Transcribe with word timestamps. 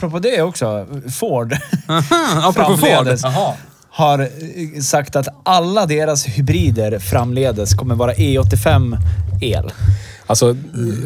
Apropå 0.00 0.18
det 0.18 0.42
också. 0.42 0.86
Ford. 1.10 1.56
Apropå 2.42 2.76
Ford. 2.76 2.80
framledes 2.80 3.22
har 3.90 4.18
eh, 4.18 4.80
sagt 4.80 5.16
att 5.16 5.28
alla 5.42 5.86
deras 5.86 6.26
hybrider 6.26 6.98
framledes 6.98 7.74
kommer 7.74 7.94
vara 7.94 8.12
E85 8.14 8.96
el. 9.40 9.72
Alltså, 10.30 10.56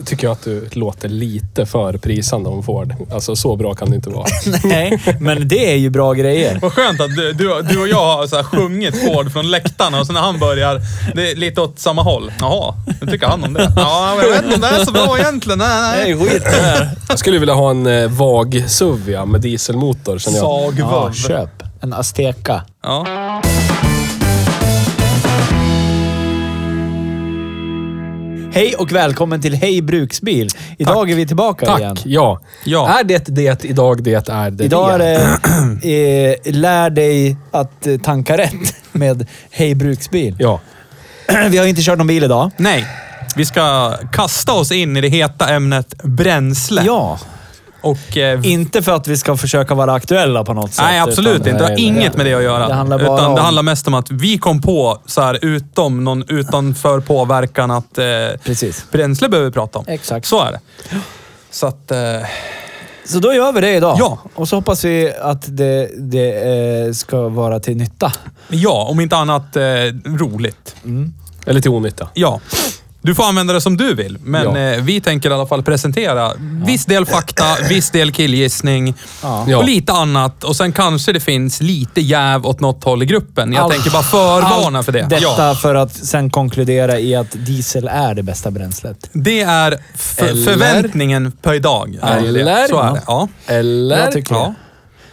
tycker 0.04 0.26
jag 0.26 0.32
att 0.32 0.44
du 0.44 0.68
låter 0.72 1.08
lite 1.08 1.66
för 1.66 1.96
prisande 1.96 2.48
om 2.48 2.62
Ford. 2.62 2.94
Alltså, 3.12 3.36
så 3.36 3.56
bra 3.56 3.74
kan 3.74 3.90
det 3.90 3.96
inte 3.96 4.10
vara. 4.10 4.26
Nej, 4.64 5.16
men 5.20 5.48
det 5.48 5.72
är 5.72 5.76
ju 5.76 5.90
bra 5.90 6.12
grejer. 6.12 6.58
Vad 6.62 6.72
skönt 6.72 7.00
att 7.00 7.16
du, 7.16 7.32
du, 7.32 7.62
du 7.62 7.80
och 7.80 7.88
jag 7.88 8.16
har 8.16 8.26
så 8.26 8.36
här 8.36 8.42
sjungit 8.42 8.94
Ford 9.04 9.32
från 9.32 9.50
läktarna 9.50 10.00
och 10.00 10.06
sen 10.06 10.14
när 10.14 10.20
han 10.20 10.38
börjar, 10.38 10.80
det 11.14 11.30
är 11.30 11.36
lite 11.36 11.60
åt 11.60 11.78
samma 11.78 12.02
håll. 12.02 12.32
Jaha, 12.40 12.74
hur 13.00 13.06
tycker 13.06 13.26
han 13.26 13.44
om 13.44 13.52
det? 13.54 13.72
Ja, 13.76 14.14
men 14.16 14.26
jag 14.26 14.32
vet 14.32 14.44
inte 14.44 14.54
om 14.54 14.60
det 14.60 14.68
är 14.68 14.84
så 14.84 14.92
bra 14.92 15.18
egentligen. 15.18 15.58
Nej, 15.58 15.80
nej. 15.80 16.04
Det 16.04 16.24
är 16.24 16.30
skit 16.30 16.44
det 16.44 16.62
här. 16.62 16.90
Jag 17.08 17.18
skulle 17.18 17.38
vilja 17.38 17.54
ha 17.54 17.70
en 17.70 17.86
eh, 17.86 18.08
VAG 18.10 18.64
SUV 18.68 19.10
ja, 19.10 19.24
med 19.24 19.40
dieselmotor, 19.40 20.20
jag. 20.26 20.34
Ja, 20.34 20.70
Sagvurv. 20.70 21.12
köp. 21.12 21.62
En 21.80 21.92
Azteca. 21.92 22.62
Ja. 22.82 23.06
Hej 28.54 28.74
och 28.74 28.92
välkommen 28.92 29.42
till 29.42 29.54
Hej 29.54 29.82
Bruksbil. 29.82 30.48
Idag 30.78 30.94
Tack. 30.94 31.10
är 31.10 31.14
vi 31.14 31.26
tillbaka 31.26 31.66
Tack! 31.66 31.80
igen. 31.80 31.96
Ja. 32.04 32.40
Ja. 32.64 32.98
Är 33.00 33.04
det 33.04 33.24
det 33.28 33.64
idag 33.64 34.02
det 34.02 34.28
är 34.28 34.50
det 34.50 34.64
Idag 34.64 34.94
är 34.94 34.98
det? 34.98 35.38
det 35.82 36.34
eh, 36.46 36.52
Lär 36.54 36.90
dig 36.90 37.36
att 37.50 37.86
eh, 37.86 37.96
tanka 37.98 38.36
rätt 38.38 38.52
med 38.92 39.26
Hej 39.50 39.74
Bruksbil. 39.74 40.36
Ja. 40.38 40.60
Vi 41.50 41.58
har 41.58 41.66
inte 41.66 41.82
kört 41.82 41.98
någon 41.98 42.06
bil 42.06 42.24
idag. 42.24 42.50
Nej, 42.56 42.86
vi 43.36 43.44
ska 43.44 43.92
kasta 44.12 44.52
oss 44.52 44.72
in 44.72 44.96
i 44.96 45.00
det 45.00 45.08
heta 45.08 45.48
ämnet 45.48 45.94
bränsle. 46.02 46.82
Ja, 46.86 47.18
Och, 47.84 48.16
eh, 48.16 48.40
inte 48.46 48.82
för 48.82 48.92
att 48.92 49.08
vi 49.08 49.16
ska 49.16 49.36
försöka 49.36 49.74
vara 49.74 49.92
aktuella 49.92 50.44
på 50.44 50.54
något 50.54 50.72
sätt. 50.72 50.84
Nej, 50.84 51.00
absolut 51.00 51.34
utan- 51.36 51.48
inte. 51.48 51.58
Det 51.64 51.64
har 51.70 51.80
inget 51.80 52.16
med 52.16 52.26
det 52.26 52.34
att 52.34 52.42
göra. 52.42 52.68
Det 52.68 52.74
handlar 52.74 53.00
utan 53.02 53.24
om... 53.26 53.34
det 53.34 53.40
handlar 53.40 53.62
mest 53.62 53.86
om 53.88 53.94
att 53.94 54.10
vi 54.10 54.38
kom 54.38 54.62
på, 54.62 54.98
så 55.06 55.20
här, 55.20 55.38
utom 55.42 56.04
någon 56.04 56.24
utanför 56.28 57.00
påverkan, 57.00 57.70
att 57.70 57.98
eh, 57.98 58.04
Precis. 58.44 58.84
bränsle 58.92 59.28
behöver 59.28 59.48
vi 59.50 59.52
prata 59.54 59.78
om. 59.78 59.84
Exakt. 59.88 60.26
Så 60.26 60.40
är 60.42 60.52
det. 60.52 60.60
Så 61.50 61.66
att... 61.66 61.90
Eh, 61.90 61.98
Så 63.06 63.18
då 63.18 63.34
gör 63.34 63.52
vi 63.52 63.60
det 63.60 63.70
idag. 63.74 63.96
Ja. 64.00 64.18
Och 64.34 64.48
så 64.48 64.56
hoppas 64.56 64.84
vi 64.84 65.12
att 65.22 65.56
det, 65.56 65.90
det 65.98 66.32
eh, 66.86 66.92
ska 66.92 67.28
vara 67.28 67.60
till 67.60 67.76
nytta. 67.76 68.12
ja, 68.48 68.86
om 68.90 69.00
inte 69.00 69.16
annat 69.16 69.56
eh, 69.56 69.62
roligt. 70.04 70.76
Eller 71.46 71.60
till 71.60 71.70
onytta. 71.70 72.08
Ja. 72.14 72.40
Du 73.04 73.14
får 73.14 73.24
använda 73.24 73.52
det 73.54 73.60
som 73.60 73.76
du 73.76 73.94
vill, 73.94 74.18
men 74.24 74.44
Ja. 74.54 74.58
eh, 74.74 74.82
vi 74.82 75.00
tänker 75.00 75.30
i 75.30 75.32
alla 75.32 75.46
fall 75.46 75.62
presentera 75.62 76.32
viss 76.66 76.84
del 76.86 77.06
fakta, 77.06 77.44
viss 77.68 77.90
del 77.90 78.12
killgissning 78.12 78.94
Ja. 79.22 79.44
Ja. 79.48 79.58
och 79.58 79.64
lite 79.64 79.92
annat. 79.92 80.44
Och 80.44 80.56
sen 80.56 80.72
kanske 80.72 81.12
det 81.12 81.20
finns 81.20 81.60
lite 81.60 82.00
jäv 82.00 82.46
åt 82.46 82.60
något 82.60 82.84
håll 82.84 83.02
i 83.02 83.06
gruppen. 83.06 83.52
Jag 83.52 83.62
Allt- 83.62 83.72
tänker 83.72 83.90
bara 83.90 84.02
förvarna 84.02 84.82
för 84.82 84.92
det. 84.92 85.02
Detta 85.10 85.22
Ja. 85.48 85.54
för 85.54 85.74
att 85.74 85.94
sen 85.94 86.30
konkludera 86.30 86.98
i 86.98 87.14
att 87.14 87.30
diesel 87.32 87.88
är 87.88 88.14
det 88.14 88.22
bästa 88.22 88.50
bränslet. 88.50 89.10
Det 89.12 89.40
är 89.40 89.78
förväntningen 90.44 91.32
på 91.42 91.54
idag. 91.54 91.98
är 92.02 92.20
ju 92.20 92.32
det. 92.32 92.40
Eller? 92.40 92.68
Så 92.68 92.80
är 92.80 92.92
det. 92.94 93.02
Ja. 93.06 93.28
Eller? 93.46 93.98
Jag 93.98 94.12
tycker 94.12 94.34
Ja. 94.34 94.54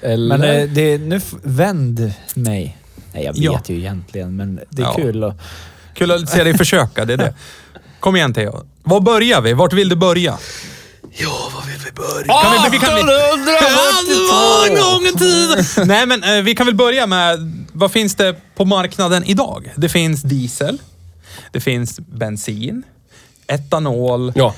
Eller? 0.02 0.38
Men 0.38 0.50
eh, 0.62 0.70
det, 0.70 0.98
nu 0.98 1.22
vänd 1.44 2.14
mig. 2.34 2.78
Nej, 3.14 3.24
jag 3.26 3.34
vet 3.34 3.42
Ja. 3.44 3.60
ju 3.66 3.78
egentligen, 3.78 4.36
men 4.36 4.60
det 4.70 4.82
är 4.82 4.86
Ja. 4.86 4.94
kul 4.94 5.24
att... 5.24 5.38
Kul 5.94 6.12
att 6.12 6.30
se 6.30 6.44
dig 6.44 6.58
försöka, 6.58 7.06
det 7.06 7.14
är 7.14 7.18
det. 7.18 7.34
Kom 8.00 8.16
igen 8.16 8.34
Theo. 8.34 8.66
Var 8.84 9.02
börjar 9.02 9.42
vi? 9.42 9.54
Vart 9.54 9.74
vill 9.74 9.90
du 9.90 9.96
börja? 9.96 10.38
Ja, 11.14 11.52
vad 11.56 11.66
vill 11.66 11.80
vi 11.86 11.92
börja? 11.92 12.42
Kan 12.42 12.64
vi, 12.72 12.78
vi 12.78 12.86
kan, 12.86 12.96
vi, 12.96 13.02
en 14.70 14.82
gång 14.82 15.06
i 15.06 15.14
tiden! 15.20 15.88
Nej, 15.88 16.06
men 16.06 16.24
eh, 16.24 16.44
vi 16.44 16.56
kan 16.56 16.66
väl 16.66 16.76
börja 16.76 17.08
med, 17.08 17.66
vad 17.74 17.92
finns 17.92 18.16
det 18.16 18.36
på 18.56 18.66
marknaden 18.66 19.24
idag? 19.24 19.74
Det 19.76 19.90
finns 19.90 20.22
diesel, 20.22 20.82
det 21.52 21.60
finns 21.60 22.00
bensin, 22.00 22.84
etanol, 23.48 24.32
Ja. 24.36 24.56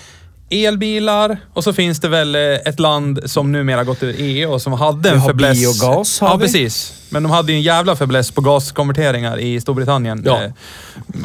Elbilar 0.54 1.38
och 1.54 1.64
så 1.64 1.74
finns 1.74 2.00
det 2.00 2.08
väl 2.10 2.36
eh, 2.36 2.42
ett 2.42 2.80
land 2.80 3.20
som 3.26 3.52
numera 3.52 3.84
gått 3.84 4.04
ur 4.04 4.16
EU 4.18 4.52
och 4.54 4.62
som 4.62 4.74
hade 4.74 5.10
en 5.10 5.22
fäbless. 5.22 5.60
biogas, 5.60 6.20
har 6.20 6.28
Ja, 6.30 6.36
vi. 6.36 6.46
precis. 6.46 6.94
Men 7.10 7.24
de 7.24 7.32
hade 7.32 7.52
ju 7.52 7.56
en 7.58 7.62
jävla 7.62 7.96
fäbless 7.96 8.32
på 8.32 8.42
gaskonverteringar 8.42 9.40
i 9.40 9.62
Storbritannien. 9.62 10.24
Ja. 10.26 10.44
Eh, 10.44 10.52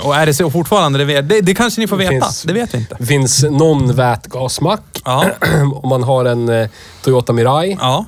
Och 0.06 0.16
är 0.16 0.26
det 0.26 0.34
så 0.34 0.50
fortfarande? 0.50 0.98
Det, 0.98 1.04
vet, 1.04 1.28
det, 1.28 1.40
det 1.40 1.54
kanske 1.54 1.80
ni 1.80 1.86
får 1.86 1.96
veta. 1.96 2.10
finns- 2.10 2.42
Det 2.42 2.52
vet 2.52 2.74
vi 2.74 2.78
inte. 2.78 2.96
Det 2.98 3.06
finns 3.06 3.42
någon 3.42 3.94
vätgasmack. 3.94 5.02
Ja. 5.04 5.24
Om 5.82 5.88
man 5.88 6.02
har 6.02 6.24
en 6.24 6.48
eh, 6.48 6.68
Toyota 7.04 7.32
Mirai. 7.32 7.76
Ja, 7.80 8.04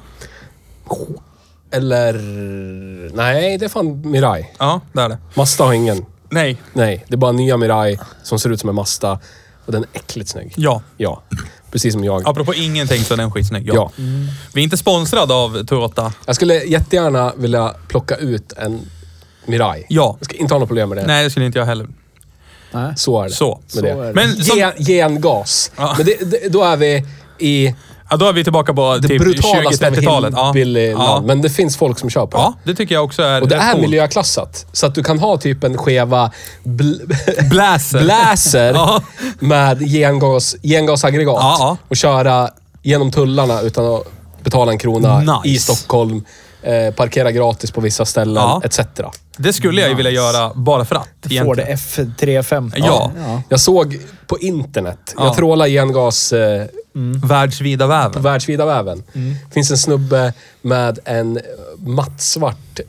Eller... 1.73 2.13
Nej, 3.17 3.59
det 3.59 3.65
är 3.65 3.69
fan 3.69 4.11
Mirai. 4.11 4.47
ja 4.59 4.81
det 4.93 5.01
är 5.03 5.09
det. 5.09 5.19
Mazda 5.35 5.65
har 5.65 5.73
ingen. 5.73 6.07
Nej. 6.29 6.57
Nej, 6.73 7.05
det 7.09 7.15
är 7.15 7.19
bara 7.19 7.33
nya 7.33 7.57
Mirai 7.57 7.99
som 8.23 8.39
ser 8.39 8.51
ut 8.51 8.61
som 8.61 8.69
en 8.69 8.75
Mazda. 8.75 9.19
Och 9.67 9.73
den 9.73 9.83
är 9.83 9.89
äckligt 9.93 10.29
snygg. 10.31 10.53
Ja. 10.57 10.83
Ja. 10.97 11.23
Precis 11.71 11.93
som 11.93 12.05
jag. 12.05 12.29
Apropå 12.29 12.55
ingenting 12.55 13.05
så 13.05 13.15
är 13.15 13.19
den 13.19 13.31
skitsnygg. 13.33 13.69
Ja. 13.69 13.75
Ja. 13.75 13.91
Vi 14.55 14.61
är 14.61 14.65
inte 14.65 14.77
sponsrade 14.77 15.35
av 15.35 15.65
Toyota. 15.67 16.13
Jag 16.27 16.37
skulle 16.37 16.55
jättegärna 16.65 17.33
vilja 17.37 17.75
plocka 17.89 18.17
ut 18.17 18.53
en 18.53 18.81
Mirai. 19.47 19.85
Ja. 19.89 20.17
Jag 20.21 20.25
ska 20.25 20.37
inte 20.37 20.55
ha 20.55 20.59
något 20.59 20.69
problem 20.69 20.89
med 20.89 20.99
det. 20.99 21.07
Nej, 21.07 21.25
det 21.25 21.31
skulle 21.31 21.47
inte 21.47 21.59
jag 21.59 21.67
heller. 21.67 21.89
Nej. 22.73 22.93
Så 22.97 23.21
är 23.23 23.25
det. 23.29 23.31
Så. 23.35 23.61
Med 23.63 23.73
Så 23.73 23.81
det. 23.81 23.91
är 23.91 23.97
det. 24.07 24.13
Men 24.13 24.45
som, 24.45 24.59
Gen, 24.59 24.73
gengas. 24.79 25.73
Ja. 25.77 25.95
Men 25.97 26.07
det, 26.07 26.31
det, 26.31 26.49
då 26.49 26.63
är 26.63 26.77
vi 26.77 27.07
i 27.39 27.75
ja, 28.11 28.17
då 28.17 28.27
är 28.27 28.33
vi 28.33 28.43
tillbaka 28.45 28.75
på 28.75 28.97
det 28.97 29.09
typ 29.09 29.23
brutalaste 29.23 29.87
av 29.89 29.93
20-30-talet. 29.95 30.35
Ja. 30.37 30.53
Ja. 30.57 31.23
Men 31.27 31.43
det 31.43 31.51
finns 31.51 31.77
folk 31.77 31.99
som 31.99 32.11
kör 32.11 32.27
på 32.27 32.39
ja, 32.39 32.55
det 32.65 32.75
tycker 32.75 32.95
jag 32.95 33.05
också 33.05 33.23
är. 33.23 33.43
Och 33.43 33.49
det 33.49 33.55
är 33.57 33.73
coolt. 33.73 33.83
miljöklassat. 33.83 34.67
Så 34.73 34.87
att 34.87 34.95
du 34.95 35.03
kan 35.03 35.19
ha 35.19 35.37
typ 35.39 35.65
en 35.65 35.79
skeva 35.79 36.31
bl- 36.65 37.15
Bläser. 37.51 38.01
bläser 38.01 38.73
Ja. 38.75 39.03
med 39.39 39.81
gengas, 39.91 40.57
gengasaggregat 40.63 41.37
Ja, 41.41 41.57
ja. 41.59 41.77
och 41.89 41.97
köra 41.97 42.51
genom 42.83 43.13
tullarna 43.13 43.61
utan 43.61 43.85
att 43.95 44.03
betala 44.43 44.73
en 44.73 44.79
krona 44.79 45.19
Nice. 45.19 45.41
i 45.45 45.59
Stockholm. 45.59 46.25
Eh, 46.63 46.95
parkera 46.95 47.33
gratis 47.33 47.71
på 47.71 47.81
vissa 47.81 48.05
ställen, 48.05 48.35
Ja. 48.43 48.63
etc. 48.65 48.81
Det 49.37 49.53
skulle 49.53 49.81
jag 49.81 49.91
ju 49.91 49.97
vilja 49.97 50.11
göra 50.11 50.53
bara 50.55 50.85
för 50.85 50.97
att. 50.97 51.09
Ford 51.23 51.33
egentligen. 51.33 51.77
F350. 51.77 52.73
Ja. 52.77 53.11
ja. 53.27 53.43
Jag 53.49 53.61
såg 53.61 53.99
på 54.27 54.39
internet, 54.39 55.15
Ja. 55.17 55.25
jag 55.25 55.37
trålade 55.37 55.71
gengas 55.71 56.33
eh, 56.33 56.65
Världsvida 57.25 57.85
på 57.85 57.89
väven. 57.89 58.23
världsvida 58.23 58.67
väven. 58.67 59.03
finns 59.55 59.71
en 59.71 59.79
snubbe 59.79 60.33
med 60.63 60.99
en 61.05 61.39
mattsvart 61.79 62.81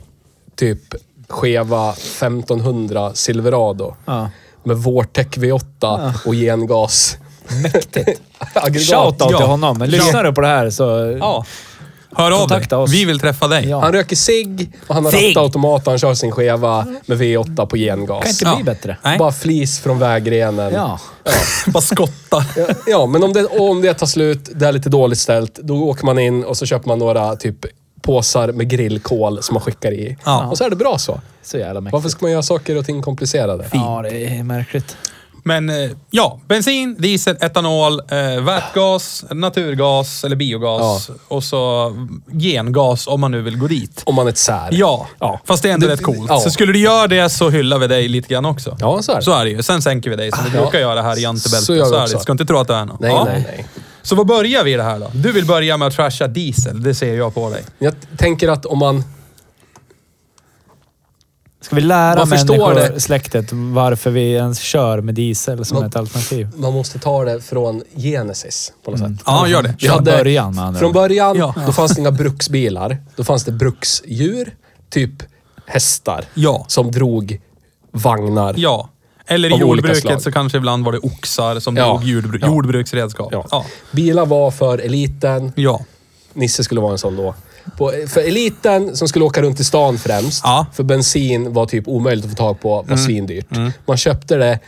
typ 0.56 0.94
skeva 1.28 1.90
1500 1.92 3.14
Silverado. 3.14 3.94
Ja. 4.04 4.30
Med 4.64 4.76
Vortec 4.76 5.26
V8 5.26 6.12
och 6.26 6.34
gengas. 6.34 7.16
Mäktigt. 7.62 8.20
Aggregat. 8.54 8.88
Shoutout 8.88 9.30
Ja. 9.32 9.38
till 9.38 9.46
honom. 9.46 9.78
Lyssnar 9.82 10.24
du 10.24 10.32
på 10.32 10.40
det 10.40 10.46
här 10.46 10.70
så... 10.70 11.16
Ja. 11.20 11.44
Hör 12.14 12.42
av 12.42 12.48
dig. 12.48 12.78
oss. 12.78 12.92
Vi 12.92 13.04
vill 13.04 13.20
träffa 13.20 13.48
dig. 13.48 13.68
Ja. 13.68 13.80
Han 13.80 13.92
röker 13.92 14.16
cigg 14.16 14.72
och 14.86 14.94
han 14.94 15.04
har 15.04 15.12
Cigg! 15.12 15.36
rattautomat 15.36 15.86
och 15.86 15.92
han 15.92 15.98
kör 15.98 16.14
sin 16.14 16.30
skeva 16.30 16.86
med 17.06 17.18
V8 17.18 17.66
på 17.66 17.76
gengas. 17.76 18.22
kan 18.22 18.30
inte 18.30 18.44
Ja. 18.44 18.54
bli 18.54 18.64
bättre. 18.64 18.96
Nej. 19.02 19.18
Bara 19.18 19.32
flis 19.32 19.80
från 19.80 19.98
vägrenen. 19.98 20.72
Ja. 20.74 21.00
Bara 21.66 21.80
skotta. 21.80 22.44
Ja, 22.56 22.66
Ja, 22.86 23.06
men 23.06 23.22
om 23.22 23.32
det, 23.32 23.46
om 23.46 23.82
det 23.82 23.94
tar 23.94 24.06
slut, 24.06 24.48
det 24.54 24.66
är 24.66 24.72
lite 24.72 24.88
dåligt 24.88 25.18
ställt, 25.18 25.54
då 25.54 25.74
åker 25.84 26.04
man 26.06 26.18
in 26.18 26.44
och 26.44 26.56
så 26.56 26.66
köper 26.66 26.88
man 26.88 26.98
några 26.98 27.36
typ 27.36 27.56
påsar 28.02 28.52
med 28.52 28.68
grillkol 28.68 29.42
som 29.42 29.54
man 29.54 29.60
skickar 29.62 29.92
i. 29.92 30.16
Ja. 30.24 30.46
Och 30.50 30.58
så 30.58 30.64
är 30.64 30.70
det 30.70 30.76
bra 30.76 30.98
så. 30.98 31.20
Så 31.42 31.58
jävla 31.58 31.80
mäktigt. 31.80 31.92
Varför 31.92 32.08
ska 32.08 32.24
man 32.24 32.32
göra 32.32 32.42
saker 32.42 32.76
och 32.78 32.86
ting 32.86 33.02
komplicerade? 33.02 33.64
Ja, 33.72 34.00
det 34.10 34.26
är 34.38 34.42
märkligt. 34.42 34.96
Men 35.44 35.70
eh, 35.70 35.90
ja, 36.10 36.40
bensin, 36.48 36.96
diesel, 36.98 37.36
etanol, 37.40 38.00
eh, 38.08 38.42
vätgas, 38.44 39.24
naturgas 39.30 40.24
eller 40.24 40.36
biogas 40.36 41.10
och 41.28 41.44
så 41.44 41.92
gengas 42.32 43.06
om 43.06 43.20
man 43.20 43.30
nu 43.30 43.42
vill 43.42 43.58
gå 43.58 43.66
dit. 43.66 44.02
Om 44.06 44.14
man 44.14 44.26
är 44.26 44.30
ett 44.30 44.38
sär. 44.38 44.68
Ja, 44.72 45.06
Ja. 45.18 45.40
fast 45.44 45.62
det 45.62 45.68
är 45.70 45.74
ändå 45.74 45.86
Det- 45.86 45.92
rätt 45.92 46.02
coolt. 46.02 46.26
ja. 46.28 46.40
Så 46.40 46.50
skulle 46.50 46.72
du 46.72 46.78
göra 46.78 47.06
det 47.06 47.30
så 47.30 47.50
hyllar 47.50 47.78
vi 47.78 47.86
dig 47.86 48.08
lite 48.08 48.28
grann 48.28 48.44
också. 48.44 48.76
Ja, 48.80 49.02
så 49.02 49.12
är 49.12 49.16
det. 49.16 49.22
Så 49.22 49.32
är 49.32 49.44
det 49.44 49.50
ju. 49.50 49.62
Sen 49.62 49.82
sänker 49.82 50.10
vi 50.10 50.16
dig 50.16 50.30
som 50.32 50.44
vi 50.44 50.50
Ja. 50.56 50.62
brukar 50.62 50.78
göra 50.78 51.02
här 51.02 51.18
i 51.18 51.22
Jantebältet. 51.22 51.64
Så 51.66 51.74
gör 51.74 51.84
Så 51.84 51.94
är 51.94 52.08
det. 52.08 52.18
Ska 52.20 52.32
inte 52.32 52.44
tro 52.44 52.58
att 52.58 52.68
det 52.68 52.74
är 52.74 52.84
något. 52.84 53.00
Nej, 53.00 53.10
Ja. 53.10 53.24
nej, 53.24 53.44
nej. 53.56 53.66
Så 54.02 54.14
vad 54.16 54.26
börjar 54.26 54.64
vi 54.64 54.74
det 54.74 54.82
här 54.82 54.98
då? 54.98 55.10
Du 55.14 55.32
vill 55.32 55.46
börja 55.46 55.76
med 55.76 55.88
att 55.88 55.94
trasha 55.94 56.26
diesel. 56.26 56.82
Det 56.82 56.94
ser 56.94 57.14
jag 57.14 57.34
på 57.34 57.50
dig. 57.50 57.62
Jag 57.78 57.94
tänker 58.16 58.48
att 58.48 58.66
om 58.66 58.78
man... 58.78 59.04
Ska 61.62 61.76
vi 61.76 61.82
lära 61.82 62.16
Man 62.18 62.26
förstår 62.28 62.68
människor, 62.74 62.94
det. 62.94 63.00
släktet, 63.00 63.52
varför 63.52 64.10
vi 64.10 64.32
ens 64.32 64.58
kör 64.60 65.00
med 65.00 65.14
diesel 65.14 65.64
som 65.64 65.78
Man- 65.78 65.86
ett 65.88 65.96
alternativ? 65.96 66.48
Man 66.56 66.72
måste 66.72 66.98
ta 66.98 67.24
det 67.24 67.40
från 67.40 67.82
Genesis 67.96 68.72
på 68.84 68.90
något 68.90 69.00
sätt. 69.00 69.10
Ja, 69.26 69.48
gör 69.48 69.62
det. 69.62 69.74
Vi 69.80 69.86
Från 69.86 69.98
hade- 69.98 70.10
början 70.16 70.58
andra 70.58 70.80
Från 70.80 70.92
början, 70.92 71.36
Ja. 71.38 71.54
då 71.66 71.72
fanns 71.72 71.92
det 71.94 72.00
inga 72.00 72.10
bruksbilar. 72.10 72.98
Då 73.16 73.24
fanns 73.24 73.44
det 73.44 73.52
bruksdjur, 73.52 74.54
typ 74.90 75.10
hästar, 75.66 76.24
Ja. 76.34 76.64
som 76.68 76.90
drog 76.90 77.40
vagnar. 77.90 78.54
Ja. 78.56 78.88
Eller 79.26 79.56
i 79.56 79.60
jordbruket 79.60 80.22
så 80.22 80.32
kanske 80.32 80.58
ibland 80.58 80.84
var 80.84 80.92
det 80.92 80.98
oxar 80.98 81.60
som 81.60 81.76
Ja. 81.76 81.86
drog 81.86 82.02
jordbru- 82.02 82.38
Ja. 82.40 82.46
jordbruksredskap. 82.46 83.28
Ja. 83.32 83.46
Ja. 83.50 83.64
Bilar 83.92 84.26
var 84.26 84.50
för 84.50 84.78
eliten. 84.78 85.52
ja. 85.56 85.80
Nisse 86.34 86.64
skulle 86.64 86.80
vara 86.80 86.92
en 86.92 86.98
sån 86.98 87.16
då. 87.16 87.34
På, 87.78 87.92
för 88.08 88.20
eliten 88.20 88.96
som 88.96 89.08
skulle 89.08 89.24
åka 89.24 89.42
runt 89.42 89.60
i 89.60 89.64
stan 89.64 89.98
främst. 89.98 90.40
Ja. 90.44 90.58
Mm. 90.60 90.72
För 90.72 90.82
bensin 90.82 91.52
var 91.52 91.66
typ 91.66 91.88
omöjligt 91.88 92.24
att 92.24 92.30
få 92.30 92.36
tag 92.36 92.60
på, 92.60 92.82
var 92.88 92.96
svindyrt. 92.96 93.46
Man 93.86 93.96
köpte 93.96 94.36
det 94.36 94.58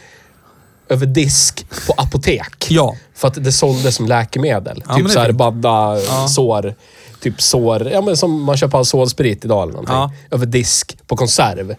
över 0.88 1.06
disk 1.06 1.66
på 1.86 1.92
apotek. 1.96 2.66
Ja. 2.70 2.96
För 3.14 3.28
att 3.28 3.44
det 3.44 3.52
såldes 3.52 3.96
som 3.96 4.06
läkemedel. 4.06 4.82
Ja, 4.88 4.94
typ 4.96 5.04
det 5.06 5.10
är 5.10 5.12
så 5.12 5.18
här 5.18 5.26
fint. 5.26 5.38
badda, 5.38 5.96
sår. 6.28 6.74
Typ 7.20 7.42
sår, 7.42 7.88
ja 7.92 8.00
men 8.00 8.16
som 8.16 8.42
man 8.42 8.56
köper 8.56 8.78
alkoholsprit 8.78 9.44
idag 9.44 9.62
eller 9.62 9.72
någonting. 9.72 9.94
Ja. 9.96 10.12
Över 10.30 10.46
disk 10.46 10.96
på 11.06 11.16
konserv. 11.16 11.74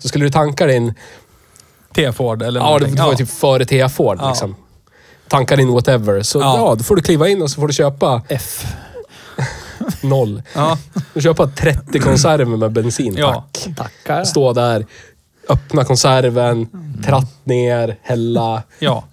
Så 0.00 0.08
skulle 0.08 0.24
du 0.24 0.30
tanka 0.30 0.66
din, 0.66 0.94
T-Ford 1.94 2.42
eller 2.42 2.60
ja 2.60 2.66
det 2.66 2.70
någonting. 2.80 3.04
var 3.04 3.10
ju 3.10 3.16
typ 3.16 3.30
före 3.30 3.64
T-Ford 3.64 4.18
Ja. 4.20 4.28
liksom. 4.28 4.56
Tanka 5.28 5.56
din 5.56 5.68
whatever. 5.72 6.22
Så 6.22 6.38
Ja. 6.40 6.56
ja. 6.56 6.74
då 6.74 6.84
får 6.84 6.96
du 6.96 7.02
kliva 7.02 7.28
in 7.28 7.42
och 7.42 7.50
så 7.50 7.60
får 7.60 7.68
du 7.68 7.74
köpa 7.74 8.22
F. 8.28 8.66
noll. 10.00 10.42
Ja. 10.54 10.78
Du 11.14 11.20
köpa 11.22 11.46
30 11.46 11.98
konserver 11.98 12.56
med 12.56 12.72
bensin, 12.72 13.14
Ja. 13.18 13.44
tack. 13.52 13.76
Tackar. 13.76 14.24
Stå 14.24 14.52
där, 14.52 14.86
öppna 15.48 15.84
konserven, 15.84 16.66
tratt 17.04 17.36
ner, 17.44 17.96
hälla. 18.02 18.62
ja. 18.78 19.04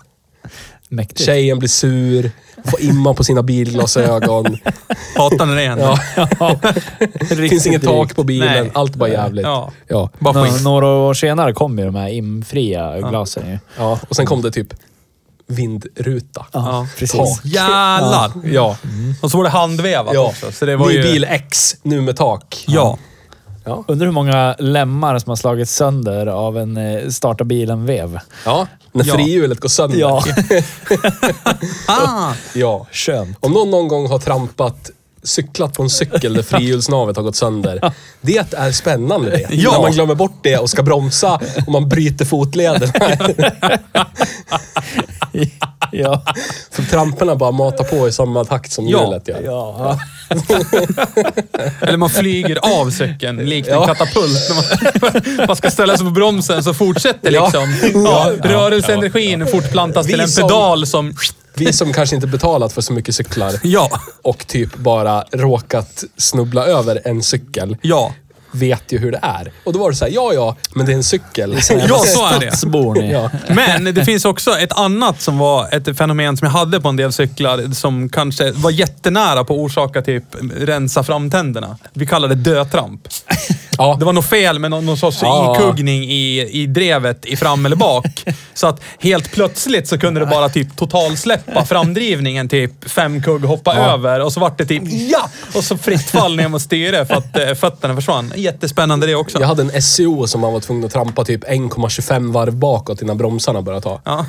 Mäktigt. 0.90 1.26
Tjejen 1.26 1.60
blir 1.60 1.70
sur, 1.70 2.32
får 2.66 2.82
imma 2.82 3.14
på 3.14 3.24
sina 3.24 3.44
bilglasögon. 3.44 4.58
Hatar 5.18 5.46
när 5.46 5.56
det 5.56 5.62
händer. 5.62 6.00
Ja. 6.40 6.60
Det 7.30 7.36
finns 7.50 7.68
inget 7.68 7.84
tak 7.84 8.16
på 8.16 8.24
bilen, 8.24 8.48
Nej. 8.64 8.72
allt 8.74 8.96
bara 8.96 9.10
jävligt. 9.10 9.44
Ja. 9.46 9.72
Ja. 9.88 10.10
Bara 10.20 10.44
Nå- 10.44 10.58
några 10.64 10.88
år 10.88 11.14
senare 11.14 11.54
kom 11.54 11.80
ju 11.80 11.86
de 11.86 11.96
här 11.96 12.10
imfria 12.10 13.00
glasen 13.10 13.48
ju. 13.50 13.60
ja. 13.78 14.00
Och 14.10 14.16
sen 14.16 14.26
kom 14.26 14.42
det 14.42 14.52
typ 14.52 14.74
vindruta. 15.48 16.46
Ja. 16.52 16.88
precis. 16.98 17.20
Tak. 17.20 17.46
Jävlar! 17.46 18.32
Ja. 18.44 18.78
Och 19.22 19.32
så 19.32 19.38
var 19.38 19.44
det 19.44 19.50
handvevat 19.50 20.14
ja. 20.14 20.22
också. 20.22 20.52
Så 20.52 20.66
det 20.66 20.76
var 20.76 20.88
Ny 20.88 20.94
ju... 20.94 21.04
bil 21.04 21.24
X, 21.30 21.76
nu 21.84 22.02
med 22.02 22.18
tak. 22.18 22.64
Ja. 22.68 22.98
Undrar 23.88 24.06
hur 24.06 24.14
många 24.14 24.56
lemmar 24.60 25.20
som 25.20 25.30
har 25.30 25.36
slagits 25.36 25.76
sönder 25.76 26.28
av 26.28 26.58
en 26.58 26.78
eh, 26.78 27.10
starta 27.10 27.44
bilen-vev. 27.44 28.20
Ja. 28.46 28.68
När 28.92 29.06
Ja. 29.06 29.14
frihjulet 29.14 29.60
går 29.60 29.70
sönder. 29.70 29.98
Ja, 30.00 30.24
Ah. 31.88 32.34
ja. 32.54 32.88
skönt. 32.92 33.38
Om 33.46 33.52
någon 33.52 33.72
någon 33.72 33.88
gång 33.88 34.10
har 34.10 34.20
trampat, 34.20 34.90
cyklat 35.26 35.74
på 35.74 35.84
en 35.84 35.90
cykel 35.90 36.34
där 36.34 36.44
frihjulsnavet 36.44 37.16
har 37.16 37.24
gått 37.24 37.36
sönder. 37.36 37.92
Det 38.22 38.38
är 38.58 38.72
spännande 38.72 39.30
det. 39.32 39.48
Ja. 39.56 39.72
När 39.72 39.82
man 39.82 39.92
glömmer 39.92 40.16
bort 40.16 40.40
det 40.44 40.58
och 40.58 40.70
ska 40.70 40.84
bromsa 40.84 41.40
och 41.66 41.72
man 41.72 41.90
bryter 41.90 42.26
fotleden. 42.26 42.92
Ja. 45.92 46.24
För 46.72 46.84
tramporna 46.84 47.36
bara 47.36 47.52
matar 47.52 47.84
på 47.84 48.08
i 48.08 48.12
samma 48.12 48.46
takt 48.46 48.72
som 48.72 48.88
Ja. 48.88 49.04
hjulet 49.04 49.28
gör. 49.28 49.42
ja. 49.46 50.00
Eller 51.82 51.98
man 51.98 52.10
flyger 52.10 52.80
av 52.82 52.90
cykeln 52.92 53.38
likt 53.38 53.68
en 53.68 53.74
Ja. 53.74 53.86
katapult. 53.88 54.50
När 54.50 54.56
man, 55.36 55.46
man 55.48 55.56
ska 55.56 55.72
ställa 55.72 55.98
sig 55.98 56.06
på 56.06 56.12
bromsen 56.12 56.64
så 56.64 56.74
fortsätter 56.74 57.32
Ja. 57.32 57.44
liksom 57.46 58.04
ja, 58.06 58.32
rörelseenergin 58.44 59.48
fortplantas 59.48 60.06
till 60.08 60.20
en 60.20 60.28
som- 60.28 60.44
pedal 60.48 60.88
som... 60.88 61.16
Vi 61.58 61.74
som 61.74 61.94
kanske 61.94 62.16
inte 62.16 62.28
betalat 62.28 62.74
för 62.74 62.82
så 62.82 62.94
mycket 62.94 63.16
cyklar 63.16 63.54
Ja, 63.64 63.90
och 64.22 64.48
typ 64.48 64.76
bara 64.76 65.22
råkat 65.32 66.04
snubbla 66.18 66.66
över 66.66 67.02
en 67.06 67.24
cykel 67.24 67.78
ja. 67.82 68.14
Vet 68.56 68.84
ju 68.92 68.98
hur 69.00 69.12
det 69.12 69.20
är. 69.22 69.52
Och 69.64 69.74
då 69.74 69.80
var 69.80 69.90
det 69.90 69.96
så 69.96 70.06
här, 70.06 70.12
ja 70.12 70.34
ja, 70.34 70.56
men 70.76 70.86
det 70.86 70.92
är 70.92 70.96
en 70.96 71.04
cykel. 71.04 71.54
Ja, 71.88 71.98
så 72.06 72.26
är 72.26 72.40
det. 72.40 72.52
Ja. 73.12 73.30
Men 73.50 73.94
det 73.96 74.06
finns 74.06 74.26
också 74.26 74.52
ett 74.58 74.74
annat 74.74 75.22
som 75.22 75.38
var 75.38 75.68
ett 75.76 75.98
fenomen 75.98 76.38
som 76.38 76.46
jag 76.46 76.54
hade 76.54 76.82
på 76.82 76.90
en 76.90 76.96
del 76.96 77.12
cyklar 77.14 77.74
som 77.74 78.10
kanske 78.10 78.52
var 78.52 78.72
jättenära 78.72 79.44
på 79.44 79.54
att 79.54 79.60
orsaka 79.60 80.02
typ 80.02 80.24
rensa 80.60 81.04
framtänderna. 81.04 81.78
Vi 81.94 82.06
kallar 82.06 82.28
det 82.28 82.36
dötramp. 82.36 83.02
Ja. 83.78 83.96
Det 84.00 84.06
var 84.06 84.14
något 84.14 84.26
fel 84.30 84.60
med 84.60 84.72
någon, 84.72 84.86
någon 84.86 84.98
sorts 84.98 85.20
Ja. 85.22 85.56
ikuggning 85.58 86.04
i, 86.04 86.50
i 86.52 86.66
drevet 86.68 87.26
i 87.26 87.36
fram 87.38 87.66
eller 87.66 87.76
bak. 87.76 88.24
Så 88.54 88.68
att 88.68 88.82
helt 89.00 89.32
plötsligt 89.32 89.88
så 89.88 89.98
kunde 89.98 90.20
det 90.20 90.26
bara 90.26 90.50
typ 90.50 90.76
totalsläppa 90.78 91.66
framdrivningen 91.66 92.50
typ 92.50 92.90
fem 92.90 93.22
kugg 93.24 93.44
hoppa 93.46 93.76
över 93.76 94.20
och 94.22 94.34
så 94.34 94.40
vart 94.40 94.58
det 94.58 94.66
typ 94.66 94.84
ja! 94.86 95.30
Och 95.56 95.64
så 95.64 95.78
fritt 95.78 96.10
fall 96.10 96.36
ner 96.36 96.48
mot 96.48 96.62
styret 96.62 97.08
för 97.08 97.16
att 97.16 97.38
eh, 97.38 97.54
fötterna 97.54 97.96
försvann. 97.96 98.34
Jättespännande 98.46 99.08
det 99.08 99.16
också. 99.16 99.40
Jag 99.40 99.48
hade 99.48 99.62
en 99.62 99.82
SEO 99.82 100.28
som 100.28 100.42
man 100.42 100.54
var 100.54 100.60
tvungen 100.60 100.86
att 100.86 100.92
trampa 100.92 101.26
typ 101.26 101.44
1,25 101.44 102.32
varv 102.32 102.56
bakåt 102.56 103.02
innan 103.02 103.18
bromsarna 103.18 103.62
började 103.62 103.84
ta. 103.84 104.02
Ja. 104.04 104.26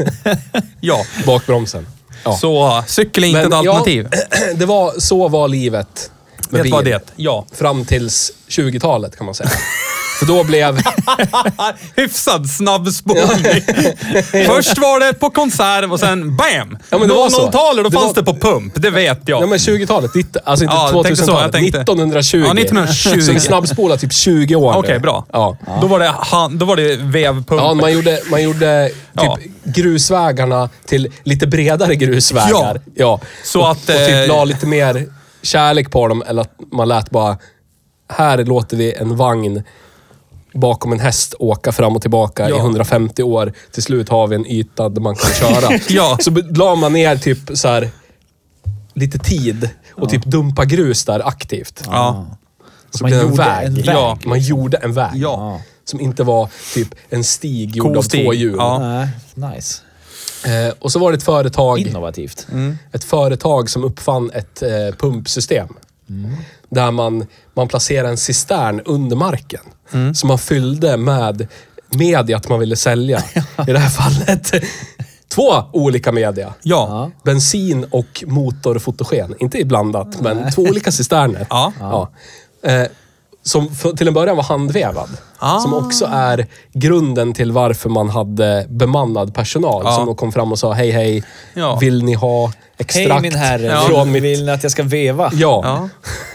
ja. 0.80 1.04
Bakbromsen. 1.26 1.86
Ja. 2.24 2.36
Så 2.36 2.82
cykel 2.86 3.24
är 3.24 3.28
inte 3.28 3.40
Men 3.40 3.48
ett 3.48 3.54
alternativ. 3.54 4.08
Ja, 4.10 4.36
det 4.54 4.66
var, 4.66 4.92
så 4.98 5.28
var 5.28 5.48
livet 5.48 6.10
med 6.50 6.62
bil. 6.62 6.72
vad 6.72 6.84
det 6.84 7.12
Ja. 7.16 7.46
Fram 7.52 7.84
tills 7.84 8.32
20-talet 8.48 9.16
kan 9.16 9.24
man 9.24 9.34
säga. 9.34 9.50
För 10.18 10.26
då 10.26 10.44
blev... 10.44 10.78
Hyfsad 11.96 12.50
snabbspolning. 12.50 13.26
Först 14.46 14.78
var 14.78 15.00
det 15.06 15.14
på 15.18 15.30
konserv 15.30 15.92
och 15.92 16.00
sen 16.00 16.36
BAM! 16.36 16.78
Ja, 16.90 16.98
men 16.98 17.08
det 17.08 17.14
var 17.14 17.28
så. 17.30 17.46
00-talet, 17.48 17.84
då 17.84 17.90
Det 17.90 17.96
fanns 17.96 18.16
var- 18.16 18.22
det 18.22 18.32
på 18.32 18.34
pump. 18.50 18.72
Det 18.76 18.90
vet 18.90 19.20
jag. 19.24 19.42
Ja 19.42 19.46
men 19.46 19.58
20-talet, 19.58 20.12
ditt- 20.14 20.36
alltså 20.44 20.64
inte 20.64 20.76
Ja, 20.76 20.90
jag 20.92 21.04
tänkte 21.04 21.24
så, 21.24 21.30
jag 21.30 21.36
2000-talet. 21.38 21.52
tänkte- 21.52 21.80
1920. 21.80 22.38
Ja, 22.46 22.52
1920. 22.54 23.20
Så 23.20 23.32
en 23.32 23.40
snabbspola 23.40 23.96
typ 23.96 24.12
20 24.12 24.54
år 24.56 24.72
nu. 24.72 24.78
Okej, 24.78 24.98
bra. 24.98 25.26
Ja. 25.32 25.56
Då, 25.80 25.86
var 25.86 25.98
det, 25.98 26.12
han- 26.18 26.58
då 26.58 26.66
var 26.66 26.76
det 26.76 26.96
vevpump. 26.96 27.60
Ja, 27.62 27.74
man 27.74 27.92
gjorde, 27.92 28.20
man 28.30 28.42
gjorde 28.42 28.88
typ 28.88 28.96
Ja. 29.12 29.38
grusvägarna 29.64 30.68
till 30.86 31.12
lite 31.24 31.46
bredare 31.46 31.94
grusvägar. 31.96 32.80
Ja. 32.94 33.20
Så 33.44 33.60
och, 33.60 33.70
att, 33.70 33.78
och 33.78 33.86
typ 33.86 34.10
eh, 34.10 34.26
la 34.26 34.44
lite 34.44 34.66
mer 34.66 35.06
kärlek 35.42 35.90
på 35.90 36.08
dem, 36.08 36.22
eller 36.28 36.42
att 36.42 36.52
man 36.72 36.88
lät 36.88 37.10
bara... 37.10 37.36
Här 38.12 38.44
låter 38.44 38.76
vi 38.76 38.92
en 38.94 39.16
vagn 39.16 39.62
bakom 40.54 40.92
en 40.92 41.00
häst 41.00 41.34
åka 41.38 41.72
fram 41.72 41.96
och 41.96 42.02
tillbaka 42.02 42.48
Ja. 42.50 42.56
i 42.56 42.58
150 42.58 43.22
år. 43.22 43.52
Till 43.72 43.82
slut 43.82 44.08
har 44.08 44.26
vi 44.26 44.36
en 44.36 44.46
yta 44.46 44.88
där 44.88 45.00
man 45.00 45.14
kan 45.16 45.30
köra. 45.34 45.78
Ja. 45.88 46.16
Så 46.20 46.30
la 46.50 46.74
man 46.74 46.92
ner 46.92 47.16
typ 47.16 47.38
så 47.54 47.68
här 47.68 47.90
lite 48.94 49.18
tid 49.18 49.70
och 49.92 50.08
typ 50.10 50.24
dumpa 50.24 50.64
grus 50.64 51.04
där 51.04 51.28
aktivt. 51.28 51.82
Ja. 51.86 52.26
Så 52.90 53.04
Man 53.04 53.08
blev 53.10 53.18
det 53.20 53.24
en 53.26 53.30
gjorde 53.30 53.42
väg. 53.44 53.66
en 53.66 53.74
väg, 53.74 53.84
ja, 53.86 54.18
man 54.24 54.40
gjorde 54.40 54.76
en 54.76 54.92
väg. 54.92 55.10
Ja. 55.14 55.60
Som 55.84 56.00
inte 56.00 56.22
var 56.24 56.48
typ 56.74 56.88
en 57.10 57.24
stig 57.24 57.76
gjord 57.76 57.90
av 57.90 57.94
Kostig. 57.94 58.24
två 58.24 58.34
hjul. 58.34 58.54
Ja. 58.58 58.78
Nej, 58.78 59.08
nice. 59.54 59.82
Eh, 60.46 60.74
och 60.78 60.92
så 60.92 60.98
var 60.98 61.12
det 61.12 61.16
ett 61.16 61.22
företag, 61.24 61.78
Innovativt. 61.78 62.46
ett 62.92 63.04
företag 63.04 63.70
som 63.70 63.84
uppfann 63.84 64.30
ett 64.34 64.62
eh, 64.62 64.68
pumpsystem. 64.98 65.68
Där 66.68 66.90
man, 66.90 67.26
man 67.58 67.68
placerade 67.68 68.08
en 68.08 68.16
cistern 68.16 68.80
under 68.84 69.16
marken. 69.16 69.60
Som 70.14 70.28
man 70.28 70.38
fyllde 70.38 70.96
med 70.96 71.46
mediet 71.88 72.48
man 72.48 72.60
ville 72.60 72.76
sälja. 72.76 73.18
I 73.68 73.72
det 73.72 73.78
här 73.78 73.88
fallet 73.88 74.52
två 75.28 75.64
olika 75.72 76.12
media. 76.12 76.54
Ja. 76.62 77.10
Bensin 77.24 77.86
och 77.90 78.24
motorfotogen. 78.26 79.34
Inte 79.38 79.64
blandat, 79.64 80.20
men 80.20 80.52
två 80.52 80.62
olika 80.62 80.92
cisterner. 80.92 81.46
Ja. 81.50 81.72
Ja. 81.80 82.10
Eh, 82.62 82.86
som 83.42 83.74
för- 83.74 83.92
till 83.92 84.08
en 84.08 84.14
början 84.14 84.36
var 84.36 84.44
handvevad. 84.44 85.08
Ah. 85.38 85.58
Som 85.60 85.74
också 85.74 86.08
är 86.12 86.46
grunden 86.72 87.34
till 87.34 87.52
varför 87.52 87.88
man 87.90 88.08
hade 88.10 88.66
bemannad 88.70 89.34
personal. 89.34 89.82
Ja. 89.84 89.92
Som 89.96 90.06
då 90.06 90.14
kom 90.14 90.32
fram 90.32 90.52
och 90.52 90.58
sa, 90.58 90.72
hej 90.72 90.90
hej, 90.90 91.24
Ja. 91.54 91.76
vill 91.80 92.04
ni 92.04 92.14
ha 92.14 92.52
extrakt 92.78 93.12
Hej 93.12 93.20
min 93.22 93.34
herre, 93.34 93.66
Ja. 93.66 93.80
från 93.80 94.12
mitt... 94.12 94.22
vill 94.22 94.44
ni 94.46 94.52
att 94.52 94.62
jag 94.62 94.72
ska 94.72 94.82
veva? 94.82 95.30
Ja. 95.34 95.88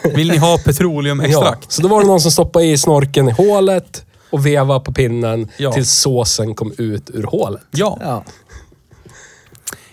Ja. 0.03 0.09
Vill 0.09 0.31
ni 0.31 0.37
ha 0.37 0.51
ja. 0.51 0.57
petroleumextrakt? 0.65 1.71
Så 1.71 1.81
då 1.81 1.87
var 1.87 2.01
det 2.01 2.07
någon 2.07 2.21
som 2.21 2.31
stoppade 2.31 2.65
i 2.65 2.77
snorken 2.77 3.29
i 3.29 3.31
hålet 3.31 4.05
och 4.31 4.45
vevade 4.45 4.79
på 4.79 4.93
pinnen 4.93 5.49
Ja. 5.57 5.71
tills 5.71 5.91
såsen 5.91 6.55
kom 6.55 6.73
ut 6.77 7.09
ur 7.13 7.23
hålet. 7.23 7.61
Ja. 7.71 8.23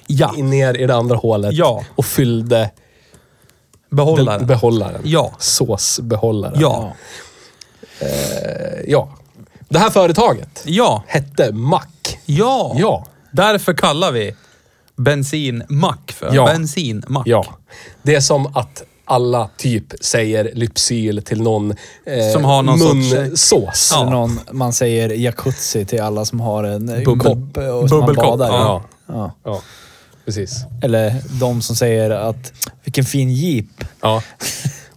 Ja. 0.07 0.33
Ner 0.33 0.76
i 0.81 0.87
det 0.87 0.95
andra 0.95 1.17
hålet 1.17 1.55
Ja. 1.55 1.83
och 1.97 2.05
fyllde 2.05 2.71
Behållaren. 3.90 4.38
den 4.38 4.47
behållaren. 4.47 5.00
Ja. 5.04 5.32
Såsbehållaren. 5.38 6.61
Ja. 6.61 6.92
ja. 8.87 9.09
Det 9.68 9.78
här 9.78 9.90
företaget 9.90 10.62
Ja. 10.64 11.02
hette 11.06 11.52
Mack. 11.52 12.18
Ja. 12.26 12.76
Ja. 12.78 13.06
Därför 13.32 13.73
kallar 13.75 14.12
vi 14.12 14.35
bensinmack 14.97 16.12
för 16.12 16.35
Ja. 16.35 16.44
bensinmack. 16.47 17.26
Ja. 17.26 17.44
Det 18.02 18.14
är 18.14 18.20
som 18.20 18.47
att 18.56 18.82
alla 19.04 19.50
typ 19.56 19.85
säger 20.00 20.50
Lypsyl 20.54 21.23
till 21.23 21.42
någon 21.42 21.70
eh, 22.06 22.32
Som 22.32 22.44
har 22.44 22.62
någon 22.62 22.78
sorts- 22.78 23.12
munsås. 23.14 23.90
Ja. 23.94 24.00
Eller 24.02 24.11
någon, 24.11 24.40
man 24.52 24.73
säger 24.73 25.09
jacuzzi 25.09 25.85
till 25.85 26.02
alla 26.02 26.25
som 26.25 26.40
har 26.40 26.64
en 26.64 26.88
eh, 26.88 26.94
Bubbel- 27.00 27.18
kopp 27.18 27.56
och 27.82 27.88
som 27.88 27.99
man 27.99 28.06
bubbelkopp, 28.06 28.38
badar 28.38 28.49
i. 28.49 28.52
ja. 28.52 28.82
Ja. 29.06 29.32
Ja, 29.44 29.61
precis. 30.30 30.64
Eller 30.82 31.14
de 31.40 31.62
som 31.62 31.76
säger 31.76 32.10
att 32.10 32.52
vilken 32.84 33.04
fin 33.04 33.30
jeep. 33.30 33.84
Ja. 34.00 34.22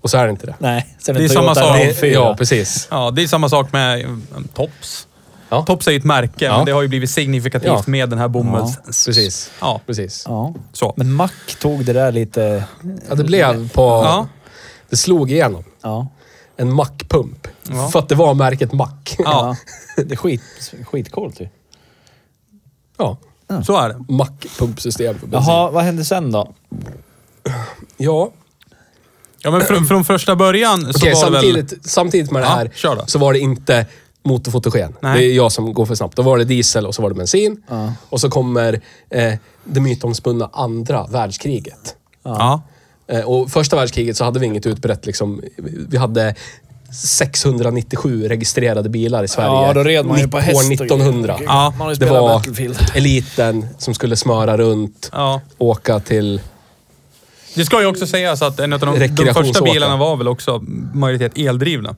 Och 0.02 0.10
så 0.10 0.18
är 0.18 0.24
det 0.26 0.30
inte 0.32 0.46
det. 0.46 0.56
Nej, 0.60 0.96
sen 1.00 1.16
Det 1.16 1.24
är 1.24 1.30
samma 1.30 1.56
sak. 1.56 1.78
RAV4. 1.78 2.06
Ja, 2.06 2.36
precis. 2.38 2.88
Ja, 2.92 3.12
det 3.12 3.24
är 3.24 3.28
samma 3.28 3.50
sak 3.50 3.72
med 3.72 4.00
mm, 4.00 4.48
Tops. 4.54 5.08
Ja. 5.50 5.66
Tops 5.66 5.88
är 5.88 5.92
ju 5.92 5.98
ett 5.98 6.04
märke, 6.04 6.46
Ja. 6.46 6.58
men 6.58 6.66
det 6.66 6.72
har 6.72 6.82
ju 6.82 6.88
blivit 6.88 7.10
signifikativt 7.10 7.68
Ja. 7.72 7.84
med 7.88 8.10
den 8.10 8.20
här 8.20 8.28
bomulls... 8.28 8.78
Precis. 9.06 9.52
Ja, 9.62 9.82
Precis. 9.86 10.24
Ja. 10.28 10.54
så. 10.74 10.94
Men 10.98 11.14
Mac 11.14 11.30
tog 11.60 11.86
det 11.86 11.94
där 11.94 12.12
lite... 12.12 12.64
Ja, 13.10 13.16
det 13.16 13.24
blev 13.24 13.70
på... 13.70 13.82
Ja. 13.82 14.28
Det 14.90 14.98
slog 14.98 15.32
igenom. 15.32 15.64
Ja. 15.82 16.08
En 16.58 16.72
Mack-pump. 16.80 17.48
Ja. 17.70 17.88
För 17.88 18.00
att 18.00 18.10
det 18.10 18.16
var 18.16 18.34
märket 18.34 18.74
Mack. 18.74 19.16
Ja, 19.20 19.56
Det 19.96 20.12
är 20.12 20.16
skit, 20.16 20.74
skitcoolt 20.92 21.40
ju. 21.42 21.48
Ja. 22.98 23.18
Så 23.62 23.78
är 23.78 23.90
det. 23.90 23.96
Mack-pumpsystem 24.14 25.20
för 25.20 25.28
bensin. 25.28 25.52
Jaha, 25.54 25.72
vad 25.72 25.84
hände 25.84 26.06
sen 26.06 26.32
då? 26.32 26.54
Ja. 27.98 28.32
Ja, 29.40 29.52
men 29.52 29.62
från, 29.62 29.86
från 29.86 30.06
första 30.06 30.36
början 30.36 30.82
så 30.94 31.00
Okej, 31.00 31.14
var 31.14 31.26
det 31.26 31.32
väl... 31.32 31.42
samtidigt, 31.42 31.90
samtidigt 31.90 32.32
med 32.32 32.42
det 32.42 32.46
Ja, 32.48 32.54
här 32.56 32.72
kör 32.76 32.96
då. 32.96 33.04
så 33.06 33.20
var 33.20 33.34
det 33.34 33.40
inte 33.40 33.86
motorfotogen. 34.24 34.94
Nej. 35.02 35.18
Det 35.18 35.26
är 35.26 35.36
jag 35.36 35.52
som 35.52 35.74
går 35.74 35.86
för 35.86 35.96
snabbt. 35.96 36.16
Då 36.16 36.22
var 36.22 36.38
det 36.38 36.44
diesel 36.44 36.86
och 36.88 36.96
så 36.96 37.02
var 37.02 37.10
det 37.10 37.16
bensin. 37.16 37.64
Ja. 37.70 37.94
Och 38.10 38.22
så 38.22 38.30
kommer 38.30 38.82
eh, 39.10 39.34
det 39.64 39.80
mytomspunna 39.80 40.50
andra 40.54 41.08
världskriget. 41.08 41.96
Ja. 42.24 42.62
Eh, 43.08 43.22
och 43.22 43.52
första 43.52 43.76
världskriget 43.76 44.18
så 44.18 44.24
hade 44.24 44.40
vi 44.40 44.46
inget 44.46 44.66
utbrett 44.66 45.06
liksom. 45.06 45.42
Vi 45.90 45.98
hade 45.98 46.36
697 46.94 48.28
registrerade 48.28 48.90
bilar 48.90 49.24
i 49.24 49.28
Sverige. 49.28 49.50
Ja, 49.68 49.74
då 49.74 49.84
red 49.84 50.06
man 50.06 50.20
ju 50.20 50.28
på 50.28 50.40
häst 50.40 50.66
År 50.70 50.74
1900. 50.74 51.34
grejer. 51.38 51.52
Ja, 51.52 51.74
Man 51.78 51.94
det 52.00 52.06
var 52.06 52.42
eliten 52.98 53.68
som 53.78 53.94
skulle 53.94 54.16
smöra 54.16 54.58
runt, 54.58 55.10
ja. 55.14 55.42
åka 55.58 56.00
till... 56.00 56.42
Det 57.56 57.66
ska 57.66 57.82
ju 57.82 57.88
också 57.88 58.08
sägas 58.08 58.42
att 58.42 58.60
en 58.60 58.74
av 58.74 58.80
de, 58.80 59.00
de 59.08 59.34
första 59.34 59.62
bilarna 59.64 59.98
var 59.98 60.16
väl 60.18 60.28
också 60.28 60.60
majoritet 60.94 61.38
eldrivna. 61.38 61.96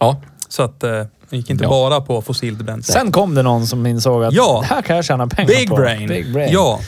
Ja, 0.00 0.20
Så 0.48 0.62
att 0.62 0.84
eh, 0.84 0.90
det 1.30 1.36
gick 1.36 1.50
inte 1.50 1.64
Ja. 1.64 1.70
bara 1.70 2.00
på 2.00 2.22
fossilt 2.22 2.58
bränsle. 2.58 2.92
Sen 2.94 3.12
kom 3.12 3.34
det 3.34 3.42
någon 3.42 3.66
som 3.66 3.86
insåg 3.86 4.24
att 4.24 4.34
Ja. 4.34 4.58
det 4.68 4.74
här 4.74 4.82
kan 4.82 4.96
jag 4.96 5.04
tjäna 5.04 5.26
pengar 5.26 5.48
Big 5.48 5.68
på. 5.68 5.76
brain. 5.76 6.08
Big 6.08 6.32
brain. 6.32 6.52
Ja, 6.52 6.80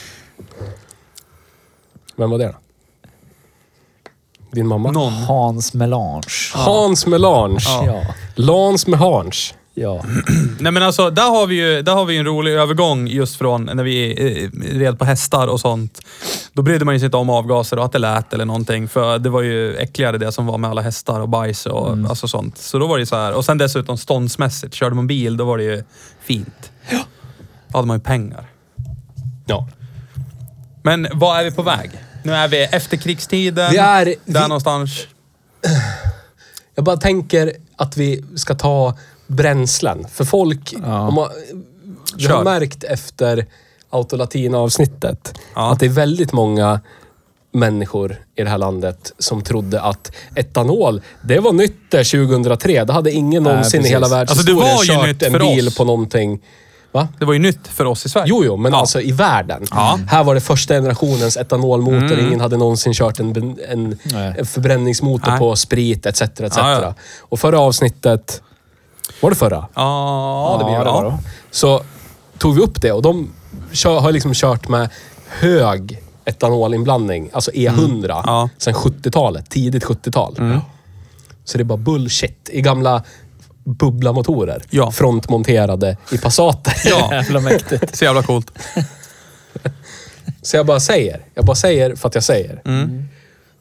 vem 2.16 2.30
var 2.30 2.38
det 2.38 2.46
då? 2.46 2.54
Din 4.52 4.66
mamma? 4.66 4.90
någon. 4.90 5.12
Hans 5.12 5.74
Melange. 5.74 6.22
Hans 6.54 7.06
Melange. 7.06 7.64
Ja. 7.66 7.84
Ja. 7.86 8.02
Lans 8.34 8.86
med 8.86 8.98
Hange. 8.98 9.32
ja. 9.74 10.02
Nej 10.60 10.72
men 10.72 10.82
alltså, 10.82 11.10
där 11.10 11.30
har 11.30 11.46
vi 11.46 11.54
ju 11.54 11.82
där 11.82 11.92
har 11.94 12.04
vi 12.04 12.12
ju 12.14 12.18
en 12.18 12.26
rolig 12.26 12.52
övergång 12.52 13.06
just 13.08 13.36
från 13.36 13.64
när 13.64 13.84
vi 13.84 14.10
eh, 14.12 14.78
red 14.78 14.98
på 14.98 15.04
hästar 15.04 15.46
och 15.46 15.60
sånt. 15.60 16.00
Då 16.52 16.62
brydde 16.62 16.84
man 16.84 16.94
ju 16.94 16.98
sig 17.00 17.06
inte 17.06 17.16
om 17.16 17.30
avgaser 17.30 17.78
och 17.78 17.84
att 17.84 17.92
det 17.92 17.98
lät 17.98 18.32
eller 18.32 18.44
någonting. 18.44 18.88
För 18.88 19.18
det 19.18 19.30
var 19.30 19.42
ju 19.42 19.76
äckligare 19.76 20.18
det 20.18 20.32
som 20.32 20.46
var 20.46 20.58
med 20.58 20.70
alla 20.70 20.82
hästar 20.82 21.20
och 21.20 21.28
bajs 21.28 21.66
och 21.66 21.90
alltså 22.08 22.28
sånt. 22.28 22.58
Så 22.58 22.78
då 22.78 22.86
var 22.86 22.96
det 22.96 23.00
ju 23.02 23.06
så 23.06 23.16
här. 23.16 23.32
Och 23.32 23.44
sen 23.44 23.58
dessutom 23.58 23.98
ståndsmässigt. 23.98 24.74
Körde 24.74 24.94
man 24.96 25.06
bil, 25.06 25.36
då 25.36 25.44
var 25.44 25.58
det 25.58 25.64
ju 25.64 25.84
fint. 26.24 26.70
Då 27.68 27.78
hade 27.78 27.86
man 27.88 27.96
ju 27.96 28.02
pengar. 28.02 28.46
Ja. 29.46 29.68
Men 30.82 31.06
vad 31.14 31.40
är 31.40 31.44
vi 31.44 31.50
på 31.50 31.62
väg? 31.62 31.90
Nu 32.22 32.32
är 32.34 32.48
vi 32.48 32.62
efter 32.62 32.96
krigstiden. 32.96 33.70
Vi 33.70 33.76
är- 33.78 34.04
Där 34.24 34.42
vi- 34.42 34.48
någonstans. 34.48 34.90
Jag 36.74 36.84
bara 36.84 36.96
tänker 36.96 37.52
att 37.76 37.96
vi 37.96 38.24
ska 38.36 38.54
ta 38.54 38.96
bränslen. 39.26 40.06
För 40.12 40.24
folk, 40.24 40.74
Ja. 40.82 41.08
om 41.08 41.14
man, 41.14 41.28
vi 42.16 42.24
Kör. 42.24 42.34
har 42.34 42.44
märkt 42.44 42.84
efter 42.84 43.46
Autolatina-avsnittet 43.90 45.34
Ja. 45.54 45.72
att 45.72 45.80
det 45.80 45.86
är 45.86 45.90
väldigt 45.90 46.32
många 46.32 46.80
människor 47.54 48.16
i 48.36 48.42
det 48.42 48.50
här 48.50 48.58
landet 48.58 49.12
som 49.18 49.42
trodde 49.42 49.80
att 49.80 50.12
etanol, 50.34 51.00
det 51.22 51.38
var 51.38 51.52
nytt 51.52 51.90
där 51.90 52.04
2003. 52.04 52.84
Det 52.84 52.92
hade 52.92 53.10
ingen 53.12 53.42
någonsin 53.42 53.84
i 53.84 53.88
hela 53.88 53.98
Alltså, 54.06 54.16
världshistorien 54.16 54.58
det 54.58 54.74
var 54.74 54.82
ju 54.84 54.88
kört 54.88 55.06
nytt 55.06 55.22
en 55.22 55.32
bil 55.56 55.68
oss. 55.68 55.76
på 55.76 55.84
någonting. 55.84 56.40
Va? 56.92 57.08
Det 57.18 57.24
var 57.24 57.32
ju 57.32 57.38
nytt 57.38 57.68
för 57.68 57.84
oss 57.84 58.06
i 58.06 58.08
Sverige. 58.08 58.26
Jo, 58.28 58.44
jo, 58.44 58.56
men 58.56 58.72
Ja. 58.72 58.78
alltså 58.78 59.00
i 59.00 59.12
världen. 59.12 59.64
Ja. 59.70 59.94
Mm. 59.94 60.08
Här 60.08 60.24
var 60.24 60.34
det 60.34 60.40
första 60.40 60.74
generationens 60.74 61.36
etanolmotor. 61.36 62.18
Ingen 62.18 62.40
hade 62.40 62.56
någonsin 62.56 62.92
kört 62.94 63.20
en, 63.20 63.56
en, 63.68 63.98
en 64.38 64.46
förbränningsmotor 64.46 65.30
Nej. 65.30 65.38
på 65.38 65.56
sprit 65.56 66.06
etc. 66.06 66.22
etc. 66.22 66.40
Ja, 66.56 66.82
ja. 66.82 66.94
Och 67.20 67.40
förra 67.40 67.60
avsnittet, 67.60 68.42
var 69.20 69.30
det 69.30 69.36
förra? 69.36 69.66
Ja, 69.74 70.56
det 70.58 70.64
blir 70.64 70.74
Ja, 70.74 70.78
det. 70.78 70.84
det 70.84 70.90
var. 70.92 71.18
Så 71.50 71.82
tog 72.38 72.54
vi 72.54 72.62
upp 72.62 72.82
det 72.82 72.92
och 72.92 73.02
de 73.02 73.30
kör, 73.72 74.00
har 74.00 74.12
liksom 74.12 74.34
kört 74.34 74.68
med 74.68 74.88
hög 75.28 76.02
etanolinblandning, 76.24 77.30
alltså 77.32 77.50
E100, 77.50 78.22
Ja. 78.26 78.48
sen 78.58 78.74
70-talet. 78.74 79.50
Tidigt 79.50 79.84
70-tal. 79.84 80.60
Så 81.44 81.58
det 81.58 81.62
är 81.62 81.64
bara 81.64 81.78
bullshit. 81.78 82.48
I 82.52 82.60
gamla 82.60 83.02
bubblamotorer. 83.64 84.62
Ja. 84.70 84.90
Frontmonterade 84.90 85.96
i 86.12 86.18
Passater. 86.18 86.74
Ja, 86.84 87.08
Jävla 87.12 87.40
mäktigt. 87.40 87.96
så 87.96 88.04
jävla 88.04 88.22
coolt. 88.22 88.50
Så 90.42 90.56
jag 90.56 90.66
bara 90.66 90.80
säger. 90.80 91.20
Jag 91.34 91.44
bara 91.44 91.56
säger 91.56 91.94
för 91.94 92.08
att 92.08 92.14
jag 92.14 92.24
säger. 92.24 92.62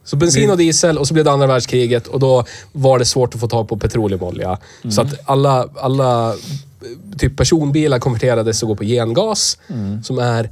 Så 0.03 0.15
bensin 0.15 0.49
och 0.49 0.57
diesel 0.57 0.97
och 0.97 1.07
så 1.07 1.13
blev 1.13 1.25
det 1.25 1.31
andra 1.31 1.47
världskriget 1.47 2.07
och 2.07 2.19
då 2.19 2.45
var 2.71 2.99
det 2.99 3.05
svårt 3.05 3.33
att 3.33 3.39
få 3.39 3.47
tag 3.47 3.69
på 3.69 3.77
petroleumolja. 3.77 4.57
Så 4.89 5.01
att 5.01 5.29
alla, 5.29 5.67
alla 5.81 6.35
typ 7.17 7.37
personbilar 7.37 7.99
konverterades 7.99 8.63
och 8.63 8.67
går 8.69 8.75
på 8.75 8.83
gengas. 8.83 9.57
Som 10.03 10.19
är 10.19 10.49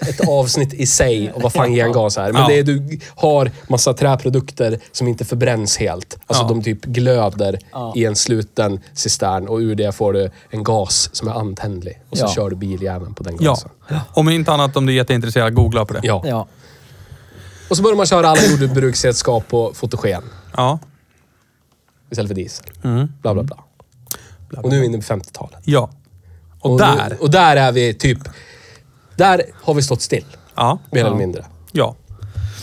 ett 0.00 0.28
avsnitt 0.28 0.74
i 0.74 0.86
sig 0.86 1.32
och 1.32 1.42
vad 1.42 1.52
fan 1.52 1.72
gengas 1.72 2.18
är. 2.18 2.32
Men 2.32 2.42
Ja. 2.42 2.48
det 2.48 2.58
är 2.58 2.62
du 2.62 2.98
har 3.16 3.50
massa 3.68 3.94
träprodukter 3.94 4.78
som 4.92 5.08
inte 5.08 5.24
förbränns 5.24 5.76
helt. 5.76 6.18
Alltså 6.26 6.44
Ja. 6.44 6.48
de 6.48 6.62
typ 6.62 6.84
glöder 6.84 7.58
Ja. 7.72 7.92
i 7.96 8.04
en 8.04 8.16
sluten 8.16 8.80
cistern 8.94 9.48
och 9.48 9.58
ur 9.58 9.74
det 9.74 9.92
får 9.94 10.12
du 10.12 10.30
en 10.50 10.64
gas 10.64 11.10
som 11.12 11.28
är 11.28 11.32
antändlig. 11.32 12.00
Och 12.10 12.18
så 12.18 12.24
Ja. 12.24 12.28
kör 12.28 12.50
du 12.50 12.56
biljäveln 12.56 13.14
på 13.14 13.22
den 13.22 13.36
Ja. 13.40 13.50
gasen. 13.50 13.70
Om 14.12 14.28
inte 14.28 14.52
annat 14.52 14.76
om 14.76 14.86
du 14.86 14.92
är 14.92 14.96
jätteintresserad, 14.96 15.54
googla 15.54 15.84
på 15.84 15.92
det. 15.94 16.00
Ja. 16.02 16.22
Ja. 16.26 16.46
Och 17.70 17.76
så 17.76 17.82
börjar 17.82 17.96
man 17.96 18.06
köra 18.06 18.28
alla 18.28 18.40
jordbruksredskap 18.60 19.48
på 19.48 19.72
fotogen 19.74 20.22
Ja. 20.56 20.78
istället 22.10 22.28
för 22.28 22.34
diesel. 22.34 22.66
Mm. 22.84 23.08
Bla, 23.22 23.34
bla, 23.34 23.42
bla. 23.42 23.56
Och 24.62 24.70
nu 24.70 24.76
är 24.76 24.80
vi 24.80 24.86
inne 24.86 24.98
på 24.98 25.02
50-talet. 25.04 25.60
Ja. 25.64 25.90
Och, 26.60 26.72
Och, 26.72 26.78
där. 26.78 27.08
Nu, 27.10 27.16
och 27.20 27.30
där 27.30 27.56
är 27.56 27.72
vi 27.72 27.94
typ... 27.94 28.18
Där 29.16 29.42
har 29.62 29.74
vi 29.74 29.82
stått 29.82 30.02
still, 30.02 30.24
ja. 30.54 30.78
mer 30.90 31.04
eller 31.04 31.16
mindre. 31.16 31.44
Ja. 31.72 31.94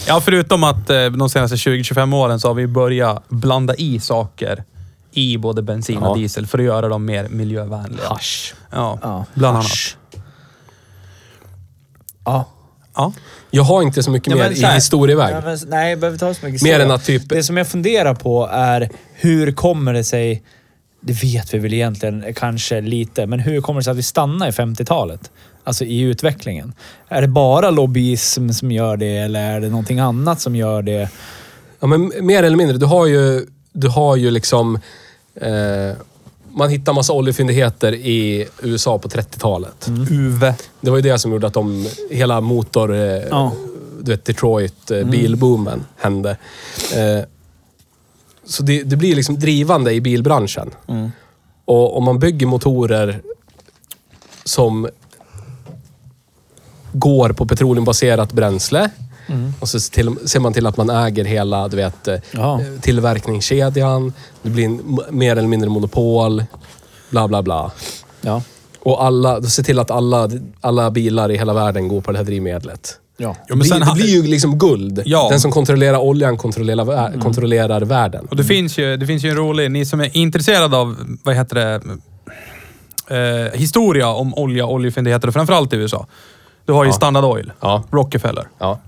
Ja, 0.07 0.22
förutom 0.22 0.63
att 0.63 0.89
eh, 0.89 1.05
de 1.05 1.29
senaste 1.29 1.55
20-25 1.55 2.15
åren 2.15 2.39
så 2.39 2.48
har 2.48 2.53
vi 2.55 2.67
börjat 2.67 3.29
blanda 3.29 3.75
i 3.75 4.00
saker 4.00 4.63
i 5.12 5.38
både 5.38 5.62
bensin 5.62 5.98
och 5.98 6.10
Ja. 6.10 6.15
diesel 6.22 6.48
för 6.48 6.60
att 6.60 6.65
göra 6.65 6.88
dem 6.89 7.05
mer 7.05 7.27
miljövänliga. 7.29 8.07
Hasch. 8.07 8.53
Ja, 8.72 9.00
Ja. 9.01 9.25
bland 9.33 9.57
annat. 9.57 9.67
Ja. 12.25 12.45
Ja. 12.95 13.13
Jag 13.51 13.63
har 13.63 13.81
inte 13.81 14.03
så 14.03 14.12
mycket 14.12 14.27
Ja, 14.31 14.36
mer 14.36 14.43
men 14.43 14.53
i 14.53 14.55
så 14.55 14.65
här- 14.67 14.75
historieväg. 14.75 15.36
Ja, 15.36 15.41
men, 15.45 15.57
nej, 15.67 15.95
behöver 15.95 16.17
ta 16.17 16.33
så 16.33 16.45
mycket 16.45 16.62
Mer 16.62 16.79
än 16.79 16.91
att 16.91 17.05
typ- 17.05 17.29
Det 17.29 17.43
som 17.43 17.57
jag 17.57 17.67
funderar 17.67 18.15
på 18.15 18.48
är 18.51 18.89
hur 19.13 19.51
kommer 19.51 19.93
det 19.93 20.03
sig... 20.03 20.43
Det 21.05 21.24
vet 21.24 21.53
vi 21.53 21.57
väl 21.57 21.74
egentligen 21.74 22.33
kanske 22.36 22.81
lite, 22.81 23.27
men 23.27 23.39
hur 23.39 23.62
kommer 23.62 23.79
det 23.79 23.83
sig 23.83 23.91
att 23.91 23.98
vi 23.98 24.03
stannar 24.03 24.48
i 24.48 24.51
50-talet? 24.51 25.31
Alltså 25.63 25.86
i 25.86 26.00
utvecklingen. 26.00 26.74
Är 27.08 27.22
det 27.22 27.27
bara 27.27 27.70
lobbyism 27.70 28.50
som 28.50 28.72
gör 28.72 28.98
det 28.98 29.17
eller 29.17 29.51
är 29.51 29.62
det 29.62 29.70
någonting 29.70 30.00
annat 30.00 30.41
som 30.41 30.55
gör 30.55 30.82
det? 30.82 31.10
Ja, 31.79 31.88
men 31.88 32.12
mer 32.22 32.43
eller 32.43 32.58
mindre. 32.58 32.77
Du 32.77 32.86
har 32.86 33.05
ju 33.08 33.46
du 33.74 33.88
har 33.88 34.15
ju 34.15 34.32
liksom... 34.32 34.79
Eh, 35.36 35.98
man 36.55 36.70
hittar 36.70 36.93
massa 36.93 37.13
oljefyndigheter 37.13 37.93
i 37.93 38.48
USA 38.62 39.00
på 39.00 39.08
30-talet. 39.08 39.89
Uve. 40.12 40.55
Det 40.82 40.89
var 40.89 40.98
ju 40.98 41.01
det 41.01 41.20
som 41.20 41.32
gjorde 41.32 41.48
att 41.48 41.53
de, 41.53 41.88
hela 42.12 42.41
motor... 42.41 42.96
Eh, 42.96 43.22
Ja. 43.29 43.51
Du 44.01 44.12
vet, 44.12 44.25
Detroit, 44.25 44.91
eh, 44.91 45.03
bilboomen 45.03 45.86
hände. 45.98 46.29
Eh, 46.96 47.25
så 48.46 48.63
det, 48.63 48.84
det 48.84 48.96
blir 48.96 49.15
liksom 49.15 49.39
drivande 49.39 49.93
i 49.93 50.01
bilbranschen. 50.01 50.72
Och 51.65 51.98
om 51.98 52.03
man 52.03 52.20
bygger 52.20 52.48
motorer 52.48 53.22
som 54.43 54.88
går 56.94 57.30
på 57.30 57.46
petroleumbaserat 57.46 58.34
bränsle. 58.34 58.90
Och 59.60 59.70
så 59.70 59.80
ser 59.80 59.92
till- 59.92 60.28
ser 60.30 60.40
man 60.40 60.54
till 60.54 60.68
att 60.68 60.78
man 60.78 60.90
äger 60.90 61.26
hela 61.26 61.68
du 61.68 61.78
vet, 61.78 62.08
eh, 62.08 62.16
Ja. 62.32 62.60
tillverkningskedjan. 62.82 64.14
Det 64.42 64.50
blir 64.50 64.66
en, 64.66 65.00
mer 65.10 65.32
eller 65.36 65.48
mindre 65.48 65.70
monopol. 65.70 66.44
Bla, 67.10 67.28
bla, 67.28 67.42
bla. 67.42 67.72
Ja. 68.22 68.42
Och 68.80 69.04
alla, 69.06 69.42
se 69.42 69.64
till 69.64 69.80
att 69.80 69.92
alla, 69.92 70.30
alla 70.62 70.92
bilar 70.92 71.32
i 71.32 71.38
hela 71.38 71.54
världen 71.54 71.88
går 71.88 72.02
på 72.02 72.12
det 72.12 72.18
här 72.18 72.26
drivmedlet. 72.26 73.00
Ja. 73.18 73.36
Jo, 73.40 73.44
Det 73.48 73.50
men 73.50 73.60
blir, 73.60 73.70
sen 73.70 73.80
det 73.80 73.94
blir 73.94 74.08
ju 74.08 74.24
liksom 74.24 74.58
guld. 74.58 75.02
Ja. 75.06 75.28
Den 75.30 75.40
som 75.40 75.52
kontrollerar 75.52 75.98
oljan 75.98 76.38
kontrollerar, 76.38 76.86
vä- 76.86 77.22
kontrollerar 77.22 77.82
världen. 77.82 78.26
Och 78.30 78.36
det 78.36 78.44
finns, 78.44 78.78
ju, 78.78 78.98
det 78.98 79.08
finns 79.08 79.24
ju 79.24 79.30
en 79.30 79.36
rolig, 79.36 79.72
ni 79.72 79.86
som 79.86 80.00
är 80.02 80.18
intresserade 80.18 80.78
av, 80.78 80.96
vad 81.24 81.36
heter 81.36 81.56
det, 81.56 81.82
eh, 83.08 83.60
historia 83.60 84.08
om 84.10 84.34
olja 84.34 84.66
och 84.66 84.74
oljefyndigheter, 84.74 85.32
framförallt 85.32 85.74
i 85.74 85.76
USA. 85.76 86.08
Du 86.65 86.74
har 86.74 86.84
ju 86.84 86.89
Ja. 86.89 86.93
Standard 86.93 87.24
Oil, 87.25 87.51
Ja. 87.60 87.84
Rockefeller. 87.91 88.48
Ja. 88.60 88.79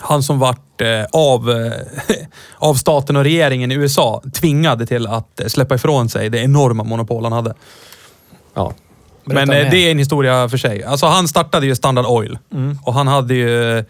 Han 0.00 0.22
som 0.22 0.38
vart 0.38 0.80
eh, 0.80 1.04
av, 1.12 1.50
eh, 1.50 1.72
av 2.58 2.74
staten 2.74 3.16
och 3.16 3.24
regeringen 3.24 3.72
i 3.72 3.74
USA 3.74 4.22
tvingade 4.34 4.86
till 4.86 5.06
att 5.06 5.40
eh, 5.40 5.46
släppa 5.46 5.74
ifrån 5.74 6.08
sig 6.08 6.28
det 6.30 6.38
enorma 6.38 6.84
monopol 6.84 7.22
han 7.24 7.32
hade. 7.32 7.54
Ja. 8.54 8.72
Berätta 9.24 9.46
Men 9.46 9.56
eh, 9.56 9.62
mer. 9.64 9.70
det 9.70 9.78
är 9.78 9.90
en 9.90 9.98
historia 9.98 10.48
för 10.48 10.56
sig. 10.56 10.84
Alltså 10.84 11.06
han 11.06 11.28
startade 11.28 11.66
ju 11.66 11.74
Standard 11.76 12.06
Oil. 12.06 12.38
Och 12.84 12.94
han 12.94 13.08
hade 13.08 13.34
ju... 13.34 13.84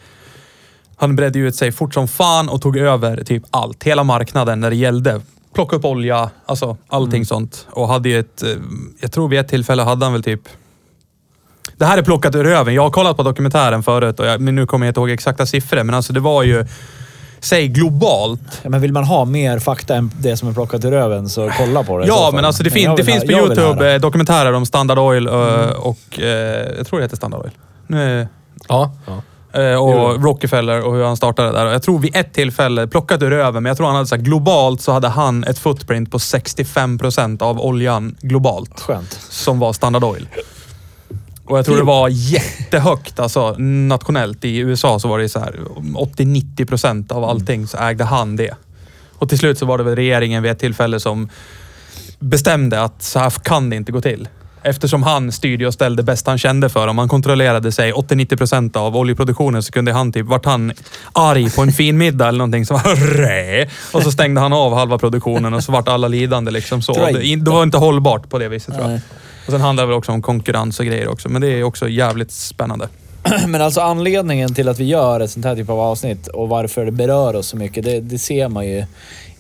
Han 0.97 1.17
bredde 1.17 1.39
ut 1.39 1.57
sig 1.57 1.73
fort 1.73 1.95
som 1.95 2.09
fan 2.09 2.49
och 2.49 2.63
tog 2.63 2.77
över 2.77 3.25
typ 3.25 3.43
allt. 3.51 3.85
Hela 3.85 4.05
marknaden 4.05 4.61
när 4.61 4.71
det 4.71 4.77
gällde. 4.77 5.21
Plocka 5.55 5.77
upp 5.77 5.85
olja, 5.85 6.31
alltså 6.47 6.77
allting 6.89 7.27
sånt. 7.27 7.67
Och 7.71 7.89
hade 7.89 8.09
ju 8.09 8.19
ett... 8.21 8.43
eh, 8.43 8.49
Jag 9.01 9.13
tror 9.13 9.29
vid 9.29 9.39
ett 9.41 9.49
tillfälle 9.49 9.83
hade 9.83 10.05
han 10.07 10.13
väl 10.13 10.23
typ... 10.23 10.41
Det 11.77 11.85
här 11.85 11.99
är 11.99 12.03
plockat 12.03 12.35
ur 12.35 12.45
röven. 12.45 12.75
Jag 12.75 12.83
har 12.83 12.91
kollat 12.91 13.17
på 13.17 13.23
dokumentären 13.23 13.83
förut, 13.83 14.21
och 14.21 14.27
jag, 14.27 14.41
men 14.41 14.55
nu 14.55 14.67
kommer 14.67 14.87
jag 14.87 14.91
inte 14.91 15.01
ihåg 15.01 15.11
exakta 15.11 15.47
siffror. 15.47 15.83
Men 15.83 15.95
alltså 15.95 16.13
det 16.13 16.21
var 16.21 16.43
ju... 16.43 16.67
Säg 17.41 17.69
globalt. 17.69 18.41
Ja, 18.63 18.71
men 18.71 18.81
vill 18.81 18.93
man 18.93 19.05
ha 19.05 19.25
mer 19.25 19.59
fakta 19.59 19.95
än 19.97 20.11
det 20.21 20.37
som 20.37 20.49
är 20.49 20.53
plockat 20.53 20.85
ur 20.85 20.91
röven 20.91 21.29
så 21.29 21.51
kolla 21.59 21.85
på 21.85 21.99
det 21.99 22.07
Ja, 22.07 22.31
men 22.35 22.45
alltså 22.45 22.63
det, 22.63 22.71
fin- 22.71 22.95
det 22.97 23.05
finns 23.05 23.23
ha- 23.23 23.27
på 23.27 23.33
YouTube 23.33 23.95
eh, 23.95 24.01
dokumentärer 24.01 24.53
om 24.53 24.67
Standard 24.67 24.99
Oil 24.99 25.27
eh, 25.27 25.33
och... 25.71 26.19
eh, 26.21 26.25
Jag 26.77 26.87
tror 26.87 26.99
det 26.99 27.05
heter 27.05 27.17
Standard 27.17 27.41
Oil. 27.43 27.51
Nu, 27.87 28.29
Ja. 28.69 28.93
ja. 29.07 29.23
Eh, 29.61 29.75
och 29.83 30.23
Rockefeller 30.25 30.83
och 30.83 30.95
hur 30.95 31.05
han 31.05 31.17
startade 31.17 31.53
där. 31.53 31.67
Och 31.67 31.73
Jag 31.73 31.83
tror 31.83 31.99
vid 31.99 32.17
ett 32.17 32.33
tillfälle, 32.35 32.87
plockat 32.87 33.23
ur 33.23 33.31
röven, 33.31 33.63
men 33.63 33.71
jag 33.71 33.77
tror 33.77 33.87
han 33.87 33.97
hade 33.97 34.09
sagt 34.09 34.23
globalt 34.23 34.81
så 34.81 34.93
hade 34.93 35.09
han 35.09 35.45
ett 35.45 35.59
footprint 35.59 36.11
på 36.11 36.19
65% 36.19 37.43
av 37.43 37.61
oljan 37.61 38.17
globalt. 38.21 38.81
Skönt. 38.81 39.13
Som 39.31 39.59
var 39.59 39.73
Standard 39.73 40.05
Oil. 40.05 40.29
Och 41.47 41.59
jag 41.59 41.65
tror 41.65 41.77
det 41.77 41.83
var 41.83 42.09
jättehögt, 42.09 43.21
alltså 43.21 43.55
nationellt. 43.59 44.45
I 44.45 44.57
USA 44.57 44.99
så 44.99 45.09
var 45.09 45.19
det 45.19 45.29
så 45.29 45.39
här 45.39 45.61
80-90% 45.95 47.13
av 47.13 47.25
allting 47.25 47.67
så 47.67 47.79
ägde 47.79 48.05
han 48.05 48.37
det. 48.37 48.55
Och 49.19 49.29
till 49.29 49.39
slut 49.39 49.59
så 49.59 49.67
var 49.67 49.79
det 49.79 49.85
väl 49.85 49.97
regeringen 49.97 50.43
vid 50.43 50.53
ett 50.53 50.59
tillfälle 50.59 51.01
som 51.01 51.29
bestämde 52.19 52.83
att 52.83 53.03
så 53.03 53.19
här 53.19 53.31
kan 53.31 53.71
det 53.71 53.77
inte 53.77 53.93
gå 53.93 54.01
till. 54.01 54.29
Eftersom 54.63 55.03
han 55.03 55.33
styrde 55.33 55.67
och 55.67 55.75
ställde 55.75 56.03
bäst 56.03 56.27
han 56.27 56.39
kände 56.39 56.69
för. 56.69 56.89
Om 56.89 56.99
han 56.99 57.09
kontrollerade 57.09 57.73
sig 57.73 57.93
80-90% 57.93 58.77
av 58.77 58.97
oljeproduktionen 58.97 59.63
så 59.63 59.73
kunde 59.73 59.93
han 59.93 60.13
typ, 60.13 60.27
vart 60.27 60.45
han 60.45 60.73
arg 61.13 61.51
på 61.51 61.63
en 61.63 61.73
fin 61.73 61.99
middag 61.99 62.29
eller 62.29 62.39
någonting 62.39 62.67
så 62.67 62.75
var! 62.75 63.69
Och 63.93 64.03
så 64.03 64.13
stängde 64.13 64.41
han 64.41 64.53
av 64.53 64.75
halva 64.75 64.99
produktionen 64.99 65.55
och 65.55 65.65
så 65.65 65.73
vart 65.73 65.89
alla 65.89 66.09
lidande 66.09 66.51
liksom 66.51 66.83
så. 66.83 66.93
Det, 67.07 67.37
det 67.37 67.51
var 67.51 67.63
inte 67.63 67.79
hållbart 67.79 68.31
på 68.31 68.39
det 68.39 68.49
viset 68.49 68.75
tror 68.75 68.91
jag. 68.91 69.01
Och 69.47 69.53
sen 69.53 69.61
handlar 69.61 69.85
det 69.85 69.89
väl 69.89 69.97
också 69.97 70.13
om 70.13 70.23
konkurrens 70.23 70.81
och 70.81 70.87
grejer 70.87 71.09
också. 71.09 71.29
Men 71.29 71.43
det 71.43 71.49
är 71.49 71.63
också 71.63 71.89
jävligt 71.89 72.33
spännande. 72.33 72.89
Men 73.47 73.63
alltså 73.63 73.81
anledningen 73.81 74.55
till 74.55 74.69
att 74.69 74.81
vi 74.81 74.85
gör 74.85 75.21
ett 75.21 75.31
sånt 75.31 75.47
här 75.47 75.57
typ 75.57 75.71
av 75.71 75.81
avsnitt 75.81 76.27
och 76.27 76.49
varför 76.49 76.85
det 76.85 76.93
berör 76.93 77.37
oss 77.37 77.47
så 77.47 77.57
mycket, 77.57 77.85
det, 77.85 78.01
det 78.01 78.19
ser 78.19 78.49
man 78.49 78.67
ju 78.67 78.85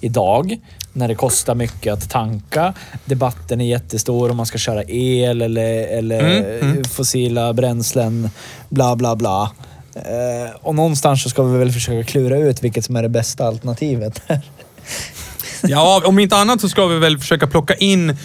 idag. 0.00 0.58
När 0.92 1.08
det 1.08 1.14
kostar 1.14 1.54
mycket 1.54 1.92
att 1.92 2.10
tanka. 2.10 2.74
Debatten 3.04 3.60
är 3.60 3.64
jättestor 3.64 4.30
om 4.30 4.36
man 4.36 4.46
ska 4.46 4.58
köra 4.58 4.82
el 4.88 5.42
eller, 5.42 5.98
eller 5.98 6.56
Mm, 6.60 6.84
fossila 6.84 7.52
bränslen. 7.52 8.30
Bla, 8.68 8.96
bla, 8.96 9.16
bla. 9.16 9.50
Eh, 9.94 10.56
och 10.62 10.74
någonstans 10.74 11.22
så 11.22 11.28
ska 11.28 11.42
vi 11.42 11.58
väl 11.58 11.72
försöka 11.72 12.04
klura 12.04 12.38
ut 12.38 12.64
vilket 12.64 12.84
som 12.84 12.96
är 12.96 13.02
det 13.02 13.08
bästa 13.08 13.46
alternativet. 13.46 14.22
Ja, 15.62 16.02
om 16.04 16.18
inte 16.18 16.36
annat 16.36 16.60
så 16.60 16.68
ska 16.68 16.86
vi 16.86 16.98
väl 16.98 17.18
försöka 17.18 17.46
plocka 17.46 17.74
in 17.74 18.16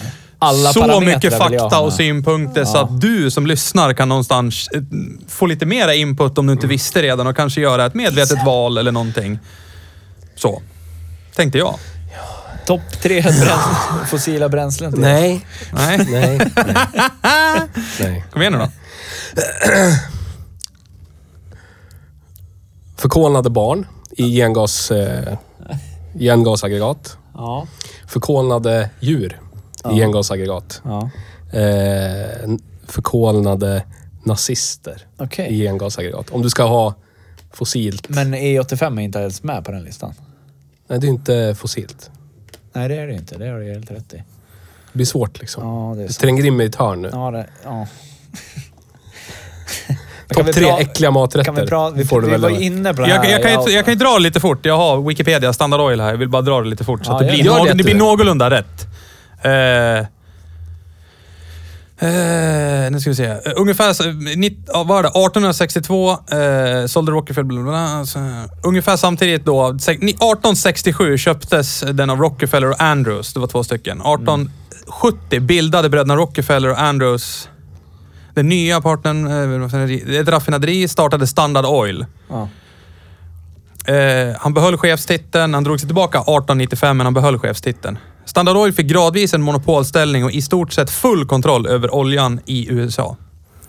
Alla 0.42 0.72
så 0.72 0.80
parametrar 0.80 1.14
mycket 1.14 1.38
fakta 1.38 1.80
och 1.80 1.92
synpunkter 1.92 2.64
så 2.64 2.76
Ja. 2.76 2.82
att 2.84 3.00
du 3.00 3.30
som 3.30 3.46
lyssnar 3.46 3.92
kan 3.92 4.08
någonstans 4.08 4.68
eh, 4.74 4.80
få 5.28 5.46
lite 5.46 5.66
mera 5.66 5.94
input 5.94 6.38
om 6.38 6.46
du 6.46 6.52
inte 6.52 6.66
visste 6.66 7.02
redan 7.02 7.26
och 7.26 7.36
kanske 7.36 7.60
göra 7.60 7.86
ett 7.86 7.94
medvetet 7.94 8.44
val 8.46 8.78
eller 8.78 8.92
någonting. 8.92 9.38
Så. 10.36 10.62
Tänkte 11.36 11.58
jag. 11.58 11.74
Topp 12.66 12.80
tre 13.02 13.20
bräns- 13.22 14.06
fossila 14.10 14.48
bränslen. 14.48 14.92
till. 14.92 15.00
Nej. 15.00 15.46
Nej, 15.72 15.98
Nej. 16.10 16.38
Nej. 18.00 18.24
kom 18.32 18.42
igen 18.42 18.52
nu 18.52 18.58
då. 18.58 18.68
Förkolnade 22.96 23.50
barn 23.50 23.86
i 24.10 24.36
gengas, 24.36 24.90
eh, 24.90 25.38
gengasaggregat. 26.18 27.16
Ja. 27.34 27.66
Förkolnade 28.06 28.90
djur 29.00 29.40
i 29.90 29.94
gengasaggregat. 29.94 30.82
ja. 30.84 31.10
Eh, 31.58 32.50
förkolnade 32.86 33.84
nazister 34.24 35.06
Okej. 35.16 35.46
i 35.54 35.62
gengasaggregat. 35.62 36.30
Om 36.30 36.42
du 36.42 36.50
ska 36.50 36.62
ha 36.62 36.94
fossilt. 37.52 38.08
Men 38.08 38.34
E85 38.34 38.98
är 38.98 39.02
inte 39.04 39.18
ens 39.18 39.42
med 39.42 39.64
på 39.64 39.72
den 39.72 39.82
listan. 39.84 40.14
Nej, 40.88 40.98
det 40.98 41.06
är 41.06 41.08
inte 41.08 41.54
fossilt. 41.58 42.10
Nej, 42.72 42.88
det 42.88 42.94
är 42.96 43.06
det 43.06 43.14
inte. 43.14 43.38
Det 43.38 43.48
har 43.48 43.58
du 43.58 43.72
helt 43.72 43.90
rätt 43.90 44.12
i. 44.14 44.16
Det 44.16 44.24
blir 44.92 45.06
svårt 45.06 45.40
liksom. 45.40 45.64
Ja, 45.68 45.94
det 45.96 46.02
är 46.02 46.08
Du 46.08 46.12
tränger 46.14 46.46
in 46.46 46.56
mig 46.56 46.66
i 46.66 46.68
ett 46.68 46.74
hörn 46.76 47.02
nu. 47.02 47.10
Ja, 47.12 47.30
det, 47.30 47.46
ja. 47.64 47.86
Topp 50.34 50.46
vi 50.46 50.52
tre 50.52 50.68
äckliga 50.70 51.10
maträtter. 51.10 51.44
Kan 51.66 51.94
vi. 51.94 52.02
Vi, 52.02 52.08
får 52.08 52.20
du 52.20 52.28
vi 52.30 52.36
var 52.36 52.50
inne 52.62 52.94
på 52.94 53.00
det 53.02 53.06
här. 53.08 53.14
Jag, 53.14 53.30
jag, 53.30 53.42
kan 53.64 53.72
jag 53.72 53.84
kan 53.84 53.94
ju 53.94 53.98
dra 53.98 54.12
det 54.14 54.18
lite 54.22 54.40
fort. 54.40 54.66
Jag 54.66 54.76
har 54.76 55.08
Wikipedia 55.08 55.52
Standard 55.52 55.80
Oil 55.80 56.00
här. 56.00 56.10
Jag 56.10 56.16
vill 56.16 56.28
bara 56.28 56.42
dra 56.42 56.60
det 56.60 56.68
lite 56.68 56.84
fort 56.84 57.04
så 57.06 57.12
Ja, 57.12 57.14
att 57.14 57.26
det 57.26 57.32
blir, 57.32 57.44
det. 57.44 57.50
någ- 57.50 57.66
det, 57.66 57.72
det 57.72 57.84
blir 57.84 57.94
någorlunda 57.94 58.50
rätt. 58.50 58.86
Eh, 59.44 60.06
Eh, 61.98 62.90
nu 62.90 63.00
ska 63.00 63.10
vi 63.10 63.16
se. 63.16 63.24
Eh, 63.24 63.38
ungefär, 63.56 63.92
så- 63.92 64.10
nitt, 64.36 64.58
ja, 64.66 64.72
vad 64.78 64.86
var 64.86 65.02
det? 65.02 65.08
1862 65.08 66.10
eh, 66.10 66.86
sålde 66.86 67.12
Rockefeller... 67.12 67.44
Bla, 67.48 67.62
bla, 67.62 67.70
bla, 67.72 68.06
så, 68.06 68.18
ungefär 68.62 68.96
samtidigt 68.96 69.44
då. 69.44 69.78
se- 69.78 69.92
ni- 70.00 70.10
1867 70.10 71.18
köptes 71.18 71.80
den 71.92 72.10
av 72.10 72.18
Rockefeller 72.20 72.70
och 72.70 72.80
Andrews. 72.82 73.34
Det 73.34 73.40
var 73.40 73.46
två 73.46 73.64
stycken. 73.64 74.00
1870 74.00 75.40
bildade 75.40 75.88
bröderna 75.88 76.16
Rockefeller 76.16 76.70
och 76.70 76.80
Andrews 76.80 77.48
den 78.34 78.48
nya 78.48 78.80
partnern, 78.80 79.26
eh, 80.10 80.20
ett 80.20 80.28
raffinaderi, 80.28 80.88
startade 80.88 81.26
Standard 81.26 81.64
Oil. 81.64 82.06
Ja. 82.28 82.48
Eh, 83.94 84.34
han 84.38 84.54
behöll 84.54 84.76
chefstiteln. 84.78 85.54
Han 85.54 85.64
drog 85.64 85.80
sig 85.80 85.88
tillbaka 85.88 86.18
1895, 86.18 86.96
men 86.96 87.06
han 87.06 87.14
behöll 87.14 87.38
chefstiteln. 87.38 87.98
Standard 88.24 88.56
Oil 88.56 88.72
fick 88.72 88.86
gradvis 88.86 89.34
en 89.34 89.42
monopolställning 89.42 90.24
och 90.24 90.32
i 90.32 90.42
stort 90.42 90.72
sett 90.72 90.90
full 90.90 91.26
kontroll 91.26 91.66
över 91.66 91.94
oljan 91.94 92.40
i 92.46 92.70
USA. 92.70 93.16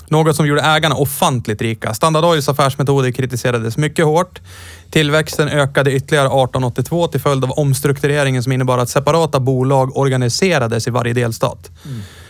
Något 0.07 0.35
som 0.35 0.47
gjorde 0.47 0.61
ägarna 0.61 0.95
ofantligt 0.95 1.61
rika. 1.61 1.93
Standard 1.93 2.25
Oils 2.25 2.49
affärsmetoder 2.49 3.11
kritiserades 3.11 3.77
mycket 3.77 4.05
hårt. 4.05 4.41
Tillväxten 4.89 5.49
ökade 5.49 5.91
ytterligare 5.91 6.27
1882 6.27 7.07
till 7.07 7.21
följd 7.21 7.43
av 7.43 7.51
omstruktureringen 7.51 8.43
som 8.43 8.51
innebar 8.51 8.77
att 8.77 8.89
separata 8.89 9.39
bolag 9.39 9.97
organiserades 9.97 10.87
i 10.87 10.91
varje 10.91 11.13
delstat. 11.13 11.71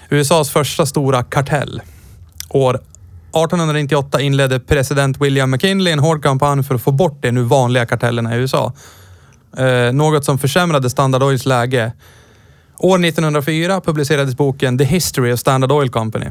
USAs 0.09 0.49
första 0.49 0.85
stora 0.85 1.23
kartell. 1.23 1.81
År 2.49 2.75
1898 2.75 4.21
inledde 4.21 4.59
president 4.59 5.21
William 5.21 5.51
McKinley 5.51 5.93
en 5.93 5.99
hård 5.99 6.23
kampanj 6.23 6.63
för 6.63 6.75
att 6.75 6.81
få 6.81 6.91
bort 6.91 7.21
de 7.21 7.31
nu 7.31 7.41
vanliga 7.41 7.85
kartellerna 7.85 8.35
i 8.35 8.39
USA. 8.39 8.73
Eh, 9.57 9.93
något 9.93 10.25
som 10.25 10.37
försämrade 10.37 10.89
Standard 10.89 11.23
Oils 11.23 11.45
läge. 11.45 11.91
År 12.77 13.05
1904 13.05 13.81
publicerades 13.81 14.37
boken 14.37 14.77
The 14.77 14.83
History 14.83 15.33
of 15.33 15.39
Standard 15.39 15.71
Oil 15.71 15.89
Company. 15.89 16.25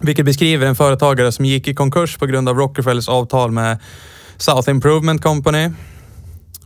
Vilket 0.00 0.24
beskriver 0.24 0.66
en 0.66 0.76
företagare 0.76 1.32
som 1.32 1.44
gick 1.44 1.68
i 1.68 1.74
konkurs 1.74 2.16
på 2.16 2.26
grund 2.26 2.48
av 2.48 2.56
Rockefellers 2.56 3.08
avtal 3.08 3.50
med 3.50 3.78
South 4.36 4.70
Improvement 4.70 5.22
Company. 5.22 5.70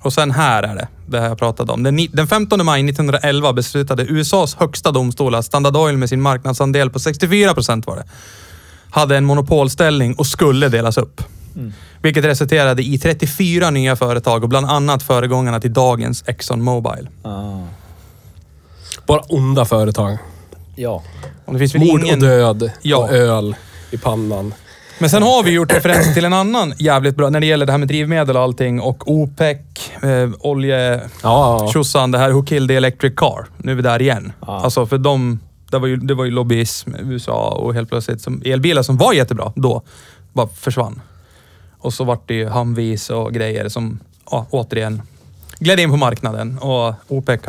Och 0.00 0.12
sen 0.12 0.30
här 0.30 0.62
är 0.62 0.74
det, 0.74 0.88
det 1.06 1.20
här 1.20 1.28
jag 1.28 1.38
pratade 1.38 1.72
om. 1.72 1.82
Den, 1.82 2.08
den 2.12 2.26
15 2.26 2.64
maj 2.64 2.88
1911 2.88 3.52
beslutade 3.52 4.04
USAs 4.04 4.54
högsta 4.54 4.92
domstol 4.92 5.34
att 5.34 5.44
Standard 5.44 5.76
Oil 5.76 5.96
med 5.96 6.08
sin 6.08 6.22
marknadsandel 6.22 6.90
på 6.90 6.98
64 6.98 7.54
procent 7.54 7.86
var 7.86 7.96
det, 7.96 8.04
hade 8.90 9.16
en 9.16 9.24
monopolställning 9.24 10.14
och 10.14 10.26
skulle 10.26 10.68
delas 10.68 10.98
upp. 10.98 11.22
Mm. 11.56 11.72
Vilket 12.04 12.24
resulterade 12.24 12.82
i 12.82 12.98
34 12.98 13.70
nya 13.70 13.96
företag 13.96 14.42
och 14.42 14.48
bland 14.48 14.66
annat 14.66 15.02
föregångarna 15.02 15.60
till 15.60 15.72
dagens 15.72 16.24
Exxon 16.26 16.62
Mobil. 16.62 17.08
Ah. 17.22 17.58
Bara 19.06 19.20
onda 19.20 19.64
företag. 19.64 20.18
Ja. 20.76 21.02
Och 21.44 21.52
det 21.52 21.58
finns 21.58 21.74
väl 21.74 21.80
Mord 21.80 22.00
ingen... 22.00 22.14
och 22.14 22.28
död 22.28 22.70
Ja. 22.82 22.96
och 22.96 23.10
öl 23.12 23.56
i 23.90 23.98
pannan. 23.98 24.54
Men 24.98 25.10
sen 25.10 25.22
har 25.22 25.42
vi 25.42 25.50
gjort 25.50 25.72
referens 25.72 26.14
till 26.14 26.24
en 26.24 26.32
annan 26.32 26.74
jävligt 26.78 27.16
bra, 27.16 27.30
när 27.30 27.40
det 27.40 27.46
gäller 27.46 27.66
det 27.66 27.72
här 27.72 27.78
med 27.78 27.88
drivmedel 27.88 28.36
och 28.36 28.42
allting 28.42 28.80
och 28.80 29.10
OPEC, 29.10 29.56
eh, 30.02 30.30
olje... 30.40 31.00
Ja, 31.22 31.70
Tjosan, 31.72 32.10
det 32.10 32.18
här 32.18 32.30
Who 32.30 32.42
Killed 32.42 32.68
the 32.68 32.76
Electric 32.76 33.14
Car. 33.16 33.46
Nu 33.56 33.72
är 33.72 33.76
vi 33.76 33.82
där 33.82 34.02
igen. 34.02 34.32
Ja. 34.46 34.60
Alltså 34.60 34.86
för 34.86 34.98
de, 34.98 35.40
det 35.70 35.78
var 35.78 35.86
ju, 35.88 35.96
det 35.96 36.14
var 36.14 36.24
ju 36.24 36.30
lobbyism 36.30 36.90
i 36.96 36.98
USA 37.02 37.48
och 37.50 37.74
helt 37.74 37.88
plötsligt 37.88 38.20
som 38.20 38.42
elbilar 38.44 38.82
som 38.82 38.96
var 38.96 39.12
jättebra 39.12 39.52
då, 39.56 39.82
bara 40.32 40.48
försvann. 40.48 41.00
Och 41.84 41.94
så 41.94 42.04
vart 42.04 42.28
det 42.28 42.34
ju 42.34 42.46
Humvees 42.48 43.10
och 43.10 43.32
grejer 43.34 43.68
som 43.68 43.98
ja, 44.30 44.46
återigen 44.50 45.02
gled 45.58 45.80
in 45.80 45.90
på 45.90 45.96
marknaden 45.96 46.58
och 46.58 46.94
OPEC 47.08 47.40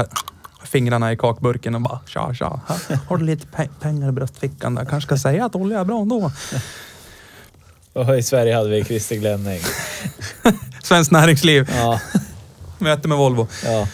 fingrarna 0.64 1.12
i 1.12 1.18
kakburken 1.18 1.76
och 1.76 1.82
bara 1.82 2.00
tja 2.08 2.34
tja, 2.34 2.60
här 2.68 3.00
har 3.08 3.18
du 3.18 3.26
lite 3.26 3.48
pe- 3.48 3.70
pengar 3.82 4.10
i 4.10 4.12
bröstfickan 4.12 4.76
där. 4.76 4.86
Kanske 4.86 5.08
ska 5.08 5.18
säga 5.18 5.46
att 5.46 5.56
olja 5.56 5.80
är 5.80 5.86
bra 5.86 6.02
ändå. 6.02 6.32
Och 7.94 8.18
i 8.18 8.24
Sverige 8.24 8.56
hade 8.56 8.70
vi 8.70 8.84
Christer 8.84 9.16
Glenning. 9.16 9.60
Svenskt 10.84 11.12
näringsliv, 11.12 11.72
Ja. 11.76 12.00
möte 12.80 13.08
med 13.08 13.18
Volvo. 13.18 13.48
ja. 13.66 13.88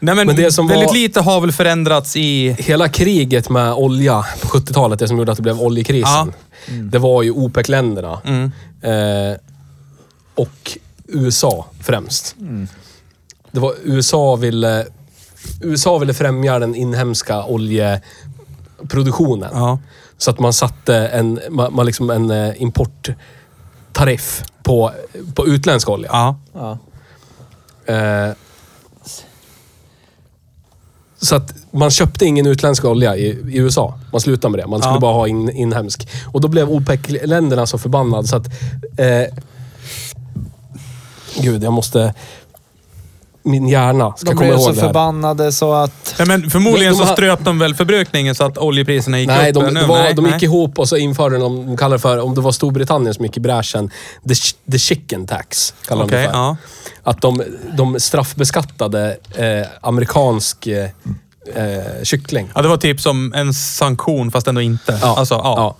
Nej 0.00 0.14
men, 0.14 0.26
Men 0.26 0.36
det 0.36 0.52
som 0.52 0.66
väldigt 0.68 0.86
var- 0.88 0.94
lite 0.94 1.20
har 1.20 1.40
väl 1.40 1.52
förändrats 1.52 2.16
i... 2.16 2.56
Hela 2.58 2.88
kriget 2.88 3.50
med 3.50 3.72
olja 3.72 4.24
på 4.42 4.48
70-talet, 4.48 4.98
det 4.98 5.08
som 5.08 5.18
gjorde 5.18 5.32
att 5.32 5.36
det 5.38 5.42
blev 5.42 5.60
oljekrisen. 5.60 6.32
Det 6.82 6.98
var 6.98 7.22
ju 7.22 7.30
OPEC-länderna. 7.30 8.20
Mm. 8.24 8.52
Eh, 8.82 9.36
och 10.34 10.78
USA 11.06 11.66
främst. 11.80 12.36
Det 13.52 13.60
var 13.60 13.74
USA 13.82 14.36
ville... 14.36 14.86
USA 15.60 15.98
ville 15.98 16.14
främja 16.14 16.58
den 16.58 16.74
inhemska 16.74 17.44
oljeproduktionen. 17.44 19.50
Ja. 19.52 19.78
Så 20.18 20.30
att 20.30 20.38
man 20.38 20.52
satte 20.52 20.96
en, 20.96 21.40
man, 21.50 21.74
man 21.74 21.86
liksom 21.86 22.10
en 22.10 22.30
eh, 22.30 22.62
importtariff 22.62 24.44
på, 24.62 24.92
på 25.34 25.46
utländsk 25.46 25.88
olja. 25.88 26.08
Ja. 26.12 26.36
ja. 26.52 26.78
Eh, 27.94 28.32
så 31.20 31.36
att 31.36 31.54
man 31.70 31.90
köpte 31.90 32.24
ingen 32.26 32.46
utländsk 32.46 32.84
olja 32.84 33.16
i, 33.16 33.26
i 33.26 33.58
USA. 33.58 33.98
Man 34.12 34.20
slutade 34.20 34.50
med 34.52 34.60
det. 34.60 34.66
Man 34.66 34.80
skulle 34.80 34.94
Ja. 34.96 35.00
bara 35.00 35.12
ha 35.12 35.28
in, 35.28 35.50
inhemsk. 35.50 36.08
Och 36.32 36.40
då 36.40 36.48
blev 36.48 36.70
OPEC-länderna 36.70 37.66
så 37.66 37.78
förbannade 37.78 38.28
så 38.28 38.36
att... 38.36 38.46
Eh, 38.96 39.22
gud, 41.36 41.64
jag 41.64 41.72
måste... 41.72 42.14
Min 43.46 43.68
hjärna 43.68 44.12
ska 44.16 44.30
De 44.30 44.36
komma 44.36 44.48
blev 44.48 44.58
så 44.58 44.64
ihåg 44.64 44.74
det 44.74 44.80
här. 44.80 44.88
förbannade 44.88 45.52
så 45.52 45.72
att... 45.72 46.14
Ja, 46.18 46.24
men 46.24 46.50
förmodligen 46.50 46.92
De- 46.92 46.98
de 47.00 47.06
så 47.06 47.12
ströp 47.12 47.44
de 47.44 47.58
väl 47.58 47.74
förbrukningen 47.74 48.34
så 48.34 48.44
att 48.44 48.58
oljepriserna 48.58 49.18
gick 49.18 49.28
Nej, 49.28 49.48
upp. 49.52 49.54
de, 49.54 49.74
nu? 49.74 49.84
var, 49.84 49.98
nej, 49.98 50.14
de 50.14 50.24
gick 50.24 50.34
nej. 50.34 50.44
ihop 50.44 50.78
och 50.78 50.88
så 50.88 50.96
införde 50.96 51.38
de, 51.38 51.66
de 51.66 51.76
kallar 51.76 51.96
det 51.96 52.00
för, 52.02 52.18
om 52.20 52.34
det 52.34 52.40
var 52.40 52.52
Storbritannien 52.52 53.14
som 53.14 53.24
gick 53.24 53.36
i 53.36 53.40
bräschen, 53.40 53.90
the, 54.28 54.34
the 54.72 54.78
chicken 54.78 55.26
tax. 55.26 55.74
Kallar 55.88 56.04
Okej, 56.04 56.18
de 56.18 56.26
det 56.26 56.32
för. 56.32 56.38
ja. 56.38 56.56
Att 57.02 57.20
de, 57.20 57.42
de 57.76 58.00
straffbeskattade 58.00 59.16
eh, 59.36 59.66
amerikansk 59.80 60.66
eh, 60.66 60.84
eh, 61.54 61.82
kyckling. 62.02 62.50
ja. 62.54 62.62
Det 62.62 62.68
var 62.68 62.76
typ 62.76 63.00
som 63.00 63.32
en 63.34 63.54
sanktion 63.54 64.30
fast 64.30 64.46
ändå 64.48 64.60
inte. 64.60 64.98
Ja. 65.02 65.16
Alltså, 65.18 65.34
ja. 65.34 65.54
Ja. 65.56 65.76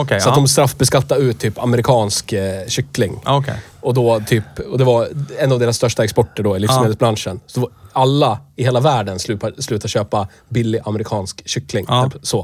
Okej, 0.00 0.20
Så 0.20 0.28
ja. 0.28 0.30
att 0.32 0.36
de 0.36 0.48
straffbeskattade 0.48 1.20
ut 1.20 1.38
typ 1.40 1.58
amerikansk 1.58 2.32
eh, 2.32 2.66
kyckling. 2.68 3.20
Okej. 3.26 3.54
Och, 3.82 3.94
då 3.94 4.20
typ, 4.26 4.44
och 4.70 4.78
det 4.78 4.84
var 4.84 5.08
en 5.38 5.52
av 5.52 5.58
deras 5.58 5.76
största 5.76 6.04
exporter 6.04 6.42
då 6.42 6.56
i 6.56 6.60
livsmedelsbranschen. 6.60 7.40
Så 7.46 7.60
då 7.60 7.70
alla 7.92 8.38
i 8.56 8.64
hela 8.64 8.80
världen 8.80 9.18
slutade, 9.18 9.62
slutade 9.62 9.88
köpa 9.88 10.28
billig 10.48 10.80
amerikansk 10.84 11.42
kyckling. 11.48 11.84
Ja. 11.88 12.10
Typ, 12.12 12.26
så. 12.26 12.42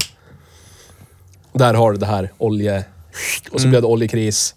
Där 1.53 1.75
har 1.75 1.93
du 1.93 1.99
det 1.99 2.07
här 2.07 2.33
olje... 2.39 2.85
Och 3.53 3.61
så 3.61 3.67
Mm. 3.67 3.71
blev 3.71 3.83
det 3.83 3.89
oljekris. 3.89 4.55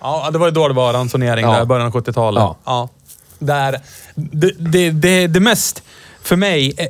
Ja, 0.00 0.30
det 0.32 0.38
var 0.38 0.46
ju 0.46 0.52
då 0.52 0.68
det 0.68 0.74
var 0.74 0.92
ransonering, 0.92 1.44
Ja. 1.44 1.52
där, 1.52 1.64
början 1.64 1.86
av 1.86 1.92
70-talet. 1.92 2.42
Ja. 2.64 2.88
Där, 3.38 3.80
det, 4.14 4.50
det, 4.58 4.90
det, 4.90 5.26
det 5.26 5.40
mest, 5.40 5.82
för 6.22 6.36
mig, 6.36 6.74
eh, 6.76 6.86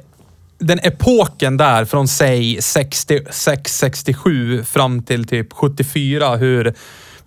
den 0.58 0.78
epoken 0.82 1.56
där 1.56 1.84
från 1.84 2.08
säg 2.08 2.62
66, 2.62 3.78
67 3.78 4.64
fram 4.64 5.02
till 5.02 5.26
typ 5.26 5.52
74, 5.52 6.36
hur 6.36 6.74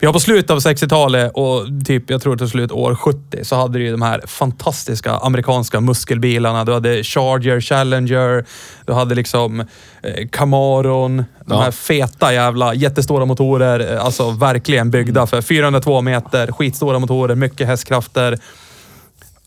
vi 0.00 0.06
har 0.06 0.12
på 0.12 0.20
slutet 0.20 0.50
av 0.50 0.58
60-talet 0.58 1.32
och 1.34 1.66
typ, 1.86 2.10
jag 2.10 2.22
tror 2.22 2.36
till 2.36 2.48
slut 2.48 2.72
år 2.72 2.94
70, 2.94 3.44
så 3.44 3.56
hade 3.56 3.78
du 3.78 3.84
ju 3.84 3.90
de 3.90 4.02
här 4.02 4.22
fantastiska 4.26 5.12
amerikanska 5.16 5.80
muskelbilarna. 5.80 6.64
Du 6.64 6.72
hade 6.72 7.04
Charger, 7.04 7.60
Challenger, 7.60 8.44
du 8.86 8.92
hade 8.92 9.14
liksom 9.14 9.60
eh, 10.02 10.28
Camaron, 10.32 11.16
de 11.16 11.24
Ja. 11.54 11.60
här 11.60 11.70
feta 11.70 12.32
jävla 12.32 12.74
jättestora 12.74 13.24
motorer. 13.24 13.94
eh, 13.94 14.04
Alltså 14.04 14.30
verkligen 14.30 14.90
byggda 14.90 15.26
för 15.26 15.42
402 15.42 16.00
meter, 16.00 16.52
skitstora 16.52 16.98
motorer, 16.98 17.34
mycket 17.34 17.66
hästkrafter. 17.66 18.38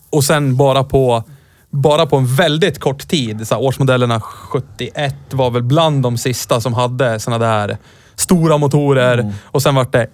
Och 0.10 0.24
sen 0.24 0.58
bara 0.58 0.84
på, 0.84 1.24
bara 1.70 2.06
på 2.06 2.18
en 2.18 2.36
väldigt 2.36 2.80
kort 2.80 3.08
tid, 3.08 3.48
så 3.48 3.58
årsmodellerna 3.58 4.20
71 4.22 5.16
var 5.32 5.50
väl 5.52 5.64
bland 5.64 6.04
de 6.04 6.18
sista 6.18 6.62
som 6.62 6.74
hade 6.74 7.20
såna 7.20 7.38
där 7.38 7.78
stora 8.22 8.58
motorer. 8.58 9.34
Och 9.44 9.62
sen 9.62 9.76
vart 9.76 9.92
det 9.92 10.08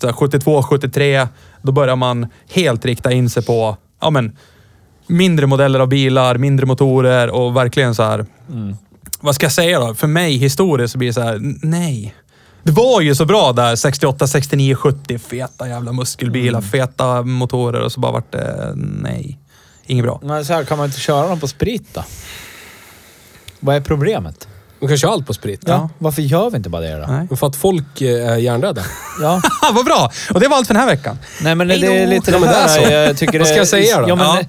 så 0.00 0.06
här, 0.06 0.12
72, 0.12 0.62
73. 0.62 1.28
Då 1.62 1.72
börjar 1.72 1.96
man 1.96 2.26
helt 2.50 2.84
rikta 2.84 3.12
in 3.12 3.30
sig 3.30 3.44
på 3.44 3.76
ja, 4.00 4.10
men, 4.10 4.36
mindre 5.06 5.46
modeller 5.46 5.80
av 5.80 5.88
bilar, 5.88 6.38
mindre 6.38 6.66
motorer 6.66 7.30
och 7.30 7.56
verkligen 7.56 7.94
så 7.94 8.02
här. 8.02 8.26
Vad 9.20 9.34
ska 9.34 9.46
jag 9.46 9.52
säga 9.52 9.80
då? 9.80 9.94
För 9.94 10.06
mig 10.06 10.36
historiskt 10.36 10.92
så 10.92 10.98
blir 10.98 11.08
det 11.08 11.14
så 11.14 11.20
här, 11.20 11.38
nej. 11.62 12.14
Det 12.62 12.72
var 12.72 13.00
ju 13.00 13.14
så 13.14 13.24
bra 13.24 13.52
där 13.52 13.76
68, 13.76 14.26
69, 14.26 14.74
70. 14.74 15.18
Feta 15.18 15.68
jävla 15.68 15.92
muskelbilar, 15.92 16.60
feta 16.60 17.22
motorer 17.22 17.80
och 17.80 17.92
så 17.92 18.00
bara 18.00 18.12
vart 18.12 18.32
det 18.32 18.72
nej. 18.76 19.38
Inget 19.86 20.04
bra. 20.04 20.20
Men 20.22 20.44
så 20.44 20.52
här, 20.52 20.64
kan 20.64 20.78
man 20.78 20.86
inte 20.86 21.00
köra 21.00 21.28
dem 21.28 21.40
på 21.40 21.48
sprit 21.48 21.94
då? 21.94 22.04
Vad 23.60 23.76
är 23.76 23.80
problemet? 23.80 24.48
Man 24.84 24.88
kan 24.88 24.98
köra 24.98 25.10
allt 25.12 25.26
på 25.26 25.34
sprit. 25.34 25.60
Ja. 25.66 25.88
Varför 25.98 26.22
gör 26.22 26.50
vi 26.50 26.56
inte 26.56 26.68
bara 26.68 26.82
det 26.82 26.92
då? 27.00 27.06
Nej. 27.12 27.26
Men 27.28 27.36
För 27.36 27.46
att 27.46 27.56
folk 27.56 28.00
eh, 28.00 28.28
är 28.32 28.36
hjärndöda. 28.36 28.82
Ja. 29.20 29.42
Vad 29.72 29.84
bra! 29.84 30.10
Och 30.34 30.40
det 30.40 30.48
var 30.48 30.56
allt 30.56 30.66
för 30.66 30.74
den 30.74 30.80
här 30.82 30.90
veckan. 30.90 31.18
Nej 31.42 31.54
men 31.54 31.68
det 31.68 31.74
är 31.74 32.06
lite 32.06 32.30
Ja, 32.30 32.38
men 32.38 32.48
det 32.48 32.54
är 32.56 32.68
så. 32.68 32.92
jag 32.92 33.16
tycker 33.16 33.38
Vad 33.38 33.46
ska 33.48 33.54
det- 33.54 33.60
jag 33.60 33.68
säga 33.68 34.00
då? 34.00 34.08
Ja, 34.08 34.14
men, 34.16 34.26
Ja. 34.26 34.42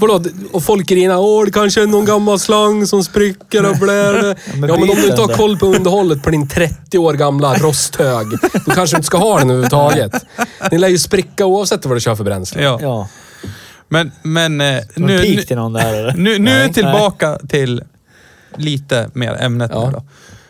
Vadå? 0.00 0.24
Och 0.52 0.62
folk 0.62 0.86
grinar. 0.86 1.16
Åh, 1.18 1.44
det 1.44 1.50
kanske 1.50 1.82
är 1.82 1.86
någon 1.86 2.04
gammal 2.04 2.38
slang 2.38 2.86
som 2.86 3.04
spricker 3.04 3.70
och 3.70 3.76
blär. 3.76 4.14
Ja, 4.28 4.34
men 4.52 4.60
men 4.60 4.70
om 4.70 4.86
du 4.86 5.06
inte 5.06 5.20
har 5.20 5.28
koll 5.36 5.58
på 5.58 5.66
underhållet 5.66 6.22
på 6.22 6.30
din 6.30 6.48
30 6.48 6.98
år 6.98 7.14
gamla 7.14 7.54
rosthög, 7.54 8.26
då 8.66 8.70
kanske 8.74 8.96
du 8.96 8.98
inte 8.98 9.06
ska 9.06 9.18
ha 9.18 9.38
den 9.38 9.50
överhuvudtaget. 9.50 10.12
Den 10.70 10.80
lär 10.80 10.88
ju 10.88 10.98
spricka 10.98 11.46
oavsett 11.46 11.86
vad 11.86 11.96
du 11.96 12.00
kör 12.00 12.14
för 12.14 12.24
bränsle. 12.24 12.62
Ja. 12.62 12.78
Ja. 12.82 13.08
Men, 13.88 14.12
men 14.22 14.60
eh, 14.60 14.78
Nu, 14.94 15.06
nu, 15.06 15.18
pik 15.18 15.36
nu, 15.36 15.42
till 15.42 15.56
någon 15.56 15.72
där 15.72 15.94
eller? 15.94 16.12
nu, 16.12 16.38
nu 16.38 16.50
Nej. 16.50 16.72
tillbaka 16.72 17.38
till 17.48 17.82
lite 18.56 19.10
mer 19.14 19.36
ämnet 19.42 19.70
Ja. 19.74 19.86
nu 19.86 19.92
då. 19.92 20.02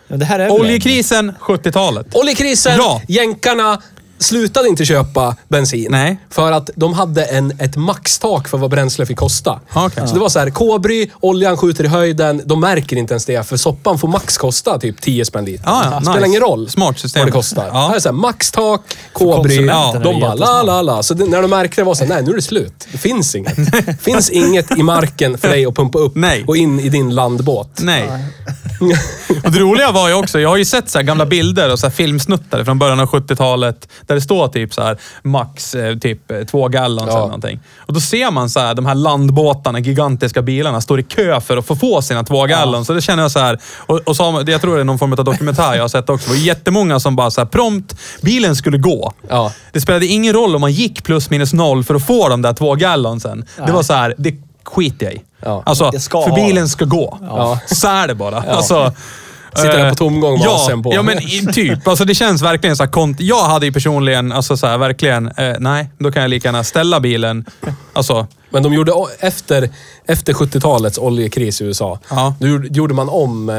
Men 0.09 0.19
det 0.19 0.25
här 0.25 0.39
är 0.39 0.51
Oljekrisen, 0.51 1.33
70-talet. 1.41 2.15
Oljekrisen, 2.15 2.75
Ja. 2.77 3.03
jänkarna 3.09 3.83
slutade 4.19 4.69
inte 4.69 4.85
köpa 4.85 5.37
bensin. 5.49 5.87
Nej. 5.91 6.19
För 6.31 6.53
att 6.53 6.71
de 6.75 6.93
hade 6.95 7.25
en, 7.25 7.53
ett 7.61 7.77
maxtak 7.77 8.49
för 8.49 8.59
vad 8.59 8.71
bränsle 8.71 9.07
fick 9.07 9.17
kosta. 9.19 9.61
Ja, 9.75 9.87
okej. 9.87 10.09
Så 10.09 10.15
det 10.15 10.21
var 10.21 10.29
så 10.29 10.39
här, 10.39 10.51
K-bry, 10.51 11.11
oljan 11.21 11.57
skjuter 11.57 11.85
i 11.85 11.89
höjden. 11.89 12.43
De 12.45 12.61
märker 12.61 12.97
inte 12.97 13.13
ens 13.15 13.25
det, 13.25 13.47
för 13.49 13.57
soppan 13.57 13.99
får 13.99 14.09
max 14.09 14.37
kosta 14.39 14.79
typ 14.79 15.01
10 15.01 15.25
spänn 15.25 15.45
liter. 15.45 15.65
Ja, 15.67 15.83
ja, 15.85 15.91
Det 15.99 16.05
spelar 16.05 16.15
nice. 16.17 16.27
ingen 16.29 16.41
roll 16.41 16.69
Smart 16.71 16.99
system. 16.99 17.21
vad 17.21 17.29
det 17.29 17.33
kostar. 17.33 17.67
Ja. 17.73 17.89
Här 17.89 17.97
är 17.97 18.01
så 18.01 18.09
här, 18.09 18.17
maxtak, 18.17 18.81
K-bry. 19.13 19.57
konsumenterna 19.57 20.05
De 20.13 20.21
bara 20.21 20.35
la 20.35 20.63
la 20.63 20.83
la. 20.83 21.03
Så 21.03 21.15
det, 21.15 21.25
när 21.27 21.43
de 21.43 21.49
märkte 21.51 21.81
det 21.81 21.85
var 21.85 21.95
så 21.95 22.05
här, 22.05 22.09
nej 22.15 22.23
nu 22.23 22.31
är 22.31 22.37
det 22.37 22.43
slut. 22.43 22.89
Det 22.93 22.99
finns 22.99 23.35
inget. 23.35 23.57
Det 23.87 23.97
finns 24.03 24.31
inget 24.31 24.79
i 24.79 24.83
marken 24.83 25.39
för 25.39 25.49
dig 25.49 25.67
att 25.67 25.75
pumpa 25.75 25.99
upp 25.99 26.13
Nej. 26.15 26.45
och 26.47 26.57
in 26.57 26.81
i 26.81 26.89
din 26.89 27.15
landbåt. 27.15 27.81
Nej. 27.81 28.11
Och 29.45 29.53
det 29.53 29.59
roliga 29.59 29.93
var 29.93 30.09
ju 30.09 30.15
också, 30.15 30.41
jag 30.41 30.49
har 30.49 30.57
ju 30.57 30.65
sett 30.65 30.91
så 30.91 30.99
här 30.99 31.03
gamla 31.05 31.27
bilder 31.27 31.73
och 31.73 31.79
så 31.79 31.87
här 31.87 31.91
filmsnuttar 31.95 32.65
från 32.65 32.79
början 32.79 33.01
av 33.01 33.07
70-talet 33.09 33.89
Där 34.09 34.15
det 34.15 34.21
står 34.21 34.49
typ 34.49 34.75
så 34.75 34.83
här 34.83 34.97
max 35.23 35.75
eh, 35.75 35.97
typ 35.99 36.31
eh, 36.31 36.41
två 36.41 36.69
gallons 36.69 37.07
Ja. 37.09 37.13
eller 37.17 37.27
någonting. 37.27 37.61
Och 37.79 37.93
då 37.93 38.01
ser 38.01 38.31
man 38.31 38.51
så 38.51 38.61
här, 38.61 38.75
de 38.75 38.87
här 38.87 38.95
landbåtarna, 38.95 39.79
gigantiska 39.79 40.43
bilarna, 40.43 40.81
står 40.81 41.01
i 41.01 41.03
kö 41.03 41.41
för 41.41 41.57
att 41.57 41.67
få 41.67 41.77
få 41.77 42.03
sina 42.03 42.25
två 42.25 42.47
gallons. 42.47 42.87
Så 42.87 42.93
det 42.93 43.01
känner 43.03 43.23
jag 43.23 43.31
så 43.31 43.39
här, 43.39 43.59
och, 43.77 43.97
och 43.99 44.17
så, 44.17 44.45
jag 44.47 44.61
tror 44.61 44.75
det 44.75 44.81
är 44.81 44.85
någon 44.85 44.99
form 44.99 45.13
av 45.13 45.25
dokumentär 45.25 45.75
jag 45.75 45.83
har 45.83 45.89
sett 45.89 46.11
också. 46.11 46.31
Det 46.31 46.37
var 46.37 46.43
jättemånga 46.45 47.01
som 47.01 47.17
bara 47.17 47.31
så 47.31 47.41
här, 47.41 47.47
prompt, 47.47 47.97
bilen 48.23 48.57
skulle 48.57 48.79
gå. 48.79 49.13
Ja. 49.29 49.53
Det 49.73 49.81
spelade 49.81 50.07
ingen 50.07 50.33
roll 50.33 50.55
om 50.55 50.61
man 50.61 50.73
gick 50.73 51.05
plus 51.05 51.31
minus 51.31 51.53
noll 51.53 51.85
för 51.85 51.95
att 51.95 52.07
få 52.07 52.29
de 52.29 52.43
där 52.43 52.53
två 52.53 52.75
gallonsen. 52.75 53.45
Det 53.67 53.73
var 53.73 53.83
så 53.83 53.93
här, 53.93 54.15
det 54.19 54.35
skiter 54.65 55.07
jag 55.07 55.15
i. 55.15 55.21
Ja. 55.43 55.63
Alltså, 55.67 55.93
ska 55.99 56.23
för 56.23 56.35
bilen 56.35 56.69
ska 56.69 56.85
gå. 56.85 57.19
Ja. 57.23 57.59
Så 57.67 57.89
är 57.89 58.09
det 58.09 58.15
bara. 58.15 58.37
Alltså, 58.43 58.93
Sitter 59.57 59.79
där 59.79 59.85
eh, 59.85 59.91
på 59.91 59.95
tomgång 59.97 60.39
med 60.39 60.47
ja, 60.47 60.67
AC'n 60.71 60.83
på. 60.83 60.95
Ja, 60.95 61.03
men 61.03 61.19
typ. 61.53 61.89
Alltså, 61.89 62.05
det 62.05 62.15
känns 62.15 62.43
verkligen 62.43 62.77
så 62.77 62.83
här, 62.85 62.91
kont- 62.91 63.17
Jag 63.19 63.45
hade 63.45 63.67
ju 63.67 63.73
personligen, 63.73 64.33
alltså 64.33 64.57
så 64.57 64.67
här, 64.67 64.79
verkligen, 64.79 65.27
eh, 65.29 65.55
nej, 65.59 65.91
då 65.99 66.13
kan 66.13 66.23
jag 66.23 66.29
lika 66.29 66.49
gärna 66.49 66.65
ställa 66.65 67.01
bilen. 67.01 67.45
Alltså, 67.93 68.27
Men 68.51 68.63
de 68.63 68.75
gjorde, 68.75 68.93
efter, 69.21 69.71
efter 70.07 70.33
70-talets 70.33 70.99
oljekris 70.99 71.61
i 71.61 71.65
USA, 71.65 71.99
Ja. 72.11 72.35
då 72.41 72.47
gjorde- 72.71 72.95
man 72.95 73.09
om 73.09 73.49
eh, 73.49 73.57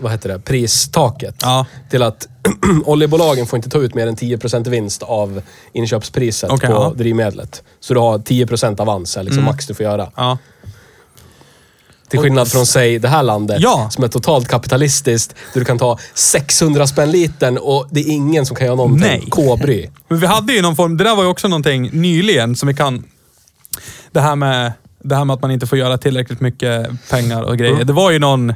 vad 0.00 0.12
heter 0.12 0.28
det, 0.28 0.38
pristaket 0.38 1.34
Ja. 1.42 1.66
till 1.90 2.02
att 2.02 2.28
oljebolagen 2.84 3.46
får 3.46 3.56
inte 3.56 3.68
ta 3.70 3.78
ut 3.78 3.94
mer 3.94 4.06
än 4.06 4.16
10% 4.16 4.68
vinst 4.68 5.02
av 5.02 5.42
inköpspriset 5.72 6.50
Okej, 6.50 6.68
på 6.68 6.74
ja. 6.74 6.84
Mm. 6.86 6.98
drivmedlet. 6.98 7.62
Så 7.80 7.94
du 7.94 8.00
har 8.00 8.18
10% 8.18 8.80
avans, 8.80 9.18
liksom 9.22 9.44
max 9.44 9.66
du 9.66 9.74
får 9.74 9.84
göra. 9.84 10.08
ja. 10.16 10.38
Till 12.12 12.20
skillnad 12.20 12.48
från, 12.48 12.66
säg, 12.66 12.98
det 12.98 13.08
här 13.08 13.22
landet 13.22 13.56
Ja. 13.60 13.88
som 13.90 14.04
är 14.04 14.08
totalt 14.08 14.48
kapitalistiskt, 14.48 15.34
där 15.52 15.60
du 15.60 15.64
kan 15.64 15.78
ta 15.78 15.98
600 16.14 16.86
spänn 16.86 17.10
litern 17.10 17.58
och 17.58 17.86
det 17.90 18.00
är 18.00 18.08
ingen 18.12 18.46
som 18.46 18.56
kan 18.56 18.66
göra 18.66 18.76
någonting. 18.76 19.00
Nej. 19.08 19.26
K-bry. 19.30 19.88
Men 20.08 20.20
vi 20.20 20.26
hade 20.26 20.52
ju 20.52 20.62
någon 20.62 20.76
form, 20.76 20.96
det 20.96 21.04
där 21.04 21.16
var 21.16 21.22
ju 21.22 21.28
också 21.28 21.48
någonting 21.48 21.90
nyligen 21.92 22.56
som 22.56 22.66
vi 22.68 22.74
kan... 22.74 23.04
Det 24.12 24.20
här 24.20 24.36
med, 24.36 24.72
det 25.02 25.14
här 25.16 25.24
med 25.24 25.34
att 25.34 25.42
man 25.42 25.50
inte 25.50 25.66
får 25.66 25.78
göra 25.78 25.98
tillräckligt 25.98 26.40
mycket 26.40 26.88
pengar 27.10 27.42
och 27.42 27.58
grejer. 27.58 27.84
Det 27.84 27.92
var 27.92 28.10
ju 28.10 28.18
någon... 28.18 28.54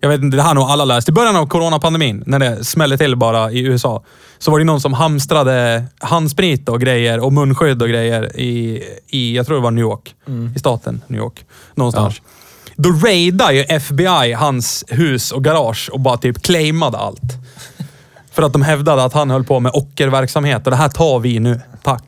Jag 0.00 0.08
vet 0.08 0.22
inte, 0.22 0.36
det 0.36 0.42
här 0.42 0.48
har 0.48 0.54
nog 0.54 0.64
alla 0.64 0.84
läst. 0.84 1.08
I 1.08 1.12
början 1.12 1.36
av 1.36 1.46
coronapandemin, 1.46 2.22
när 2.26 2.38
det 2.38 2.64
smällde 2.64 2.98
till 2.98 3.16
bara 3.16 3.52
i 3.52 3.60
USA, 3.60 4.04
så 4.38 4.50
var 4.50 4.58
det 4.58 4.64
någon 4.64 4.80
som 4.80 4.92
hamstrade 4.92 5.84
handsprit 5.98 6.68
och 6.68 6.80
grejer 6.80 7.20
och 7.20 7.32
munskydd 7.32 7.82
och 7.82 7.88
grejer 7.88 8.36
i, 8.40 8.82
i 9.08 9.36
jag 9.36 9.46
tror 9.46 9.56
det 9.56 9.62
var 9.62 9.70
New 9.70 9.82
York. 9.84 10.14
I 10.56 10.58
staten 10.58 11.02
New 11.06 11.20
York. 11.20 11.44
Någonstans. 11.74 12.20
Då 12.76 12.88
raidade 12.90 13.52
ju 13.54 13.60
FBI 13.62 14.32
hans 14.32 14.84
hus 14.88 15.32
och 15.32 15.44
garage 15.44 15.88
och 15.92 16.00
bara 16.00 16.16
typ 16.16 16.42
claimade 16.42 16.98
allt. 16.98 17.20
För 18.32 18.42
att 18.42 18.52
de 18.52 18.62
hävdade 18.62 19.04
att 19.04 19.12
han 19.12 19.30
höll 19.30 19.44
på 19.44 19.60
med 19.60 19.72
ockerverksamhet 19.74 20.64
och 20.66 20.70
det 20.70 20.76
här 20.76 20.88
tar 20.88 21.18
vi 21.18 21.38
nu. 21.38 21.60
Tack. 21.82 22.02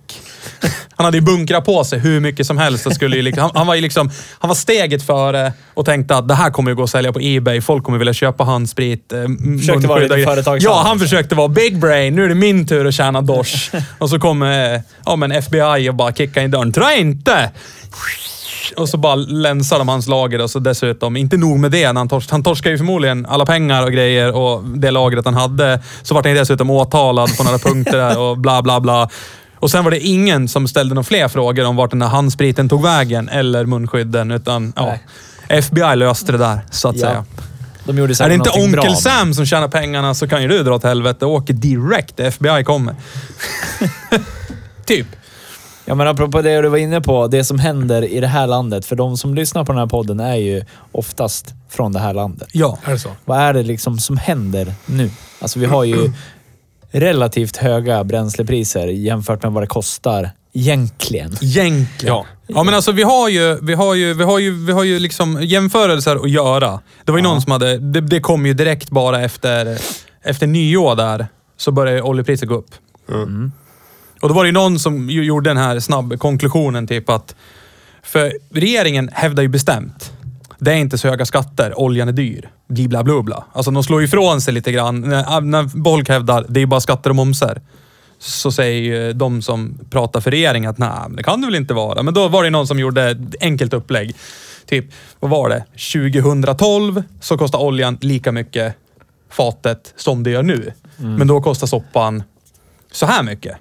Han 0.96 1.04
hade 1.04 1.16
ju 1.16 1.20
bunkrat 1.24 1.64
på 1.64 1.84
sig 1.84 1.98
hur 1.98 2.20
mycket 2.20 2.46
som 2.46 2.58
helst 2.58 2.86
och 2.86 2.92
skulle 2.94 3.22
liksom, 3.22 3.42
han, 3.42 3.50
han 3.54 3.66
var 3.66 3.76
liksom, 3.76 4.10
han 4.38 4.48
var 4.48 4.54
steget 4.54 5.02
före 5.06 5.52
och 5.74 5.84
tänkte 5.86 6.16
att 6.16 6.28
det 6.28 6.34
här 6.34 6.50
kommer 6.50 6.70
ju 6.70 6.74
gå 6.74 6.82
att 6.82 6.90
sälja 6.90 7.12
på 7.12 7.18
Ebay. 7.22 7.60
Folk 7.60 7.84
kommer 7.84 7.98
vilja 7.98 8.12
köpa 8.12 8.44
handsprit. 8.44 9.12
eh, 9.12 9.18
Försökte 9.58 9.86
vara 9.88 9.98
lite 10.00 10.24
företagsam. 10.24 10.72
Ja, 10.72 10.82
han 10.86 10.98
försökte 10.98 11.34
vara 11.34 11.48
big 11.48 11.78
brain. 11.80 12.14
Nu 12.16 12.24
är 12.24 12.28
det 12.28 12.34
min 12.34 12.66
tur 12.66 12.86
att 12.86 12.94
tjäna 12.94 13.20
dosh. 13.22 13.74
och 13.98 14.10
så 14.10 14.18
kommer 14.18 14.74
eh, 14.74 14.80
ja, 15.06 15.16
men 15.16 15.32
FBI 15.32 15.88
och 15.90 15.94
bara 15.94 16.12
kickar 16.12 16.42
in 16.42 16.50
dörren. 16.50 16.72
Tror 16.72 16.86
jag 16.90 16.98
Och 18.76 18.88
så 18.88 18.96
bara 18.96 19.14
länsar 19.14 19.78
de 19.78 19.88
hans 19.88 20.06
lager 20.08 20.40
och 20.42 20.50
så 20.50 20.58
dessutom, 20.58 21.16
inte 21.16 21.36
nog 21.36 21.58
med 21.58 21.70
det, 21.70 21.84
han, 21.84 22.08
tors 22.08 22.30
han 22.30 22.42
torskar 22.42 22.70
ju 22.70 22.76
förmodligen 22.78 23.26
alla 23.26 23.46
pengar 23.46 23.82
och 23.84 23.92
grejer 23.92 24.32
och 24.36 24.64
det 24.64 24.90
lagret 24.90 25.24
han 25.24 25.34
hade. 25.34 25.80
Så 26.02 26.14
vart 26.14 26.26
han 26.26 26.34
dessutom 26.34 26.70
åtalad 26.70 27.36
på 27.36 27.44
några 27.44 27.58
punkter 27.58 27.96
där 27.98 28.18
och 28.18 28.38
bla 28.38 28.62
bla 28.62 28.80
bla. 28.80 29.08
Och 29.56 29.70
sen 29.70 29.84
var 29.84 29.90
det 29.90 30.00
ingen 30.00 30.48
som 30.48 30.68
ställde 30.68 30.94
några 30.94 31.04
fler 31.04 31.28
frågor 31.28 31.64
om 31.64 31.76
vart 31.76 31.90
den 31.90 31.98
där 31.98 32.06
handspriten 32.06 32.68
tog 32.68 32.82
vägen 32.82 33.28
eller 33.28 33.64
munskydden, 33.66 34.30
utan 34.30 34.72
ja, 34.76 34.94
FBI 35.48 35.96
löste 35.96 36.32
det 36.32 36.38
där, 36.38 36.60
så 36.70 36.88
att 36.88 36.96
Ja. 36.96 37.00
säga. 37.08 37.24
De 37.84 37.98
Är 37.98 38.28
det 38.28 38.34
inte 38.34 38.50
bra, 38.50 38.62
Onkel 38.62 38.84
men- 38.84 38.96
Sam 38.96 39.34
som 39.34 39.46
tjänar 39.46 39.68
pengarna 39.68 40.14
så 40.14 40.28
kan 40.28 40.42
ju 40.42 40.48
du 40.48 40.62
dra 40.62 40.74
åt 40.74 40.84
helvete 40.84 41.26
och 41.26 41.32
åker 41.32 41.54
direkt. 41.54 42.20
FBI 42.20 42.64
kommer. 42.64 42.94
typ. 44.84 45.06
Ja, 45.88 45.94
men 45.94 46.08
apropå 46.08 46.42
det 46.42 46.62
du 46.62 46.68
var 46.68 46.78
inne 46.78 47.00
på, 47.00 47.26
det 47.26 47.44
som 47.44 47.58
händer 47.58 48.02
i 48.04 48.20
det 48.20 48.26
här 48.26 48.46
landet. 48.46 48.86
För 48.86 48.96
de 48.96 49.16
som 49.16 49.34
lyssnar 49.34 49.64
på 49.64 49.72
den 49.72 49.78
här 49.78 49.86
podden 49.86 50.20
är 50.20 50.34
ju 50.34 50.64
oftast 50.92 51.54
från 51.68 51.92
det 51.92 51.98
här 51.98 52.14
landet. 52.14 52.48
Ja. 52.52 52.78
Är 52.84 52.92
det 52.92 52.98
så? 52.98 53.10
Vad 53.24 53.38
är 53.38 53.52
det 53.52 53.62
liksom 53.62 53.98
som 53.98 54.16
händer 54.16 54.74
nu? 54.86 55.10
Alltså 55.40 55.58
vi 55.58 55.66
har 55.66 55.84
ju 55.84 56.12
relativt 56.90 57.56
höga 57.56 58.04
bränslepriser 58.04 58.86
jämfört 58.86 59.42
med 59.42 59.52
vad 59.52 59.62
det 59.62 59.66
kostar 59.66 60.30
egentligen. 60.52 61.36
Egentligen. 61.42 62.14
Ja. 62.14 62.26
ja, 62.46 62.62
men 62.62 62.74
alltså 62.74 62.92
vi 62.92 63.02
har 63.02 63.28
ju, 63.28 63.58
vi 63.62 63.74
har 63.74 63.94
ju, 63.94 64.14
vi 64.14 64.24
har 64.24 64.38
ju, 64.38 64.66
vi 64.66 64.72
har 64.72 64.84
ju 64.84 64.98
liksom 64.98 65.38
jämförelser 65.42 66.16
att 66.16 66.30
göra. 66.30 66.80
Det 67.04 67.12
var 67.12 67.18
ju 67.18 67.24
någon 67.24 67.42
som 67.42 67.52
hade, 67.52 67.78
det, 67.78 68.00
det 68.00 68.20
kom 68.20 68.46
ju 68.46 68.54
direkt 68.54 68.90
bara 68.90 69.22
efter, 69.22 69.78
efter 70.22 70.46
nyår 70.46 70.96
där, 70.96 71.26
så 71.56 71.72
började 71.72 72.02
oljepriset 72.02 72.48
gå 72.48 72.54
upp. 72.54 72.70
Och 74.20 74.28
då 74.28 74.34
var 74.34 74.44
det 74.44 74.48
ju 74.48 74.52
någon 74.52 74.78
som 74.78 75.10
gjorde 75.10 75.50
den 75.50 75.56
här 75.56 75.80
snabb 75.80 76.18
konklusionen 76.18 76.86
typ 76.86 77.10
att, 77.10 77.34
för 78.02 78.32
regeringen 78.50 79.10
hävdar 79.12 79.42
ju 79.42 79.48
bestämt, 79.48 80.12
det 80.58 80.72
är 80.72 80.76
inte 80.76 80.98
så 80.98 81.08
höga 81.08 81.26
skatter, 81.26 81.80
oljan 81.80 82.08
är 82.08 82.12
dyr. 82.12 82.50
Bla 82.68 83.04
bla 83.04 83.22
bla. 83.22 83.44
Alltså 83.52 83.70
de 83.70 83.84
slår 83.84 84.04
ifrån 84.04 84.40
sig 84.40 84.54
lite 84.54 84.72
grann. 84.72 85.00
När, 85.00 85.40
när 85.40 85.84
folk 85.84 86.08
hävdar, 86.08 86.46
det 86.48 86.60
är 86.60 86.66
bara 86.66 86.80
skatter 86.80 87.10
och 87.10 87.16
momser 87.16 87.60
så 88.18 88.52
säger 88.52 88.80
ju 88.80 89.12
de 89.12 89.42
som 89.42 89.78
pratar 89.90 90.20
för 90.20 90.30
regeringen 90.30 90.70
att 90.70 90.78
nej, 90.78 90.90
det 91.10 91.22
kan 91.22 91.40
det 91.40 91.46
väl 91.46 91.54
inte 91.54 91.74
vara. 91.74 92.02
Men 92.02 92.14
då 92.14 92.28
var 92.28 92.44
det 92.44 92.50
någon 92.50 92.66
som 92.66 92.78
gjorde 92.78 93.10
ett 93.10 93.18
enkelt 93.40 93.74
upplägg. 93.74 94.16
Typ, 94.66 94.84
vad 95.20 95.30
var 95.30 95.48
det? 95.48 95.64
2012 95.92 97.02
så 97.20 97.38
kostar 97.38 97.58
oljan 97.58 97.98
lika 98.00 98.32
mycket 98.32 98.74
fatet 99.30 99.94
som 99.96 100.22
det 100.22 100.30
gör 100.30 100.42
nu. 100.42 100.72
Men 100.96 101.28
då 101.28 101.40
kostar 101.40 101.66
soppan 101.66 102.22
så 102.92 103.06
här 103.06 103.22
mycket. 103.22 103.56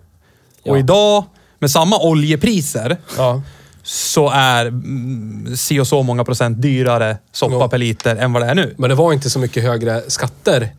Ja. 0.67 0.71
Och 0.73 0.79
idag, 0.79 1.23
med 1.59 1.71
samma 1.71 1.99
oljepriser, 1.99 2.97
Ja. 3.17 3.41
så 3.83 4.29
är 4.29 4.65
mm, 4.65 5.57
si 5.57 5.79
och 5.79 5.87
så 5.87 6.03
många 6.03 6.23
procent 6.23 6.61
dyrare 6.61 7.17
soppa 7.31 7.55
Ja. 7.55 7.67
per 7.67 7.77
liter 7.77 8.15
än 8.15 8.33
vad 8.33 8.41
det 8.41 8.47
är 8.49 8.55
nu. 8.55 8.75
Men 8.77 8.89
det 8.89 8.95
var 8.95 9.13
inte 9.13 9.29
så 9.29 9.39
mycket 9.39 9.63
högre 9.63 10.01
skatter. 10.07 10.69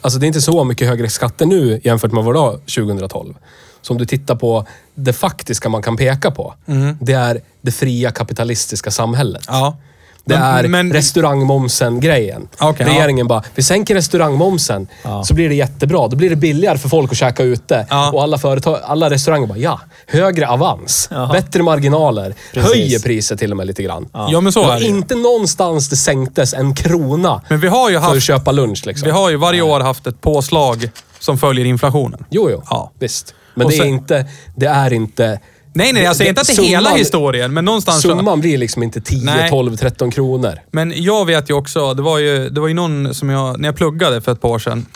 Alltså 0.00 0.18
det 0.18 0.24
är 0.26 0.28
inte 0.28 0.40
så 0.40 0.64
mycket 0.64 0.88
högre 0.88 1.08
skatter 1.08 1.46
nu 1.46 1.80
jämfört 1.84 2.12
med 2.12 2.24
vad 2.24 2.34
det 2.34 2.38
var 2.40 2.52
2012. 2.52 3.34
Så 3.82 3.92
om 3.92 3.98
du 3.98 4.04
tittar 4.06 4.34
på 4.36 4.66
det 4.94 5.12
faktiska 5.12 5.68
man 5.68 5.82
kan 5.82 5.96
peka 5.96 6.30
på. 6.30 6.54
Det 7.00 7.12
är 7.12 7.40
det 7.60 7.72
fria 7.72 8.10
kapitalistiska 8.10 8.90
samhället. 8.90 9.44
Ja. 9.48 9.76
Det 10.24 10.34
är 10.34 10.68
men- 10.68 10.92
restaurangmomsen-grejen. 10.92 12.48
Okej, 12.60 12.86
Regeringen 12.86 13.26
bara, 13.26 13.42
vi 13.54 13.62
sänker 13.62 13.94
restaurangmomsen 13.94 14.88
Ja. 15.04 15.24
så 15.24 15.34
blir 15.34 15.48
det 15.48 15.54
jättebra. 15.54 16.08
Då 16.08 16.16
blir 16.16 16.30
det 16.30 16.36
billigare 16.36 16.78
för 16.78 16.88
folk 16.88 17.10
att 17.12 17.16
käka 17.18 17.42
ute. 17.42 17.86
Ja. 17.90 18.10
Och 18.12 18.22
alla, 18.22 18.38
företag, 18.38 18.78
alla 18.84 19.10
restauranger 19.10 19.46
bara, 19.46 19.58
ja, 19.58 19.80
högre 20.06 20.48
avans, 20.48 21.08
Ja. 21.10 21.28
bättre 21.32 21.62
marginaler, 21.62 22.34
Precis. 22.52 22.70
höjer 22.72 22.98
priset 22.98 23.38
till 23.38 23.50
och 23.50 23.56
med 23.56 23.66
lite 23.66 23.82
grann. 23.82 24.08
Ja, 24.12 24.40
men 24.40 24.52
så 24.52 24.70
är 24.70 24.80
det 24.80 24.86
inte 24.86 25.14
någonstans 25.14 25.88
det 25.88 25.96
sänktes 25.96 26.54
en 26.54 26.74
krona 26.74 27.40
Men 27.48 27.60
vi 27.60 27.68
har 27.68 27.90
ju 27.90 27.96
för 27.96 28.06
att 28.06 28.12
haft, 28.14 28.22
köpa 28.26 28.52
lunch. 28.52 28.86
Liksom. 28.86 29.06
vi 29.06 29.10
har 29.12 29.30
ju 29.30 29.36
varje 29.36 29.62
år 29.62 29.80
haft 29.80 30.06
ett 30.06 30.20
påslag 30.20 30.90
som 31.18 31.38
följer 31.38 31.64
inflationen. 31.66 32.24
Jo, 32.30 32.48
jo. 32.50 32.62
Ja. 32.70 32.90
Visst. 32.98 33.34
Men 33.54 33.68
det, 33.68 33.74
är 33.74 33.78
sen- 33.78 33.86
inte, 33.88 34.26
det 34.56 34.66
är 34.66 34.92
inte... 34.92 35.40
Nej, 35.74 35.92
nej, 35.92 36.02
jag 36.02 36.16
säger 36.16 36.28
inte 36.28 36.40
att 36.40 36.46
det 36.46 36.62
är 36.62 36.66
hela 36.66 36.90
historien, 36.90 37.52
men 37.52 37.64
någonstans... 37.64 38.02
Summan 38.02 38.40
blir 38.40 38.58
liksom 38.58 38.82
inte 38.82 39.00
10, 39.00 39.24
Nej. 39.24 39.50
12, 39.50 39.76
13 39.76 40.10
kronor. 40.10 40.58
Men 40.70 40.92
jag 40.96 41.26
vet 41.26 41.50
ju 41.50 41.54
också, 41.54 41.94
det 41.94 42.02
var 42.02 42.18
ju, 42.18 42.48
det 42.50 42.60
var 42.60 42.68
ju 42.68 42.74
någon 42.74 43.14
som 43.14 43.30
jag, 43.30 43.60
när 43.60 43.68
jag 43.68 43.76
pluggade 43.76 44.20
för 44.20 44.32
ett 44.32 44.40
par 44.40 44.48
år 44.48 44.58
sedan, 44.58 44.86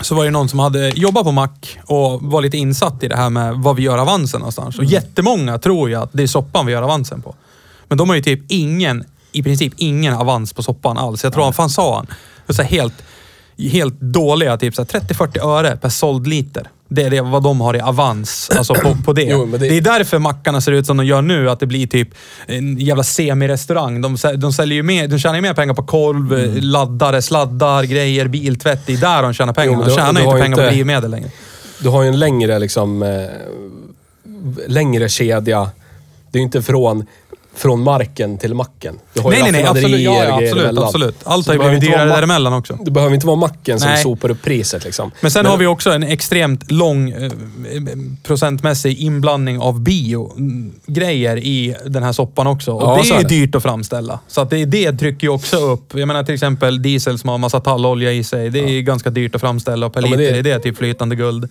så 0.00 0.14
var 0.14 0.24
det 0.24 0.30
någon 0.30 0.48
som 0.48 0.58
hade 0.58 0.88
jobbat 0.88 1.24
på 1.24 1.32
mack 1.32 1.78
och 1.86 2.22
var 2.22 2.42
lite 2.42 2.56
insatt 2.56 3.02
i 3.02 3.08
det 3.08 3.16
här 3.16 3.30
med 3.30 3.54
vad 3.54 3.76
vi 3.76 3.82
gör 3.82 3.98
avansen 3.98 4.40
någonstans. 4.40 4.78
Och 4.78 4.84
jättemånga 4.84 5.58
tror 5.58 5.88
ju 5.88 5.94
att 5.94 6.10
det 6.12 6.22
är 6.22 6.26
soppan 6.26 6.66
vi 6.66 6.72
gör 6.72 6.82
avansen 6.82 7.22
på. 7.22 7.34
Men 7.88 7.98
de 7.98 8.08
har 8.08 8.16
ju 8.16 8.22
typ 8.22 8.40
ingen, 8.48 9.04
i 9.32 9.42
princip 9.42 9.72
ingen 9.76 10.14
avans 10.14 10.52
på 10.52 10.62
soppan 10.62 10.98
alls. 10.98 11.24
Jag 11.24 11.32
tror 11.32 11.44
han 11.44 11.52
fan 11.52 11.70
sa 11.70 11.96
han. 11.96 12.06
Så 12.48 12.62
helt, 12.62 12.94
helt 13.72 14.00
dåliga, 14.00 14.56
typ 14.56 14.74
så 14.74 14.82
här 14.82 15.00
30-40 15.00 15.46
öre 15.46 15.76
per 15.76 15.88
såld 15.88 16.26
liter. 16.26 16.68
Det 16.92 17.02
är 17.02 17.10
det, 17.10 17.20
vad 17.20 17.42
de 17.42 17.60
har 17.60 17.76
i 17.76 17.80
avans, 17.80 18.50
alltså 18.58 18.74
på, 18.74 18.96
på 19.04 19.12
det. 19.12 19.22
Jo, 19.30 19.46
det- 19.46 19.58
det 19.58 19.76
är 19.76 19.80
därför 19.80 20.18
mackarna 20.18 20.60
ser 20.60 20.72
ut 20.72 20.86
som 20.86 20.96
de 20.96 21.06
gör 21.06 21.22
nu, 21.22 21.50
att 21.50 21.60
det 21.60 21.66
blir 21.66 21.86
typ 21.86 22.08
en 22.46 22.78
jävla 22.78 23.02
semirestaurang. 23.02 24.00
De, 24.00 24.16
de, 24.36 24.52
säljer 24.52 24.76
ju 24.76 24.82
mer, 24.82 25.08
de 25.08 25.18
tjänar 25.18 25.34
ju 25.36 25.40
mer 25.42 25.54
pengar 25.54 25.74
på 25.74 25.82
kolv, 25.82 26.32
Mm. 26.34 26.54
laddare, 26.60 27.22
sladdar, 27.22 27.82
grejer, 27.84 28.28
biltvätt. 28.28 28.86
Det 28.86 28.92
är 28.92 28.96
där 28.96 29.22
de 29.22 29.32
tjänar 29.32 29.52
pengar. 29.52 29.72
Jo, 29.72 29.80
de 29.80 29.88
du- 29.88 29.94
tjänar 29.94 30.12
du 30.12 30.20
ju 30.20 30.26
har 30.26 30.32
inte 30.34 30.38
ju 30.38 30.42
pengar 30.42 30.56
på 30.56 30.62
inte- 30.62 30.74
drivmedel 30.74 31.10
längre. 31.10 31.30
Du 31.82 31.88
har 31.88 32.02
ju 32.02 32.08
en 32.08 32.18
längre 32.18 32.58
liksom... 32.58 33.02
Eh, 33.02 33.24
längre 34.66 35.08
kedja. 35.08 35.70
Det 36.30 36.38
är 36.38 36.42
inte 36.42 36.62
från 36.62 37.06
från 37.54 37.82
marken 37.82 38.38
till 38.38 38.54
macken. 38.54 38.98
Du 39.14 39.20
har 39.20 39.32
ju 39.32 39.42
Nej, 39.42 39.52
nej, 39.52 39.62
nej. 39.62 39.70
Absolut. 39.70 40.00
Ja, 40.00 40.24
ja, 40.24 40.34
absolut, 40.42 40.78
absolut. 40.78 41.16
Allt 41.24 41.46
har 41.46 41.54
ju 41.54 41.60
blivit 41.60 41.80
dyrare 41.80 42.08
däremellan 42.08 42.52
också. 42.52 42.78
Det 42.84 42.90
behöver 42.90 43.14
inte 43.14 43.26
vara 43.26 43.36
macken 43.36 43.80
som 43.80 43.88
Nej. 43.88 44.02
sopar 44.02 44.30
upp 44.30 44.42
priset 44.42 44.84
liksom. 44.84 45.10
Men 45.20 45.30
sen 45.30 45.46
har 45.46 45.56
vi 45.56 45.66
också 45.66 45.90
en 45.90 46.02
extremt 46.02 46.70
lång 46.70 47.10
eh, 47.10 47.30
procentmässig 48.22 48.98
inblandning 48.98 49.58
av 49.58 49.80
bio-grejer 49.80 51.36
i 51.36 51.76
den 51.86 52.02
här 52.02 52.12
soppan 52.12 52.46
också. 52.46 52.72
Och 52.72 52.82
Ja, 52.82 53.02
det 53.02 53.10
är 53.10 53.18
är 53.18 53.22
det. 53.22 53.28
dyrt 53.28 53.54
att 53.54 53.62
framställa. 53.62 54.20
Så 54.28 54.40
att 54.40 54.50
det, 54.50 54.64
det 54.64 54.92
trycker 54.92 55.26
ju 55.26 55.32
också 55.32 55.56
upp. 55.56 55.92
Jag 55.94 56.06
menar 56.06 56.22
till 56.24 56.34
exempel 56.34 56.82
diesel 56.82 57.18
som 57.18 57.28
har 57.30 57.38
massa 57.38 57.60
tallolja 57.60 58.12
i 58.12 58.24
sig. 58.24 58.50
Det 58.50 58.58
är 58.60 58.68
ju 58.70 58.82
ganska 58.82 59.10
dyrt 59.10 59.34
att 59.34 59.40
framställa 59.40 59.86
och 59.86 59.92
per 59.92 60.00
Ja, 60.02 60.06
men 60.10 60.18
liter 60.18 60.32
det- 60.32 60.38
är 60.38 60.42
det 60.42 60.60
typ 60.60 60.76
flytande 60.76 61.16
guld. 61.16 61.48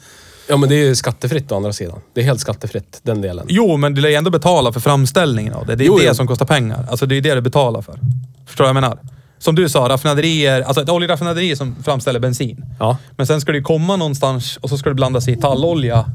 Ja, 0.50 0.58
men 0.58 0.70
det 0.70 0.76
är 0.76 0.86
ju 0.86 0.96
skattefritt 0.96 1.52
å 1.52 1.56
andra 1.56 1.74
sidan. 1.74 2.00
Det 2.14 2.22
är 2.22 2.26
helt 2.26 2.40
skattefritt, 2.40 3.00
den 3.04 3.22
delen. 3.22 3.46
Jo, 3.50 3.78
men 3.78 3.94
du 3.94 4.02
lär 4.02 4.10
ju 4.10 4.16
ändå 4.16 4.32
betala 4.32 4.72
för 4.74 4.80
framställningen 4.80 5.54
av 5.54 5.66
det. 5.66 5.76
Det 5.76 5.84
är 5.84 5.86
Jo, 5.86 5.98
det 5.98 6.04
jo. 6.04 6.14
som 6.14 6.28
kostar 6.28 6.46
pengar. 6.46 6.86
Alltså 6.90 7.06
det 7.06 7.18
är 7.18 7.22
det 7.22 7.36
du 7.36 7.42
betalar 7.42 7.82
för. 7.82 8.00
Förstår 8.46 8.64
du 8.64 8.74
vad 8.74 8.76
jag 8.76 8.82
menar? 8.82 9.00
Som 9.40 9.56
du 9.56 9.70
sa, 9.70 9.90
raffinaderier, 9.90 10.62
alltså 10.62 10.82
ett 10.82 10.90
oljeraffinaderi 10.90 11.56
som 11.56 11.76
framställer 11.84 12.20
bensin. 12.20 12.66
Ja. 12.80 12.98
Men 13.16 13.28
sen 13.28 13.42
ska 13.42 13.52
det 13.52 13.58
ju 13.58 13.64
komma 13.64 13.96
någonstans 13.96 14.58
och 14.62 14.70
så 14.70 14.78
ska 14.78 14.90
det 14.90 14.96
blandas 14.96 15.28
i 15.28 15.36
tallolja. 15.36 16.06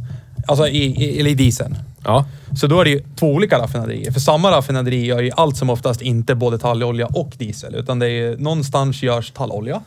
Alltså 0.47 0.69
i, 0.69 0.85
i, 0.85 1.21
eller 1.21 1.31
i 1.31 1.35
dieseln. 1.35 1.77
Ja. 2.05 2.25
Så 2.57 2.67
då 2.67 2.81
är 2.81 2.85
det 2.85 2.91
ju 2.91 3.03
två 3.17 3.27
olika 3.33 3.59
raffinaderier. 3.59 4.13
För 4.13 4.21
samma 4.21 4.51
raffinaderi 4.51 5.05
gör 5.07 5.23
ju 5.23 5.31
allt 5.37 5.57
som 5.57 5.71
oftast 5.71 6.03
inte 6.03 6.35
både 6.35 6.59
tallolja 6.59 7.07
och 7.07 7.33
diesel. 7.39 7.75
Utan 7.75 7.99
det 7.99 8.07
är 8.07 8.11
ju, 8.11 8.37
någonstans 8.39 9.03
görs 9.03 9.31
tallolja. 9.31 9.81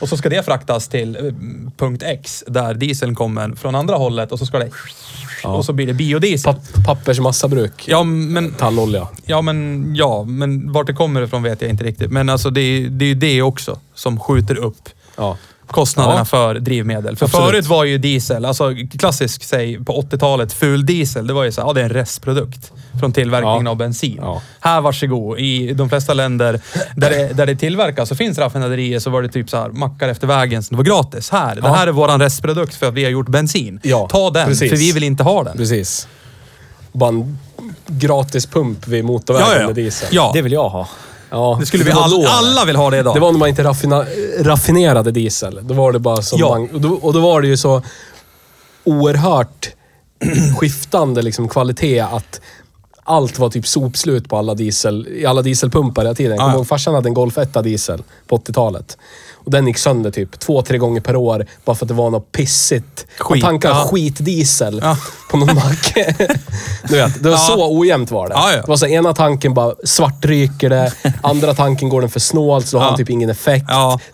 Och 0.00 0.08
så 0.08 0.16
ska 0.16 0.28
det 0.28 0.42
fraktas 0.42 0.88
till 0.88 1.16
eh, 1.16 1.22
punkt 1.76 2.02
X 2.06 2.44
där 2.46 2.74
dieseln 2.74 3.14
kommer 3.14 3.54
från 3.54 3.74
andra 3.74 3.96
hållet 3.96 4.32
och 4.32 4.38
så 4.38 4.46
ska 4.46 4.58
det... 4.58 4.70
Och 5.44 5.64
så 5.64 5.72
blir 5.72 5.86
det 5.86 5.94
biodiesel. 5.94 6.54
Papp, 6.54 6.84
pappersmassabruk. 6.86 7.84
Ja, 7.88 8.02
men... 8.04 8.50
Tallolja. 8.50 9.08
Ja, 9.26 9.42
men 9.42 9.90
ja, 9.96 10.24
men 10.24 10.72
vart 10.72 10.86
det 10.86 10.92
kommer 10.92 11.22
ifrån 11.22 11.42
vet 11.42 11.62
jag 11.62 11.70
inte 11.70 11.84
riktigt. 11.84 12.10
Men 12.10 12.28
alltså 12.28 12.50
det 12.50 12.60
är 12.60 12.88
det 12.88 13.04
är 13.04 13.08
ju 13.08 13.14
det 13.14 13.42
också 13.42 13.78
som 13.94 14.20
skjuter 14.20 14.56
upp 14.56 14.88
Ja. 15.18 15.36
Kostnaderna 15.70 16.18
Ja. 16.18 16.24
för 16.24 16.54
drivmedel. 16.54 17.16
För 17.16 17.26
Absolut. 17.26 17.46
förut 17.46 17.66
var 17.66 17.84
ju 17.84 17.98
diesel, 17.98 18.44
alltså 18.44 18.70
klassisk, 18.98 19.44
säg 19.44 19.84
på 19.84 20.02
80-talet, 20.02 20.52
ful 20.52 20.86
diesel, 20.86 21.26
det 21.26 21.32
var 21.32 21.44
ju 21.44 21.52
så 21.52 21.60
här, 21.60 21.68
ja 21.68 21.72
det 21.72 21.80
är 21.80 21.84
en 21.84 21.90
restprodukt 21.90 22.72
från 23.00 23.12
tillverkningen 23.12 23.64
Ja. 23.64 23.70
av 23.70 23.76
bensin. 23.76 24.18
Ja. 24.20 24.42
Här, 24.60 24.80
varsågod. 24.80 25.38
I 25.38 25.72
de 25.72 25.88
flesta 25.88 26.14
länder 26.14 26.60
där 26.96 27.10
det, 27.10 27.32
där 27.36 27.46
det 27.46 27.56
tillverkas 27.56 28.10
och 28.10 28.16
finns 28.16 28.38
raffinaderier 28.38 28.98
så 28.98 29.10
var 29.10 29.22
det 29.22 29.28
typ 29.28 29.50
så 29.50 29.56
här, 29.56 29.68
mackar 29.68 30.08
efter 30.08 30.26
vägen 30.26 30.62
som 30.62 30.76
det 30.76 30.78
var 30.90 30.96
gratis. 30.96 31.30
Här, 31.30 31.54
det 31.56 31.68
här 31.68 31.86
är 31.86 31.92
våran 31.92 32.20
restprodukt 32.20 32.74
för 32.74 32.86
att 32.88 32.94
vi 32.94 33.04
har 33.04 33.10
gjort 33.10 33.28
bensin. 33.28 33.80
Ta 34.10 34.30
den, 34.30 34.46
precis. 34.48 34.70
för 34.70 34.76
vi 34.76 34.92
vill 34.92 35.04
inte 35.04 35.22
ha 35.22 35.42
den. 35.44 35.56
Precis. 35.56 36.08
Bara 36.92 37.08
en 37.08 37.38
gratis 37.86 38.46
pump 38.46 38.86
vid 38.88 39.04
motorvägen 39.04 39.66
med 39.66 39.74
diesel. 39.74 40.08
ja. 40.12 40.30
Det 40.34 40.42
vill 40.42 40.52
jag 40.52 40.68
ha. 40.68 40.88
Ja, 41.30 41.56
Det 41.60 41.66
skulle 41.66 41.84
vi 41.84 41.90
var 41.90 42.02
all, 42.02 42.10
då. 42.10 42.26
alla 42.28 42.64
vill 42.64 42.76
ha 42.76 42.90
det 42.90 42.98
idag. 42.98 43.14
Det 43.16 43.20
var 43.20 43.32
när 43.32 43.38
man 43.38 43.48
inte 43.48 43.64
raffina, 43.64 44.04
raffinerade 44.40 45.10
diesel. 45.10 45.60
Då 45.62 45.74
var 45.74 45.92
det 45.92 45.98
bara 45.98 46.22
som 46.22 46.38
Ja. 46.38 46.48
man, 46.48 46.68
och, 46.74 46.80
då, 46.80 46.88
och 46.94 47.12
då 47.12 47.20
var 47.20 47.40
det 47.42 47.48
ju 47.48 47.56
så 47.56 47.82
oerhört 48.84 49.70
skiftande 50.58 51.22
liksom, 51.22 51.48
kvalitet 51.48 52.00
att 52.00 52.40
allt 53.04 53.38
var 53.38 53.50
typ 53.50 53.66
sopslut 53.66 54.28
på 54.28 54.36
alla 54.36 54.54
diesel, 54.54 55.08
i 55.08 55.26
alla 55.26 55.42
dieselpumpar 55.42 56.02
hela 56.02 56.14
tiden. 56.14 56.32
Jag 56.32 56.40
kommer 56.40 56.54
ihåg 56.54 56.68
farsan 56.68 56.94
hade 56.94 57.08
en 57.08 57.14
Golf 57.14 57.38
1 57.38 57.64
diesel 57.64 58.02
på 58.26 58.36
80-talet. 58.38 58.98
Och 59.48 59.52
den 59.52 59.66
gick 59.66 59.78
sönder 59.78 60.10
typ 60.10 60.40
två, 60.40 60.62
tre 60.62 60.78
gånger 60.78 61.00
per 61.00 61.16
år 61.16 61.46
bara 61.64 61.76
för 61.76 61.84
att 61.84 61.88
det 61.88 61.94
var 61.94 62.10
något 62.10 62.32
pissigt. 62.32 63.06
Man 63.20 63.26
Skit, 63.28 63.44
tankade 63.44 63.74
ja. 63.74 63.88
skitdiesel 63.90 64.80
Ja. 64.82 64.96
på 65.30 65.36
någon 65.36 65.54
mack. 65.54 65.94
du 66.88 66.96
vet, 66.96 67.22
det 67.22 67.28
var 67.28 67.30
Ja. 67.30 67.36
så 67.38 67.78
ojämnt 67.78 68.10
var 68.10 68.28
det. 68.28 68.34
Ja. 68.34 68.50
Det 68.50 68.68
var 68.68 68.76
så 68.76 68.86
ena 68.86 69.14
tanken 69.14 69.54
bara 69.54 69.74
svartryker 69.84 70.70
det, 70.70 70.92
andra 71.22 71.54
tanken 71.54 71.88
går 71.88 72.00
den 72.00 72.10
för 72.10 72.20
snålt 72.20 72.66
så 72.66 72.76
då 72.76 72.82
har 72.82 72.88
den 72.90 72.96
typ 72.98 73.10
ingen 73.10 73.30
effekt. 73.30 73.66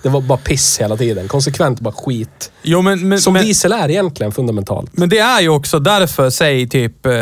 Det 0.03 0.09
var 0.09 0.20
bara 0.20 0.38
piss 0.38 0.81
hela 0.81 0.97
tiden. 0.97 1.29
Konsekvent 1.29 1.81
bara 1.81 1.94
skit. 1.94 2.51
Jo, 2.62 2.83
men, 2.83 3.09
men, 3.09 3.20
Som 3.20 3.33
men, 3.33 3.42
diesel 3.44 3.73
är 3.73 3.90
egentligen 3.90 4.33
fundamentalt. 4.33 4.90
men 4.92 5.09
det 5.09 5.18
är 5.18 5.40
ju 5.40 5.49
också 5.49 5.79
därför, 5.79 6.31
säg 6.31 6.68
typ 6.68 7.07
eh, 7.07 7.12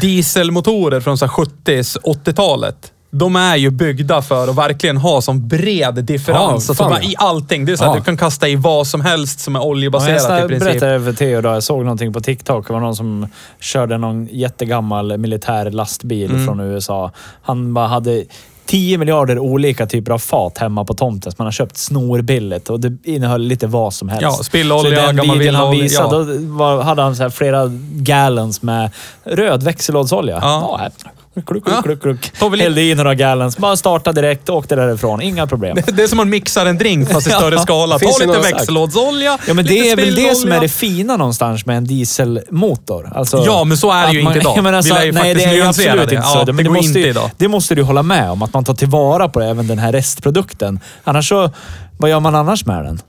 dieselmotorer 0.00 1.00
från 1.00 1.18
så 1.18 1.26
här 1.26 1.32
70s, 1.32 1.96
80-talet. 2.24 2.76
De 3.12 3.36
är 3.36 3.56
ju 3.56 3.70
byggda 3.70 4.22
för 4.22 4.48
att 4.48 4.56
verkligen 4.56 4.96
ha 4.96 5.20
som 5.22 5.48
bred 5.48 6.04
differens. 6.04 6.38
Ja, 6.40 6.52
alltså 6.52 6.74
ja. 6.78 7.00
I 7.02 7.14
allting. 7.18 7.64
Det 7.64 7.72
är 7.72 7.76
så 7.76 7.84
att 7.84 7.90
Ja. 7.90 7.96
du 7.96 8.04
kan 8.04 8.16
kasta 8.16 8.48
i 8.48 8.56
vad 8.56 8.86
som 8.86 9.00
helst 9.00 9.40
som 9.40 9.56
är 9.56 9.60
Ja, 9.60 9.64
jag 9.64 9.70
oljebaserat 9.70 10.20
i 10.20 10.24
snä- 10.24 10.48
princip. 10.48 10.68
berättade 10.68 11.00
för 11.04 11.12
Theo 11.12 11.38
idag, 11.38 11.54
jag 11.54 11.62
såg 11.62 11.82
någonting 11.82 12.12
på 12.12 12.20
TikTok. 12.20 12.66
Det 12.66 12.72
var 12.72 12.80
någon 12.80 12.96
som 12.96 13.26
körde 13.60 13.98
någon 13.98 14.28
jättegammal 14.32 15.18
militär 15.18 15.70
lastbil 15.70 16.30
Mm. 16.30 16.46
från 16.46 16.60
USA. 16.60 17.10
Han 17.42 17.74
bara 17.74 17.86
hade 17.86 18.24
10 18.66 18.98
miljarder 18.98 19.38
olika 19.38 19.86
typer 19.86 20.12
av 20.12 20.18
fat 20.18 20.58
hemma 20.58 20.84
på 20.84 20.94
tomten 20.94 21.32
som 21.32 21.36
han 21.38 21.46
har 21.46 21.52
köpt 21.52 21.76
snorbilligt 21.76 22.70
och 22.70 22.80
det 22.80 22.96
innehöll 23.04 23.42
lite 23.42 23.66
vad 23.66 23.94
som 23.94 24.08
helst. 24.08 24.22
Ja, 24.22 24.32
spillolja, 24.32 24.82
Så 24.82 25.02
i 25.02 25.06
den 25.06 25.16
gammal 25.16 25.38
videon 25.38 25.54
han 25.54 25.70
visade, 25.70 26.16
ja. 26.16 26.24
då 26.24 26.54
var, 26.56 26.82
hade 26.82 27.02
han 27.02 27.16
så 27.16 27.30
flera 27.30 27.66
gallons 27.92 28.62
med 28.62 28.90
röd 29.24 29.62
växellådsolja. 29.62 30.38
Ja. 30.42 30.76
här. 30.80 30.90
Kluck, 31.46 31.62
Ja. 31.66 31.82
kluck, 31.82 32.02
kluck, 32.02 32.20
kluck. 32.20 32.50
Lite- 32.52 32.62
Hällde 32.62 32.82
i 32.82 32.94
några 32.94 33.14
gallons. 33.14 33.56
Bara 33.56 33.76
starta 33.76 34.12
direkt 34.12 34.48
och 34.48 34.56
åkte 34.56 34.76
därifrån. 34.76 35.22
Inga 35.22 35.46
problem. 35.46 35.74
Det, 35.86 35.92
det 35.96 36.02
är 36.02 36.06
som 36.06 36.16
man 36.16 36.30
mixar 36.30 36.66
en 36.66 36.78
drink 36.78 37.08
fast 37.10 37.26
i 37.26 37.30
större 37.30 37.54
Ja. 37.58 37.62
skala. 37.62 37.98
Ta 37.98 38.06
det 38.06 38.12
lite 38.12 38.26
någon- 38.26 38.42
växellådsolja, 38.42 39.38
Ja, 39.48 39.54
men 39.54 39.64
det 39.64 39.90
är 39.90 39.96
väl 39.96 40.14
det 40.14 40.34
som 40.34 40.52
är 40.52 40.60
det 40.60 40.68
fina 40.68 41.16
någonstans 41.16 41.66
med 41.66 41.76
en 41.76 41.84
dieselmotor. 41.84 43.12
Alltså, 43.14 43.42
Ja, 43.46 43.64
men 43.64 43.76
så 43.76 43.90
är 43.92 44.06
det 44.06 44.12
ju 44.12 44.20
inte 44.20 44.38
idag. 44.38 44.52
Jag 44.56 44.62
menar, 44.64 44.82
Vi 44.82 44.88
så, 44.88 44.94
lär 44.94 45.04
ju 45.04 45.12
nej, 45.12 45.34
det 45.34 45.44
är 45.44 45.66
absolut 45.68 45.96
det. 45.96 46.02
inte 46.02 46.14
Ja, 46.14 46.22
så. 46.22 46.44
det 46.44 46.52
Men 46.52 46.64
går 46.64 46.72
måste 46.72 46.86
inte 46.86 47.00
ju, 47.00 47.06
idag. 47.08 47.30
Det 47.36 47.48
måste 47.48 47.74
du 47.74 47.82
hålla 47.82 48.02
med 48.02 48.30
om, 48.30 48.42
att 48.42 48.52
man 48.54 48.64
tar 48.64 48.74
tillvara 48.74 49.28
på 49.28 49.40
även 49.40 49.66
den 49.66 49.78
här 49.78 49.92
restprodukten. 49.92 50.80
Annars 51.04 51.28
så, 51.28 51.50
vad 51.98 52.10
gör 52.10 52.20
man 52.20 52.34
annars 52.34 52.66
med 52.66 52.84
den? 52.84 53.00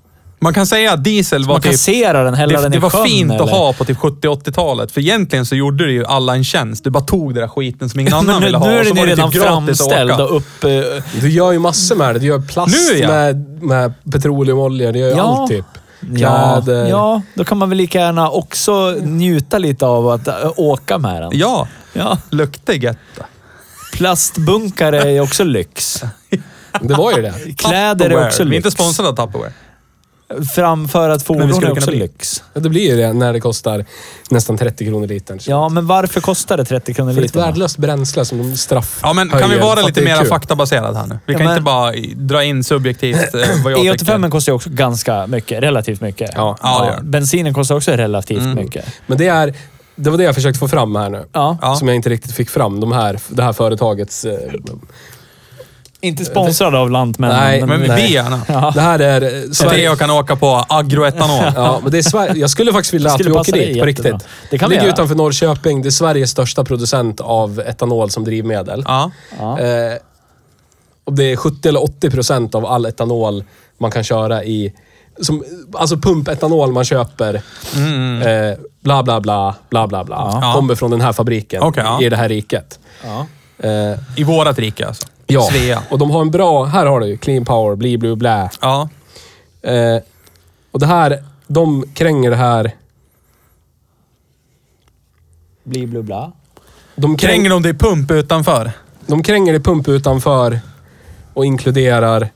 Man 0.44 0.54
kan 0.54 0.68
säga 0.68 0.94
att 0.94 1.04
diesel 1.04 1.46
var 1.46 1.54
Man 1.56 1.62
typ... 1.62 1.72
den, 1.86 2.34
häller 2.34 2.56
Det, 2.58 2.62
den 2.62 2.74
i 2.74 2.76
det 2.76 2.82
var 2.82 2.90
sjön, 2.90 3.06
fint 3.06 3.32
eller? 3.32 3.44
att 3.44 3.50
ha 3.50 3.74
på 3.74 3.86
typ 3.86 3.98
70-80-talet. 3.98 4.92
För 4.92 5.02
egentligen 5.02 5.46
så 5.46 5.56
gjorde 5.56 5.86
det 5.86 5.92
ju 5.92 6.06
alla 6.06 6.36
en 6.36 6.44
tjänst. 6.44 6.84
Du 6.84 6.90
bara 6.90 7.04
tog 7.04 7.34
den 7.34 7.42
där 7.42 7.48
skiten 7.48 7.90
som 7.90 8.00
ingen 8.00 8.14
annan 8.20 8.40
nu, 8.40 8.46
ville 8.46 8.58
ha. 8.58 8.66
nu 8.68 8.80
är 8.80 8.84
den 8.84 8.96
ju 8.98 9.06
det 9.06 9.12
redan 9.12 9.32
typ 9.32 9.42
framställd 9.44 10.12
och 10.12 10.36
upp... 10.38 10.64
eh, 10.64 10.70
Du 11.22 11.30
gör 11.30 11.52
ju 11.52 11.60
massor 11.60 11.96
med 11.96 12.16
det. 12.16 12.20
Du 12.20 12.26
gör 12.26 12.40
plast 12.42 12.92
Nu, 12.94 12.98
ja. 13.00 13.08
med, 13.08 13.64
med 13.64 13.94
petroleumoljor. 14.12 14.92
Du 14.92 15.00
gör 15.00 15.10
ju 15.10 15.16
Ja. 15.16 15.38
allt 15.42 15.52
typ. 15.52 15.66
Ja, 16.16 16.62
Kläder. 16.64 16.86
ja, 16.90 17.22
då 17.34 17.44
kan 17.44 17.58
man 17.58 17.70
väl 17.70 17.78
lika 17.78 18.00
gärna 18.00 18.30
också 18.30 18.96
njuta 19.04 19.58
lite 19.58 19.86
av 19.86 20.10
att 20.10 20.28
äh, 20.28 20.34
åka 20.56 20.98
med 20.98 21.22
den. 21.22 21.32
Ja, 21.34 21.68
Ja. 21.94 22.18
luktar 22.30 22.74
gött. 22.74 22.98
Plastbunkar 23.94 24.94
är 24.94 25.22
också 25.22 25.44
lyx. 25.44 26.04
Det 26.82 26.94
var 26.94 27.12
ju 27.16 27.22
det. 27.22 27.34
Kläder 27.58 28.10
är 28.10 28.28
också 28.28 28.44
Vi 28.44 28.50
är 28.52 28.56
inte 28.56 28.68
lyx. 28.68 28.74
sponsrade 28.76 29.10
av 29.10 29.16
Tupperware. 29.28 29.52
Framför 30.56 31.10
att 31.10 31.30
Men 31.30 31.48
vi 31.48 31.54
skulle 31.54 31.68
är 31.68 31.72
också 31.72 31.86
kunna 31.86 31.98
bli. 31.98 32.00
lyx. 32.00 32.44
Ja, 32.54 32.62
det 32.62 32.70
blir 32.70 32.90
ju 32.90 32.98
det 32.98 33.14
när 33.14 33.34
det 33.34 33.40
kostar 33.40 33.86
nästan 34.30 34.58
30 34.58 34.86
kronor 34.86 35.08
litern. 35.08 35.40
Ja, 35.48 35.70
men 35.70 35.88
varför 35.88 36.22
kostar 36.22 36.58
det 36.58 36.66
30 36.66 36.94
kronor 36.94 37.12
För 37.14 37.20
ett 37.20 37.24
litern? 37.26 37.42
värdelöst 37.42 37.78
bränsle 37.78 38.26
som 38.26 38.38
de 38.38 38.58
straff 38.58 39.00
Ja, 39.04 39.14
men 39.14 39.30
kan 39.30 39.50
vi 39.50 39.58
vara 39.60 39.82
lite 39.82 40.02
mer 40.02 40.26
faktabaserad 40.26 40.96
här 40.96 41.06
nu? 41.08 41.20
Vi 41.26 41.34
Ja, 41.34 41.40
kan 41.40 41.48
men- 41.48 41.56
inte 41.58 41.64
bara 41.64 41.92
dra 42.16 42.44
in 42.44 42.64
subjektivt 42.64 43.34
eh, 43.36 43.42
vad 43.64 43.74
jag 43.74 43.80
E85 43.86 43.98
tycker. 43.98 44.30
kostar 44.30 44.52
ju 44.52 44.56
också 44.56 44.70
ganska 44.70 45.28
mycket. 45.28 45.64
Relativt 45.64 46.02
mycket. 46.02 46.32
Ja. 46.36 46.58
Ja. 46.62 46.96
Bensinen 47.02 47.54
kostar 47.54 47.76
också 47.76 47.92
relativt 47.92 48.40
Mm. 48.42 48.56
mycket. 48.56 48.86
Men 49.08 49.18
det 49.18 49.28
är... 49.28 49.54
Det 49.96 50.10
var 50.10 50.18
det 50.18 50.24
jag 50.24 50.36
försökte 50.36 50.60
få 50.60 50.68
fram 50.68 50.96
här 50.96 51.10
nu. 51.10 51.26
Ja. 51.34 51.76
Som 51.80 51.88
jag 51.88 51.96
inte 51.96 52.10
riktigt 52.10 52.32
fick 52.32 52.50
fram. 52.50 52.80
De 52.80 52.92
här, 52.92 53.20
det 53.28 53.44
här 53.44 53.54
företagets... 53.54 54.26
eh, 54.26 54.38
Inte 56.04 56.26
sponsrad 56.26 56.76
av 56.76 56.92
Lantmännen. 56.92 57.38
Nej, 57.38 57.66
Men 57.66 57.82
Nej. 57.82 58.08
vi 58.08 58.14
gärna. 58.14 58.42
Ja. 58.48 58.72
Det 58.76 58.82
här 58.82 59.00
är... 59.00 59.22
eh, 59.22 59.52
Sverige, 59.52 59.84
jag 59.84 60.00
kan 60.00 60.10
åka 60.12 60.36
på 60.36 60.66
agroetanol. 60.70 61.54
Ja, 61.56 61.80
men 61.84 61.92
det 61.92 61.98
är 61.98 62.02
Sverige, 62.02 62.34
jag 62.36 62.50
skulle 62.50 62.72
faktiskt 62.74 62.94
vilja 62.94 63.10
Det 63.10 63.16
att 63.16 63.28
vi 63.28 63.32
åker 63.32 63.54
dit 63.54 63.80
på 63.80 63.86
riktigt. 63.86 64.28
Det 64.50 64.58
kan 64.58 64.70
vi 64.70 64.76
ligger 64.76 64.86
göra. 64.86 64.94
utanför 64.94 65.16
Norrköping. 65.16 65.82
Det 65.82 65.90
är 65.90 65.92
Sveriges 65.92 66.30
största 66.32 66.64
producent 66.64 67.20
av 67.22 67.60
etanol 67.60 68.10
som 68.10 68.24
drivmedel. 68.24 68.84
Ja. 68.88 69.12
Ja. 69.40 69.60
Eh, 69.60 69.94
och 71.04 71.14
det 71.14 71.24
är 71.24 71.36
70 71.36 71.70
eller 71.70 71.84
80 71.84 72.10
procent 72.10 72.56
av 72.56 72.66
all 72.66 72.86
etanol 72.86 73.44
man 73.78 73.92
kan 73.92 74.04
köra 74.04 74.44
i... 74.44 74.74
Som, 75.22 75.44
alltså 75.74 75.98
pumpetanol 75.98 76.72
man 76.72 76.84
köper. 76.86 77.42
Mm. 77.76 78.22
Eh, 78.22 78.58
bla, 78.84 79.04
bla, 79.04 79.20
bla, 79.20 79.56
bla, 79.70 79.88
bla, 79.88 80.04
bla. 80.04 80.40
Ja. 80.42 80.54
Kommer 80.56 80.76
från 80.76 80.92
den 80.92 81.02
här 81.02 81.14
fabriken 81.14 81.74
ja. 81.76 82.02
i 82.02 82.10
det 82.10 82.18
här 82.18 82.30
riket. 82.30 82.80
Ja. 83.04 83.26
Eh, 83.70 84.00
I 84.16 84.24
vårat 84.24 84.60
rike 84.60 84.88
alltså. 84.88 85.08
Ja, 85.34 85.42
Svea. 85.52 85.84
och 85.90 85.98
de 85.98 86.12
har 86.12 86.22
en 86.22 86.32
bra... 86.32 86.66
Här 86.66 86.86
har 86.86 87.00
du 87.00 87.18
Clean 87.18 87.46
Power, 87.46 87.76
bli, 87.76 87.98
blue, 87.98 88.16
blä. 88.16 88.50
Ja. 88.62 88.90
Eh, 89.62 89.98
och 90.72 90.80
det 90.80 90.86
här, 90.86 91.24
de 91.48 91.86
kränger 91.94 92.30
det 92.30 92.36
här... 92.36 92.76
Bli 95.64 95.88
blu 95.88 96.02
bla. 96.02 96.32
De 96.96 97.18
kräng, 97.18 97.30
Kränger 97.30 97.50
de 97.50 97.62
dig 97.62 97.74
pump 97.74 98.12
utanför? 98.12 98.72
de 99.08 99.24
kränger 99.24 99.54
det 99.54 99.60
pump 99.60 99.88
utanför 99.88 100.60
och 101.34 101.46
inkluderar... 101.46 102.30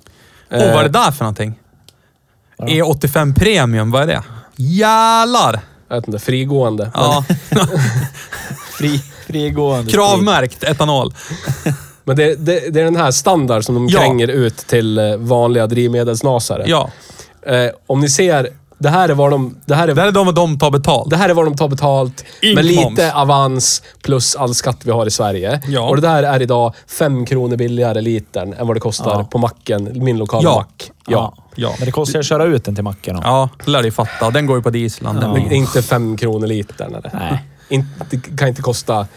Åh, 0.51 0.59
vad 0.59 0.79
är 0.79 0.83
det 0.83 0.89
där 0.89 1.11
för 1.11 1.23
någonting? 1.23 1.59
E85 2.57 3.35
Premium, 3.35 3.91
vad 3.91 4.01
är 4.01 4.07
det? 4.07 4.23
Jävlar! 4.55 5.59
Jag 5.87 5.95
vet 5.95 6.07
inte, 6.07 6.19
frigående. 6.19 6.91
Ja. 6.93 7.23
Fri, 8.77 8.97
Frigående 9.27 9.91
Kravmärkt 9.91 10.63
etanol. 10.63 11.13
Men 12.05 12.15
det, 12.15 12.35
det, 12.35 12.73
det 12.73 12.79
är 12.79 12.83
den 12.85 12.95
här 12.95 13.11
standard 13.11 13.63
som 13.63 13.75
de 13.75 13.87
Ja. 13.87 13.99
kränger 13.99 14.27
ut 14.27 14.57
till 14.57 14.97
eh, 14.97 15.15
vanliga 15.17 15.67
drivmedelsnasare. 15.67 16.63
Ja. 16.67 16.89
Eh, 17.47 17.69
om 17.87 17.99
ni 18.01 18.09
ser, 18.09 18.49
det 18.77 18.89
här 18.89 19.09
är 19.09 19.13
vad 19.13 19.31
de... 19.31 19.55
Det 19.65 19.75
här 19.75 19.87
är, 19.87 19.93
Det 19.95 20.01
här 20.01 20.07
är 20.07 20.11
de 20.11 20.27
och 20.27 20.33
de 20.33 20.59
tar 20.59 20.71
betalt. 20.71 21.09
det 21.09 21.17
här 21.17 21.29
är 21.29 21.33
vad 21.33 21.45
de 21.45 21.55
tar 21.57 21.67
betalt. 21.67 22.25
Ink 22.41 22.55
med 22.55 22.65
lite 22.65 22.83
moms. 22.83 22.99
avans 23.13 23.83
plus 24.03 24.35
all 24.35 24.55
skatt 24.55 24.77
vi 24.83 24.91
har 24.91 25.05
i 25.05 25.11
Sverige. 25.11 25.61
Ja. 25.67 25.81
Och 25.89 25.95
det 25.95 26.01
där 26.01 26.23
är 26.23 26.41
idag 26.41 26.73
fem 26.87 27.25
kronor 27.25 27.55
billigare 27.57 28.01
litern 28.01 28.53
än 28.53 28.67
vad 28.67 28.75
det 28.75 28.79
kostar 28.79 29.11
Ja. 29.11 29.23
på 29.31 29.37
macken, 29.37 29.91
min 30.03 30.17
lokala 30.17 30.49
Ja. 30.49 30.55
mack. 30.55 30.91
Ja. 31.07 31.33
Ja. 31.55 31.73
Men 31.79 31.85
det 31.85 31.91
kostar 31.91 32.19
att 32.19 32.25
köra 32.25 32.43
ut 32.45 32.65
den 32.65 32.75
till 32.75 32.83
macken. 32.83 33.15
också. 33.15 33.27
Ja, 33.27 33.49
det 33.65 33.71
lär 33.71 33.83
du 33.83 33.91
fatta. 33.91 34.29
Den 34.31 34.45
går 34.45 34.57
ju 34.57 34.63
på 34.63 34.69
dieseln. 34.69 35.15
den 35.15 35.35
Ja. 35.45 35.51
Inte 35.51 35.81
fem 35.81 36.17
kronor 36.17 36.47
litern 36.47 36.95
eller? 36.95 37.11
Nej. 37.13 37.43
Inte, 37.69 37.87
det 38.09 38.37
kan 38.37 38.47
inte 38.47 38.61
kosta... 38.61 39.07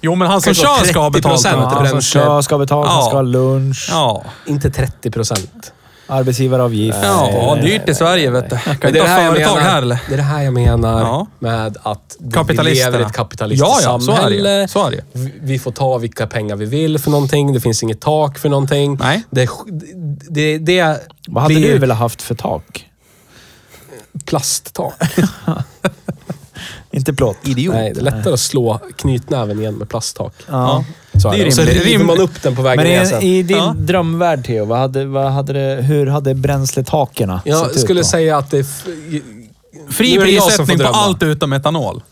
Jo, 0.00 0.14
men 0.14 0.28
han 0.28 0.40
som 0.40 0.54
Kanske 0.54 0.66
kör 0.84 0.84
ska 0.90 1.00
ha 1.00 1.08
30% 1.08 1.12
betalt. 1.12 1.44
Ja, 1.44 1.50
han 1.58 1.70
som 1.70 1.82
bränsle. 1.82 2.20
kör 2.20 2.42
ska 2.42 2.58
betala, 2.58 2.88
han 2.90 2.98
Ja. 3.00 3.06
ska 3.06 3.16
ha 3.16 3.22
lunch, 3.22 3.88
ja. 3.90 4.24
Inte 4.46 4.70
30 4.70 5.10
procent. 5.10 5.72
arbetsgivaravgift. 6.08 6.98
Ja, 7.02 7.58
dyrt 7.62 7.88
i 7.88 7.94
Sverige 7.94 8.30
vet 8.30 8.50
du. 8.50 8.56
Kan 8.56 8.72
inte 8.72 8.86
det 8.86 8.88
är 8.88 8.92
det 8.92 9.00
ha 9.00 9.06
här 9.08 9.22
jag 9.24 9.32
företag 9.34 9.56
menar, 9.56 9.70
här 9.70 9.82
eller? 9.82 9.98
Det 10.08 10.14
är 10.14 10.16
det 10.16 10.22
här 10.22 10.42
jag 10.42 10.54
menar 10.54 11.00
Ja. 11.00 11.26
med 11.38 11.76
att 11.82 12.16
vi 12.48 12.54
lever 12.62 12.98
i 13.00 13.02
ett 13.02 13.12
kapitalistiskt 13.12 13.82
Ja, 13.84 13.92
ja, 13.92 14.00
så 14.00 14.12
är 14.12 14.16
det 14.30 14.36
ju. 14.36 14.42
samhälle. 14.42 14.68
Så 14.68 14.86
är 14.86 14.90
det 14.90 14.96
ju. 14.96 15.02
Vi- 15.12 15.32
Vi 15.40 15.58
får 15.58 15.72
ta 15.72 15.98
vilka 15.98 16.26
pengar 16.26 16.56
vi 16.56 16.64
vill 16.64 16.98
för 16.98 17.10
någonting. 17.10 17.52
Det 17.52 17.60
finns 17.60 17.82
inget 17.82 18.00
tak 18.00 18.38
för 18.38 18.48
någonting. 18.48 18.96
Nej. 19.00 19.22
Det, 19.30 19.48
det, 20.30 20.58
det 20.58 20.96
Vad 21.28 21.42
hade 21.42 21.54
blir 21.54 21.72
du 21.72 21.78
velat 21.78 21.98
haft 21.98 22.22
för 22.22 22.34
tak? 22.34 22.86
plasttak. 24.24 24.94
Inte 27.08 27.16
plåt. 27.18 27.36
Idiot. 27.44 27.74
Nej, 27.74 27.92
det 27.94 28.00
är 28.00 28.04
lättare 28.04 28.32
att 28.34 28.40
slå 28.40 28.80
knytnäven 28.96 29.58
igen 29.60 29.74
med 29.74 29.88
plasttak. 29.88 30.32
Ja. 30.48 30.84
Så 31.22 31.30
Det 31.30 31.36
är 31.36 31.40
är 31.40 31.42
det. 31.42 31.46
Och 31.46 31.52
så 31.54 31.62
river 31.62 32.04
man 32.04 32.18
upp 32.20 32.42
den 32.42 32.56
på 32.56 32.62
vägen 32.62 32.84
Men 32.84 32.92
ner 32.92 33.02
i, 33.02 33.06
sen. 33.06 33.22
i 33.22 33.42
din 33.42 33.56
Ja. 33.56 33.74
drömvärld 33.78 34.44
Theo, 34.46 34.64
vad 34.64 34.78
hade, 34.78 35.04
vad 35.04 35.32
hade 35.32 35.52
det, 35.52 35.82
hur 35.82 36.06
hade 36.06 36.34
bränsletakerna 36.34 37.40
Jag 37.44 37.66
sett 37.66 37.76
ut 37.76 37.80
skulle 37.82 38.00
då? 38.00 38.04
säga 38.06 38.36
att 38.38 38.50
det 38.50 38.58
är 38.58 38.66
Fri 39.92 40.14
Nu 40.16 40.20
är 40.22 40.24
det 40.26 40.30
jag 40.30 40.42
som 40.42 40.50
får 40.50 40.56
prissättning 40.56 40.76
på 40.78 40.82
drömma. 40.82 40.96
allt 40.96 41.22
utom 41.22 41.52
etanol. 41.52 42.02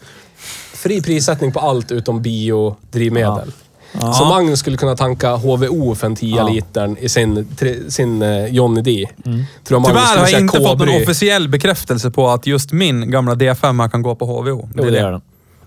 fri 0.75 1.03
prissättning 1.03 1.53
på 1.53 1.61
allt 1.61 1.93
utom 1.93 2.23
biodrivmedel. 2.23 3.53
Ja. 4.01 4.13
Så 4.13 4.25
Magnus 4.25 4.59
skulle 4.61 4.77
kunna 4.77 4.97
tanka 4.97 5.31
HVO 5.37 5.95
för 5.95 6.07
en 6.07 6.17
10 6.17 6.37
Ja. 6.37 6.49
litern 6.49 6.97
i 7.01 7.09
sin, 7.09 7.49
sin 7.89 8.23
eh, 8.23 8.47
Johnny 8.47 8.81
D. 8.83 9.07
Mm. 9.27 9.45
Tror 9.65 9.81
Tyvärr 9.85 10.19
har 10.19 10.29
jag 10.29 10.41
inte 10.41 10.59
fått 10.61 10.79
någon 10.79 10.89
officiell 11.03 11.49
bekräftelse 11.49 12.11
på 12.11 12.29
att 12.31 12.47
just 12.47 12.73
min 12.73 13.11
gamla 13.11 13.35
D5 13.35 13.89
kan 13.91 14.03
gå 14.03 14.15
på 14.15 14.27
HVO. 14.27 14.69
Jo, 14.77 14.85
det 14.85 14.99
gör 14.99 15.13
den. 15.13 15.21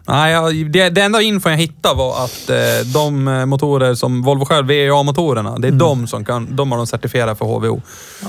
Nej, 0.10 0.34
jag, 0.34 0.72
det, 0.72 0.90
det 0.90 1.02
enda 1.02 1.22
info 1.22 1.50
jag 1.50 1.58
hittade 1.58 1.96
var 1.96 2.24
att 2.24 2.50
eh, 2.50 2.58
de 2.94 3.28
eh, 3.28 3.46
motorer 3.46 3.96
som 3.96 4.22
Volvo 4.24 4.46
själv, 4.46 4.68
VEA-motorerna, 4.68 5.58
det 5.60 5.68
är 5.68 5.72
de 5.72 6.08
som 6.08 6.26
kan, 6.26 6.56
de 6.56 6.72
har 6.72 6.78
de 6.78 6.88
certifierat 6.88 7.38
för 7.38 7.46
HVO. 7.46 7.82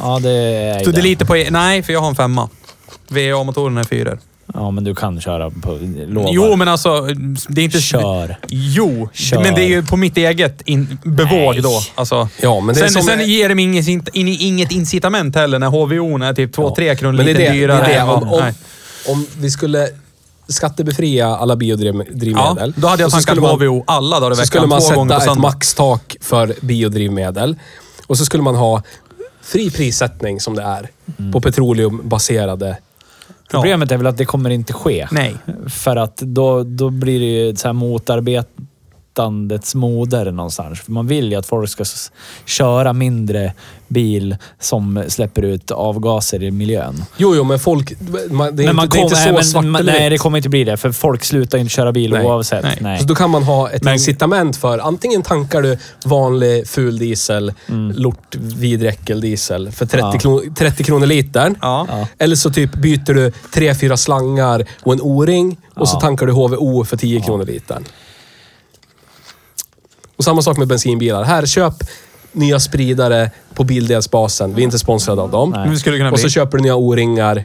Ja, 0.02 0.18
det 0.22 0.30
är 0.30 0.84
Så 0.84 0.90
det 0.90 0.96
är 0.96 1.02
det. 1.02 1.08
lite 1.08 1.24
på, 1.26 1.36
e- 1.36 1.48
nej, 1.50 1.82
för 1.82 1.92
jag 1.92 2.00
har 2.00 2.08
en 2.08 2.14
femma. 2.14 2.48
VEA-motorerna 3.08 3.80
är 3.80 3.84
fyror. 3.84 4.18
Ja, 4.54 4.70
men 4.70 4.84
du 4.84 4.94
kan 4.94 5.20
köra 5.20 5.50
på... 5.50 5.78
Lovar. 6.08 6.30
Jo, 6.32 6.56
men 6.56 6.68
alltså, 6.68 7.00
det 7.48 7.60
är 7.60 7.64
inte... 7.64 7.80
Kör. 7.80 8.36
Jo, 8.48 9.08
Kör. 9.12 9.42
men 9.42 9.54
det 9.54 9.62
är 9.62 9.68
ju 9.68 9.82
på 9.82 9.96
mitt 9.96 10.16
eget 10.16 10.62
in, 10.62 10.98
bevåg 11.04 11.52
Nej. 11.54 11.60
då. 11.62 11.80
Alltså, 11.94 12.28
Ja, 12.42 12.60
men 12.60 12.74
det 12.74 12.80
sen 12.80 12.90
som- 12.90 13.02
sen 13.02 13.28
ger 13.28 13.48
de 13.48 13.58
inget, 13.58 13.88
in- 13.88 14.02
inget 14.14 14.72
incitament 14.72 15.34
heller 15.34 15.58
när 15.58 15.66
HVO 15.66 16.22
är 16.22 16.34
typ 16.34 16.56
2-3 16.56 16.94
kronor 16.94 17.12
Men 17.16 17.26
det 17.26 17.32
är 17.32 17.34
lite 17.34 17.42
det, 17.44 17.48
det, 17.48 17.54
dyrare. 17.54 17.86
är 17.86 18.06
det. 18.06 18.12
Om, 18.12 18.22
om, 18.28 18.40
nej. 18.40 18.54
om 19.08 19.26
vi 19.38 19.50
skulle 19.50 19.88
skattebefria 20.48 21.26
alla 21.36 21.52
Ja, 21.52 21.56
biodrivmedel. 21.56 22.74
då 22.76 22.86
hade 22.86 23.02
jag 23.02 23.10
tankat 23.10 23.22
skulle 23.22 23.40
man- 23.40 23.50
HVO 23.50 23.84
alla 23.86 24.20
dagar 24.20 24.32
i 24.32 24.36
Så 24.36 24.46
skulle 24.46 24.60
veckan, 24.60 24.68
man 24.98 25.08
sätta 25.16 25.32
ett 25.32 25.38
maxtak 25.38 26.16
för 26.20 26.54
biodrivmedel. 26.60 27.56
Och 28.06 28.18
så 28.18 28.24
skulle 28.24 28.42
man 28.42 28.54
ha 28.56 28.82
fri 29.42 29.70
prissättning 29.70 30.40
som 30.40 30.54
det 30.54 30.62
är. 30.62 30.88
Mm. 31.18 31.32
På 31.32 31.40
petroleumbaserade. 31.40 32.76
Problemet 33.50 33.92
är 33.92 33.96
väl 33.96 34.06
att 34.06 34.16
det 34.16 34.24
kommer 34.24 34.50
inte 34.50 34.72
ske. 34.72 35.08
Nej. 35.10 35.34
För 35.68 35.96
att 35.96 36.16
då, 36.16 36.62
då 36.62 36.90
blir 36.90 37.20
det 37.20 37.26
ju 37.26 37.56
så 37.56 37.68
här 37.68 37.72
motarbetandets 39.18 39.74
moder 39.74 40.30
någonstans. 40.32 40.80
För 40.80 40.92
man 40.92 41.06
vill 41.06 41.30
ju 41.32 41.34
att 41.38 41.46
folk 41.46 41.70
ska 41.70 41.84
köra 42.46 42.92
mindre 42.92 43.52
bil 43.88 44.36
som 44.60 45.04
släpper 45.08 45.42
ut 45.42 45.70
avgaser 45.70 46.42
i 46.42 46.50
miljön. 46.50 47.04
Jo, 47.16 47.34
jo, 47.36 47.44
men 47.44 47.58
folk... 47.58 47.92
Man, 48.30 48.56
det 48.56 48.64
är 48.64 48.72
men 48.72 48.84
inte, 48.84 48.96
det 48.96 49.00
är 49.00 49.04
inte 49.04 49.16
så 49.16 49.32
nej, 49.32 49.44
svart 49.44 49.64
men, 49.64 49.76
eller 49.76 49.92
Nej, 49.92 50.10
det 50.10 50.18
kommer 50.18 50.36
inte 50.38 50.48
bli 50.48 50.64
det. 50.64 50.76
För 50.76 50.92
folk 50.92 51.24
slutar 51.24 51.58
inte 51.58 51.70
köra 51.74 51.92
bil 51.92 52.10
Nej. 52.10 52.26
oavsett. 52.26 52.62
Nej. 52.62 52.78
Nej. 52.80 52.98
Så 53.00 53.04
då 53.06 53.14
kan 53.14 53.30
man 53.30 53.42
ha 53.42 53.70
ett 53.70 53.82
Men- 53.84 53.92
incitament 53.94 54.56
för 54.56 54.78
antingen 54.78 55.22
tankar 55.22 55.62
du 55.62 55.78
vanlig 56.04 56.68
ful 56.68 56.98
diesel, 56.98 57.52
lort 57.94 58.36
vidräckeldiesel 58.36 59.70
för 59.72 59.86
30, 59.86 59.98
Mm. 59.98 60.12
Ja. 60.14 60.18
kronor, 60.20 60.54
30 60.54 60.84
kronor 60.84 61.06
litern. 61.06 61.56
Ja. 61.60 61.86
Ja. 61.90 62.06
Eller 62.18 62.36
så 62.36 62.50
typ 62.50 62.74
byter 62.74 63.14
du 63.14 63.32
tre, 63.54 63.74
fyra 63.74 63.96
slangar 63.96 64.64
och 64.82 64.92
en 64.92 65.00
O-ring 65.02 65.56
och 65.74 65.88
så 65.88 65.96
Ja. 65.96 66.00
tankar 66.00 66.26
du 66.26 66.32
HVO 66.32 66.84
för 66.84 66.96
10 66.96 67.20
kronor 67.20 67.44
litern. 67.44 67.84
Och 70.18 70.24
samma 70.24 70.42
sak 70.42 70.56
med 70.58 70.68
bensinbilar. 70.68 71.24
Här, 71.24 71.46
köp 71.46 71.74
nya 72.32 72.60
spridare 72.60 73.30
på 73.54 73.64
bildelsbasen. 73.64 74.54
Vi 74.54 74.62
är 74.62 74.64
inte 74.64 74.78
sponsrade 74.78 75.22
av 75.22 75.30
dem. 75.30 75.50
Nej. 75.50 75.60
Men 75.60 75.70
det 75.70 75.78
skulle 75.78 75.96
kunna 75.98 76.10
Och 76.12 76.18
så 76.18 76.24
bli. 76.24 76.30
köper 76.30 76.58
du 76.58 76.62
nya 76.62 76.76
O-ringar. 76.76 77.44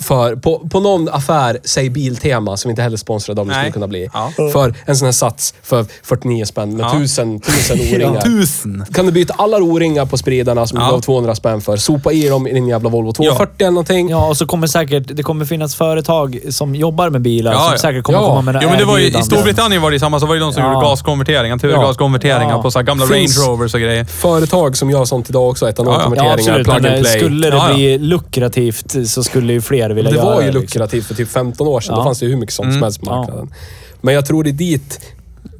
För, 0.00 0.36
på, 0.36 0.68
på 0.70 0.80
någon 0.80 1.08
affär, 1.08 1.58
säg 1.64 1.90
Biltema, 1.90 2.56
som 2.56 2.70
inte 2.70 2.82
heller 2.82 2.94
är 2.96 2.98
sponsrade 2.98 3.40
av, 3.40 3.46
det 3.48 3.54
skulle 3.54 3.70
kunna 3.72 3.88
bli. 3.88 4.08
Ja. 4.12 4.32
För 4.52 4.74
en 4.84 4.96
sån 4.96 5.06
här 5.06 5.12
sats 5.12 5.54
för 5.62 5.84
49 6.02 6.44
spänn 6.44 6.76
med 6.76 6.84
Ja. 6.86 6.90
tusen, 6.92 7.40
tusen 7.40 7.80
O-ringar. 7.80 8.20
Tusen. 8.20 8.84
Kan 8.94 9.06
du 9.06 9.12
byta 9.12 9.34
alla 9.38 9.56
O-ringar 9.56 10.06
på 10.06 10.16
spridarna 10.18 10.66
som 10.66 10.78
du 10.78 10.84
Ja. 10.84 10.90
gav 10.90 11.00
200 11.00 11.34
spänn 11.34 11.60
för. 11.60 11.76
Sopa 11.76 12.12
i 12.12 12.28
dem 12.28 12.46
i 12.46 12.52
din 12.54 12.68
jävla 12.68 12.88
Volvo 12.88 13.12
240 13.12 13.52
eller 13.58 13.70
någonting. 13.70 14.08
Ja, 14.08 14.26
och 14.28 14.36
så 14.36 14.46
kommer 14.46 14.66
säkert... 14.66 15.02
Det 15.16 15.22
kommer 15.22 15.44
finnas 15.44 15.74
företag 15.74 16.38
som 16.50 16.74
jobbar 16.74 17.10
med 17.10 17.20
bilar 17.20 17.52
Ja, 17.52 17.58
som 17.58 17.68
ja. 17.72 17.78
säkert 17.78 18.04
kommer 18.04 18.18
Ja. 18.18 18.26
komma 18.26 18.42
med 18.42 18.54
några 18.54 18.64
Jo, 18.64 18.70
men 18.70 18.78
det 18.78 18.84
var 18.84 18.98
ju, 18.98 19.06
I. 19.06 19.12
Storbritannien 19.22 19.82
var 19.82 19.90
det 19.90 19.94
ju 19.94 20.00
samma, 20.00 20.20
så 20.20 20.26
var 20.26 20.34
det 20.34 20.40
de 20.40 20.52
som 20.52 20.62
Ja. 20.62 20.72
gjorde 20.74 20.86
gaskonverteringar, 20.86 21.56
naturgaskonverteringar 21.56 22.50
Ja. 22.56 22.62
på 22.62 22.70
så 22.70 22.78
här 22.78 22.84
gamla 22.86 23.06
Finns- 23.06 23.38
Range 23.38 23.50
Rovers 23.50 23.74
och 23.74 23.80
grejer. 23.80 24.04
Företag 24.04 24.76
som 24.76 24.90
gör 24.90 25.04
sånt 25.04 25.30
idag 25.30 25.48
också. 25.50 25.64
Ja, 25.64 25.70
Etanolkonverteringar, 25.70 26.34
absolut. 26.34 26.66
plug 26.66 26.82
Men 26.82 26.92
and 26.92 27.02
play. 27.02 27.18
skulle 27.18 27.50
det 27.50 27.56
Ja, 27.56 27.68
ja. 27.70 27.74
bli 27.74 27.98
lukrativt 27.98 29.08
så 29.08 29.22
skulle 29.24 29.52
ju 29.52 29.60
fler 29.60 29.85
vilja 29.94 30.10
det 30.10 30.16
göra 30.16 30.26
var 30.34 30.40
ju 30.40 30.46
liksom. 30.46 30.60
lukrativt 30.62 31.06
för 31.06 31.14
typ 31.14 31.28
15 31.28 31.66
år 31.68 31.80
sedan. 31.80 31.92
Ja. 31.92 31.96
Då 31.98 32.04
fanns 32.04 32.18
det 32.18 32.26
ju 32.26 32.32
hur 32.32 32.38
mycket 32.38 32.54
sånt 32.54 32.64
som 32.66 32.70
Mm. 32.72 32.82
helst 32.82 33.00
på 33.00 33.06
Ja. 33.10 33.16
marknaden. 33.16 33.54
Men 34.00 34.14
jag 34.14 34.26
tror 34.26 34.44
det 34.44 34.50
är 34.50 34.52
dit 34.52 35.00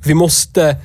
vi 0.04 0.14
måste... 0.14 0.76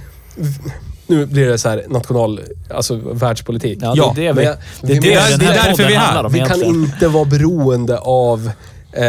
Nu 1.07 1.25
blir 1.25 1.47
det 1.47 1.57
så 1.57 1.69
här 1.69 1.85
national... 1.89 2.41
Alltså 2.73 2.95
världspolitik. 2.95 3.79
Ja, 3.81 3.93
Ja, 3.97 4.13
det 4.15 4.27
är 4.27 4.33
det, 4.33 4.33
men 4.33 4.43
vi, 4.43 4.43
jag- 4.45 4.57
det, 4.81 4.93
är 4.93 5.01
vi 5.01 5.37
det, 5.37 5.45
det 5.45 5.53
därför 5.53 5.87
vi 5.87 5.93
är 5.93 5.99
här. 5.99 6.29
Vi 6.29 6.39
kan 6.39 6.63
inte 6.63 7.07
vara 7.07 7.25
beroende 7.25 7.97
av 7.97 8.51
eh, 8.91 9.03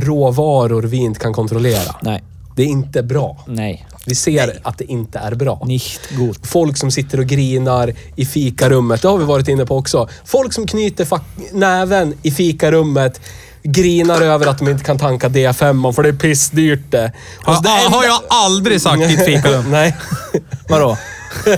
råvaror 0.00 0.82
vi 0.82 0.96
inte 0.96 1.20
kan 1.20 1.32
kontrollera. 1.32 1.94
Nej, 2.02 2.22
Det 2.56 2.62
är 2.62 2.66
inte 2.66 3.02
bra. 3.02 3.44
nej. 3.46 3.84
Vi 4.06 4.14
ser 4.14 4.58
att 4.62 4.78
det 4.78 4.84
inte 4.84 5.18
är 5.18 5.34
bra. 5.34 5.62
Nicht 5.66 6.00
gut. 6.16 6.46
Folk 6.46 6.76
som 6.76 6.90
sitter 6.90 7.20
och 7.20 7.26
grinar 7.26 7.92
i 8.16 8.24
fikarummet. 8.26 9.02
Det 9.02 9.08
har 9.08 9.18
vi 9.18 9.24
varit 9.24 9.48
inne 9.48 9.66
på 9.66 9.76
också. 9.76 10.08
Folk 10.24 10.52
som 10.52 10.66
knyter 10.66 11.06
näven 11.52 12.14
i 12.22 12.30
fikarummet. 12.30 13.20
Grinar 13.62 14.20
över 14.20 14.46
att 14.46 14.58
de 14.58 14.68
inte 14.68 14.84
kan 14.84 14.98
tanka 14.98 15.28
D5 15.28 15.92
för 15.92 16.02
det 16.02 16.08
är 16.08 16.12
pissdyrt 16.12 16.90
det. 16.90 17.12
Och 17.44 17.54
så 17.54 17.62
det 17.62 17.68
Har, 17.68 17.78
enda- 17.78 17.96
har 17.96 18.04
jag 18.04 18.20
aldrig 18.28 18.80
sagt 18.82 19.00
i 19.02 19.14
ett 19.14 19.24
fikarum. 19.24 19.64
Nej. 19.70 19.96
Vadå? 20.68 20.96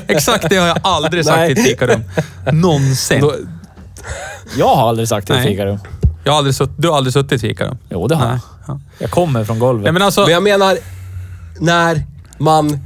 Exakt 0.07 0.46
det 0.51 0.57
har 0.57 0.66
jag 0.66 0.78
aldrig 0.82 1.24
sagt 1.24 1.36
Nej. 1.36 1.48
i 1.51 1.53
ett 1.53 1.62
fikarum. 1.66 2.05
Någonsin. 2.53 3.20
Då, 3.20 3.34
Jag 4.59 4.74
har 4.74 4.88
aldrig 4.88 5.09
sagt 5.09 5.28
det 5.28 5.34
i 5.34 5.36
Nej. 5.36 5.46
fikarum. 5.46 5.78
Jag 6.24 6.32
har 6.32 6.38
aldrig 6.38 6.55
sutt, 6.55 6.70
du 6.76 6.88
har 6.88 6.96
aldrig 6.96 7.12
suttit 7.12 7.32
i 7.32 7.34
ett 7.34 7.40
fikarum? 7.40 7.78
Jo, 7.88 8.09
det 8.09 8.14
har 8.14 8.28
Nej. 8.28 8.38
jag. 8.66 8.74
Ja. 8.76 8.80
Jag 8.98 9.11
kommer 9.11 9.44
från 9.44 9.59
golvet. 9.59 9.86
Ja, 9.86 9.92
men 9.92 10.03
alltså, 10.03 10.20
men 10.20 10.30
jag 10.30 10.42
menar, 10.42 10.78
när 11.61 12.03
man... 12.38 12.78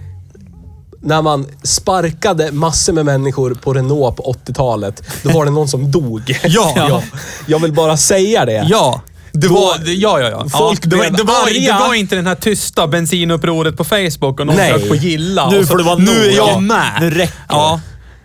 När 1.05 1.23
man 1.23 1.47
sparkade 1.63 2.53
massor 2.53 2.93
med 2.93 3.05
människor 3.05 3.55
på 3.55 3.73
Renault 3.73 4.17
på 4.17 4.35
80-talet, 4.47 5.03
då 5.23 5.31
var 5.31 5.45
det 5.45 5.51
någon 5.51 5.69
som 5.69 5.91
dog. 5.91 6.39
Ja. 6.45 6.73
jag, 6.89 7.03
jag 7.47 7.59
vill 7.59 7.73
bara 7.73 7.97
säga 7.97 8.45
det. 8.45 8.67
ja. 8.69 9.01
Det 9.33 9.49
Då- 9.49 9.55
var, 9.55 9.77
ja, 9.85 10.21
ja, 10.21 10.31
ja. 10.31 10.47
Folk 10.59 10.81
ja, 10.85 10.89
det, 10.91 10.97
var, 10.97 11.05
det, 11.05 11.23
var, 11.23 11.61
det 11.79 11.85
var 11.89 11.95
inte 11.95 12.17
den 12.17 12.27
här 12.27 12.35
tysta 12.35 12.87
bensinupproret 12.87 13.77
på 13.77 13.85
Facebook 13.85 14.41
och 14.41 14.47
någon 14.47 14.57
Nej. 14.57 14.89
på 14.89 14.95
gilla. 14.95 15.51
Nu 15.51 15.61
så, 15.61 15.67
får 15.67 15.79
det 15.79 15.85
vara 15.85 15.97
Nu 15.97 16.05
nog. 16.05 16.15
är 16.17 16.31
jag 16.37 16.49
Ja, 16.49 16.61
med. 16.61 16.93
nu 17.01 17.11
räcker 17.11 17.19
det. 17.19 17.31
Ja. 17.49 17.81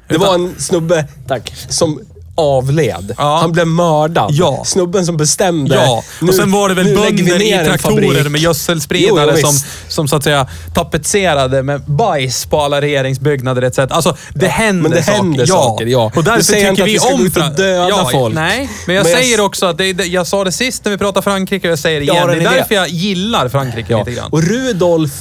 Det 0.07 0.17
var 0.17 0.35
en 0.35 0.55
snubbe 0.57 1.05
Tack. 1.27 1.53
som 1.69 1.99
avled. 2.39 3.15
Ja. 3.17 3.37
Han 3.41 3.51
blev 3.51 3.67
mördad. 3.67 4.29
Ja. 4.33 4.63
Snubben 4.65 5.05
som 5.05 5.17
bestämde. 5.17 5.75
Ja, 5.75 6.03
nu- 6.21 6.27
och 6.29 6.35
sen 6.35 6.51
var 6.51 6.69
det 6.69 6.75
väl 6.75 6.85
bönder 6.95 7.41
i 7.41 7.65
traktorer 7.65 8.29
med 8.29 8.41
gödselspridare 8.41 9.31
Jo, 9.33 9.37
jo, 9.41 9.47
som, 9.47 9.67
som 9.87 10.07
så 10.07 10.15
att 10.15 10.23
säga 10.23 10.47
tapetserade 10.73 11.63
med 11.63 11.81
bajs 11.81 12.45
på 12.45 12.61
alla 12.61 12.81
regeringsbyggnader 12.81 13.61
etc. 13.61 13.79
Alltså, 13.79 14.15
det 14.33 14.47
händer 14.47 14.81
men 14.83 14.91
det 14.91 15.03
saker. 15.03 15.17
händer 15.17 15.45
saker, 15.45 15.85
ja. 15.85 16.11
Och 16.15 16.23
därför 16.23 16.43
tycker 16.53 16.69
inte 16.69 16.83
vi 16.83 16.91
vi 16.91 16.99
om 16.99 17.21
Fra- 17.29 17.55
döda 17.55 17.89
ja, 17.89 18.09
folk. 18.11 18.35
Nej, 18.35 18.69
men 18.87 18.95
jag 18.95 19.03
Men 19.03 19.11
jag- 19.11 19.21
säger 19.21 19.39
också 19.41 19.65
att 19.65 19.77
det, 19.77 19.93
det, 19.93 20.05
jag 20.05 20.27
sa 20.27 20.43
det 20.43 20.51
sist 20.51 20.85
när 20.85 20.91
vi 20.91 20.97
pratade 20.97 21.23
Frankrike 21.23 21.67
och 21.67 21.71
jag 21.71 21.79
säger 21.79 21.99
det 21.99 22.05
Jag 22.05 22.15
igen. 22.15 22.27
Det 22.27 22.33
är 22.49 22.55
därför 22.55 22.75
jag 22.75 22.87
gillar 22.89 23.49
Frankrike 23.49 23.91
Ja. 23.93 23.99
lite 23.99 24.11
grann. 24.11 24.31
Och 24.31 24.43
Rudolf... 24.43 25.11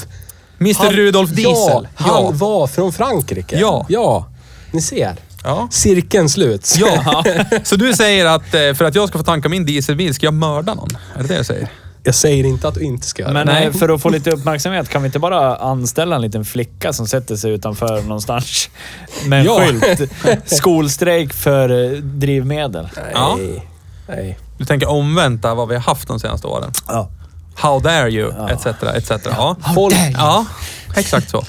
Mr 0.60 0.90
Rudolf 0.92 1.30
Diesel. 1.30 1.52
Ja, 1.54 1.88
han 1.96 2.38
var 2.38 2.66
från 2.66 2.92
Frankrike. 2.92 3.58
Ja. 3.60 3.86
Ja, 3.88 4.26
ni 4.70 4.82
ser. 4.82 5.16
Ja. 5.48 5.68
Cirkeln 5.70 6.28
sluts. 6.28 6.78
Ja. 6.78 7.24
Så 7.62 7.76
du 7.76 7.92
säger 7.94 8.26
att 8.26 8.54
eh, 8.54 8.74
för 8.74 8.84
att 8.84 8.94
jag 8.94 9.08
ska 9.08 9.18
få 9.18 9.24
tanka 9.24 9.48
min 9.48 9.66
dieselbil 9.66 10.14
ska 10.14 10.26
jag 10.26 10.34
mörda 10.34 10.74
någon? 10.74 10.88
Är 11.16 11.22
det 11.22 11.28
det 11.28 11.34
jag 11.34 11.46
säger? 11.46 11.68
Jag 12.02 12.14
säger 12.14 12.44
inte 12.44 12.68
att 12.68 12.74
du 12.74 12.80
inte 12.80 13.06
ska 13.06 13.22
göra 13.22 13.32
Men 13.32 13.46
det. 13.46 13.52
Nej. 13.52 13.66
eh, 13.66 13.72
för 13.72 13.88
att 13.88 14.02
få 14.02 14.08
lite 14.10 14.30
uppmärksamhet, 14.30 14.88
kan 14.88 15.02
vi 15.02 15.06
inte 15.06 15.18
bara 15.18 15.56
anställa 15.56 16.16
en 16.16 16.22
liten 16.22 16.44
flicka 16.44 16.92
som 16.92 17.06
sätter 17.06 17.36
sig 17.36 17.50
utanför 17.50 18.02
någonstans 18.02 18.70
med 19.26 19.38
en 19.40 19.44
Ja. 19.46 19.60
skylt? 19.60 20.12
Skolstrejk 20.46 21.32
för 21.32 21.84
eh, 21.94 21.98
drivmedel. 21.98 22.88
Ja. 23.14 23.36
Nej. 23.38 23.68
Nej. 24.08 24.38
Du 24.58 24.64
tänker 24.64 24.88
omvänt 24.88 25.42
där 25.42 25.54
vad 25.54 25.68
vi 25.68 25.74
har 25.74 25.82
haft 25.82 26.08
de 26.08 26.20
senaste 26.20 26.46
åren. 26.46 26.72
Ja. 26.88 27.08
How 27.54 27.80
dare 27.80 28.10
you? 28.10 28.32
Etc. 28.50 28.66
etc. 28.66 29.10
Ja. 29.24 29.56
Folk, 29.74 29.94
ja, 30.14 30.46
exakt 30.96 31.30
så. 31.30 31.44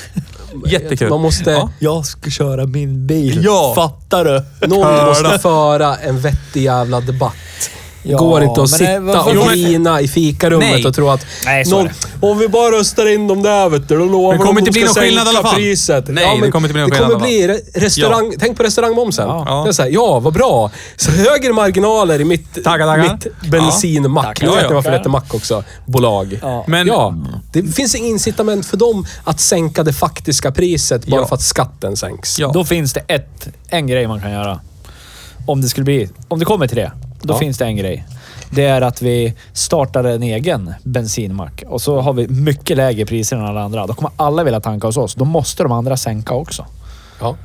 Jättekul. 0.65 1.09
Man 1.09 1.21
måste... 1.21 1.51
Ja. 1.51 1.69
Jag 1.79 2.05
ska 2.05 2.29
köra 2.29 2.65
min 2.65 3.07
bil. 3.07 3.41
Ja. 3.43 3.73
Fattar 3.75 4.25
du? 4.25 4.67
Någon 4.67 5.05
måste 5.05 5.39
föra 5.39 5.95
en 5.97 6.19
vettig 6.19 6.63
jävla 6.63 6.99
debatt. 7.01 7.35
Ja, 8.03 8.17
Går 8.17 8.41
inte 8.43 8.51
att 8.51 8.57
men 8.57 8.67
sitta 8.67 8.91
nej, 8.91 8.99
varför- 8.99 9.29
och 9.29 9.35
Jo, 9.35 9.43
men- 9.45 9.53
grina 9.55 10.01
i 10.01 10.07
fikarummet 10.07 10.69
Nej. 10.71 10.85
och 10.85 10.93
tro 10.95 11.09
att 11.09 11.25
Nej, 11.45 11.65
så 11.65 11.79
är 11.79 11.83
någon, 11.83 11.91
om 12.31 12.37
vi 12.39 12.47
bara 12.47 12.71
röstar 12.79 13.13
in 13.13 13.27
dem 13.27 13.43
där 13.43 13.69
vet 13.69 13.87
du, 13.87 13.97
då 13.97 14.05
lovar 14.05 14.31
Det 14.33 14.37
kommer 14.37 14.53
de 14.53 14.57
att 14.57 14.59
inte 14.67 14.71
de 14.71 14.79
bli 14.79 14.87
ska 14.89 14.99
någon 15.01 15.07
skillnad 15.09 15.23
i 15.23 15.25
sänka 15.25 15.39
alla 15.39 15.47
fall. 15.49 15.55
priset. 15.59 16.05
Nej, 16.07 16.41
det 16.41 16.51
kommer 16.51 16.67
inte 16.67 16.73
bli 16.73 16.81
någon 16.81 16.89
det 16.89 16.95
skillnad 16.95 17.11
kommer 17.13 17.29
i 17.29 17.43
alla 17.43 17.53
bli 17.53 17.61
re- 17.79 17.81
restaurang... 17.83 18.33
Tänk 18.39 18.57
på 18.57 18.63
restaurangmomsen. 18.63 19.27
Ja. 19.27 19.67
Här, 19.79 19.87
ja, 19.91 20.19
vad 20.19 20.33
bra. 20.33 20.71
Så 20.95 21.11
högre 21.11 21.53
marginaler 21.53 22.21
i 22.21 22.25
mitt, 22.25 22.53
Tackar, 22.63 22.85
tackar. 22.85 23.13
mitt 23.13 23.51
bensinmack. 23.51 24.25
Tackar. 24.25 24.47
Nu 24.47 24.51
vet 24.53 24.61
Ja, 24.63 24.67
ni 24.67 24.71
ja. 24.71 24.75
varför 24.75 24.91
det 24.91 24.97
heter 24.97 25.09
mack 25.09 25.33
också. 25.33 25.63
Bolag. 25.85 26.39
Ja. 26.41 26.63
Men- 26.67 26.87
ja, 26.87 27.13
det 27.53 27.63
finns 27.63 27.95
inget 27.95 28.09
incitament 28.09 28.65
för 28.65 28.77
dem 28.77 29.05
att 29.23 29.39
sänka 29.39 29.83
det 29.83 29.93
faktiska 29.93 30.51
priset 30.51 31.05
bara 31.05 31.21
Ja. 31.21 31.27
för 31.27 31.35
att 31.35 31.41
skatten 31.41 31.97
sänks. 31.97 32.39
Ja. 32.39 32.51
Då 32.53 32.65
finns 32.65 32.93
det 32.93 32.99
ett, 33.07 33.47
en 33.69 33.87
grej 33.87 34.07
man 34.07 34.21
kan 34.21 34.31
göra. 34.31 34.59
Om 35.47 35.61
det 35.61 35.67
skulle 35.69 35.83
bli... 35.83 36.09
Om 36.27 36.39
det 36.39 36.45
kommer 36.45 36.67
till 36.67 36.77
det, 36.77 36.91
då 37.21 37.33
Ja. 37.33 37.37
finns 37.39 37.57
det 37.57 37.65
en 37.65 37.77
grej. 37.77 38.05
Det 38.51 38.65
är 38.65 38.81
att 38.81 39.01
vi 39.01 39.33
startar 39.53 40.03
en 40.03 40.23
egen 40.23 40.73
bensinmack 40.83 41.63
och 41.67 41.81
så 41.81 41.99
har 42.01 42.13
vi 42.13 42.27
mycket 42.27 42.77
lägre 42.77 43.05
priser 43.05 43.35
än 43.35 43.45
alla 43.45 43.61
andra. 43.61 43.87
Då 43.87 43.93
kommer 43.93 44.11
alla 44.17 44.43
vilja 44.43 44.59
tanka 44.59 44.87
hos 44.87 44.97
oss. 44.97 45.15
Då 45.15 45.25
måste 45.25 45.63
de 45.63 45.71
andra 45.71 45.97
sänka 45.97 46.33
också. 46.33 46.65
Ja. 47.21 47.35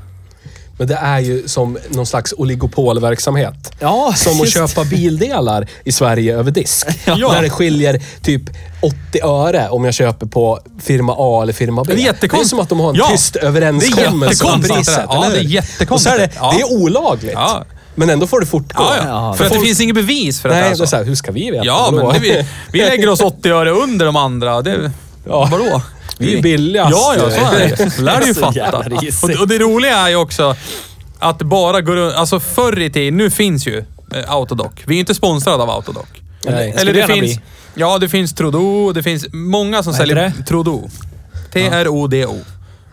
Men 0.79 0.87
det 0.89 0.95
är 0.95 1.19
ju 1.21 1.49
som 1.49 1.79
någon 1.91 2.07
slags 2.07 2.35
oligopolverksamhet. 2.39 3.73
Ja, 3.81 4.13
Som 4.17 4.41
att 4.41 4.49
köpa 4.49 4.85
bildelar 4.85 5.67
i 5.85 5.93
Sverige 5.93 6.37
över 6.39 6.51
disk. 6.51 6.87
Ja. 7.07 7.33
Där 7.33 7.43
det 7.43 7.51
skiljer 7.51 8.03
typ 8.23 8.43
80 8.83 9.21
öre 9.25 9.69
om 9.69 9.85
jag 9.85 9.95
köper 9.95 10.27
på 10.27 10.59
firma 10.83 11.15
A 11.19 11.43
eller 11.43 11.53
firma 11.53 11.85
B. 11.85 11.93
Det 11.95 12.03
är 12.03 12.05
jättekonstigt. 12.05 12.33
Det 12.33 12.47
är 12.47 12.49
som 12.49 12.61
att 12.61 12.69
de 12.69 12.81
har 12.81 12.91
en 12.91 12.95
Ja. 12.97 13.09
tyst 13.11 13.37
överenskommelse 13.37 14.45
om 14.47 14.63
priset. 14.63 15.05
Ja, 15.09 15.27
det 15.31 15.39
är 15.39 15.43
jättekonstigt. 15.43 15.91
Och 15.91 16.01
så 16.01 16.09
är 16.09 16.19
det, 16.19 16.31
Ja. 16.37 16.53
det 16.57 16.61
är 16.61 16.73
olagligt. 16.83 17.33
Ja. 17.35 17.65
Men 17.95 18.11
ändå 18.11 18.27
får 18.27 18.41
det 18.41 18.47
fortgå. 18.47 18.83
Ja, 18.83 18.97
ja. 19.07 19.35
För 19.35 19.45
att 19.45 19.51
folk- 19.51 19.61
det 19.63 19.67
finns 19.67 19.81
inget 19.81 19.95
bevis 19.95 20.41
för 20.41 20.49
att 20.49 20.55
Nej, 20.55 20.63
det 20.63 20.69
det 20.69 20.75
är 20.75 20.77
så. 20.77 20.87
så 20.87 20.97
här, 20.97 21.05
hur 21.05 21.15
ska 21.15 21.33
vi 21.33 21.51
veta? 21.51 21.65
Ja, 21.65 21.89
men 21.93 22.01
Vadå? 22.07 22.13
det, 22.13 22.19
vi, 22.19 22.47
vi 22.73 22.79
lägger 22.89 23.09
oss 23.09 23.21
80 23.21 23.49
öre 23.51 23.71
under 23.71 24.07
de 24.07 24.17
andra. 24.17 24.63
Det, 24.63 24.91
Ja. 25.29 25.49
Vadå? 25.51 25.83
Vi 26.19 26.39
är 26.39 26.43
billigast. 26.43 26.91
Ja, 26.91 27.15
ja, 27.19 27.31
så 27.31 27.57
är 27.57 27.69
det. 27.77 27.99
lär 28.03 28.21
du 28.21 28.27
ju 28.27 28.35
fatta. 28.35 28.79
Och, 29.23 29.41
och 29.41 29.49
det 29.49 29.59
roliga 29.59 29.97
är 29.97 30.09
ju 30.09 30.17
också 30.17 30.57
att 31.19 31.39
bara 31.39 31.81
gå 31.81 31.93
runt... 31.93 32.15
Alltså 32.15 32.41
förr 32.41 32.81
i 32.81 32.91
tiden, 32.91 33.17
nu 33.17 33.31
finns 33.31 33.67
ju 33.67 33.79
eh, 34.15 34.33
Autodoc. 34.35 34.73
Vi 34.87 34.93
är 34.93 34.95
ju 34.95 35.01
inte 35.01 35.15
sponsrade 35.15 35.63
av 35.63 35.71
Autodoc. 35.71 36.05
Nej. 36.45 36.75
Eller 36.77 36.93
det 36.93 36.99
gärna 36.99 37.15
finns... 37.15 37.35
bli? 37.35 37.41
Ja, 37.75 37.99
det 37.99 38.09
finns 38.09 38.35
Trudeau. 38.35 38.93
Det 38.93 39.03
finns 39.03 39.27
många 39.33 39.83
som 39.83 39.93
Vad 39.93 39.99
säljer... 40.01 40.17
det? 40.17 40.33
Trudeau. 40.49 40.91
T-R-O-D-O. 41.53 42.37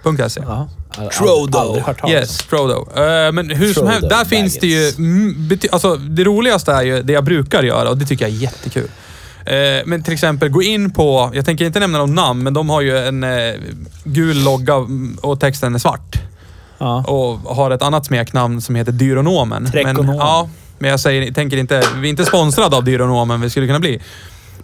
.se. 0.03 0.41
Ja. 0.47 0.69
Trodo. 1.17 1.83
Yes, 2.09 2.41
Frodo. 2.41 2.87
Eh, 2.95 3.31
men 3.31 3.49
hur 3.49 3.73
som 3.73 3.73
Frodo 3.73 3.87
helst, 3.87 4.09
där 4.09 4.25
finns 4.25 4.57
det 4.59 4.67
ju... 4.67 4.89
Mm, 4.97 5.59
Alltså, 5.71 5.95
det 5.95 6.23
roligaste 6.23 6.71
är 6.71 6.81
ju 6.81 7.01
det 7.01 7.13
jag 7.13 7.23
brukar 7.23 7.63
göra 7.63 7.89
och 7.89 7.97
det 7.97 8.05
tycker 8.05 8.25
jag 8.25 8.35
är 8.35 8.39
jättekul. 8.39 8.87
Eh, 9.45 9.85
men 9.85 10.03
till 10.03 10.13
exempel 10.13 10.49
gå 10.49 10.61
in 10.61 10.91
på, 10.91 11.31
jag 11.33 11.45
tänker 11.45 11.65
inte 11.65 11.79
nämna 11.79 11.97
någon 11.97 12.15
namn, 12.15 12.43
men 12.43 12.53
de 12.53 12.69
har 12.69 12.81
ju 12.81 12.97
en 12.97 13.23
eh, 13.23 13.53
gul 14.03 14.43
logga 14.43 14.73
mm, 14.75 15.17
och 15.21 15.39
texten 15.39 15.75
är 15.75 15.79
svart. 15.79 16.15
Ja. 16.77 17.03
Och 17.03 17.55
har 17.55 17.71
ett 17.71 17.81
annat 17.81 18.05
smeknamn 18.05 18.61
som 18.61 18.75
heter 18.75 18.91
Dyronomen. 18.91 19.63
Men, 19.63 19.71
Trekonom. 19.71 20.15
ja, 20.15 20.49
men 20.79 20.89
jag 20.89 20.99
säger, 20.99 21.33
tänker 21.33 21.57
inte, 21.57 21.83
vi 21.95 22.07
är 22.07 22.09
inte 22.09 22.25
sponsrade 22.25 22.77
av 22.77 22.83
Dyronomen, 22.83 23.41
vi 23.41 23.49
skulle 23.49 23.67
kunna 23.67 23.79
bli. 23.79 24.01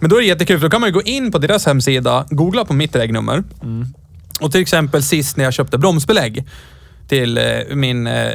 Men 0.00 0.10
då 0.10 0.16
är 0.16 0.20
det 0.20 0.26
jättekul, 0.26 0.58
för 0.58 0.66
då 0.66 0.70
kan 0.70 0.80
man 0.80 0.88
ju 0.88 0.94
gå 0.94 1.02
in 1.02 1.32
på 1.32 1.38
deras 1.38 1.66
hemsida, 1.66 2.26
googla 2.30 2.64
på 2.64 2.72
mitt 2.72 2.96
regnummer. 2.96 3.44
Och 4.40 4.52
till 4.52 4.60
exempel 4.60 5.02
sist 5.02 5.36
när 5.36 5.44
jag 5.44 5.52
köpte 5.52 5.78
bromsbelägg 5.78 6.44
till 7.08 7.38
eh, 7.38 7.44
min, 7.74 8.06
eh, 8.06 8.32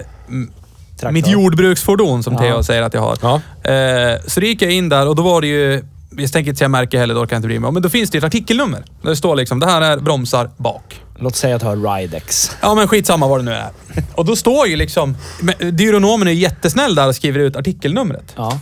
Traktor. 1.00 1.12
mitt 1.12 1.28
jordbruksfordon 1.28 2.24
som 2.24 2.34
Ja. 2.34 2.40
Theo 2.40 2.64
säger 2.64 2.82
att 2.82 2.94
jag 2.94 3.02
har. 3.02 3.18
Ja. 3.22 3.36
Eh, 3.72 4.20
så 4.28 4.40
då 4.40 4.46
gick 4.46 4.62
jag 4.62 4.72
in 4.72 4.90
där 4.90 5.08
och 5.08 5.16
då 5.16 5.24
var 5.24 5.42
det 5.42 5.48
ju, 5.48 5.84
jag 6.18 6.32
tänker 6.32 6.50
inte 6.50 6.58
säga 6.58 6.68
märke 6.70 7.00
heller, 7.00 7.14
då 7.16 7.20
kan 7.22 7.36
jag 7.36 7.40
inte 7.40 7.48
bry 7.48 7.60
mig 7.60 7.68
om, 7.68 7.74
men 7.74 7.84
då 7.84 7.90
finns 7.90 8.10
det 8.10 8.18
ett 8.18 8.24
artikelnummer. 8.24 8.84
Där 9.02 9.10
det 9.10 9.16
står 9.16 9.36
liksom, 9.36 9.60
det 9.60 9.66
här 9.66 9.82
är 9.82 9.98
bromsar 9.98 10.50
bak. 10.58 11.02
Låt 11.20 11.36
säga 11.36 11.56
att 11.56 11.62
du 11.62 11.68
har 11.68 11.98
Ridex. 11.98 12.52
Ja, 12.62 12.76
men 12.76 12.88
skitsamma 12.88 13.28
vad 13.28 13.40
det 13.40 13.44
nu 13.44 13.52
är. 13.52 13.70
Och 14.16 14.26
då 14.26 14.36
står 14.36 14.68
ju 14.68 14.76
liksom... 14.76 15.18
men 15.42 15.76
Dyronomen 15.78 16.28
är 16.28 16.32
jättesnäll 16.32 16.96
där 16.96 17.08
och 17.08 17.16
skriver 17.16 17.40
ut 17.40 17.56
artikelnumret. 17.56 18.34
Ja. 18.36 18.60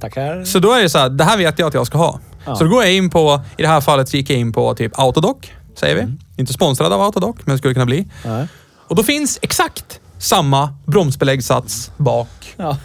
Tackar. 0.00 0.44
Så 0.44 0.58
då 0.58 0.72
är 0.72 0.82
det 0.82 0.88
så 0.88 0.98
här, 0.98 1.08
det 1.08 1.24
här 1.24 1.36
vet 1.36 1.58
jag 1.58 1.68
att 1.68 1.74
jag 1.74 1.86
ska 1.86 1.98
ha. 1.98 2.20
Ja. 2.46 2.56
Så 2.56 2.64
då 2.64 2.70
går 2.70 2.82
jag 2.84 2.92
in 2.92 3.10
på, 3.10 3.40
i 3.56 3.62
det 3.62 3.68
här 3.68 3.80
fallet 3.80 4.08
så 4.08 4.16
gick 4.16 4.30
jag 4.30 4.38
in 4.38 4.52
på 4.52 4.74
typ 4.74 4.98
Autodoc, 4.98 5.36
säger 5.74 5.94
vi. 5.96 6.12
Inte 6.36 6.52
sponsrad 6.52 6.92
av 6.92 7.00
Autodoc, 7.02 7.36
men 7.44 7.58
skulle 7.58 7.74
kunna 7.74 7.86
bli. 7.86 8.04
Nej. 8.24 8.46
Och 8.88 8.96
då 8.96 9.02
finns 9.02 9.38
exakt 9.42 10.00
samma 10.18 10.74
bromsbeläggssats 10.86 11.90
bak. 11.96 12.54
Ja. 12.56 12.76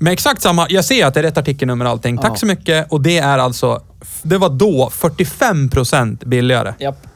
Med 0.00 0.12
exakt 0.12 0.42
samma, 0.42 0.66
jag 0.70 0.84
ser 0.84 1.06
att 1.06 1.14
det 1.14 1.20
är 1.20 1.22
rätt 1.24 1.38
artikelnummer 1.38 1.84
och 1.84 1.90
allting. 1.90 2.18
Tack 2.18 2.30
Ja. 2.32 2.36
så 2.36 2.46
mycket. 2.46 2.92
Och 2.92 3.00
det 3.00 3.18
är 3.18 3.38
alltså, 3.38 3.82
det 4.22 4.38
var 4.38 4.48
då 4.48 4.90
45% 4.92 6.24
billigare 6.28 6.74
Japp. 6.78 7.06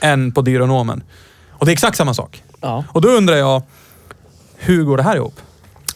än 0.00 0.32
på 0.32 0.40
Dyronomen. 0.42 1.02
Och 1.50 1.66
det 1.66 1.70
är 1.70 1.72
exakt 1.72 1.96
samma 1.96 2.14
sak. 2.14 2.42
Ja. 2.60 2.84
Och 2.92 3.00
då 3.00 3.08
undrar 3.08 3.36
jag, 3.36 3.62
hur 4.56 4.84
går 4.84 4.96
det 4.96 5.02
här 5.02 5.16
ihop? 5.16 5.34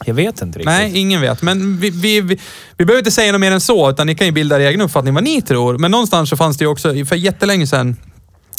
Jag 0.05 0.13
vet 0.13 0.41
inte 0.41 0.59
riktigt. 0.59 0.65
Nej, 0.65 0.97
ingen 0.97 1.21
vet. 1.21 1.41
Men 1.41 1.77
vi, 1.77 1.89
vi, 1.89 2.21
vi, 2.21 2.39
vi 2.77 2.85
behöver 2.85 2.99
inte 2.99 3.11
säga 3.11 3.31
något 3.31 3.41
mer 3.41 3.51
än 3.51 3.61
så, 3.61 3.89
utan 3.89 4.07
ni 4.07 4.15
kan 4.15 4.27
ju 4.27 4.33
bilda 4.33 4.55
er 4.55 4.67
egen 4.67 4.81
uppfattning 4.81 5.13
vad 5.13 5.23
ni 5.23 5.41
tror. 5.41 5.77
Men 5.77 5.91
någonstans 5.91 6.29
så 6.29 6.37
fanns 6.37 6.57
det 6.57 6.63
ju 6.63 6.69
också, 6.69 7.05
för 7.05 7.15
jättelänge 7.15 7.67
sedan, 7.67 7.95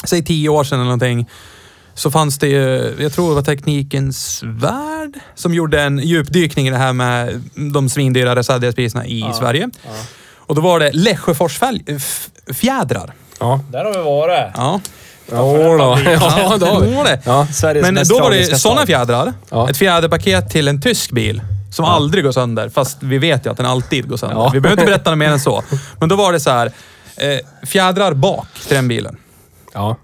säg 0.04 0.24
tio 0.24 0.48
år 0.48 0.64
sedan 0.64 0.78
eller 0.78 0.84
någonting, 0.84 1.28
så 1.94 2.10
fanns 2.10 2.38
det 2.38 2.48
ju, 2.48 2.94
jag 2.98 3.12
tror 3.12 3.28
det 3.28 3.34
var 3.34 3.42
Teknikens 3.42 4.40
Värld, 4.44 5.14
som 5.34 5.54
gjorde 5.54 5.82
en 5.82 5.98
djupdykning 5.98 6.68
i 6.68 6.70
det 6.70 6.76
här 6.76 6.92
med 6.92 7.42
de 7.54 7.88
svindyra 7.88 8.36
reservdelspriserna 8.36 9.06
i 9.06 9.24
Sverige. 9.38 9.70
Och 10.36 10.54
då 10.54 10.60
var 10.60 10.80
det 10.80 10.90
Lesjöfors 10.92 11.58
fälg- 11.60 11.84
f- 11.96 12.28
fjädrar. 12.54 13.12
Ja. 13.40 13.60
Där 13.70 13.84
har 13.84 13.92
vi 13.92 13.98
varit. 13.98 14.50
Ja. 14.56 14.80
Ja, 15.30 15.36
då. 15.36 15.98
ja, 16.10 16.56
då 16.60 16.66
har 16.66 16.80
vi. 16.80 16.86
det 16.90 16.96
var 16.96 17.04
det. 17.04 17.20
Ja. 17.24 17.46
Men 17.82 17.94
då 18.08 18.18
var 18.20 18.30
det 18.30 18.58
sådana 18.58 18.86
fjädrar. 18.86 19.32
Ja. 19.50 19.70
Ett 19.70 19.76
fjäderpaket 19.76 20.50
till 20.50 20.68
en 20.68 20.80
tysk 20.82 21.10
bil. 21.10 21.42
Som 21.72 21.84
aldrig 21.84 22.24
går 22.24 22.32
sönder, 22.32 22.68
fast 22.68 22.96
vi 23.02 23.18
vet 23.18 23.46
ju 23.46 23.50
att 23.50 23.56
den 23.56 23.66
alltid 23.66 24.08
går 24.08 24.16
sönder. 24.16 24.36
Ja. 24.36 24.50
Vi 24.54 24.60
behöver 24.60 24.82
inte 24.82 24.90
berätta 24.92 25.16
mer 25.16 25.28
än 25.30 25.40
så. 25.40 25.62
Men 26.00 26.08
då 26.08 26.16
var 26.16 26.32
det 26.32 26.40
så 26.40 26.50
här, 26.50 26.72
eh, 27.16 27.66
fjädrar 27.66 28.12
bak 28.14 28.46
till 28.66 28.74
den 28.76 28.88
bilen. 28.88 29.16
Ja. 29.74 29.96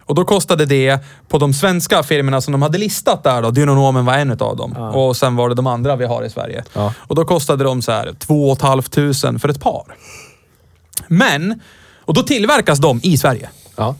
Och 0.00 0.14
då 0.14 0.24
kostade 0.24 0.66
det 0.66 0.98
på 1.28 1.38
de 1.38 1.54
svenska 1.54 2.02
firmorna 2.02 2.40
som 2.40 2.52
de 2.52 2.62
hade 2.62 2.78
listat 2.78 3.22
där 3.22 3.42
då, 3.42 3.50
Dynonomen 3.50 4.04
var 4.04 4.14
en 4.14 4.30
utav 4.30 4.56
dem. 4.56 4.72
Och 4.76 5.16
sen 5.16 5.36
var 5.36 5.48
det 5.48 5.54
de 5.54 5.66
andra 5.66 5.96
vi 5.96 6.04
har 6.04 6.22
i 6.24 6.30
Sverige. 6.30 6.64
Ja. 6.72 6.92
Och 6.98 7.14
då 7.14 7.24
kostade 7.24 7.64
de 7.64 7.82
så 7.82 7.92
här 7.92 8.12
2 8.18 8.56
500 8.56 9.38
för 9.38 9.48
ett 9.48 9.60
par. 9.60 9.82
Men, 11.08 11.60
och 12.04 12.14
då 12.14 12.22
tillverkas 12.22 12.78
de 12.78 13.00
i 13.02 13.18
Sverige. 13.18 13.48
Ja. 13.76 13.94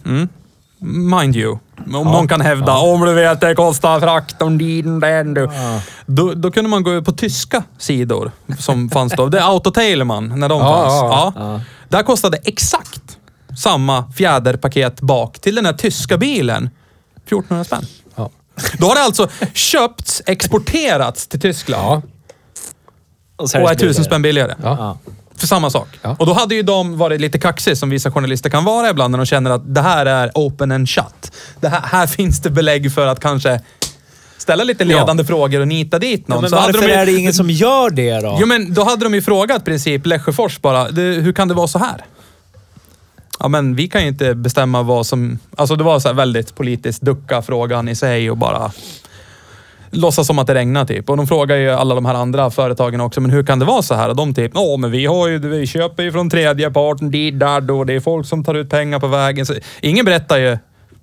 Mind 1.20 1.36
you. 1.36 1.58
Om 1.86 2.06
någon 2.06 2.28
kan 2.28 2.40
hävda, 2.40 2.76
om 2.78 3.00
du 3.00 3.12
vet 3.14 3.40
det 3.40 3.54
kostar 3.54 4.00
frakten 4.00 4.58
din, 4.58 5.00
den 5.00 5.34
du. 5.34 5.48
Då, 6.06 6.32
då 6.34 6.50
kunde 6.50 6.70
man 6.70 6.82
gå 6.82 7.02
på 7.02 7.12
tyska 7.12 7.62
sidor 7.78 8.30
som 8.58 8.90
fanns 8.90 9.12
då. 9.16 9.26
Det 9.28 9.38
är 9.38 9.42
Autotailman, 9.52 10.40
när 10.40 10.48
de 10.48 10.60
Ja, 10.60 10.74
fanns. 10.74 11.12
ja, 11.12 11.32
Ja. 11.36 11.60
Där 11.88 12.02
kostade 12.02 12.38
exakt 12.44 13.09
samma 13.58 14.12
fjäderpaket 14.12 15.00
bak 15.00 15.38
till 15.38 15.54
den 15.54 15.66
här 15.66 15.72
tyska 15.72 16.16
bilen 16.18 16.70
1400 17.26 17.64
spänn. 17.64 17.86
Ja. 18.16 18.30
Då 18.78 18.86
har 18.86 18.94
det 18.94 19.02
alltså 19.02 19.28
köpts, 19.54 20.22
exporterats 20.26 21.26
till 21.26 21.40
Tyskland. 21.40 21.82
Ja. 21.84 22.02
Och 23.36 23.42
och 23.44 23.48
det 23.50 23.58
är 23.58 23.74
tusen 23.74 23.78
billigare. 23.78 24.04
spänn 24.04 24.22
billigare. 24.22 24.54
Ja. 24.62 24.76
Ja. 24.78 25.12
För 25.36 25.46
samma 25.46 25.70
sak. 25.70 25.88
Ja. 26.02 26.16
Och 26.18 26.26
då 26.26 26.32
hade 26.32 26.54
ju 26.54 26.62
de 26.62 26.98
varit 26.98 27.20
lite 27.20 27.38
kaxiga, 27.38 27.76
som 27.76 27.90
vissa 27.90 28.10
journalister 28.12 28.50
kan 28.50 28.64
vara 28.64 28.90
ibland, 28.90 29.10
när 29.10 29.18
de 29.18 29.26
känner 29.26 29.50
att 29.50 29.74
det 29.74 29.80
här 29.80 30.06
är 30.06 30.30
open 30.34 30.72
and 30.72 30.88
shut. 30.88 31.32
Det 31.60 31.68
här, 31.68 31.80
här 31.80 32.06
finns 32.06 32.40
det 32.40 32.50
belägg 32.50 32.92
för 32.94 33.06
att 33.06 33.20
kanske 33.20 33.60
ställa 34.38 34.64
lite 34.64 34.84
ledande 34.84 35.24
frågor 35.24 35.60
och 35.60 35.68
nita 35.68 35.98
dit 35.98 36.28
någon. 36.28 36.36
Ja, 36.36 36.40
men 36.40 36.50
Så 36.50 36.56
hade 36.56 36.72
varför 36.72 36.88
de 36.88 36.94
ju- 36.94 37.00
är 37.00 37.06
det 37.06 37.12
ingen 37.12 37.34
som 37.34 37.50
gör 37.50 37.90
det 37.90 38.20
då? 38.20 38.36
Jo, 38.40 38.46
men 38.46 38.74
då 38.74 38.84
hade 38.84 39.04
de 39.04 39.14
ju 39.14 39.22
frågat 39.22 39.64
princip 39.64 40.06
Lesjöfors 40.06 40.60
bara, 40.60 40.90
"Du, 40.90 41.02
hur 41.12 41.32
kan 41.32 41.48
det 41.48 41.54
vara 41.54 41.68
så 41.68 41.78
här? 41.78 42.04
Ja, 43.40 43.48
men 43.48 43.74
vi 43.76 43.88
kan 43.88 44.02
ju 44.02 44.08
inte 44.08 44.34
bestämma 44.34 44.82
vad 44.82 45.06
som... 45.06 45.38
Alltså 45.56 45.76
det 45.76 45.84
var 45.84 45.98
så 45.98 46.12
väldigt 46.12 46.54
politiskt 46.54 47.02
ducka 47.02 47.42
frågan 47.42 47.88
i 47.88 47.94
sig 47.94 48.30
och 48.30 48.36
bara 48.36 48.72
låtsas 49.90 50.26
som 50.26 50.38
att 50.38 50.46
det 50.46 50.54
regnar 50.54 50.84
typ. 50.84 51.10
Och 51.10 51.16
de 51.16 51.26
frågar 51.26 51.56
ju 51.56 51.70
alla 51.70 51.94
de 51.94 52.06
här 52.06 52.14
andra 52.14 52.50
företagen 52.50 53.00
också, 53.00 53.20
men 53.20 53.30
hur 53.30 53.42
kan 53.42 53.58
det 53.58 53.64
vara 53.64 53.82
så 53.82 53.94
här? 53.94 54.08
Och 54.08 54.16
de 54.16 54.34
typ, 54.34 54.52
ja 54.54 54.76
men 54.76 54.90
vi 54.90 55.06
har 55.06 55.28
ju, 55.28 55.38
vi 55.38 55.66
köper 55.66 56.02
ju 56.02 56.12
från 56.12 56.30
tredje 56.30 56.70
parten, 56.70 57.10
dit, 57.10 57.40
där, 57.40 57.70
och 57.70 57.86
det 57.86 57.92
är 57.92 58.00
folk 58.00 58.26
som 58.26 58.44
tar 58.44 58.54
ut 58.54 58.70
pengar 58.70 59.00
på 59.00 59.06
vägen. 59.06 59.46
Så, 59.46 59.54
ingen 59.80 60.04
berättar 60.04 60.38
ju 60.38 60.58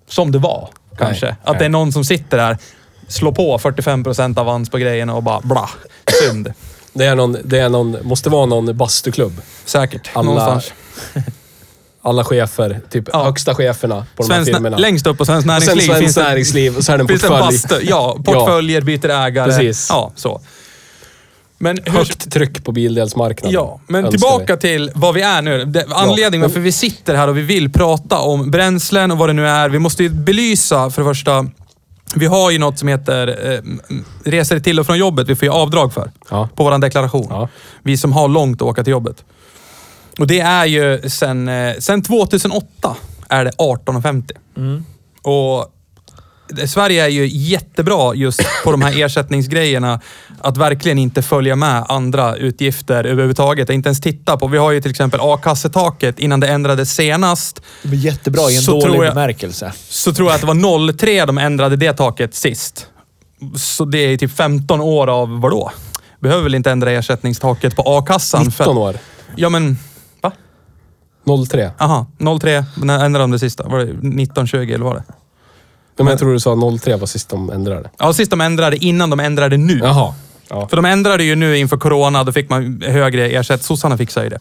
som 0.07 0.31
det 0.31 0.39
var, 0.39 0.69
kanske. 0.97 1.25
Nej, 1.25 1.35
att 1.43 1.47
nej. 1.51 1.59
det 1.59 1.65
är 1.65 1.69
någon 1.69 1.91
som 1.91 2.03
sitter 2.05 2.37
där, 2.37 2.57
slår 3.07 3.31
på 3.31 3.57
45 3.59 4.03
procent 4.03 4.37
avans 4.37 4.69
på 4.69 4.77
grejerna 4.77 5.13
och 5.15 5.23
bara 5.23 5.41
bla. 5.41 5.69
Synd. 6.23 6.53
Det 6.93 7.05
är 7.05 7.15
någon, 7.15 7.37
det 7.43 7.59
är 7.59 7.69
någon, 7.69 7.97
måste 8.03 8.29
vara 8.29 8.45
någon 8.45 8.77
bastuklubb. 8.77 9.41
Säkert. 9.65 10.09
Alla- 10.13 10.25
Någonstans. 10.29 10.73
Alla 12.07 12.23
chefer, 12.23 12.81
typ 12.89 13.09
Ja. 13.13 13.23
högsta 13.23 13.55
cheferna 13.55 14.05
på 14.15 14.23
de 14.23 14.33
här 14.33 14.43
firmorna. 14.45 14.77
längst 14.77 15.07
upp 15.07 15.17
på 15.17 15.25
Svenskt 15.25 15.47
och 15.49 15.53
sen 15.53 15.67
Näringsliv 15.75 15.93
Svenskt 15.93 16.17
Näringsliv 16.17 16.77
och 16.77 16.83
så 16.83 16.91
är 16.91 16.97
det 16.97 17.01
en 17.03 17.09
en 17.09 17.15
portfölj. 17.19 17.39
bastu. 17.39 17.75
Ja, 17.83 18.17
portföljer, 18.25 18.81
byter 18.81 19.09
ägare. 19.09 19.45
Precis. 19.51 19.87
Ja, 19.89 20.11
så. 20.15 20.41
Men 21.57 21.77
hur, 21.85 21.91
Högt 21.91 22.31
tryck 22.31 22.63
på 22.63 22.71
bildelsmarknaden. 22.71 23.53
Ja, 23.53 23.79
men 23.87 24.09
tillbaka 24.11 24.55
vi. 24.55 24.61
till 24.61 24.91
vad 24.95 25.13
vi 25.13 25.21
är 25.21 25.41
nu. 25.41 25.61
Anledningen 25.89 26.31
men- 26.31 26.41
varför 26.41 26.59
vi 26.59 26.71
sitter 26.71 27.15
här 27.15 27.27
och 27.27 27.37
vi 27.37 27.41
vill 27.41 27.71
prata 27.71 28.17
om 28.19 28.51
bränslen 28.51 29.11
och 29.11 29.17
vad 29.17 29.29
det 29.29 29.33
nu 29.33 29.47
är. 29.47 29.69
Vi 29.69 29.79
måste 29.79 30.03
ju 30.03 30.09
belysa 30.09 30.89
för 30.89 31.01
det 31.01 31.09
första. 31.09 31.45
Vi 32.15 32.25
har 32.25 32.51
ju 32.51 32.59
något 32.59 32.79
som 32.79 32.87
heter 32.87 33.51
eh, 33.53 33.59
resor 34.31 34.59
till 34.59 34.79
och 34.79 34.85
från 34.85 34.97
jobbet. 34.97 35.27
Vi 35.29 35.35
får 35.35 35.45
ju 35.45 35.51
avdrag 35.53 35.93
för. 35.93 36.11
Ja. 36.29 36.49
På 36.55 36.63
vår 36.63 36.77
deklaration. 36.77 37.27
Ja. 37.29 37.49
Vi 37.83 37.97
som 37.97 38.13
har 38.13 38.27
långt 38.27 38.61
att 38.61 38.67
åka 38.67 38.83
till 38.83 38.91
jobbet. 38.91 39.23
Och 40.17 40.27
det 40.27 40.39
är 40.39 40.65
ju 40.65 41.09
sen, 41.09 41.47
eh, 41.47 41.75
sen 41.79 42.01
2008 42.01 42.95
är 43.29 43.45
det 43.45 43.51
18,50. 43.57 44.31
Mm. 44.57 44.85
Och 45.21 45.73
Sverige 46.67 47.03
är 47.03 47.07
ju 47.07 47.27
jättebra 47.27 48.15
just 48.15 48.41
på 48.63 48.71
de 48.71 48.81
här 48.81 49.01
ersättningsgrejerna. 49.05 49.99
Att 50.41 50.57
verkligen 50.57 50.97
inte 50.97 51.21
följa 51.21 51.55
med 51.55 51.85
andra 51.89 52.35
utgifter 52.35 53.03
överhuvudtaget. 53.03 53.69
Inte 53.69 53.87
ens 53.89 54.01
titta 54.01 54.37
på. 54.37 54.47
Vi 54.47 54.57
har 54.57 54.71
ju 54.71 54.81
till 54.81 54.91
exempel 54.91 55.19
a-kassetaket 55.23 56.19
innan 56.19 56.39
det 56.39 56.47
ändrades 56.47 56.93
senast. 56.93 57.61
Det 57.81 57.87
blir 57.89 57.99
jättebra 57.99 58.49
i 58.49 58.57
en 58.57 58.63
dålig 58.65 58.99
jag- 58.99 59.13
bemärkelse. 59.15 59.73
Så 59.89 60.13
tror 60.13 60.27
jag 60.27 60.35
att 60.35 60.41
det 60.41 60.47
var 60.47 60.93
03 60.97 61.25
de 61.25 61.37
ändrade 61.37 61.75
det 61.75 61.93
taket 61.93 62.35
sist. 62.35 62.87
Så 63.55 63.85
det 63.85 63.97
är 63.99 64.17
typ 64.17 64.35
15 64.37 64.81
år 64.81 65.07
av 65.07 65.41
vadå? 65.41 65.71
Behöver 66.19 66.43
väl 66.43 66.55
inte 66.55 66.71
ändra 66.71 66.91
ersättningstaket 66.91 67.75
på 67.75 67.83
a-kassan? 67.85 68.45
19 68.45 68.77
år. 68.77 68.95
Ja 69.35 69.49
men? 69.49 69.77
03. 71.47 71.71
Aha, 71.77 72.05
03. 72.41 72.65
När 72.75 73.05
ändrade 73.05 73.23
de 73.23 73.31
det 73.31 73.39
sista? 73.39 73.67
Var 73.67 73.77
det 73.79 73.83
1920 73.83 74.57
eller 74.57 74.85
var 74.85 74.95
det? 74.95 75.03
Ja, 75.97 76.03
men 76.03 76.07
jag 76.07 76.19
tror 76.19 76.33
du 76.33 76.39
sa 76.39 76.77
03 76.79 76.95
var 76.95 77.07
sist 77.07 77.29
de 77.29 77.49
ändrade. 77.49 77.89
Ja, 77.97 78.13
sist 78.13 78.31
de 78.31 78.41
ändrade 78.41 78.77
innan 78.85 79.09
de 79.09 79.19
ändrade 79.19 79.57
nu. 79.57 79.79
Jaha. 79.83 80.13
Ja. 80.49 80.67
För 80.67 80.75
de 80.75 80.85
ändrade 80.85 81.23
ju 81.23 81.35
nu 81.35 81.57
inför 81.57 81.77
corona, 81.77 82.23
då 82.23 82.31
fick 82.31 82.49
man 82.49 82.81
högre 82.85 83.29
ersättning. 83.29 83.63
Sossarna 83.63 83.97
fixade 83.97 84.25
ju 84.25 84.29
det. 84.29 84.39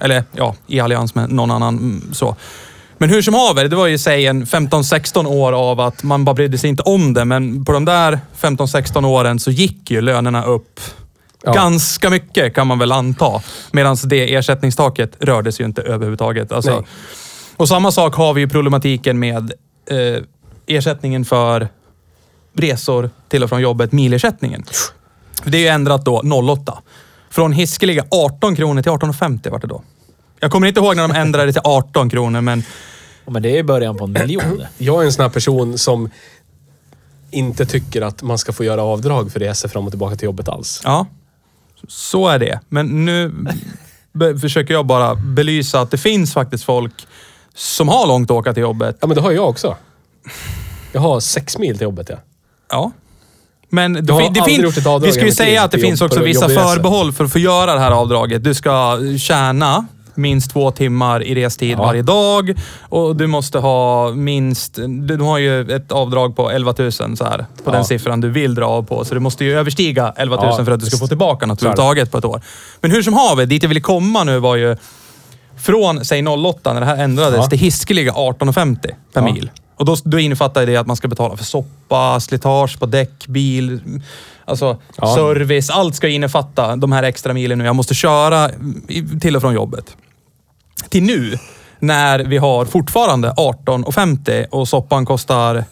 Eller 0.00 0.24
ja, 0.32 0.54
i 0.66 0.80
allians 0.80 1.14
med 1.14 1.30
någon 1.32 1.50
annan. 1.50 1.78
mm, 1.78 2.14
så. 2.14 2.36
Men 2.98 3.10
hur 3.10 3.22
som 3.22 3.34
haver, 3.34 3.68
det 3.68 3.76
var 3.76 3.86
ju 3.86 3.98
säg 3.98 4.26
en 4.26 4.46
15-16 4.46 5.26
år 5.26 5.52
av 5.52 5.80
att 5.80 6.02
man 6.02 6.24
bara 6.24 6.34
brydde 6.34 6.58
sig 6.58 6.70
inte 6.70 6.82
om 6.82 7.14
det. 7.14 7.24
Men 7.24 7.64
på 7.64 7.72
de 7.72 7.84
där 7.84 8.20
15-16 8.40 9.06
åren 9.06 9.38
så 9.40 9.50
gick 9.50 9.90
ju 9.90 10.00
lönerna 10.00 10.44
upp 10.44 10.80
Ja. 11.46 11.52
ganska 11.52 12.10
mycket 12.10 12.54
kan 12.54 12.66
man 12.66 12.78
väl 12.78 12.92
anta. 12.92 13.42
Medan 13.72 13.96
det 14.04 14.34
ersättningstaket 14.34 15.12
rördes 15.20 15.60
ju 15.60 15.64
inte 15.64 15.82
överhuvudtaget. 15.82 16.52
Alltså, 16.52 16.84
och 17.56 17.68
samma 17.68 17.90
sak 17.92 18.14
har 18.14 18.34
vi 18.34 18.40
ju 18.40 18.48
problematiken 18.48 19.18
med 19.18 19.52
eh, 19.90 20.22
ersättningen 20.66 21.24
för 21.24 21.68
resor 22.54 23.10
till 23.28 23.42
och 23.42 23.48
från 23.48 23.60
jobbet, 23.60 23.92
milersättningen. 23.92 24.64
Det 25.44 25.58
är 25.58 25.62
ju 25.62 25.68
ändrat 25.68 26.04
då 26.04 26.22
08. 26.52 26.78
Från 27.30 27.52
hiskeliga 27.52 28.04
18 28.10 28.56
kronor 28.56 28.82
till 28.82 28.92
18,50 28.92 29.50
vart 29.50 29.62
det 29.62 29.68
då. 29.68 29.82
Jag 30.40 30.50
kommer 30.50 30.66
inte 30.66 30.80
ihåg 30.80 30.96
när 30.96 31.08
de 31.08 31.14
ändrade 31.14 31.52
till 31.52 31.62
18 31.64 32.10
kronor, 32.10 32.40
men 32.40 32.62
Men 33.26 33.42
det 33.42 33.50
är 33.50 33.56
ju 33.56 33.62
början 33.62 33.96
på 33.96 34.04
en 34.04 34.12
miljon. 34.12 34.62
Jag 34.78 35.02
är 35.02 35.06
en 35.06 35.12
sån 35.12 35.22
här 35.22 35.30
person 35.30 35.78
som 35.78 36.10
inte 37.30 37.66
tycker 37.66 38.02
att 38.02 38.22
man 38.22 38.38
ska 38.38 38.52
få 38.52 38.64
göra 38.64 38.82
avdrag 38.82 39.32
för 39.32 39.40
resor 39.40 39.68
fram 39.68 39.84
och 39.84 39.92
tillbaka 39.92 40.16
till 40.16 40.24
jobbet 40.24 40.48
alls. 40.48 40.80
ja. 40.84 41.06
Så 41.88 42.28
är 42.28 42.38
det. 42.38 42.60
Men 42.68 43.04
nu 43.04 43.32
försöker 44.40 44.74
jag 44.74 44.86
bara 44.86 45.14
belysa 45.14 45.80
att 45.80 45.90
det 45.90 45.98
finns 45.98 46.32
faktiskt 46.32 46.64
folk 46.64 47.06
som 47.54 47.88
har 47.88 48.06
långt 48.06 48.30
att 48.30 48.36
åka 48.36 48.52
till 48.54 48.60
jobbet. 48.62 48.98
Ja, 49.00 49.06
men 49.06 49.14
det 49.16 49.22
har 49.22 49.32
jag 49.32 49.48
också. 49.48 49.76
Jag 50.92 51.00
har 51.00 51.20
sex 51.20 51.58
mil 51.58 51.72
till 51.78 51.82
jobbet, 51.84 52.08
ja. 52.10 52.16
Ja. 52.70 52.90
Men 53.68 53.92
det, 53.92 53.98
fin- 53.98 54.06
det 54.06 54.22
aldrig 54.24 54.44
fin- 54.44 54.62
gjort 54.62 54.76
ett 54.76 54.86
avdrag 54.86 55.06
vi 55.08 55.12
ska 55.12 55.24
ju 55.24 55.32
säga 55.32 55.62
att 55.62 55.70
det 55.70 55.78
finns 55.78 56.00
också 56.00 56.22
vissa 56.22 56.48
förbehåll 56.48 57.12
för 57.12 57.24
att 57.24 57.32
få 57.32 57.38
göra 57.38 57.74
det 57.74 57.80
här 57.80 57.90
avdraget. 57.90 58.44
Du 58.44 58.54
ska 58.54 58.98
tjäna 59.18 59.86
minst 60.16 60.50
två 60.50 60.70
timmar 60.70 61.22
i 61.22 61.34
restid 61.34 61.70
Ja. 61.70 61.82
varje 61.82 62.02
dag 62.02 62.54
och 62.80 63.16
du 63.16 63.26
måste 63.26 63.58
ha 63.58 64.10
minst... 64.12 64.78
Du 64.88 65.16
har 65.16 65.38
ju 65.38 65.60
ett 65.76 65.92
avdrag 65.92 66.36
på 66.36 66.50
11 66.50 66.74
000 66.78 66.92
så 66.92 67.04
här, 67.24 67.38
på 67.38 67.44
Ja. 67.64 67.70
den 67.72 67.84
siffran 67.84 68.20
du 68.20 68.28
vill 68.30 68.54
dra 68.54 68.66
av 68.66 68.82
på. 68.82 69.04
Så 69.04 69.14
det 69.14 69.20
måste 69.20 69.44
ju 69.44 69.58
överstiga 69.58 70.12
11 70.16 70.36
000 70.36 70.44
Ja, 70.58 70.64
för 70.64 70.72
att 70.72 70.80
du 70.80 70.86
ska 70.86 70.96
få 70.96 71.06
tillbaka 71.08 71.46
något 71.46 71.62
överhuvudtaget 71.62 72.10
på 72.10 72.18
ett 72.18 72.24
år. 72.24 72.40
Men 72.80 72.90
hur 72.90 73.02
som 73.02 73.14
haver, 73.14 73.46
dit 73.46 73.62
jag 73.62 73.68
ville 73.68 73.80
komma 73.80 74.24
nu 74.24 74.38
var 74.38 74.56
ju 74.56 74.76
från, 75.58 76.04
säg 76.04 76.26
08, 76.26 76.72
när 76.72 76.80
det 76.80 76.86
här 76.86 76.96
ändrades, 77.04 77.36
Ja. 77.36 77.46
till 77.46 77.58
hiskeliga 77.58 78.12
18,50 78.12 78.90
per 79.12 79.22
mil. 79.22 79.50
Och 79.76 79.84
då, 79.84 79.96
då 80.04 80.18
innefattar 80.18 80.66
det 80.66 80.76
att 80.76 80.86
man 80.86 80.96
ska 80.96 81.08
betala 81.08 81.36
för 81.36 81.44
soppa, 81.44 82.20
slitage 82.20 82.78
på 82.78 82.86
däck, 82.86 83.26
bil, 83.26 83.80
alltså 84.44 84.76
Ja. 84.96 85.14
service. 85.14 85.70
Allt 85.70 85.94
ska 85.94 86.08
innefatta 86.08 86.76
de 86.76 86.92
här 86.92 87.02
extra 87.02 87.32
milen 87.34 87.58
nu. 87.58 87.64
Jag 87.64 87.76
måste 87.76 87.94
köra 87.94 88.50
till 89.20 89.36
och 89.36 89.42
från 89.42 89.54
jobbet. 89.54 89.96
Till 90.88 91.02
nu, 91.02 91.38
när 91.78 92.18
vi 92.18 92.36
har 92.38 92.64
fortfarande 92.64 93.30
18,50 93.30 94.46
och 94.50 94.68
soppan 94.68 95.06
kostar... 95.06 95.64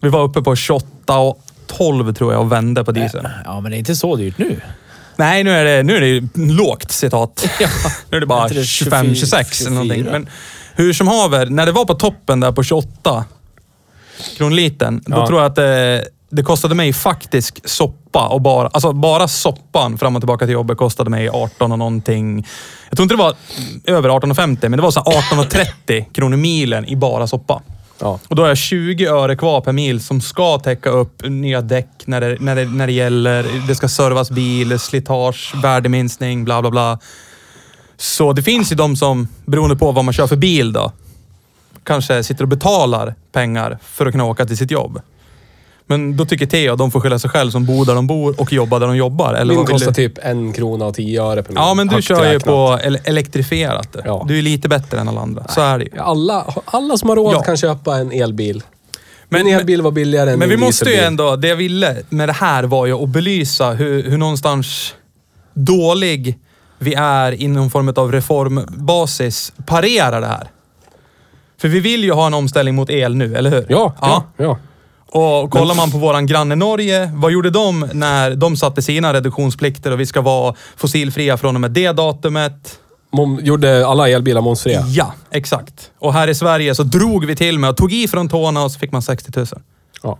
Vi 0.00 0.08
var 0.08 0.22
uppe 0.22 0.42
på 0.42 0.56
28 0.56 1.18
och 1.18 1.42
12 1.66 2.14
tror 2.14 2.32
jag 2.32 2.42
och 2.42 2.52
vände 2.52 2.84
på 2.84 2.92
dieseln. 2.92 3.28
Ja, 3.44 3.60
men 3.60 3.70
det 3.70 3.76
är 3.76 3.78
inte 3.78 3.96
så 3.96 4.16
dyrt 4.16 4.38
nu. 4.38 4.60
Nej, 5.16 5.44
nu 5.44 5.50
är 5.50 5.64
det, 5.64 5.82
nu 5.82 5.96
är 5.96 6.00
det 6.00 6.28
lågt 6.52 6.90
citat. 6.92 7.48
nu 8.10 8.16
är 8.16 8.20
det 8.20 8.26
bara 8.26 8.42
Inte 8.42 8.54
det 8.54 8.64
25, 8.64 9.14
26 9.14 9.60
eller 9.60 9.70
någonting. 9.70 9.96
24? 9.96 10.12
Men 10.12 10.28
hur 10.74 10.92
som 10.92 11.08
haver, 11.08 11.46
när 11.46 11.66
det 11.66 11.72
var 11.72 11.84
på 11.84 11.94
toppen 11.94 12.40
där 12.40 12.52
på 12.52 12.62
28 12.62 13.24
kronliten, 14.36 15.02
då 15.06 15.16
Ja. 15.16 15.26
tror 15.26 15.40
jag 15.40 15.46
att 15.46 15.56
det, 15.56 16.04
det 16.30 16.42
kostade 16.42 16.74
mig 16.74 16.92
faktisk 16.92 17.68
soppa 17.68 18.28
och 18.28 18.40
bara, 18.40 18.68
alltså 18.68 18.92
bara 18.92 19.28
soppan 19.28 19.98
fram 19.98 20.16
och 20.16 20.22
tillbaka 20.22 20.46
till 20.46 20.52
jobbet 20.52 20.78
kostade 20.78 21.10
mig 21.10 21.28
18 21.28 21.72
och 21.72 21.78
någonting. 21.78 22.46
Jag 22.88 22.96
tror 22.96 23.02
inte 23.02 23.14
det 23.14 23.18
var 23.18 23.34
över 23.84 24.08
18,50 24.08 24.58
men 24.68 24.72
det 24.72 24.82
var 24.82 24.90
så 24.90 25.02
här 25.06 25.42
18,30 25.86 26.12
kronor 26.12 26.36
milen 26.36 26.88
i 26.88 26.96
bara 26.96 27.26
soppa. 27.26 27.62
Ja. 27.98 28.18
Och 28.28 28.36
då 28.36 28.42
har 28.42 28.48
jag 28.48 28.58
20 28.58 29.06
öre 29.06 29.36
kvar 29.36 29.60
per 29.60 29.72
mil 29.72 30.02
som 30.02 30.20
ska 30.20 30.58
täcka 30.58 30.90
upp 30.90 31.22
nya 31.24 31.60
däck 31.60 31.88
när 32.04 32.20
det, 32.20 32.36
när 32.40 32.56
det, 32.56 32.64
när 32.64 32.86
det 32.86 32.92
gäller. 32.92 33.66
Det 33.68 33.74
ska 33.74 33.88
servas 33.88 34.30
bil, 34.30 34.78
slitage, 34.78 35.54
värdeminskning, 35.62 36.44
bla 36.44 36.60
bla 36.60 36.70
bla. 36.70 36.98
Så 37.96 38.32
det 38.32 38.42
finns 38.42 38.72
ju 38.72 38.76
de 38.76 38.96
som, 38.96 39.28
beroende 39.44 39.76
på 39.76 39.92
vad 39.92 40.04
man 40.04 40.14
kör 40.14 40.26
för 40.26 40.36
bil 40.36 40.72
då, 40.72 40.92
kanske 41.84 42.22
sitter 42.22 42.42
och 42.42 42.48
betalar 42.48 43.14
pengar 43.32 43.78
för 43.82 44.06
att 44.06 44.12
kunna 44.12 44.24
åka 44.24 44.46
till 44.46 44.56
sitt 44.56 44.70
jobb. 44.70 45.00
Men 45.90 46.16
då 46.16 46.24
tycker 46.24 46.46
Theo 46.46 46.72
att 46.72 46.78
de 46.78 46.90
får 46.90 47.00
skylla 47.00 47.18
sig 47.18 47.30
själv 47.30 47.50
som 47.50 47.64
bor 47.66 47.84
där 47.86 47.94
de 47.94 48.06
bor 48.06 48.40
och 48.40 48.52
jobbar 48.52 48.80
där 48.80 48.86
de 48.86 48.96
jobbar. 48.96 49.34
Eller 49.34 49.44
Min 49.44 49.56
vad 49.56 49.66
vill 49.66 49.72
kostar 49.74 49.90
du? 49.90 49.94
typ 50.08 50.18
en 50.22 50.52
krona 50.52 50.86
och 50.86 50.94
tio 50.94 51.22
öre 51.22 51.42
per 51.42 51.48
mil. 51.50 51.56
Ja, 51.60 51.74
men 51.74 51.86
du 51.86 51.94
Högt 51.94 52.06
kör 52.08 52.16
ju 52.24 52.30
räknat. 52.30 52.44
på 52.44 52.78
ele- 52.84 53.00
elektrifierat. 53.04 53.96
Ja. 54.04 54.24
Du 54.28 54.38
är 54.38 54.42
lite 54.42 54.68
bättre 54.68 55.00
än 55.00 55.08
alla 55.08 55.20
andra. 55.20 55.44
Så 55.48 55.60
är 55.60 55.78
det 55.78 55.84
ju. 55.84 55.98
Alla, 56.00 56.44
alla 56.64 56.96
som 56.96 57.08
har 57.08 57.16
råd 57.16 57.34
Ja. 57.34 57.42
kan 57.42 57.56
köpa 57.56 57.96
en 57.96 58.12
elbil. 58.12 58.62
Men- 59.28 59.44
Min 59.44 59.54
elbil 59.54 59.82
var 59.82 59.90
billigare 59.90 60.32
än 60.32 60.38
Men 60.38 60.48
vi 60.48 60.56
min 60.56 60.66
måste 60.66 60.84
ju 60.84 60.90
dieselbil. 60.90 61.06
ändå, 61.20 61.36
det 61.36 61.48
jag 61.48 61.56
ville 61.56 61.96
med 62.08 62.28
det 62.28 62.32
här 62.32 62.64
var 62.64 62.86
ju 62.86 63.02
att 63.02 63.08
belysa 63.08 63.70
hur, 63.70 64.02
hur 64.10 64.18
någonstans 64.18 64.94
dålig 65.54 66.38
vi 66.78 66.94
är 66.94 67.42
i 67.42 67.48
någon 67.48 67.70
form 67.70 67.92
av 67.96 68.12
reformbasis 68.12 69.52
parerar 69.66 70.20
det 70.20 70.26
här. 70.26 70.50
För 71.60 71.68
vi 71.68 71.80
vill 71.80 72.04
ju 72.04 72.12
ha 72.12 72.26
en 72.26 72.34
omställning 72.34 72.74
mot 72.74 72.90
el 72.90 73.14
nu, 73.16 73.36
eller 73.36 73.50
hur? 73.50 73.66
Ja, 73.68 73.94
ja, 74.00 74.24
ja. 74.36 74.58
Och 75.12 75.50
kollar 75.50 75.74
man 75.74 75.90
på 75.90 75.98
våran 75.98 76.26
granne 76.26 76.54
Norge, 76.54 77.10
vad 77.14 77.32
gjorde 77.32 77.50
de 77.50 77.90
när 77.92 78.34
de 78.34 78.56
satte 78.56 78.82
sina 78.82 79.12
reduktionsplikter 79.14 79.90
och 79.90 80.00
vi 80.00 80.06
ska 80.06 80.20
vara 80.20 80.54
fossilfria 80.76 81.36
från 81.36 81.54
och 81.54 81.60
med 81.60 81.70
det 81.70 81.92
datumet? 81.92 82.78
Mom, 83.12 83.40
gjorde 83.42 83.86
alla 83.86 84.08
elbilar 84.08 84.40
momsfria. 84.40 84.84
Ja, 84.88 85.12
exakt. 85.30 85.90
Och 85.98 86.12
här 86.12 86.28
i 86.28 86.34
Sverige 86.34 86.74
så 86.74 86.82
drog 86.82 87.24
vi 87.24 87.36
till 87.36 87.58
med 87.58 87.70
och 87.70 87.76
tog 87.76 87.92
i 87.92 88.08
från 88.08 88.28
tårna 88.28 88.64
och 88.64 88.72
så 88.72 88.78
fick 88.78 88.92
man 88.92 89.02
60 89.02 89.30
000. 89.36 89.46
Ja. 90.02 90.18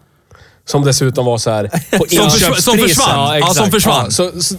Som 0.64 0.84
dessutom 0.84 1.26
var 1.26 1.38
så 1.38 1.50
här 1.50 1.64
på 1.98 2.04
Som, 2.08 2.26
försv- 2.28 2.60
som 2.60 2.78
försvann. 2.78 3.08
ja, 3.16 3.38
Ja, 3.38 3.46
som 3.46 3.70
försvann. 3.70 4.04
Ja, 4.04 4.10
så, 4.10 4.42
så, 4.42 4.54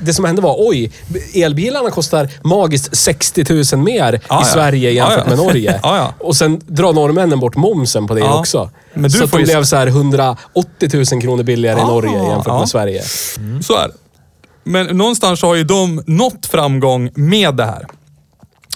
det 0.00 0.14
som 0.14 0.24
hände 0.24 0.42
var, 0.42 0.54
oj, 0.58 0.92
elbilarna 1.34 1.90
kostar 1.90 2.28
magiskt 2.44 2.96
60 2.96 3.74
000 3.74 3.84
mer 3.84 4.12
Ja, 4.12 4.18
i 4.18 4.18
ja. 4.28 4.44
Sverige 4.44 4.90
jämfört 4.90 5.16
Ja, 5.18 5.22
ja. 5.24 5.36
med 5.36 5.38
Norge. 5.46 5.80
Ja, 5.82 5.96
ja. 6.18 6.26
Och 6.26 6.36
sen 6.36 6.60
drar 6.66 6.92
norrmännen 6.92 7.40
bort 7.40 7.56
momsen 7.56 8.06
på 8.06 8.14
det 8.14 8.20
Ja. 8.20 8.38
också. 8.38 8.70
Men 8.94 9.02
du 9.02 9.10
så 9.10 9.24
att 9.24 9.30
får 9.30 9.38
de 9.38 9.42
ju- 9.44 9.46
blev 9.52 9.64
så 9.64 9.76
här 9.76 9.86
180 9.86 11.04
000 11.12 11.22
kronor 11.22 11.42
billigare 11.42 11.78
i 11.78 11.82
Ah, 11.82 11.86
Norge 11.86 12.12
jämfört 12.12 12.46
ja. 12.46 12.58
med 12.58 12.68
Sverige. 12.68 13.02
Så 13.62 13.76
är 13.76 13.88
det. 13.88 13.94
Men 14.64 14.86
någonstans 14.86 15.42
har 15.42 15.54
ju 15.54 15.64
de 15.64 16.02
nått 16.06 16.46
framgång 16.46 17.10
med 17.14 17.54
det 17.54 17.64
här. 17.64 17.86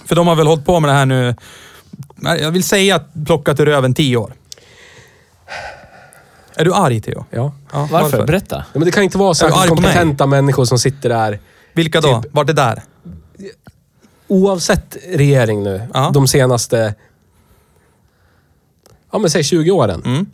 För 0.05 0.15
de 0.15 0.27
har 0.27 0.35
väl 0.35 0.47
hållit 0.47 0.65
på 0.65 0.79
med 0.79 0.89
det 0.89 0.93
här 0.93 1.05
nu, 1.05 1.35
jag 2.21 2.51
vill 2.51 2.63
säga 2.63 2.95
att 2.95 3.09
plockat 3.25 3.59
ur 3.59 3.65
röven 3.65 3.93
tio 3.93 4.17
år. 4.17 4.33
Är 6.61 6.65
du 6.65 6.73
arg 6.73 7.01
Theo? 7.01 7.25
Ja. 7.29 7.53
Ja, 7.73 7.87
Varför? 7.91 8.25
Berätta. 8.25 8.55
Ja, 8.73 8.79
men 8.79 8.85
det 8.85 8.91
kan 8.91 9.03
inte 9.03 9.17
vara 9.17 9.33
särskilt 9.33 9.67
kompetenta 9.69 10.25
människor 10.25 10.65
som 10.65 10.79
sitter 10.79 11.09
där. 11.09 11.39
Vilka 11.73 12.01
då? 12.01 12.21
Typ- 12.21 12.33
Vart 12.33 12.49
är 12.49 12.53
där? 12.53 12.83
Oavsett 14.27 14.97
regering 15.13 15.63
nu, 15.63 15.87
Ja. 15.93 16.11
de 16.13 16.27
senaste, 16.27 16.95
ja 19.11 19.19
men 19.19 19.29
säg 19.29 19.43
20 19.43 19.71
åren. 19.71 20.01
Mm. 20.05 20.25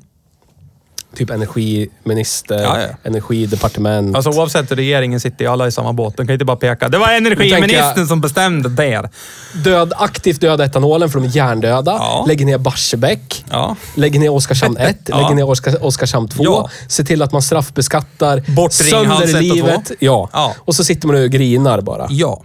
Typ 1.17 1.29
energiminister, 1.29 2.59
Ja, 2.63 2.81
ja. 2.81 2.87
energidepartement. 3.03 4.15
Alltså 4.15 4.29
oavsett 4.31 4.71
regeringen 4.71 5.19
sitter 5.19 5.47
alla 5.47 5.67
i 5.67 5.71
samma 5.71 5.93
båt. 5.93 6.17
De 6.17 6.27
kan 6.27 6.33
inte 6.33 6.45
bara 6.45 6.57
peka. 6.57 6.89
Det 6.89 6.97
var 6.97 7.09
energiministern 7.09 7.93
jag- 7.95 8.07
som 8.07 8.21
bestämde 8.21 8.69
där. 8.69 9.09
Död, 9.53 9.93
aktivt 9.97 10.41
döda 10.41 10.65
etanolen 10.65 11.09
för 11.09 11.19
de 11.19 11.27
är 11.27 11.35
hjärndöda. 11.35 11.91
Ja. 11.91 12.25
Lägger 12.27 12.45
ner 12.45 12.57
Barsebäck. 12.57 13.45
Ja. 13.51 13.75
Lägger 13.95 14.19
ner 14.19 14.29
Oskarshamn 14.31 14.77
1. 14.77 14.97
Ja. 15.05 15.17
Lägger 15.21 15.35
ner 15.35 15.49
Oskar, 15.49 15.85
Oskarshamn 15.85 16.27
2. 16.27 16.43
Ja. 16.43 16.69
Se 16.87 17.03
till 17.03 17.21
att 17.21 17.31
man 17.31 17.41
straffbeskattar. 17.41 18.43
Bort 18.55 18.73
sönder 18.73 19.21
och 19.35 19.41
livet. 19.41 19.85
två. 19.85 19.93
Ja. 19.99 20.29
Ja. 20.33 20.53
Och 20.59 20.75
så 20.75 20.83
sitter 20.83 21.07
man 21.07 21.23
och 21.23 21.29
grinar 21.29 21.81
bara. 21.81 22.07
Ja. 22.09 22.43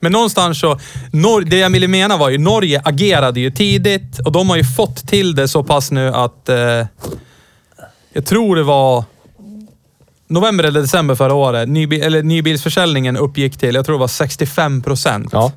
Men 0.00 0.12
någonstans 0.12 0.60
så, 0.60 0.78
Nor- 1.12 1.44
det 1.44 1.58
jag 1.58 1.70
ville 1.70 1.88
mena 1.88 2.16
var 2.16 2.30
ju, 2.30 2.38
Norge 2.38 2.82
agerade 2.84 3.40
ju 3.40 3.50
tidigt 3.50 4.18
och 4.24 4.32
de 4.32 4.50
har 4.50 4.56
ju 4.56 4.64
fått 4.64 4.96
till 5.08 5.34
det 5.34 5.48
så 5.48 5.64
pass 5.64 5.90
nu 5.90 6.08
att, 6.14 6.48
eh, 6.48 6.56
jag 8.12 8.26
tror 8.26 8.56
det 8.56 8.62
var 8.62 9.04
november 10.28 10.64
eller 10.64 10.80
december 10.80 11.14
förra 11.14 11.34
året, 11.34 11.68
nybi- 11.68 12.02
eller 12.04 12.22
nybilsförsäljningen 12.22 13.16
uppgick 13.16 13.56
till, 13.58 13.74
jag 13.74 13.86
tror 13.86 13.94
det 13.96 14.00
var 14.00 14.08
65 14.08 14.82
procent. 14.82 15.28
Ja. 15.32 15.52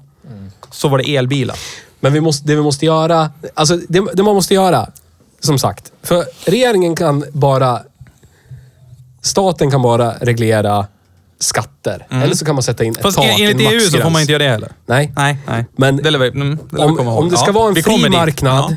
Så 0.71 0.87
var 0.87 0.97
det 0.97 1.15
elbilar. 1.15 1.57
Men 1.99 2.13
vi 2.13 2.21
måste, 2.21 2.47
det 2.47 2.55
vi 2.55 2.61
måste 2.61 2.85
göra, 2.85 3.31
alltså 3.53 3.77
det, 3.89 4.03
det 4.13 4.23
man 4.23 4.35
måste 4.35 4.53
göra, 4.53 4.87
som 5.39 5.59
sagt. 5.59 5.91
För 6.03 6.25
regeringen 6.45 6.95
kan 6.95 7.23
bara, 7.31 7.79
staten 9.21 9.71
kan 9.71 9.81
bara 9.81 10.11
reglera 10.21 10.87
skatter. 11.39 12.07
Eller 12.09 12.35
så 12.35 12.45
kan 12.45 12.55
man 12.55 12.63
sätta 12.63 12.83
in 12.83 12.91
ett 12.91 12.97
Mm. 12.97 13.03
Fast 13.03 13.17
tak, 13.17 13.25
en- 13.25 13.31
enligt 13.49 13.67
en 13.67 13.73
EU 13.73 13.79
så 13.79 13.97
får 13.97 14.09
man 14.09 14.21
inte 14.21 14.33
göra 14.33 14.43
det 14.43 14.49
heller. 14.49 14.71
Nej. 14.85 15.11
Nej, 15.15 15.37
nej. 15.47 15.65
Men 15.75 15.97
det 15.97 16.17
vi, 16.17 16.27
mm, 16.27 16.59
det 16.71 16.77
om, 16.77 17.07
om 17.07 17.29
det 17.29 17.37
ska 17.37 17.51
vara 17.51 17.69
en 17.69 17.75
fri 17.83 18.09
marknad, 18.09 18.71
Ja. 18.71 18.75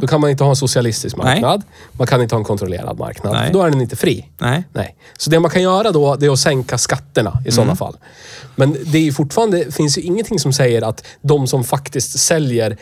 Då 0.00 0.06
kan 0.06 0.20
man 0.20 0.30
inte 0.30 0.44
ha 0.44 0.50
en 0.50 0.56
socialistisk 0.56 1.16
Nej. 1.16 1.26
marknad. 1.26 1.62
Man 1.92 2.06
kan 2.06 2.22
inte 2.22 2.34
ha 2.34 2.38
en 2.38 2.44
kontrollerad 2.44 2.98
marknad. 2.98 3.32
Nej. 3.32 3.50
Då 3.52 3.62
är 3.62 3.70
den 3.70 3.80
inte 3.80 3.96
fri. 3.96 4.28
Nej. 4.38 4.64
Nej. 4.72 4.96
Så 5.18 5.30
det 5.30 5.40
man 5.40 5.50
kan 5.50 5.62
göra 5.62 5.92
då, 5.92 6.16
det 6.16 6.26
är 6.26 6.30
att 6.30 6.38
sänka 6.38 6.78
skatterna 6.78 7.30
i 7.30 7.38
Mm. 7.38 7.52
sådana 7.52 7.76
fall. 7.76 7.96
Men 8.56 8.76
det 8.86 9.08
är 9.08 9.12
fortfarande, 9.12 9.72
finns 9.72 9.98
ju 9.98 10.02
ingenting 10.02 10.38
som 10.38 10.52
säger 10.52 10.82
att 10.82 11.04
de 11.22 11.46
som 11.46 11.64
faktiskt 11.64 12.18
säljer 12.18 12.76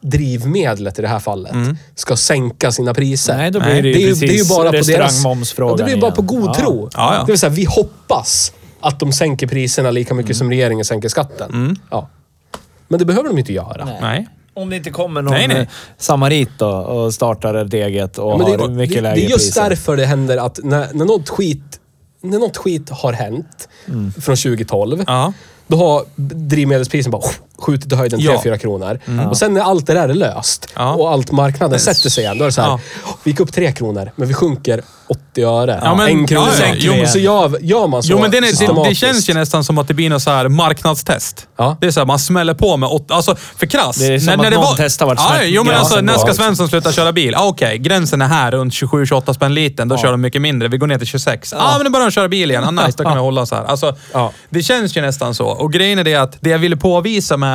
drivmedlet 0.00 0.98
i 0.98 1.02
det 1.02 1.08
här 1.08 1.18
fallet 1.18 1.52
ska 1.94 2.16
sänka 2.16 2.72
sina 2.72 2.94
priser. 2.94 3.36
Nej, 3.36 3.50
då 3.50 3.60
blir 3.60 3.72
Nej. 3.72 3.82
det 3.82 3.88
ju 3.88 3.94
det 3.94 4.02
är 4.04 4.08
precis 4.08 4.20
det 4.20 4.34
är 4.34 4.38
ju 4.38 4.48
bara 4.48 4.68
på 4.72 4.84
deras... 4.86 5.24
Ja, 5.58 5.76
det 5.76 5.84
blir 5.84 5.94
ju 5.94 6.00
bara 6.00 6.10
på 6.10 6.22
god 6.22 6.48
Ja. 6.48 6.54
tro. 6.54 6.88
Ja, 6.94 7.14
ja. 7.14 7.24
Det 7.26 7.32
vill 7.32 7.38
säga, 7.38 7.50
vi 7.50 7.64
hoppas 7.64 8.52
att 8.80 9.00
de 9.00 9.12
sänker 9.12 9.46
priserna 9.46 9.90
lika 9.90 10.14
mycket 10.14 10.36
som 10.36 10.50
regeringen 10.50 10.84
sänker 10.84 11.08
skatten. 11.08 11.76
Ja. 11.90 12.08
Men 12.88 12.98
det 12.98 13.04
behöver 13.04 13.28
de 13.28 13.38
inte 13.38 13.52
göra. 13.52 13.88
Nej. 14.00 14.28
Om 14.62 14.70
det 14.70 14.76
inte 14.76 14.90
kommer 14.90 15.22
någon 15.22 15.32
Nej, 15.34 15.48
nej. 15.48 15.60
eh, 15.60 15.68
samarit 15.98 16.48
då 16.58 16.68
och 16.68 17.14
startar 17.14 17.54
ett 17.54 17.74
eget 17.74 18.18
och 18.18 18.32
Ja, 18.32 18.36
men 18.38 18.46
det, 18.52 18.62
har 18.62 18.68
mycket 18.68 18.96
det, 18.96 19.00
lägre 19.02 19.14
det 19.20 19.26
är 19.26 19.30
just 19.30 19.54
priser. 19.54 19.68
därför 19.70 19.96
det 19.96 20.06
händer 20.06 20.36
att 20.36 20.58
när, 20.62 20.86
när, 20.92 21.04
något 21.04 21.28
skit, 21.28 21.80
när 22.22 22.38
något 22.38 22.56
skit 22.56 22.90
har 22.90 23.12
hänt 23.12 23.68
från 24.20 24.36
2012, 24.36 25.04
Ja. 25.06 25.32
då 25.66 25.76
har 25.76 26.02
drivmedelsprisen 26.16 27.10
bara 27.12 27.22
skjutit 27.58 27.92
i 27.92 27.96
höjden 27.96 28.20
Ja. 28.20 28.42
3-4 28.44 28.56
kronor. 28.58 28.98
Och 29.30 29.36
sen 29.36 29.54
när 29.54 29.60
allt 29.60 29.86
det 29.86 29.94
där 29.94 30.08
är 30.08 30.14
löst 30.14 30.68
Ja. 30.76 30.92
och 30.94 31.10
allt 31.12 31.30
marknaden 31.32 31.80
sätter 31.80 32.10
sig 32.10 32.24
igen, 32.24 32.38
då 32.38 32.44
är 32.44 32.48
det 32.48 32.52
så 32.52 32.60
här. 32.62 32.68
Ja. 32.68 32.80
Vi 33.22 33.30
gick 33.30 33.40
upp 33.40 33.52
3 33.52 33.72
kronor, 33.72 34.10
men 34.16 34.28
vi 34.28 34.34
sjunker 34.34 34.82
80 35.10 35.42
öre. 35.44 35.80
Ja, 35.84 35.94
men- 35.94 36.08
en 36.08 36.26
krona. 36.26 36.46
ja, 36.60 36.66
ja. 36.66 36.74
Jo, 36.78 36.92
men 36.96 37.08
så 37.08 37.18
gör, 37.18 37.58
gör 37.60 37.86
man 37.86 38.02
så 38.02 38.08
Jo, 38.12 38.18
men 38.18 38.30
det, 38.30 38.38
är, 38.38 38.74
det, 38.84 38.88
det 38.88 38.94
känns 38.94 39.30
ju 39.30 39.34
nästan 39.34 39.64
som 39.64 39.78
att 39.78 39.88
det 39.88 39.94
blir 39.94 40.10
något 40.10 40.22
så 40.22 40.30
här 40.30 40.48
marknadstest. 40.48 41.46
Ja. 41.56 41.76
Det 41.80 41.86
är 41.86 41.90
så 41.90 42.00
här, 42.00 42.06
man 42.06 42.18
smäller 42.18 42.54
på 42.54 42.76
med 42.76 42.88
åtta... 42.88 43.14
Alltså, 43.14 43.36
för 43.56 43.66
krass. 43.66 43.96
Det 43.96 44.06
är 44.14 44.18
som 44.18 44.40
att 44.40 44.52
någon 44.52 44.74
testar 44.76 45.06
vart 45.06 45.18
ja, 45.18 45.42
Jo, 45.44 45.64
men 45.64 45.74
alltså, 45.76 46.00
när 46.00 46.18
ska. 46.18 46.34
Svensson 46.34 46.68
sluta 46.68 46.92
köra 46.92 47.12
bil? 47.12 47.34
Ah, 47.34 47.46
Okej, 47.48 47.78
gränsen 47.78 48.22
är 48.22 48.26
här 48.26 48.50
runt 48.50 48.72
27-28 48.72 49.32
spänn 49.34 49.54
litern. 49.54 49.88
Då 49.88 49.96
kör 49.96 50.10
de 50.10 50.20
mycket 50.20 50.42
mindre. 50.42 50.68
Vi 50.68 50.78
går 50.78 50.86
ner 50.86 50.98
till 50.98 51.06
26. 51.06 51.52
Ja, 51.52 51.58
ah, 51.60 51.76
men 51.76 51.84
nu 51.84 51.90
börjar 51.90 52.06
de 52.06 52.10
köra 52.12 52.28
bil 52.28 52.50
igen. 52.50 52.64
Ah, 52.64 52.70
nice, 52.70 52.98
då 52.98 53.04
kan 53.04 53.14
vi 53.14 53.20
hålla 53.20 53.46
så 53.46 53.54
här. 53.54 53.64
Alltså, 53.64 53.96
Ja. 54.12 54.32
Det 54.50 54.62
känns 54.62 54.96
ju 54.96 55.00
nästan 55.00 55.34
så. 55.34 55.46
Och 55.46 55.72
grejen 55.72 55.98
är 55.98 56.04
det 56.04 56.14
att 56.14 56.36
det 56.40 56.50
jag 56.50 56.58
ville 56.58 56.76
påvisa 56.76 57.36
med... 57.36 57.47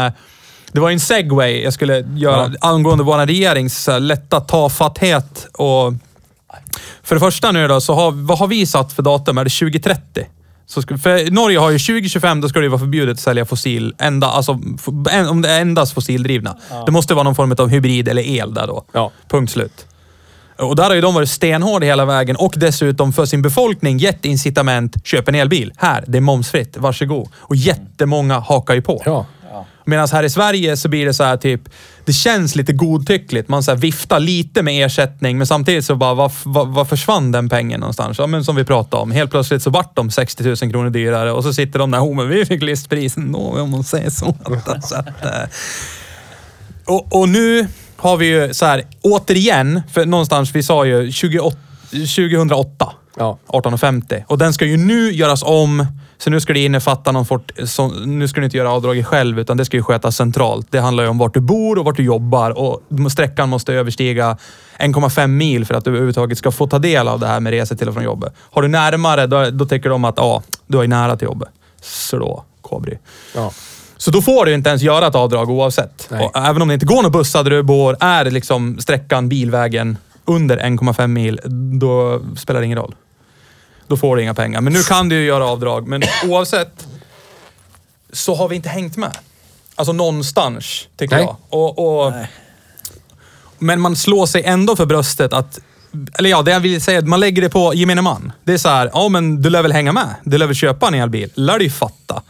Det 0.71 0.79
var 0.79 0.91
en 0.91 0.99
segway 0.99 1.63
jag 1.63 1.73
skulle 1.73 2.05
göra 2.15 2.51
angående 2.61 3.03
vår 3.03 3.25
regerings 3.25 3.89
lätta 3.99 4.39
tafatthet 4.39 5.47
och... 5.53 5.93
För 7.03 7.15
det 7.15 7.19
första 7.19 7.51
nu 7.51 7.67
då, 7.67 7.81
så 7.81 7.93
har, 7.93 8.11
vad 8.11 8.37
har 8.37 8.47
vi 8.47 8.65
satt 8.65 8.93
för 8.93 9.03
datum? 9.03 9.37
Är 9.37 9.43
det 9.43 9.49
2030? 9.49 10.25
Så 10.65 10.81
ska, 10.81 10.97
för 10.97 11.31
Norge 11.31 11.59
har 11.59 11.69
ju 11.69 11.79
2025, 11.79 12.41
då 12.41 12.49
ska 12.49 12.59
det 12.59 12.65
ju 12.65 12.69
vara 12.69 12.79
förbjudet 12.79 13.13
att 13.13 13.19
sälja 13.19 13.45
fossil, 13.45 13.95
enda, 13.99 14.27
alltså, 14.27 14.59
en, 15.11 15.27
om 15.27 15.41
det 15.41 15.49
är 15.49 15.61
endast 15.61 15.93
fossildrivna. 15.93 16.57
Det 16.85 16.91
måste 16.91 17.13
vara 17.13 17.23
någon 17.23 17.35
form 17.35 17.55
av 17.57 17.67
hybrid 17.67 18.07
eller 18.07 18.21
el 18.21 18.53
där 18.53 18.67
då. 18.67 18.85
Ja. 18.91 19.11
Punkt 19.27 19.51
slut. 19.51 19.85
Och 20.57 20.75
där 20.75 20.83
har 20.83 20.95
ju 20.95 21.01
de 21.01 21.13
varit 21.13 21.29
stenhårda 21.29 21.85
hela 21.85 22.05
vägen 22.05 22.35
och 22.35 22.53
dessutom 22.57 23.13
för 23.13 23.25
sin 23.25 23.41
befolkning 23.41 23.97
gett 23.97 24.25
incitament. 24.25 25.07
Köp 25.07 25.27
en 25.27 25.35
elbil. 25.35 25.73
Här, 25.77 26.03
det 26.07 26.17
är 26.17 26.21
momsfritt. 26.21 26.77
Varsågod. 26.77 27.29
Och 27.35 27.55
jättemånga 27.55 28.39
hakar 28.39 28.73
ju 28.73 28.81
på. 28.81 29.01
Ja. 29.05 29.25
Medan 29.85 30.07
här 30.11 30.23
i 30.23 30.29
Sverige 30.29 30.77
så 30.77 30.89
blir 30.89 31.05
det 31.05 31.13
så 31.13 31.23
här 31.23 31.37
typ, 31.37 31.61
det 32.05 32.13
känns 32.13 32.55
lite 32.55 32.73
godtyckligt. 32.73 33.49
Man 33.49 33.63
så 33.63 33.71
här 33.71 33.77
viftar 33.77 34.19
lite 34.19 34.63
med 34.63 34.85
ersättning, 34.85 35.37
men 35.37 35.47
samtidigt 35.47 35.85
så 35.85 35.95
bara, 35.95 36.13
vad 36.13 36.31
vad- 36.43 36.67
vad 36.67 36.89
försvann 36.89 37.31
den 37.31 37.49
pengen 37.49 37.79
någonstans? 37.79 38.17
Ja, 38.19 38.27
men 38.27 38.43
som 38.45 38.55
vi 38.55 38.63
pratade 38.63 39.03
om. 39.03 39.11
Helt 39.11 39.31
plötsligt 39.31 39.63
så 39.63 39.69
vart 39.69 39.95
de 39.95 40.11
60 40.11 40.43
000 40.43 40.55
kronor 40.57 40.89
dyrare 40.89 41.31
och 41.31 41.43
så 41.43 41.53
sitter 41.53 41.79
de 41.79 41.91
där, 41.91 41.99
oh, 41.99 42.15
men 42.15 42.29
vi 42.29 42.45
fick 42.45 42.61
listprisen 42.63 43.31
då, 43.31 43.39
om 43.39 43.69
man 43.71 43.83
säger 43.83 44.09
så. 44.09 44.25
så 44.83 44.95
att, 44.95 45.25
eh. 45.25 45.49
och, 46.85 47.21
och 47.21 47.29
nu 47.29 47.67
har 47.97 48.17
vi 48.17 48.25
ju 48.25 48.53
så 48.53 48.65
här, 48.65 48.83
återigen, 49.01 49.81
för 49.93 50.05
någonstans, 50.05 50.55
vi 50.55 50.63
sa 50.63 50.85
ju 50.85 51.11
28, 51.11 51.57
2008. 51.91 52.91
Ja. 53.17 53.37
18,50. 53.47 54.23
Och 54.27 54.37
den 54.37 54.53
ska 54.53 54.65
ju 54.65 54.77
nu 54.77 55.11
göras 55.13 55.43
om. 55.43 55.85
Så 56.17 56.29
nu 56.29 56.41
ska 56.41 56.53
det 56.53 56.59
innefatta 56.59 57.11
någon 57.11 57.25
fort, 57.25 57.51
så, 57.65 57.87
Nu 57.87 58.27
ska 58.27 58.39
du 58.39 58.45
inte 58.45 58.57
göra 58.57 58.71
avdraget 58.71 59.05
själv, 59.05 59.39
utan 59.39 59.57
det 59.57 59.65
ska 59.65 59.77
ju 59.77 59.83
skötas 59.83 60.15
centralt. 60.15 60.67
Det 60.69 60.79
handlar 60.79 61.03
ju 61.03 61.09
om 61.09 61.17
vart 61.17 61.33
du 61.33 61.39
bor 61.39 61.79
och 61.79 61.85
vart 61.85 61.97
du 61.97 62.03
jobbar. 62.03 62.51
Och 62.51 62.81
sträckan 63.11 63.49
måste 63.49 63.73
överstiga 63.73 64.37
1,5 64.79 65.27
mil 65.27 65.65
för 65.65 65.73
att 65.73 65.85
du 65.85 65.89
överhuvudtaget 65.89 66.37
ska 66.37 66.51
få 66.51 66.67
ta 66.67 66.79
del 66.79 67.07
av 67.07 67.19
det 67.19 67.27
här 67.27 67.39
med 67.39 67.51
resor 67.51 67.75
till 67.75 67.87
och 67.87 67.93
från 67.93 68.03
jobbet. 68.03 68.33
Har 68.39 68.61
du 68.61 68.67
närmare, 68.67 69.27
då, 69.27 69.49
då 69.49 69.65
tycker 69.65 69.89
de 69.89 70.05
att 70.05 70.15
ja, 70.17 70.43
du 70.67 70.79
är 70.79 70.87
nära 70.87 71.15
till 71.15 71.25
jobbet. 71.25 71.49
Så 71.81 72.17
då, 72.17 72.43
kobry. 72.61 72.97
Ja. 73.35 73.51
Så 73.97 74.11
då 74.11 74.21
får 74.21 74.45
du 74.45 74.53
inte 74.53 74.69
ens 74.69 74.81
göra 74.81 75.07
ett 75.07 75.15
avdrag 75.15 75.49
oavsett. 75.49 76.09
Även 76.35 76.61
om 76.61 76.67
det 76.67 76.73
inte 76.73 76.85
går 76.85 77.03
någon 77.03 77.11
bussar 77.11 77.43
där 77.43 77.51
du 77.51 77.63
bor, 77.63 77.97
är 77.99 78.25
liksom 78.25 78.79
sträckan, 78.79 79.29
bilvägen 79.29 79.97
under 80.25 80.57
1,5 80.57 81.07
mil, 81.07 81.39
då 81.79 82.21
spelar 82.37 82.59
det 82.59 82.65
ingen 82.65 82.77
roll. 82.77 82.95
Då 83.93 83.97
får 83.97 84.15
du 84.15 84.21
inga 84.21 84.33
pengar. 84.33 84.61
Men 84.61 84.73
nu 84.73 84.83
kan 84.83 85.09
du 85.09 85.15
ju 85.15 85.25
göra 85.25 85.45
avdrag, 85.45 85.87
men 85.87 86.03
oavsett 86.25 86.87
så 88.13 88.35
har 88.35 88.47
vi 88.49 88.55
inte 88.55 88.69
hängt 88.69 88.97
med. 88.97 89.17
Alltså 89.75 89.93
någonstans, 89.93 90.87
tycker 90.97 91.15
Nej. 91.15 91.25
jag. 91.25 91.35
Och, 91.49 92.05
och, 92.05 92.13
men 93.59 93.81
man 93.81 93.95
slår 93.95 94.25
sig 94.25 94.43
ändå 94.43 94.75
för 94.75 94.85
bröstet 94.85 95.33
att 95.33 95.59
eller 96.13 96.29
ja, 96.29 96.41
det 96.41 96.51
jag 96.51 96.59
vill 96.59 96.81
säga 96.81 96.97
är 96.97 97.01
att 97.01 97.07
man 97.07 97.19
lägger 97.19 97.41
det 97.41 97.49
på 97.49 97.73
gemene 97.73 98.01
man. 98.01 98.31
Det 98.43 98.53
är 98.53 98.57
så 98.57 98.69
här, 98.69 98.89
ja 98.93 99.09
men 99.09 99.41
du 99.41 99.49
lär 99.49 99.61
väl 99.61 99.71
hänga 99.71 99.91
med? 99.91 100.15
Du 100.23 100.37
lär 100.37 100.45
väl 100.45 100.55
köpa 100.55 100.87
en 100.87 100.93
elbil? 100.93 101.31
lär 101.35 101.59
du 101.59 101.65
ju 101.65 101.71
fatta. 101.71 102.21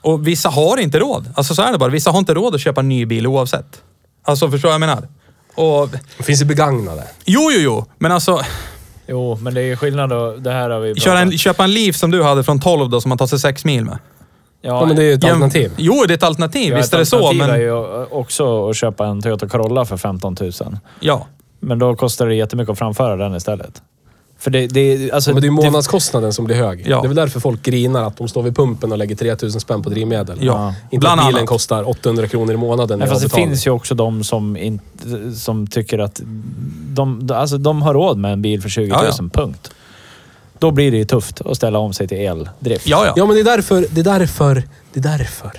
Och 0.00 0.26
vissa 0.26 0.48
har 0.48 0.76
inte 0.76 0.98
råd. 0.98 1.32
Alltså 1.36 1.54
så 1.54 1.62
är 1.62 1.72
det 1.72 1.78
bara. 1.78 1.90
Vissa 1.90 2.10
har 2.10 2.18
inte 2.18 2.34
råd 2.34 2.54
att 2.54 2.60
köpa 2.60 2.80
en 2.80 2.88
ny 2.88 3.06
bil 3.06 3.26
oavsett. 3.26 3.82
Alltså 4.24 4.50
förstår 4.50 4.68
vad 4.68 4.74
jag 4.74 4.80
menar? 4.80 5.08
och... 5.54 5.88
Det 6.16 6.22
finns 6.22 6.40
ju 6.40 6.44
begagnade. 6.44 7.06
Jo, 7.24 7.50
jo, 7.52 7.60
jo. 7.60 7.84
Men 7.98 8.12
alltså, 8.12 8.42
Jo, 9.08 9.38
men 9.40 9.54
det 9.54 9.62
är 9.62 9.76
skillnad 9.76 10.10
då. 10.10 10.36
Det 10.36 10.50
här 10.52 10.70
har 10.70 10.80
vi 10.80 10.94
köra 10.94 11.18
en, 11.18 11.38
köpa 11.38 11.64
en 11.64 11.72
Leaf 11.72 11.96
som 11.96 12.10
du 12.10 12.22
hade 12.22 12.44
från 12.44 12.60
12 12.60 12.90
då, 12.90 13.00
som 13.00 13.08
man 13.08 13.18
tar 13.18 13.26
sig 13.26 13.38
6 13.38 13.64
mil 13.64 13.84
med. 13.84 13.98
Ja, 14.62 14.86
men 14.86 14.96
det 14.96 15.02
är 15.02 15.06
ju 15.06 15.12
ett 15.12 15.22
Jäm- 15.22 15.32
alternativ. 15.32 15.72
Jo, 15.76 16.04
det 16.06 16.12
är 16.12 16.16
ett 16.16 16.22
alternativ. 16.22 16.70
Ja, 16.70 16.76
Visst 16.76 16.88
ett 16.88 16.94
är 16.94 16.98
det 16.98 17.06
så, 17.06 17.32
men... 17.32 17.50
är 17.50 17.56
ju 17.56 18.04
också 18.04 18.70
att 18.70 18.76
köpa 18.76 19.06
en 19.06 19.22
Toyota 19.22 19.48
Corolla 19.48 19.84
för 19.84 19.96
15 19.96 20.36
000. 20.40 20.52
Ja. 21.00 21.26
Men 21.60 21.78
då 21.78 21.94
kostar 21.96 22.26
det 22.26 22.34
jättemycket 22.34 22.72
att 22.72 22.78
framföra 22.78 23.16
den 23.16 23.34
istället. 23.34 23.82
För 24.38 24.50
det, 24.50 24.66
det, 24.66 25.10
alltså, 25.10 25.30
Ja, 25.30 25.34
men 25.34 25.40
det 25.40 25.46
är 25.46 25.50
ju 25.50 25.70
månadskostnaden 25.70 26.32
som 26.32 26.44
blir 26.44 26.56
hög. 26.56 26.82
Ja. 26.86 27.00
Det 27.00 27.06
är 27.06 27.08
väl 27.08 27.16
därför 27.16 27.40
folk 27.40 27.62
grinar 27.62 28.02
att 28.04 28.16
de 28.16 28.28
står 28.28 28.42
vid 28.42 28.56
pumpen 28.56 28.92
och 28.92 28.98
lägger 28.98 29.16
3000 29.16 29.60
spänn 29.60 29.82
på 29.82 29.90
drivmedel. 29.90 30.38
Ja. 30.40 30.74
Inte 30.90 30.98
Bland 30.98 31.20
att 31.20 31.26
bilen 31.26 31.38
annat. 31.38 31.48
kostar 31.48 31.88
800 31.88 32.28
kronor 32.28 32.54
i 32.54 32.56
månaden. 32.56 32.98
Nej, 32.98 33.08
fast 33.08 33.22
det 33.22 33.28
finns 33.28 33.66
ju 33.66 33.70
också 33.70 33.94
de 33.94 34.24
som, 34.24 34.56
inte, 34.56 35.34
som 35.34 35.66
tycker 35.66 35.98
att 35.98 36.20
de, 36.88 37.28
alltså, 37.34 37.58
de 37.58 37.82
har 37.82 37.94
råd 37.94 38.18
med 38.18 38.32
en 38.32 38.42
bil 38.42 38.62
för 38.62 38.68
20 38.68 38.90
000, 38.90 39.04
Ja, 39.04 39.12
ja. 39.18 39.24
punkt. 39.32 39.70
Då 40.58 40.70
blir 40.70 40.90
det 40.90 40.96
ju 40.96 41.04
tufft 41.04 41.40
att 41.40 41.56
ställa 41.56 41.78
om 41.78 41.92
sig 41.92 42.08
till 42.08 42.18
eldrift. 42.18 42.86
Ja, 42.88 43.06
ja. 43.06 43.12
Ja, 43.16 43.26
men 43.26 43.34
det 43.34 43.40
är 43.40 43.44
därför, 43.56 43.86
det 43.90 44.00
är 44.00 44.04
därför, 44.04 44.62
det 44.92 45.00
är 45.00 45.18
därför. 45.18 45.52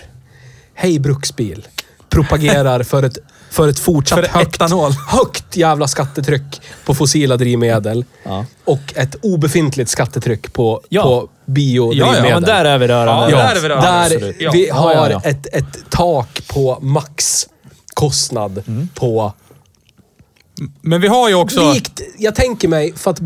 Hej 0.73 0.99
Bruksbil 0.99 1.67
propagerar 2.09 2.83
för 2.83 3.03
ett, 3.03 3.17
för 3.49 3.67
ett 3.67 3.79
fortsatt 3.79 4.19
För 4.19 4.27
högt, 4.27 4.55
etanol. 4.55 4.91
högt 5.07 5.55
jävla 5.57 5.87
skattetryck 5.87 6.61
på 6.85 6.95
fossila 6.95 7.37
drivmedel. 7.37 8.05
Ja. 8.23 8.45
Och 8.65 8.93
ett 8.95 9.15
obefintligt 9.21 9.89
skattetryck 9.89 10.53
på, 10.53 10.81
Ja. 10.89 11.03
på 11.03 11.29
biodrivmedel. 11.45 12.15
Ja, 12.15 12.23
ja, 12.23 12.29
Ja, 12.29 12.33
men 12.39 12.43
där 12.43 12.65
är 12.65 12.77
vi 12.77 12.87
rörande. 12.87 13.31
Ja, 13.31 13.39
Ja, 13.39 13.47
där 13.47 13.55
är 13.55 13.61
vi 13.61 13.69
rörande, 13.69 13.87
där 13.91 14.01
absolut. 14.05 14.35
Ja. 14.39 14.51
vi 14.53 14.69
har 14.69 14.93
ja, 14.93 15.11
ja. 15.11 15.21
Ett, 15.23 15.47
ett 15.55 15.89
tak 15.89 16.41
på 16.47 16.77
maxkostnad 16.81 18.63
Mm. 18.67 18.89
på... 18.95 19.33
Men 20.81 21.01
vi 21.01 21.07
har 21.07 21.29
ju 21.29 21.35
också 21.35 21.73
Likt, 21.73 22.01
jag 22.17 22.35
tänker 22.35 22.67
mig, 22.67 22.93
för 22.95 23.11
att... 23.11 23.19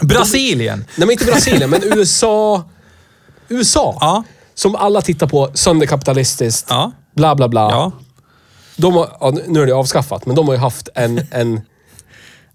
Brasilien. 0.00 0.78
Nej, 0.78 1.06
men 1.06 1.10
inte 1.10 1.24
Brasilien, 1.24 1.70
men 1.70 1.80
USA. 1.84 2.62
USA. 3.48 3.98
Ja. 4.00 4.24
Som 4.54 4.76
alla 4.76 5.02
tittar 5.02 5.26
på 5.26 5.50
sönderkapitalistiskt. 5.54 6.66
Ja. 6.68 6.92
Bla, 7.14 7.34
bla, 7.34 7.48
bla. 7.48 7.92
De 8.80 8.94
har, 8.94 9.16
ja, 9.20 9.32
nu 9.48 9.62
är 9.62 9.66
det 9.66 9.72
avskaffat, 9.72 10.26
men 10.26 10.36
de 10.36 10.46
har 10.48 10.54
ju 10.54 10.60
haft 10.60 10.88
en, 10.94 11.20
en 11.30 11.60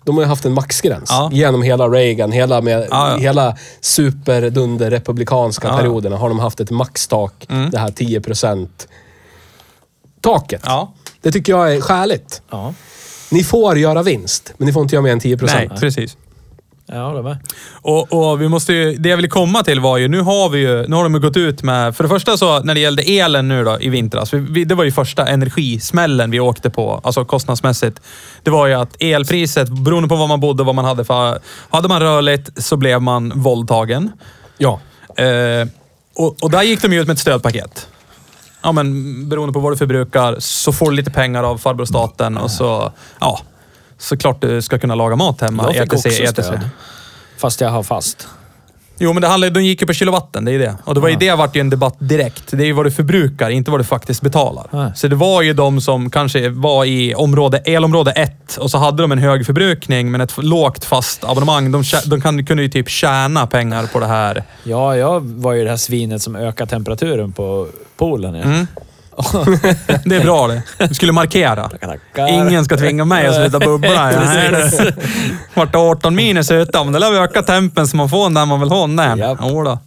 de 0.03 0.15
har 0.15 0.23
ju 0.23 0.28
haft 0.28 0.45
en 0.45 0.53
maxgräns 0.53 1.09
Ja. 1.09 1.30
genom 1.34 1.61
hela 1.61 1.88
Reagan, 1.89 2.32
hela, 2.32 2.61
med, 2.61 2.88
Ja, 2.89 3.11
ja. 3.11 3.17
hela 3.17 3.57
superdunder 3.82 4.89
republikanska 4.91 5.67
Ja, 5.67 5.78
perioderna 5.78 6.17
har 6.17 6.30
de 6.30 6.39
haft 6.39 6.59
ett 6.59 6.71
maxtak, 6.71 7.45
det 7.71 7.78
här 7.78 7.89
10% 7.89 8.67
taket. 10.21 10.61
Ja. 10.65 10.93
Det 11.21 11.32
tycker 11.32 11.53
jag 11.53 11.76
är 11.76 11.82
skäligt. 11.82 12.41
Ni 13.32 13.43
får 13.43 13.78
göra 13.78 14.03
vinst, 14.03 14.53
men 14.57 14.65
ni 14.65 14.73
får 14.73 14.82
inte 14.84 14.95
göra 14.95 15.03
mer 15.03 15.11
än 15.11 15.19
10 15.19 15.38
Nej, 15.41 15.69
precis. 15.80 16.17
Jag 16.88 17.05
håller 17.05 17.23
med. 17.23 17.38
Och, 17.71 18.13
och 18.13 18.41
vi 18.41 18.47
måste 18.47 18.73
ju, 18.73 18.95
det 18.97 19.09
jag 19.09 19.15
ville 19.15 19.27
komma 19.27 19.63
till 19.63 19.79
var 19.79 19.97
ju, 19.97 20.07
nu 20.07 20.21
har 20.21 20.49
vi 20.49 20.59
ju, 20.59 20.88
nu 20.88 20.95
har 20.95 21.03
de 21.03 21.13
ju 21.13 21.19
gått 21.19 21.38
ut 21.38 21.63
med, 21.63 21.95
för 21.95 22.03
det 22.03 22.09
första 22.09 22.38
så 22.38 22.59
när 22.59 22.73
det 22.73 22.79
gällde 22.79 23.03
elen 23.03 23.47
nu 23.47 23.63
då 23.63 23.77
i 23.81 23.89
vintras, 23.89 24.33
vi, 24.33 24.39
vi, 24.39 24.65
det 24.65 24.75
var 24.75 24.83
ju 24.83 24.91
första 24.91 25.27
energismällen 25.27 26.31
vi 26.31 26.39
åkte 26.39 26.69
på, 26.69 27.01
alltså 27.03 27.25
kostnadsmässigt. 27.25 28.01
Det 28.43 28.51
var 28.51 28.67
ju 28.67 28.73
att 28.73 28.95
elpriset, 28.99 29.69
beroende 29.69 30.09
på 30.09 30.15
var 30.15 30.27
man 30.27 30.39
bodde 30.39 30.61
och 30.61 30.65
vad 30.65 30.75
man 30.75 30.86
hade 30.86 31.05
för, 31.05 31.39
hade 31.69 31.88
man 31.88 32.01
rörligt 32.01 32.63
så 32.63 32.77
blev 32.77 33.01
man 33.01 33.31
våldtagen. 33.36 34.11
Ja. 34.57 34.79
Eh, 35.17 35.67
och, 36.15 36.43
och 36.43 36.51
där 36.51 36.63
gick 36.63 36.81
de 36.81 36.93
ju 36.93 37.01
ut 37.01 37.07
med 37.07 37.13
ett 37.13 37.19
stödpaket. 37.19 37.88
Ja, 38.63 38.71
men 38.71 39.29
beroende 39.29 39.53
på 39.53 39.59
vad 39.59 39.71
du 39.71 39.77
förbrukar 39.77 40.36
så 40.39 40.73
får 40.73 40.89
du 40.89 40.95
lite 40.95 41.11
pengar 41.11 41.43
av 41.43 41.57
farbror 41.57 41.86
staten 41.86 42.38
och 42.38 42.51
så, 42.51 42.91
ja, 43.19 43.39
såklart 43.97 44.41
du 44.41 44.61
ska 44.61 44.79
kunna 44.79 44.95
laga 44.95 45.15
mat 45.15 45.41
hemma. 45.41 45.63
Jag 45.63 45.73
fick 45.73 45.93
ETC, 45.93 46.05
också 46.05 46.23
ETC. 46.23 46.31
stöd. 46.31 46.69
Fast 47.37 47.61
jag 47.61 47.69
har 47.69 47.83
fast. 47.83 48.27
Jo, 48.97 49.13
men 49.13 49.21
det 49.21 49.27
handlar, 49.27 49.49
de 49.49 49.63
gick 49.63 49.81
ju 49.81 49.87
på 49.87 49.93
kilowatten, 49.93 50.45
det 50.45 50.51
är 50.51 50.53
ju 50.53 50.59
det. 50.59 50.75
Och 50.83 50.95
det 50.95 50.99
var 50.99 51.09
ju 51.09 51.15
det 51.15 51.35
vart 51.35 51.55
ju 51.55 51.61
en 51.61 51.69
debatt 51.69 51.95
direkt. 51.99 52.43
Det 52.51 52.63
är 52.63 52.65
ju 52.65 52.73
vad 52.73 52.85
du 52.85 52.91
förbrukar, 52.91 53.49
inte 53.49 53.71
vad 53.71 53.79
du 53.79 53.83
faktiskt 53.83 54.21
betalar. 54.21 54.67
Nej. 54.71 54.91
Så 54.95 55.07
det 55.07 55.15
var 55.15 55.41
ju 55.41 55.53
de 55.53 55.81
som 55.81 56.09
kanske 56.09 56.49
var 56.49 56.85
i 56.85 57.15
område, 57.15 57.57
elområde 57.57 58.11
1 58.11 58.57
och 58.57 58.71
så 58.71 58.77
hade 58.77 59.03
de 59.03 59.11
en 59.11 59.17
hög 59.17 59.45
förbrukning 59.45 60.11
men 60.11 60.21
ett 60.21 60.33
lågt 60.37 60.85
fast 60.85 61.23
abonnemang. 61.23 61.71
De, 61.71 61.83
de 62.05 62.21
kan, 62.21 62.45
kunde 62.45 62.63
ju 62.63 62.69
typ 62.69 62.89
tjäna 62.89 63.47
pengar 63.47 63.87
på 63.87 63.99
det 63.99 64.07
här. 64.07 64.43
Ja, 64.63 64.97
jag 64.97 65.19
var 65.25 65.53
ju 65.53 65.63
det 65.63 65.69
här 65.69 65.77
svinet 65.77 66.21
som 66.21 66.35
ökade 66.35 66.69
temperaturen 66.69 67.31
på 67.31 67.67
poolen. 67.97 68.35
Ja. 68.35 68.43
Mm. 68.43 68.67
Det 70.05 70.16
är 70.16 70.22
bra 70.24 70.47
det. 70.47 70.61
Du 70.88 70.93
skulle 70.93 71.11
markera. 71.11 71.70
Ingen 72.30 72.66
ska 72.66 72.78
tvinga 72.78 73.05
mig 73.05 73.28
att 73.28 73.36
sluta 73.36 73.59
bubbla. 73.59 74.11
Vart 75.53 75.72
det 75.72 75.78
18 75.78 76.16
minus 76.16 76.51
ute, 76.51 76.84
men 76.84 76.93
det 76.93 76.99
lär 76.99 77.11
vi 77.11 77.18
öka 77.18 77.41
tempen 77.43 77.88
så 77.88 77.97
man 77.97 78.09
får 78.09 78.24
den 78.24 78.34
där 78.34 78.45
man 78.45 78.59
vill 78.59 78.70
ha 78.70 78.88
den. 78.88 79.18
Japp. 79.18 79.41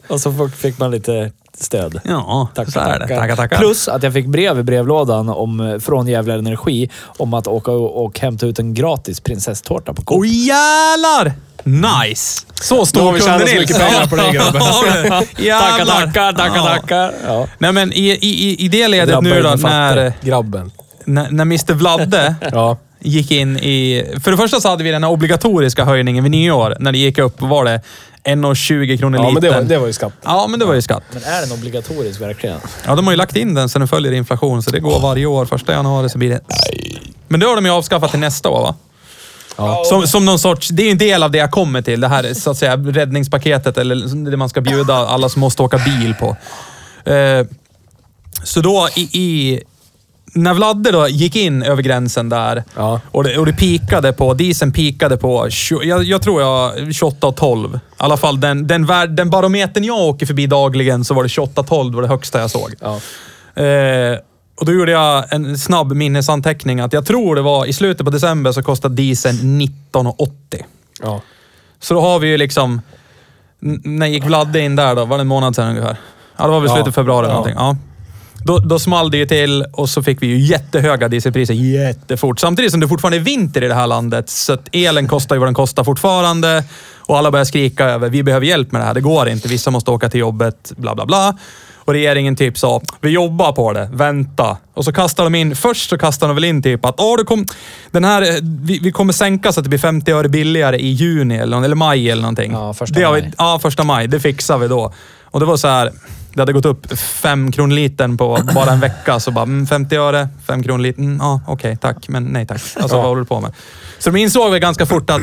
Och 0.09 0.21
så 0.21 0.49
fick- 0.57 0.79
man 0.79 0.91
lite 0.91 1.31
stöd. 1.61 2.01
Ja, 2.05 2.49
Tackar, 2.55 2.71
så 2.73 2.81
är 2.81 2.99
det. 2.99 3.09
Tackar, 3.17 3.37
tackar. 3.37 3.57
Plus 3.59 3.89
att 3.89 4.03
jag 4.03 4.13
fick 4.13 4.27
brev 4.27 4.59
i 4.59 4.63
brevlådan 4.63 5.29
om, 5.29 5.81
från 5.85 6.07
Gävle 6.07 6.35
Energi 6.35 6.91
om 7.17 7.35
att 7.35 7.47
åka 7.47 7.71
och, 7.71 8.05
och 8.05 8.21
hämta 8.21 8.47
ut 8.47 8.59
en 8.59 8.75
gratis 8.75 9.21
prinsesstårta 9.21 9.95
på 9.95 10.03
Coop. 10.03 10.19
Åh 10.19 10.27
jävlar! 10.29 11.33
Nice! 11.69 12.47
Så 12.55 12.75
Då 12.77 12.87
stor 12.87 13.03
har 13.03 13.13
vi 13.13 13.21
tjänat 13.21 13.39
kunde 13.39 13.47
så 13.53 13.59
Nils. 13.59 13.71
mycket 13.71 13.87
pengar 13.89 14.07
på 14.07 14.17
det, 14.17 14.33
grabben. 14.33 14.63
Ja. 15.37 15.61
Tackar, 15.61 15.85
tackar, 15.87 16.33
tackar, 16.33 16.57
Ja. 16.57 16.65
tackar. 16.65 17.13
Ja. 17.27 17.47
Nej 17.59 17.73
men 17.73 17.93
i, 17.93 18.09
i, 18.11 18.65
i 18.65 18.69
det 18.69 18.89
ledet 18.89 19.09
Grabbar 19.09 19.23
nu 19.23 19.43
då, 19.43 19.55
när, 19.69 20.13
Grabben. 20.23 20.71
när, 21.05 21.31
när 21.31 21.43
Mr 21.43 21.73
Vladde 21.75 22.35
Ja. 22.53 22.77
gick 23.01 23.31
in 23.31 23.57
i... 23.57 24.05
För 24.25 24.31
det 24.31 24.37
första 24.37 24.61
så 24.61 24.69
hade 24.69 24.85
vi 24.85 24.91
den 24.91 25.05
här 25.05 25.11
obligatoriska 25.11 25.85
höjningen 25.85 26.25
vid 26.25 26.31
nyår. 26.31 26.77
När 26.81 26.93
det 26.93 26.99
gick 26.99 27.19
upp, 27.19 27.41
var 27.41 27.65
det 27.65 27.81
1,20 28.25 28.99
kronor 28.99 29.19
Ja, 29.25 29.31
men 29.31 29.43
det 29.43 29.51
var, 29.51 29.63
det 29.63 29.79
var 29.79 29.87
ju 29.87 29.93
skatt. 29.93 30.13
Ja, 30.25 30.47
men 30.51 30.61
det 30.61 30.67
var 30.67 30.75
ju 30.75 30.83
skatt. 30.83 31.03
Men 31.13 31.23
är 31.23 31.41
den 31.41 31.53
obligatorisk 31.53 32.21
verkligen? 32.21 32.59
Ja, 32.87 32.95
de 32.95 33.05
har 33.07 33.13
ju 33.13 33.17
lagt 33.17 33.37
in 33.37 33.55
den 33.55 33.69
så 33.69 33.79
den 33.79 33.89
följer 33.89 34.13
inflation, 34.13 34.63
så 34.63 34.71
det 34.71 34.81
går 34.81 35.01
varje 35.01 35.27
år. 35.27 35.47
Första 35.47 35.73
januari 35.73 36.09
så 36.09 36.19
blir 36.19 36.29
det... 36.31 36.41
Men 37.29 37.41
det 37.41 37.47
har 37.47 37.57
de 37.57 37.65
ju 37.67 37.71
avskaffat 37.73 38.11
till 38.11 38.21
nästa 38.21 38.49
år 38.49 38.61
va? 38.63 38.75
Ja. 39.59 39.83
Som, 39.85 40.07
som 40.07 40.25
någon 40.25 40.39
sorts, 40.39 40.69
det 40.69 40.83
är 40.83 40.91
en 40.91 40.99
del 40.99 41.23
av 41.23 41.31
det 41.31 41.39
jag 41.39 41.51
kommer 41.51 41.83
till. 41.83 42.01
Det 42.01 42.09
här 42.09 42.35
så 42.35 42.51
att 42.51 42.57
säga 42.57 42.77
räddningspaketet 42.77 43.79
eller 43.79 44.31
det 44.31 44.37
man 44.37 44.49
ska 44.49 44.61
bjuda 44.61 44.95
alla 44.95 45.29
som 45.29 45.41
måste 45.41 45.63
åka 45.63 45.79
bil 45.79 46.15
på. 46.21 46.37
Eh, 47.11 47.47
så 48.45 48.61
då 48.61 48.89
i, 48.97 49.01
i 49.01 49.61
när 50.35 50.55
Vladde 50.55 50.91
då 50.91 51.09
gick 51.09 51.37
in 51.37 51.63
över 51.63 51.83
gränsen 51.83 52.29
där 52.29 52.65
Ja. 52.77 53.01
och, 53.11 53.25
det, 53.25 53.39
och 53.39 53.47
det 53.47 53.53
pikade 53.53 54.13
på, 54.13 54.35
dieseln 54.35 54.73
pikade 54.73 55.17
på, 55.17 55.51
20, 55.51 55.83
jag, 55.83 56.05
jag 56.05 56.23
tror 56.23 56.43
jag 56.43 56.95
28 56.95 57.27
och 57.27 57.37
12. 57.37 57.75
I 57.75 57.79
alla 57.97 58.17
fall 58.17 58.41
den, 58.41 58.67
den, 58.67 58.87
värld, 58.87 59.11
den 59.11 59.31
barometern 59.31 59.85
jag 59.85 59.99
åker 59.99 60.27
förbi 60.27 60.47
dagligen 60.47 61.05
så 61.05 61.15
var 61.15 61.23
det 61.23 61.29
28 61.29 61.63
12 61.63 61.95
var 61.95 62.03
det 62.03 62.09
högsta 62.09 62.41
jag 62.41 62.51
såg. 62.51 62.75
Ja. 62.81 63.01
Eh, 63.63 64.19
och 64.61 64.67
då 64.67 64.73
gjorde 64.73 64.93
jag 64.93 65.33
en 65.33 65.59
snabb 65.59 65.93
minnesanteckning 65.93 66.81
att 66.81 66.93
jag 66.93 67.07
tror 67.07 67.35
det 67.37 67.43
var 67.43 67.67
i 67.67 67.73
slutet 67.73 68.05
på 68.05 68.11
december 68.11 68.53
så 68.53 68.63
kostade 68.63 68.95
dieseln 68.95 69.61
19,80. 69.93 70.31
Ja. 71.03 71.21
Så 71.81 71.95
då 71.95 72.01
har 72.01 72.19
vi 72.19 72.29
ju 72.29 72.37
liksom... 72.37 72.81
n- 73.63 73.81
När 73.85 74.07
gick 74.07 74.25
Vladde 74.25 74.61
in 74.61 74.77
där 74.77 74.95
då? 74.95 75.05
Var 75.05 75.17
det 75.19 75.21
en 75.21 75.27
månad 75.27 75.55
sedan 75.57 75.69
ungefär? 75.69 75.97
Ja, 76.37 76.45
det 76.45 76.51
var 76.51 76.61
väl 76.61 76.69
Ja. 76.69 76.75
slutet 76.75 76.89
av 76.89 76.93
februari 76.93 77.25
eller 77.25 77.29
Ja. 77.35 77.35
någonting. 77.35 77.57
Ja. 77.59 77.77
Då, 78.45 78.59
då 78.59 78.79
small 78.79 79.11
det 79.11 79.17
ju 79.17 79.27
till 79.27 79.65
och 79.73 79.89
så 79.89 80.03
fick 80.03 80.23
vi 80.23 80.27
ju 80.27 80.39
jättehöga 80.39 81.09
dieselpriser 81.09 81.55
jättefort. 81.55 82.39
Samtidigt 82.41 82.71
som 82.71 82.81
det 82.81 82.89
fortfarande 82.89 83.17
är 83.19 83.21
vinter 83.21 83.65
i 83.65 83.69
det 83.69 83.75
här 83.75 83.87
landet. 83.87 84.29
Så 84.31 84.53
att 84.53 84.69
elen 84.73 85.09
kostar 85.09 85.35
ju 85.37 85.39
vad 85.39 85.47
den 85.49 85.55
kostar 85.55 85.85
fortfarande. 85.85 86.65
Och 86.99 87.19
alla 87.19 87.31
börjar 87.31 87.45
skrika 87.45 87.85
över, 87.85 88.09
vi 88.09 88.23
behöver 88.23 88.47
hjälp 88.47 88.73
med 88.73 88.81
det 88.81 88.85
här. 88.85 88.95
Det 88.95 89.01
går 89.01 89.29
inte. 89.29 89.49
Vissa 89.49 89.71
måste 89.71 89.91
åka 89.91 90.09
till 90.11 90.21
jobbet, 90.21 90.73
bla 90.77 90.95
bla 90.95 91.07
bla. 91.07 91.37
Och 91.89 91.95
regeringen 91.95 92.37
typ 92.37 92.59
sa, 92.59 92.81
vi 93.01 93.11
jobbar 93.11 93.53
på 93.53 93.73
det, 93.73 93.91
vänta. 93.93 94.57
Och 94.75 94.85
så 94.85 94.93
kastar 94.93 95.25
de 95.25 95.35
in, 95.35 95.57
först 95.57 95.91
så 95.91 95.99
kastar 95.99 96.27
de 96.27 96.35
väl 96.37 96.45
in 96.45 96.63
typ 96.63 96.85
att, 96.85 96.95
"Ja, 96.99 97.17
det 97.19 97.25
kom, 97.25 97.47
den 97.91 98.05
här, 98.05 98.23
eh, 98.23 98.35
vi, 98.43 98.79
vi 98.79 98.93
kommer 98.93 99.13
sänka 99.13 99.53
så 99.53 99.61
att 99.61 99.65
det 99.65 99.69
blir 99.69 99.79
50 99.79 100.13
öre 100.13 100.29
billigare 100.29 100.77
i 100.79 100.89
juni 100.89 101.37
eller, 101.37 101.65
eller 101.65 101.75
maj 101.77 102.11
eller 102.11 102.23
någonting. 102.23 102.53
Ja, 102.53 102.75
första 102.75 102.99
det 103.01 103.05
har 103.07 103.15
vi, 103.15 103.21
maj. 103.21 103.33
Ja, 103.39 103.59
första 103.63 103.85
maj. 103.85 104.07
Det 104.09 104.21
fixar 104.21 104.59
vi 104.59 104.69
då. 104.69 104.93
Och 105.25 105.41
det 105.41 105.47
var 105.47 105.57
så 105.57 105.69
här, 105.69 105.93
det 106.35 106.41
hade 106.43 106.53
gått 106.53 106.65
upp 106.65 106.99
fem 106.99 107.53
kronor 107.53 107.75
litern 107.75 108.17
på 108.17 108.39
bara 108.55 108.71
en 108.73 108.81
vecka. 108.81 109.21
Så 109.21 109.31
bara, 109.31 109.43
mm, 109.43 109.67
50 109.67 109.97
öre, 109.97 110.29
fem 110.47 110.63
kronor 110.63 110.83
litern. 110.83 111.05
Mm, 111.05 111.17
ja, 111.21 111.41
okej, 111.47 111.77
tack. 111.81 112.09
Men 112.09 112.25
nej 112.25 112.47
tack. 112.47 112.61
Alltså 112.81 112.97
vad 112.97 113.07
håller 113.07 113.21
du 113.21 113.27
på 113.27 113.41
med? 113.41 113.53
Så 113.99 114.11
de 114.11 114.19
insåg 114.19 114.51
väl 114.51 114.61
ganska 114.61 114.87
fort 114.87 115.11
att, 115.11 115.21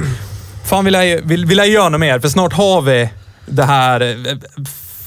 fan 0.65 0.85
vi 0.85 0.91
lär, 0.91 1.03
ju- 1.03 1.21
vi, 1.23 1.43
vi 1.45 1.55
lär 1.55 1.63
göra 1.63 1.89
något 1.89 1.99
mer. 1.99 2.19
För 2.19 2.29
snart 2.29 2.53
har 2.53 2.81
vi 2.81 3.09
det 3.45 3.63
här 3.63 4.01
eh, 4.01 4.37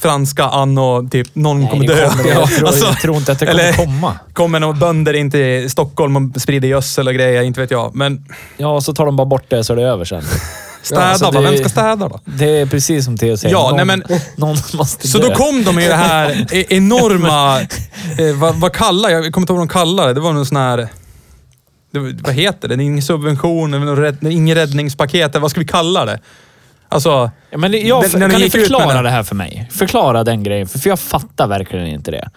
franska 0.01 0.43
anno, 0.43 1.09
typ 1.09 1.35
någon 1.35 1.59
Nej, 1.61 1.69
kommer 1.69 1.87
dö. 1.87 2.09
kommer- 2.09 2.29
jag 2.29 2.47
tror- 2.49 2.69
jag 2.85 2.99
tror 3.01 3.15
inte 3.17 3.31
att 3.31 3.39
det 3.39 3.45
kommer 3.45 3.61
eller, 3.63 3.73
komma. 3.73 4.19
Kommer 4.33 4.59
några 4.59 4.73
bönder 4.73 5.13
in 5.13 5.31
till 5.31 5.69
Stockholm 5.69 6.15
och 6.35 6.41
sprider 6.41 6.67
gödsel 6.67 7.07
och 7.07 7.13
grejer, 7.13 7.41
inte 7.41 7.59
vet 7.61 7.71
jag. 7.71 7.95
Men 7.95 8.25
Ja, 8.57 8.67
och 8.67 8.83
så 8.83 8.93
tar 8.93 9.05
de 9.05 9.15
bara 9.15 9.25
bort 9.25 9.45
det 9.49 9.63
så 9.63 9.73
är 9.73 9.77
det 9.77 9.83
över 9.83 10.05
sen. 10.05 10.23
städa 10.83 11.01
alltså, 11.03 11.25
då? 11.31 11.41
det- 11.41 11.49
Vem 11.51 11.57
ska 11.57 11.69
städa 11.69 11.95
då? 12.09 12.19
Det 12.25 12.45
är 12.59 12.65
precis 12.65 13.05
som 13.05 13.17
Theo 13.17 13.37
säger. 13.37 13.55
Ja, 13.55 13.67
någon, 13.69 13.75
nej, 13.77 13.85
men- 13.85 14.03
någon 14.35 14.57
måste 14.73 15.07
Så 15.07 15.17
dö. 15.17 15.27
då 15.29 15.35
kom 15.35 15.63
de 15.63 15.75
med 15.75 15.89
det 15.89 15.95
här 15.95 16.45
e- 16.51 16.65
enorma... 16.69 17.59
eh, 17.61 18.35
vad, 18.35 18.55
vad 18.55 18.73
kallar 18.73 19.09
jag? 19.09 19.25
Jag 19.25 19.33
kommer 19.33 19.43
inte 19.43 19.53
ihåg 19.53 19.59
vad 19.59 19.67
de 19.67 19.71
kallar 19.73 20.07
det. 20.07 20.13
Det 20.13 20.19
var 20.19 20.33
någon 20.33 20.45
sån 20.45 20.57
här... 20.57 20.87
Det, 21.91 21.99
vad 21.99 22.33
heter 22.33 22.67
det? 22.67 22.75
Det 22.75 22.83
är 22.83 22.85
ingen 22.85 23.01
subvention, 23.01 23.73
ingen 24.31 24.55
räddningspaket. 24.55 25.35
Vad 25.39 25.51
ska 25.51 25.59
vi 25.59 25.67
kalla 25.67 26.05
det? 26.05 26.19
Alltså... 26.89 27.31
Ja, 27.51 27.57
men 27.57 27.87
jag, 27.87 28.01
Den- 28.03 28.11
kan 28.21 28.29
ni 28.29 28.39
gick 28.41 28.51
förklara 28.51 29.01
det 29.01 29.09
här 29.09 29.23
för 29.23 29.35
mig? 29.35 29.69
Förklara 29.71 30.23
den 30.23 30.43
grejen, 30.43 30.67
för, 30.67 30.79
för 30.79 30.89
jag 30.89 30.99
fattar 30.99 31.47
verkligen 31.47 31.87
inte 31.87 32.11
det. 32.11 32.29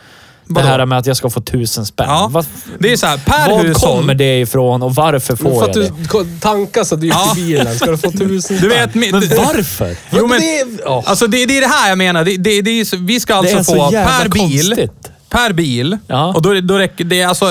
Vadå? 0.44 0.66
Det 0.66 0.72
här 0.72 0.86
med 0.86 0.98
att 0.98 1.06
jag 1.06 1.16
ska 1.16 1.30
få 1.30 1.40
tusen 1.40 1.86
spänn. 1.86 2.06
Ja, 2.08 2.28
Vad, 2.32 2.46
det 2.78 2.92
är 2.92 2.96
så 2.96 3.06
här, 3.06 3.18
per 3.18 3.50
var 3.50 3.62
hushåll. 3.62 3.98
kommer 3.98 4.14
det 4.14 4.40
ifrån 4.40 4.82
och 4.82 4.94
varför 4.94 5.36
får 5.36 5.50
för 5.50 5.60
jag 5.60 5.68
att 5.68 5.74
det? 6.12 6.18
du 6.24 6.38
tankar 6.40 6.84
så 6.84 6.96
dyrt 6.96 7.14
Ja. 7.14 7.32
i 7.38 7.40
bilen. 7.40 7.74
Ska 7.76 7.90
du 7.90 7.96
få 7.98 8.10
tusen 8.10 8.58
Du 8.60 8.68
vet, 8.68 8.94
Men 8.94 9.12
varför? 9.12 9.96
Jo, 10.10 10.26
men, 10.26 10.40
det 10.40 10.60
är- 10.60 10.66
ja. 10.84 11.02
alltså 11.06 11.26
det, 11.26 11.46
det 11.46 11.56
är 11.56 11.60
det 11.60 11.66
här 11.66 11.88
jag 11.88 11.98
menar. 11.98 12.24
Det, 12.24 12.36
det, 12.36 12.62
det 12.62 12.70
är, 12.70 12.96
vi 13.06 13.20
ska 13.20 13.34
alltså 13.34 13.64
få 13.64 13.90
per 13.90 14.28
bil. 14.28 14.40
konstigt. 14.40 15.10
Per 15.28 15.52
bil. 15.52 15.98
Ja. 16.06 16.26
Och 16.34 16.42
då, 16.42 16.60
då 16.60 16.78
räcker 16.78 17.04
det 17.04 17.20
är 17.20 17.26
alltså... 17.28 17.46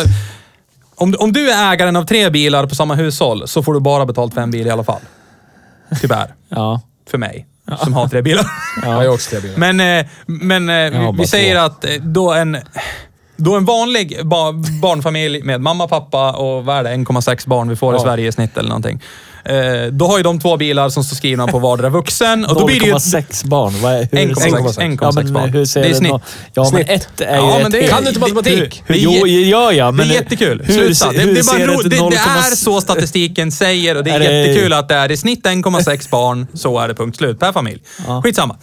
Om, 0.95 1.16
om 1.20 1.34
du 1.34 1.52
är 1.52 1.74
ägaren 1.74 1.95
av 1.95 2.04
tre 2.06 2.30
bilar 2.30 2.66
på 2.68 2.76
samma 2.76 2.95
hushåll 2.95 3.47
så 3.47 3.64
får 3.64 3.74
du 3.74 3.80
bara 3.80 4.06
betalt 4.06 4.34
för 4.34 4.41
en 4.41 4.52
bil 4.52 4.68
i 4.68 4.70
alla 4.70 4.84
fall. 4.84 5.02
Tyvärr. 6.02 6.34
Ja. 6.49 6.82
För 7.12 7.18
mig, 7.18 7.47
som 7.84 7.93
har 7.93 8.07
tre 8.07 8.22
bilar. 8.22 8.45
Ja, 8.84 8.88
jag 8.88 9.09
har 9.09 9.14
också 9.14 9.30
tre 9.30 9.39
bilar. 9.39 9.57
Men, 9.57 9.80
eh, 9.99 10.05
men 10.26 10.70
eh, 10.70 11.12
vi 11.18 11.28
säger 11.28 11.55
två. 11.55 11.62
att 11.62 11.86
eh, 11.86 11.91
då 12.01 12.34
en, 12.34 12.57
då 13.43 13.55
en 13.55 13.65
vanlig 13.65 14.19
ba 14.25 14.51
barnfamilj 14.81 15.43
med 15.43 15.61
mamma, 15.61 15.87
pappa 15.87 16.31
och 16.31 16.65
vad 16.65 16.77
är 16.77 16.83
det, 16.83 16.89
1,6 16.89 17.47
barn 17.47 17.69
vi 17.69 17.75
får 17.75 17.93
i 17.93 17.97
Ja. 17.97 18.03
Sverige 18.03 18.27
i 18.27 18.31
snitt 18.31 18.57
eller 18.57 18.69
någonting. 18.69 19.01
Eh, 19.45 19.85
då 19.91 20.07
har 20.07 20.17
ju 20.17 20.23
de 20.23 20.39
två 20.39 20.57
bilar 20.57 20.89
som 20.89 21.03
står 21.03 21.15
skrivna 21.15 21.47
på 21.47 21.59
vardera 21.59 21.89
vuxen. 21.89 22.45
Och 22.45 22.55
då 22.55 22.65
blir 22.65 22.79
det 22.79 22.85
ju... 22.85 22.93
0,6 22.93 23.47
barn. 23.47 23.73
Vad 23.81 23.91
är, 23.93 23.97
hur 24.11 24.17
1,6 24.17 24.35
ser- 24.73 24.81
1,6 24.81 24.97
ja, 25.01 25.11
men 25.11 25.33
barn. 25.33 25.49
hur 25.49 25.65
ser 25.65 25.81
Det 25.81 25.89
är 25.89 25.93
snitt. 25.93 26.11
nå- 26.11 26.21
Ja, 26.53 26.65
Snitt. 26.65 26.87
men 26.87 26.95
ett 26.95 27.21
är 27.21 27.35
Ja, 27.37 27.41
ju 27.57 27.57
men 27.57 27.65
ett 27.65 27.71
det 27.71 27.77
är- 27.77 27.81
helt- 27.81 27.93
Kan 27.93 28.03
du 28.03 28.07
inte 28.09 28.19
matematik? 28.21 28.83
Hur, 28.85 28.93
Det 28.95 28.99
är 29.01 29.03
jo, 29.03 29.11
jä- 29.11 29.49
ja, 29.49 29.71
ja, 29.73 29.91
men 29.91 30.07
det 30.07 30.13
är 30.15 30.21
jättekul. 30.21 30.63
Hur, 30.65 30.73
Sluta. 30.93 31.11
Det, 31.11 31.19
hur 31.19 31.33
det, 31.33 31.39
är 31.39 31.43
bara 31.65 31.73
ro, 31.73 31.79
ett 31.79 31.83
det, 31.83 31.89
det 31.89 31.95
0,6 31.95 32.51
är 32.51 32.55
så 32.55 32.81
statistiken 32.81 33.51
säger 33.51 33.97
och 33.97 34.03
det 34.03 34.11
är, 34.11 34.15
Är 34.15 34.19
det- 34.19 34.39
jättekul 34.47 34.73
att 34.73 34.89
det 34.89 34.95
är 34.95 35.11
i 35.11 35.17
snitt 35.17 35.45
1,6 35.45 36.09
barn. 36.09 36.47
Så 36.53 36.79
är 36.79 36.87
det, 36.87 36.93
punkt 36.95 37.17
slut. 37.17 37.39
Per 37.39 37.51
familj. 37.51 37.79
Skitsamma. 38.23 38.55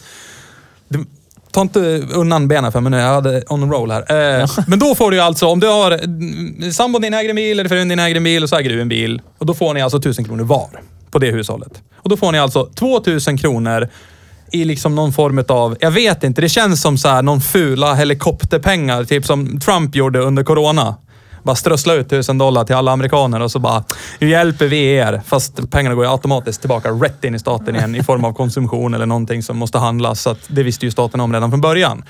Ta 1.53 1.61
inte 1.61 1.81
undan 2.15 2.49
benen 2.49 2.73
för 2.73 2.81
mig 2.81 2.91
nu. 2.91 2.97
Jag 2.97 3.15
hade 3.15 3.43
on 3.49 3.73
roll 3.73 3.91
här. 3.91 4.41
Eh, 4.41 4.49
Men 4.67 4.79
då 4.79 4.95
får 4.95 5.11
du 5.11 5.21
alltså, 5.21 5.47
om 5.47 5.61
du 5.61 5.67
har 5.67 5.91
mm, 5.91 6.73
sambon 6.73 7.03
din 7.03 7.15
äger 7.15 7.31
en 7.31 7.37
bil 7.37 7.61
eller 7.61 7.69
frun 7.69 7.89
din 7.89 7.99
äger 7.99 8.17
en 8.17 8.25
bil 8.25 8.43
och 8.43 8.49
så 8.49 8.57
äger 8.57 8.71
du 8.71 8.81
en 8.81 8.89
bil. 8.89 9.23
Och 9.39 9.47
då 9.47 9.55
får 9.55 9.75
ni 9.75 9.83
alltså 9.83 9.99
1000 9.99 10.25
kronor 10.25 10.45
var 10.45 10.69
på 11.11 11.19
det 11.19 11.31
hushållet. 11.31 11.83
Och 11.97 12.09
då 12.09 12.17
får 12.17 12.33
ni 12.33 12.39
alltså 12.39 12.67
2000 12.67 13.39
kronor 13.39 13.89
i 14.53 14.65
liksom 14.65 14.95
någon 14.95 15.13
form 15.13 15.45
av, 15.49 15.77
jag 15.81 15.91
vet 15.91 16.25
inte, 16.25 16.41
det 16.41 16.49
känns 16.49 16.83
som 16.83 16.99
så 16.99 17.09
här 17.09 17.23
någon 17.23 17.41
fula 17.41 17.95
helikopterpengar, 17.95 19.05
typ 19.05 19.27
som 19.27 19.61
Trump 19.61 19.95
gjorde 19.95 20.19
under 20.19 20.45
corona. 20.45 20.95
Bara 21.43 21.57
strössla 21.57 21.95
ut 21.95 22.11
tusen 22.11 22.39
dollar 22.39 22.65
till 22.65 22.75
alla 22.75 22.93
amerikaner 22.93 23.41
och 23.41 23.51
så 23.51 23.59
bara, 23.59 23.85
nu 24.19 24.29
hjälper 24.29 24.67
vi 24.67 24.93
er. 24.93 25.23
Fast 25.27 25.71
pengarna 25.71 25.95
går 25.95 26.05
ju 26.05 26.11
automatiskt 26.11 26.61
tillbaka 26.61 26.91
rätt 26.91 27.25
in 27.25 27.35
i 27.35 27.39
staten 27.39 27.77
igen 27.77 27.95
i 27.95 28.03
form 28.03 28.25
av 28.25 28.33
konsumtion 28.33 28.95
eller 28.95 29.07
någonting 29.07 29.43
som 29.43 29.59
måste 29.59 29.79
handlas. 29.79 30.23
Så 30.23 30.31
att 30.31 30.41
det 30.49 30.63
visste 30.63 30.87
ju 30.87 30.91
staten 30.91 31.21
om 31.21 31.33
redan 31.33 31.51
från 31.51 31.61
början. 31.61 32.05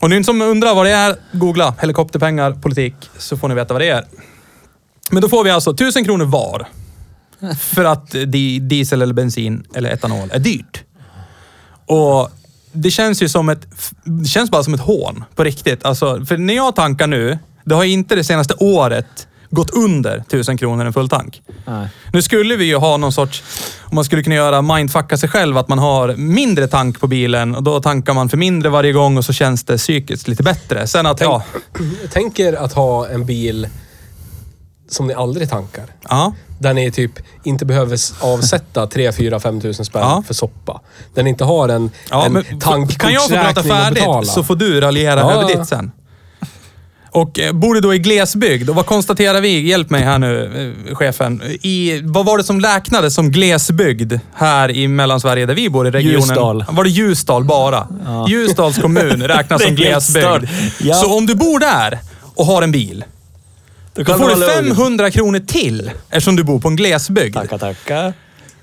Och 0.00 0.10
ni 0.10 0.24
som 0.24 0.42
undrar 0.42 0.74
vad 0.74 0.86
det 0.86 0.92
är, 0.92 1.16
googla 1.32 1.74
helikopterpengar, 1.80 2.52
politik, 2.52 2.94
så 3.18 3.36
får 3.36 3.48
ni 3.48 3.54
veta 3.54 3.74
vad 3.74 3.80
det 3.80 3.88
är. 3.88 4.04
Men 5.10 5.22
då 5.22 5.28
får 5.28 5.44
vi 5.44 5.50
alltså 5.50 5.70
1000 5.70 6.04
kronor 6.04 6.24
var. 6.24 6.68
För 7.58 7.84
att 7.84 8.10
diesel 8.60 9.02
eller 9.02 9.14
bensin 9.14 9.64
eller 9.74 9.90
etanol 9.90 10.30
är 10.32 10.38
dyrt. 10.38 10.84
Och 11.86 12.30
det 12.72 12.90
känns 12.90 13.22
ju 13.22 13.28
som 13.28 13.48
ett... 13.48 13.66
Det 14.04 14.28
känns 14.28 14.50
bara 14.50 14.62
som 14.62 14.74
ett 14.74 14.80
hån 14.80 15.24
på 15.34 15.44
riktigt. 15.44 15.84
Alltså, 15.84 16.24
för 16.24 16.36
när 16.36 16.54
jag 16.54 16.76
tankar 16.76 17.06
nu, 17.06 17.38
det 17.68 17.74
har 17.74 17.84
inte 17.84 18.14
det 18.14 18.24
senaste 18.24 18.54
året 18.54 19.26
gått 19.50 19.70
under 19.70 20.16
1000 20.16 20.58
kronor 20.58 20.84
en 20.86 20.92
full 20.92 21.08
tank. 21.08 21.42
Nej. 21.66 21.88
Nu 22.12 22.22
skulle 22.22 22.56
vi 22.56 22.64
ju 22.64 22.76
ha 22.76 22.96
någon 22.96 23.12
sorts, 23.12 23.42
om 23.84 23.94
man 23.94 24.04
skulle 24.04 24.22
kunna 24.22 24.34
göra 24.36 24.62
mindfucka 24.62 25.16
sig 25.16 25.28
själv, 25.28 25.58
att 25.58 25.68
man 25.68 25.78
har 25.78 26.14
mindre 26.16 26.68
tank 26.68 27.00
på 27.00 27.06
bilen 27.06 27.54
och 27.54 27.62
då 27.62 27.80
tankar 27.80 28.14
man 28.14 28.28
för 28.28 28.36
mindre 28.36 28.68
varje 28.68 28.92
gång 28.92 29.16
och 29.16 29.24
så 29.24 29.32
känns 29.32 29.64
det 29.64 29.76
psykiskt 29.76 30.28
lite 30.28 30.42
bättre. 30.42 30.86
Sen 30.86 31.06
att, 31.06 31.20
ja, 31.20 31.42
Jag 32.02 32.10
tänker 32.12 32.52
att 32.52 32.72
ha 32.72 33.08
en 33.08 33.24
bil 33.26 33.68
som 34.90 35.06
ni 35.06 35.14
aldrig 35.14 35.50
tankar. 35.50 35.84
ja, 36.08 36.32
Där 36.58 36.74
ni 36.74 36.90
typ 36.90 37.12
inte 37.44 37.64
behöver 37.66 37.98
avsätta 38.20 38.86
3, 38.86 39.12
4, 39.12 39.40
5 39.40 39.60
tusen 39.60 39.84
spänn 39.84 40.02
Ja. 40.02 40.22
för 40.26 40.34
soppa. 40.34 40.80
Där 41.14 41.22
ni 41.22 41.30
inte 41.30 41.44
har 41.44 41.68
en, 41.68 41.90
ja 42.10 42.26
en 42.26 42.32
men 42.32 42.42
kan 42.42 43.12
jag 43.12 43.22
få 43.22 43.28
prata 43.28 43.62
tankkortsräkning 43.62 44.04
färdigt 44.14 44.30
så 44.30 44.44
får 44.44 44.56
du 44.56 44.80
raljera 44.80 45.20
Ja, 45.20 45.32
över 45.32 45.56
ditt 45.56 45.66
sen. 45.68 45.92
Och 47.10 47.38
eh, 47.38 47.52
bor 47.52 47.74
du 47.74 47.80
då 47.80 47.94
i 47.94 47.98
glesbygd, 47.98 48.70
och 48.70 48.76
vad 48.76 48.86
konstaterar 48.86 49.40
vi? 49.40 49.68
Hjälp 49.68 49.90
mig 49.90 50.02
här 50.02 50.18
nu, 50.18 50.74
eh, 50.88 50.94
chefen. 50.94 51.42
I, 51.62 52.00
vad 52.04 52.26
var 52.26 52.38
det 52.38 52.44
som 52.44 52.60
räknades 52.60 53.14
som 53.14 53.30
glesbygd 53.30 54.14
här 54.34 54.70
i 54.70 54.88
Mellansverige 54.88 55.46
där 55.46 55.54
vi 55.54 55.70
bor 55.70 55.88
i 55.88 55.90
regionen? 55.90 56.20
Ljusdal. 56.20 56.64
Var 56.70 56.84
det 56.84 56.90
Ljusdal 56.90 57.44
bara? 57.44 57.88
Ljusdals 58.28 58.78
kommun 58.78 59.22
räknas 59.22 59.62
som 59.66 59.74
glesbygd. 59.74 60.48
Ja. 60.80 60.94
Så 60.94 61.16
om 61.16 61.26
du 61.26 61.34
bor 61.34 61.60
där 61.60 61.98
och 62.34 62.46
har 62.46 62.62
en 62.62 62.72
bil, 62.72 63.04
då 63.94 64.04
kan 64.04 64.18
får 64.18 64.28
du 64.28 64.34
du 64.34 64.40
vara 64.40 64.60
lugn. 64.60 64.76
500 64.76 65.10
kronor 65.10 65.38
till 65.38 65.90
eftersom 66.10 66.36
du 66.36 66.44
bor 66.44 66.60
på 66.60 66.68
en 66.68 66.76
glesbygd. 66.76 67.34
Tackar, 67.34 67.58
tackar. 67.58 68.12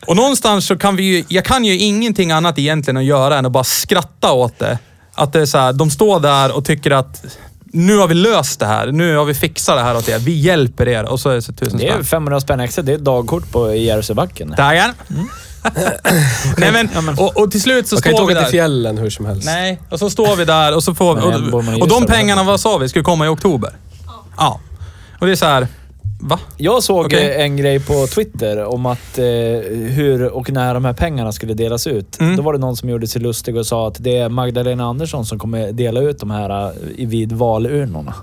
Och 0.08 0.16
någonstans 0.16 0.68
så 0.68 0.78
kan 0.78 0.96
vi 0.96 1.04
ju, 1.04 1.24
jag 1.28 1.46
kan 1.46 1.66
ju 1.66 1.78
ingenting 1.78 2.32
annat 2.32 2.60
egentligen 2.60 2.98
att 2.98 3.04
göra 3.04 3.38
än 3.38 3.46
att 3.46 3.52
bara 3.52 3.64
skratta 3.64 4.32
åt 4.32 4.60
det. 4.60 4.80
Att 5.14 5.34
det 5.34 5.42
är 5.42 5.46
så 5.46 5.58
här, 5.58 5.74
de 5.74 5.90
står 5.90 6.20
där 6.20 6.56
och 6.56 6.66
tycker 6.66 6.92
att 6.92 7.26
nu 7.66 7.98
har 7.98 8.08
vi 8.08 8.14
löst 8.14 8.60
det 8.60 8.66
här. 8.66 8.92
Nu 8.92 9.16
har 9.18 9.26
vi 9.26 9.34
fixat 9.34 9.78
det 9.78 9.82
här 9.84 9.98
åt 9.98 10.10
er. 10.10 10.20
Vi 10.20 10.32
hjälper 10.40 10.88
er. 10.88 11.04
Och 11.04 11.20
så 11.20 11.30
är 11.30 11.36
det 11.36 11.42
så 11.42 11.54
tusen 11.54 11.78
Det 11.78 11.88
är 11.88 11.92
spänn. 11.92 12.04
500 12.06 12.40
spänn 12.40 12.60
extra. 12.60 12.82
Det 12.82 12.92
är 12.92 12.96
ett 12.96 13.04
dagkort 13.04 13.52
på 13.52 13.76
Järvsöbacken. 13.76 14.50
Tackar. 14.50 14.94
Nej 16.58 16.72
men, 16.94 17.10
och, 17.18 17.38
och 17.38 17.52
till 17.52 17.62
slut 17.62 17.88
så 17.88 17.96
Man 17.96 18.02
kan 18.02 18.12
inte 18.12 18.18
står 18.18 18.28
vi 18.28 18.34
åka 18.34 18.42
till 18.42 18.44
där. 18.44 18.52
fjällen 18.52 18.98
hur 18.98 19.10
som 19.10 19.26
helst. 19.26 19.46
Nej, 19.46 19.82
och 19.90 20.00
så 20.00 20.10
står 20.10 20.36
vi 20.36 20.46
där 20.46 20.76
och 20.76 20.84
så 20.84 20.96
får 20.96 21.16
vi... 21.16 21.22
Och, 21.52 21.82
och 21.82 21.88
de 21.88 22.06
pengarna, 22.06 22.44
vad 22.44 22.60
sa 22.60 22.78
vi, 22.78 22.90
skulle 22.90 23.04
komma 23.04 23.26
i 23.26 23.30
oktober? 23.30 23.78
Ja. 24.38 24.60
Och 25.20 25.26
det 25.26 25.32
är 25.32 25.36
så 25.36 25.46
här, 25.46 25.68
va? 26.22 26.40
Jag 26.58 26.84
såg 26.84 27.06
Okej. 27.06 27.36
eh, 27.36 27.42
en 27.46 27.58
grej 27.58 27.80
på 27.80 28.08
Twitter 28.08 28.64
om 28.66 28.86
att 28.86 29.18
eh, 29.18 29.24
hur 29.72 30.24
och 30.28 30.52
när 30.52 30.74
de 30.74 30.86
här 30.86 30.94
pengarna 30.94 31.32
skulle 31.32 31.54
delas 31.54 31.88
ut. 31.88 32.20
Mm. 32.20 32.36
Då 32.38 32.44
var 32.44 32.54
det 32.54 32.60
någon 32.60 32.78
som 32.78 32.90
gjorde 32.90 33.08
sig 33.08 33.22
lustig 33.22 33.58
och 33.58 33.66
sa 33.66 33.88
att 33.88 33.96
det 34.00 34.18
är 34.18 34.30
Magdalena 34.30 34.86
Andersson 34.86 35.26
som 35.26 35.40
kommer 35.40 35.72
dela 35.72 36.00
ut 36.00 36.20
de 36.20 36.32
här 36.32 36.68
eh, 36.68 37.08
vid 37.08 37.32
valurnorna. 37.32 38.14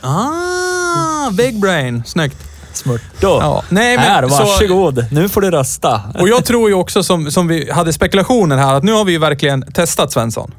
Ah, 0.00 1.30
big 1.30 1.60
brain. 1.60 2.02
Snyggt. 2.06 2.36
Smört. 2.72 3.02
Då. 3.20 3.38
Ja. 3.42 3.62
Nej, 3.68 3.96
men 3.96 4.04
här, 4.06 4.28
så- 4.28 4.44
varsågod. 4.44 5.06
Nu 5.12 5.28
får 5.28 5.40
du 5.40 5.50
rösta. 5.50 6.00
Och 6.20 6.28
jag 6.28 6.44
tror 6.44 6.68
ju 6.68 6.74
också, 6.74 7.02
som, 7.02 7.30
som 7.30 7.48
vi 7.48 7.70
hade 7.70 7.92
spekulationer 7.92 8.56
här, 8.56 8.74
att 8.74 8.82
nu 8.84 8.92
har 8.92 9.04
vi 9.04 9.12
ju 9.12 9.18
verkligen 9.18 9.62
testat 9.72 10.12
Svensson. 10.12 10.50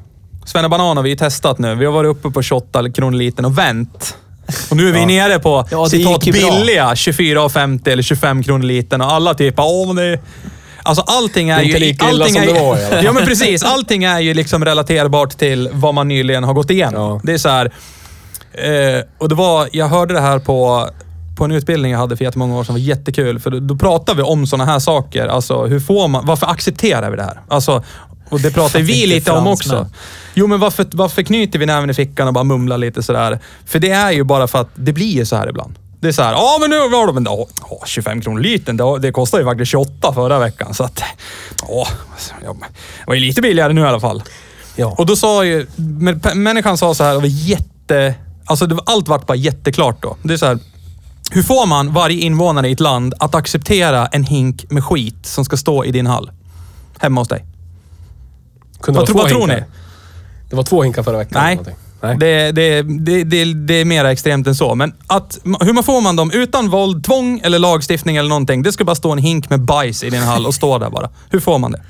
Svenne 0.46 0.68
Banan 0.68 0.96
har 0.96 1.04
vi 1.04 1.10
ju 1.10 1.16
testat 1.16 1.58
nu. 1.58 1.74
Vi 1.74 1.84
har 1.84 1.92
varit 1.92 2.08
uppe 2.16 2.30
på 2.30 2.42
28 2.42 2.90
kronor 2.92 3.16
litern 3.16 3.44
och 3.44 3.58
vänt. 3.58 4.16
Och 4.70 4.76
nu 4.76 4.88
är 4.88 4.92
vi 4.92 5.00
Ja. 5.00 5.06
nere 5.06 5.38
på 5.38 5.64
Ja, 5.70 5.88
citat 5.88 6.26
ju 6.26 6.32
billiga 6.32 6.94
24,50 6.94 7.88
eller 7.88 8.02
25 8.02 8.42
kronor 8.42 8.62
litern 8.62 9.00
och 9.00 9.12
alla 9.12 9.34
typ 9.34 9.54
åh 9.58 9.94
det... 9.94 10.20
Alltså 10.82 11.04
allting 11.06 11.48
är, 11.50 11.56
Det 11.56 11.62
är 11.62 11.64
ju... 11.64 11.68
inte 11.68 11.80
lika 11.80 12.10
illa 12.10 12.24
allting 12.24 12.34
som 12.34 12.42
är, 12.42 12.46
det 12.54 12.60
var 12.60 12.76
fall. 12.76 13.04
Ja 13.04 13.12
men 13.12 13.24
precis. 13.26 13.62
Allting 13.62 14.04
är 14.04 14.20
ju 14.20 14.34
liksom 14.34 14.64
relaterbart 14.64 15.38
till 15.38 15.68
vad 15.72 15.94
man 15.94 16.08
nyligen 16.08 16.44
har 16.44 16.52
gått 16.54 16.70
igenom. 16.70 17.02
Ja. 17.02 17.20
Det 17.24 17.32
är 17.32 17.38
så 17.38 17.48
här... 17.48 17.66
Eh, 18.52 19.02
och 19.18 19.28
det 19.28 19.34
var, 19.34 19.68
jag 19.72 19.88
hörde 19.88 20.14
det 20.14 20.20
här 20.20 20.38
på, 20.38 20.88
på 21.36 21.44
en 21.44 21.52
utbildning 21.52 21.92
jag 21.92 21.98
hade 21.98 22.16
för 22.16 22.24
jättemånga 22.24 22.58
år 22.58 22.64
sedan. 22.64 22.74
Det 22.74 22.80
var 22.80 22.86
jättekul. 22.88 23.40
För 23.40 23.50
då, 23.50 23.76
pratar 23.76 24.14
vi 24.14 24.22
om 24.22 24.46
sådana 24.46 24.72
här 24.72 24.78
saker. 24.78 25.26
Alltså 25.26 25.66
hur 25.66 25.80
får 25.80 26.08
man, 26.08 26.26
varför 26.26 26.46
accepterar 26.46 27.10
vi 27.10 27.16
det 27.16 27.22
här? 27.22 27.40
Alltså, 27.48 27.82
och 28.30 28.40
det 28.40 28.50
pratar 28.50 28.80
vi 28.80 29.06
lite 29.06 29.32
om 29.32 29.46
också. 29.46 29.90
Jo, 30.34 30.46
men 30.46 30.60
varför, 30.60 30.86
varför 30.92 31.22
knyter 31.22 31.58
vi 31.58 31.66
näven 31.66 31.90
i 31.90 31.94
fickan 31.94 32.28
och 32.28 32.34
bara 32.34 32.44
mumlar 32.44 32.78
lite 32.78 33.02
sådär? 33.02 33.38
För 33.66 33.78
det 33.78 33.90
är 33.90 34.10
ju 34.10 34.24
bara 34.24 34.48
för 34.48 34.60
att 34.60 34.68
det 34.74 34.92
blir 34.92 35.12
ju 35.12 35.26
så 35.26 35.36
här 35.36 35.48
ibland. 35.48 35.78
Det 36.00 36.08
är 36.08 36.12
så 36.12 36.22
här, 36.22 36.32
ja 36.32 36.58
men 36.60 36.70
nu 36.70 36.88
var 36.88 37.06
det, 37.06 37.12
men 37.12 37.24
då, 37.24 37.48
åh, 37.70 37.82
25 37.86 38.20
kronor 38.20 38.40
litern, 38.40 38.76
det, 38.76 38.98
det 38.98 39.12
kostade 39.12 39.42
ju 39.42 39.48
faktiskt 39.48 39.70
28 39.70 40.12
förra 40.14 40.38
veckan. 40.38 40.74
Så 40.74 40.84
att, 40.84 41.02
åh, 41.62 41.88
ja, 42.44 42.56
det 42.60 43.06
var 43.06 43.14
ju 43.14 43.20
lite 43.20 43.40
billigare 43.40 43.72
nu 43.72 43.80
i 43.80 43.84
alla 43.84 44.00
fall. 44.00 44.22
Ja. 44.76 44.94
Och 44.98 45.06
då 45.06 45.16
sa 45.16 45.44
ju, 45.44 45.66
människan 46.34 46.78
sa 46.78 46.94
så 46.94 47.04
här, 47.04 47.14
det 47.14 47.20
var 47.20 47.26
jätte, 47.26 48.14
alltså 48.44 48.66
det 48.66 48.74
var, 48.74 48.84
allt 48.86 49.08
vart 49.08 49.26
bara 49.26 49.36
jätteklart 49.36 50.02
då. 50.02 50.16
Det 50.22 50.32
är 50.32 50.36
så 50.36 50.46
här, 50.46 50.58
hur 51.30 51.42
får 51.42 51.66
man 51.66 51.92
varje 51.92 52.20
invånare 52.20 52.68
i 52.68 52.72
ett 52.72 52.80
land 52.80 53.14
att 53.18 53.34
acceptera 53.34 54.06
en 54.06 54.24
hink 54.24 54.70
med 54.70 54.84
skit 54.84 55.26
som 55.26 55.44
ska 55.44 55.56
stå 55.56 55.84
i 55.84 55.90
din 55.90 56.06
hall? 56.06 56.30
Hemma 56.98 57.20
hos 57.20 57.28
dig. 57.28 57.44
Kunde 58.80 59.00
Vad, 59.00 59.08
tro, 59.08 59.18
vad 59.18 59.28
tror 59.28 59.40
hinkar. 59.40 59.56
ni? 59.56 59.64
Det 60.50 60.56
var 60.56 60.62
två 60.62 60.82
hinkar 60.82 61.02
förra 61.02 61.18
veckan. 61.18 61.42
Nej. 61.42 61.76
Nej. 62.00 62.16
Det, 62.18 62.52
det, 62.52 62.82
det, 62.82 63.24
det, 63.24 63.44
det 63.54 63.74
är 63.74 63.84
mer 63.84 64.04
extremt 64.04 64.46
än 64.46 64.54
så. 64.54 64.74
Men 64.74 64.92
att, 65.06 65.38
hur 65.60 65.72
man 65.72 65.84
får 65.84 66.00
man 66.00 66.16
dem 66.16 66.30
utan 66.30 66.70
våld, 66.70 67.04
tvång 67.04 67.40
eller 67.44 67.58
lagstiftning 67.58 68.16
eller 68.16 68.28
någonting. 68.28 68.62
Det 68.62 68.72
ska 68.72 68.84
bara 68.84 68.94
stå 68.94 69.12
en 69.12 69.18
hink 69.18 69.50
med 69.50 69.60
bajs 69.60 70.02
i 70.04 70.10
din 70.10 70.22
hall 70.22 70.46
och 70.46 70.54
stå 70.54 70.78
där 70.78 70.90
bara. 70.90 71.10
Hur 71.30 71.40
får 71.40 71.58
man 71.58 71.72
det? 71.72 71.82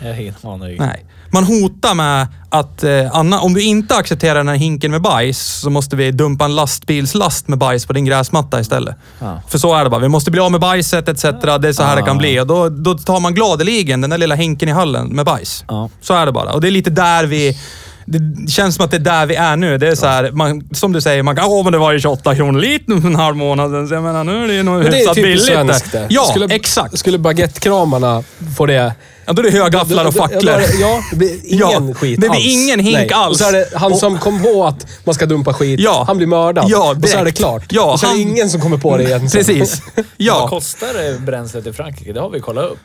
Jag 0.00 0.08
har 0.08 0.20
ingen 0.20 0.34
aning. 0.42 0.76
Nej. 0.78 1.04
Man 1.34 1.44
hotar 1.44 1.94
med 1.94 2.26
att 2.48 2.84
eh, 2.84 3.16
Anna, 3.16 3.40
om 3.40 3.54
du 3.54 3.62
inte 3.62 3.96
accepterar 3.96 4.34
den 4.34 4.48
här 4.48 4.54
hinken 4.54 4.90
med 4.90 5.02
bajs 5.02 5.60
så 5.60 5.70
måste 5.70 5.96
vi 5.96 6.10
dumpa 6.10 6.44
en 6.44 6.54
lastbilslast 6.54 7.48
med 7.48 7.58
bajs 7.58 7.86
på 7.86 7.92
din 7.92 8.04
gräsmatta 8.04 8.60
istället. 8.60 8.96
Ja. 9.18 9.42
För 9.48 9.58
så 9.58 9.74
är 9.74 9.84
det 9.84 9.90
bara. 9.90 10.00
Vi 10.00 10.08
måste 10.08 10.30
bli 10.30 10.40
av 10.40 10.50
med 10.50 10.60
bajset 10.60 11.08
etc. 11.08 11.22
Det 11.22 11.68
är 11.68 11.72
så 11.72 11.82
här 11.82 11.96
det 11.96 12.02
kan 12.02 12.18
bli. 12.18 12.40
Och 12.40 12.46
då, 12.46 12.68
då 12.68 12.94
tar 12.98 13.20
man 13.20 13.34
gladeligen 13.34 14.00
den 14.00 14.10
där 14.10 14.18
lilla 14.18 14.34
hinken 14.34 14.68
i 14.68 14.72
hallen 14.72 15.06
med 15.08 15.24
bajs. 15.24 15.64
Ja. 15.68 15.88
Så 16.00 16.14
är 16.14 16.26
det 16.26 16.32
bara. 16.32 16.52
Och 16.52 16.60
det 16.60 16.68
är 16.68 16.70
lite 16.70 16.90
där 16.90 17.24
vi... 17.24 17.58
Det 18.06 18.50
känns 18.50 18.74
som 18.74 18.84
att 18.84 18.90
det 18.90 18.96
är 18.96 18.98
där 18.98 19.26
vi 19.26 19.34
är 19.34 19.56
nu. 19.56 19.78
Det 19.78 19.88
är 19.88 19.94
så 19.94 20.06
här, 20.06 20.30
man, 20.30 20.68
som 20.72 20.92
du 20.92 21.00
säger, 21.00 21.22
man 21.22 21.36
kan, 21.36 21.44
åh 21.44 21.64
men 21.64 21.72
det 21.72 21.78
var 21.78 21.92
ju 21.92 22.00
28 22.00 22.34
kronor 22.34 22.60
litern 22.60 23.00
för 23.02 23.08
en 23.08 23.16
halv 23.16 23.36
månad 23.36 23.70
sedan. 23.70 23.88
Så 23.88 23.94
jag 23.94 24.02
menar, 24.02 24.24
nu 24.24 24.44
är 24.44 24.48
det 24.48 24.54
ju 24.54 24.62
nog 24.62 24.74
Men 24.74 24.84
det 24.84 24.96
är 24.96 24.98
hyfsat 24.98 25.14
billigt. 25.14 25.44
svenskt 25.44 25.92
det. 25.92 26.06
Ja, 26.10 26.22
skulle, 26.22 26.54
exakt. 26.54 26.98
Skulle 26.98 27.18
baguettekramarna 27.18 28.22
få 28.56 28.66
det... 28.66 28.94
Ja, 29.26 29.32
då 29.32 29.42
är 29.42 29.50
det 29.50 29.58
högafflar 29.58 30.04
och 30.04 30.14
facklor. 30.14 30.60
Ja, 30.80 31.02
det 31.10 31.16
blir 31.16 31.40
ingen 31.44 31.88
Ja, 31.88 31.94
skit 31.94 32.20
det 32.20 32.28
blir 32.28 32.30
alls. 32.40 32.46
ingen 32.46 32.80
hink 32.80 32.96
Nej. 32.96 33.12
alls. 33.12 33.30
Och 33.30 33.36
så 33.46 33.48
är 33.48 33.52
det 33.52 33.68
han 33.74 33.92
Och- 33.92 33.98
som 33.98 34.18
kom 34.18 34.42
på 34.42 34.64
att 34.64 34.86
man 35.04 35.14
ska 35.14 35.26
dumpa 35.26 35.54
skit, 35.54 35.80
Ja. 35.80 36.04
han 36.06 36.16
blir 36.16 36.26
mördad. 36.26 36.64
Ja, 36.68 36.94
och 37.02 37.08
så 37.08 37.12
är 37.12 37.16
det 37.18 37.24
direkt. 37.24 37.38
klart. 37.38 37.62
Ja, 37.68 37.92
och 37.92 38.00
så 38.00 38.06
är 38.06 38.10
det 38.10 38.22
han- 38.22 38.30
ingen 38.30 38.50
som 38.50 38.60
kommer 38.60 38.78
på 38.78 38.96
det 38.96 39.04
igen. 39.04 39.28
Precis. 39.32 39.82
Vad 39.96 40.04
Ja. 40.16 40.48
kostar 40.48 40.86
det 40.94 41.20
bränslet 41.20 41.66
i 41.66 41.72
Frankrike? 41.72 42.12
Det 42.12 42.20
har 42.20 42.30
vi 42.30 42.40
kollat 42.40 42.70
upp. 42.70 42.78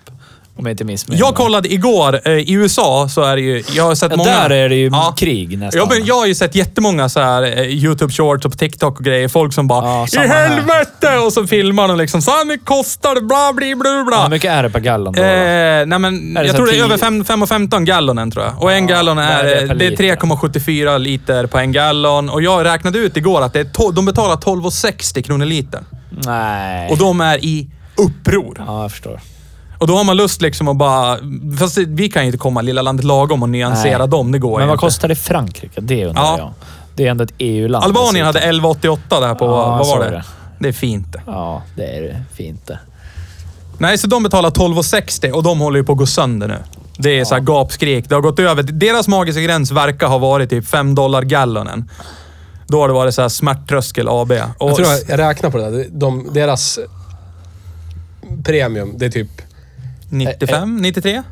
Om 0.59 0.65
jag 0.65 0.73
inte 0.73 0.83
missminner 0.83 1.21
Jag 1.21 1.35
kollade 1.35 1.73
igår, 1.73 2.19
eh, 2.25 2.33
i 2.33 2.51
USA 2.53 3.09
så 3.09 3.21
är 3.21 3.35
det 3.35 3.41
ju, 3.41 3.63
jag 3.75 3.83
har 3.83 3.95
sett 3.95 4.11
Ja, 4.11 4.17
många... 4.17 4.29
där 4.31 4.49
är 4.49 4.69
det 4.69 4.75
ju 4.75 4.91
krig 5.17 5.57
nästan. 5.59 5.79
Ja, 5.81 5.87
men 5.95 6.05
jag 6.05 6.15
har 6.15 6.25
ju 6.25 6.35
sett 6.35 6.55
jättemånga 6.55 7.09
så 7.09 7.19
här 7.19 7.43
eh, 7.43 7.59
YouTube 7.61 8.13
shorts 8.13 8.45
och 8.45 8.51
på 8.51 8.57
TikTok 8.57 8.99
och 8.99 9.05
grejer. 9.05 9.27
Folk 9.27 9.53
som 9.53 9.67
bara 9.67 9.85
Ja, 9.85 10.05
I 10.05 10.07
samma 10.07 10.25
här." 10.27 10.47
helvete! 10.49 11.17
Och 11.25 11.33
så 11.33 11.47
filmar 11.47 11.87
de 11.87 11.97
liksom. 11.97 12.21
Så 12.21 12.31
här 12.31 12.45
mycket 12.45 12.65
kostar 12.65 13.15
det, 13.15 13.21
bla 13.21 13.53
bli 13.55 13.75
bla 13.75 14.03
bla. 14.07 14.23
Hur 14.23 14.29
mycket 14.29 14.51
är 14.51 14.63
det 14.63 14.69
per 14.69 14.79
gallon 14.79 15.13
då? 15.13 15.21
Eh, 15.21 15.85
nej 15.85 15.99
men, 15.99 16.33
jag 16.35 16.55
tror 16.55 16.65
det 16.65 16.71
är 16.71 16.73
tio- 16.73 16.83
över 16.83 16.97
5,15 16.97 17.83
gallonen 17.83 18.31
tror 18.31 18.45
jag. 18.45 18.63
Och 18.63 18.71
en 18.71 18.87
gallon 18.87 19.17
är, 19.17 19.43
är 19.43 19.67
det 19.75 19.85
är 19.85 19.89
liter? 19.89 20.03
3,74 20.03 20.97
liter 20.99 21.45
på 21.45 21.57
en 21.57 21.71
gallon. 21.71 22.29
Och 22.29 22.41
jag 22.41 22.65
räknade 22.65 22.97
ut 22.99 23.17
igår 23.17 23.41
att 23.41 23.53
det 23.53 23.59
är 23.59 23.91
de 23.93 24.05
betalar 24.05 24.35
12,60 24.35 25.21
kronor 25.21 25.45
litern. 25.45 25.85
Nej. 26.25 26.89
Och 26.91 26.97
de 26.97 27.21
är 27.21 27.45
i 27.45 27.67
uppror. 27.95 28.63
Ja, 28.67 28.81
jag 28.81 28.91
förstår. 28.91 29.19
Och 29.79 29.87
då 29.87 29.97
har 29.97 30.03
man 30.03 30.17
lust 30.17 30.41
liksom 30.41 30.67
att 30.67 30.75
bara... 30.77 31.17
Fast 31.59 31.77
vi 31.77 32.09
kan 32.09 32.21
ju 32.21 32.25
inte 32.25 32.37
komma 32.37 32.61
lilla 32.61 32.81
landet 32.81 33.05
lagom 33.05 33.43
och 33.43 33.49
nyansera 33.49 33.97
Nej. 33.97 34.07
dem. 34.07 34.31
Det 34.31 34.39
går 34.39 34.59
Men 34.59 34.67
vad 34.67 34.75
inte. 34.75 34.81
kostar 34.81 35.07
det 35.07 35.11
i 35.11 35.15
Frankrike? 35.15 35.81
Det 35.81 36.05
undrar 36.05 36.23
Ja. 36.23 36.37
jag. 36.37 36.53
Det 36.95 37.05
är 37.07 37.11
ändå 37.11 37.23
ett 37.23 37.33
EU-land. 37.37 37.85
Albanien 37.85 38.25
hade 38.25 38.39
dessutom. 38.39 38.65
11,88 38.71 38.99
där 39.21 39.35
på... 39.35 39.45
Ja, 39.45 39.49
vad 39.49 39.77
var 39.77 39.83
såg 39.85 39.99
det? 39.99 40.09
det. 40.09 40.23
Det 40.59 40.67
är 40.67 40.73
fint 40.73 41.13
det. 41.13 41.21
Ja, 41.25 41.63
det 41.75 41.83
är 41.83 42.23
fint 42.35 42.67
det. 42.67 42.79
Nej, 43.77 43.97
så 43.97 44.07
de 44.07 44.23
betalar 44.23 44.49
12,60 44.49 45.31
och 45.31 45.43
de 45.43 45.59
håller 45.59 45.77
ju 45.79 45.83
på 45.85 45.91
att 45.91 45.97
gå 45.97 46.05
sönder 46.05 46.47
nu. 46.47 46.57
Det 46.97 47.19
är 47.19 47.25
så 47.25 47.33
här 47.35 47.41
gapskrik. 47.41 48.09
Det 48.09 48.15
har 48.15 48.21
gått 48.21 48.39
över. 48.39 48.63
Deras 48.63 49.07
magiska 49.07 49.41
gräns 49.41 49.71
verkar 49.71 50.07
ha 50.07 50.17
varit 50.17 50.49
typ 50.49 50.67
5 50.67 50.95
dollar 50.95 51.21
gallonen. 51.21 51.89
Då 52.67 52.81
har 52.81 52.87
det 52.87 52.93
varit 52.93 53.13
så 53.15 53.21
här 53.21 53.29
smärttröskel 53.29 54.07
AB. 54.09 54.31
Och 54.57 54.69
Jag 54.69 54.75
tror 54.75 54.87
jag, 54.87 54.99
jag 55.07 55.19
räknar 55.19 55.49
på 55.49 55.57
det 55.57 55.71
där. 55.71 55.85
De, 55.91 56.29
deras 56.33 56.79
premium, 58.45 58.93
det 58.97 59.05
är 59.05 59.09
typ... 59.09 59.29
95? 60.09 60.77
93? 60.77 61.23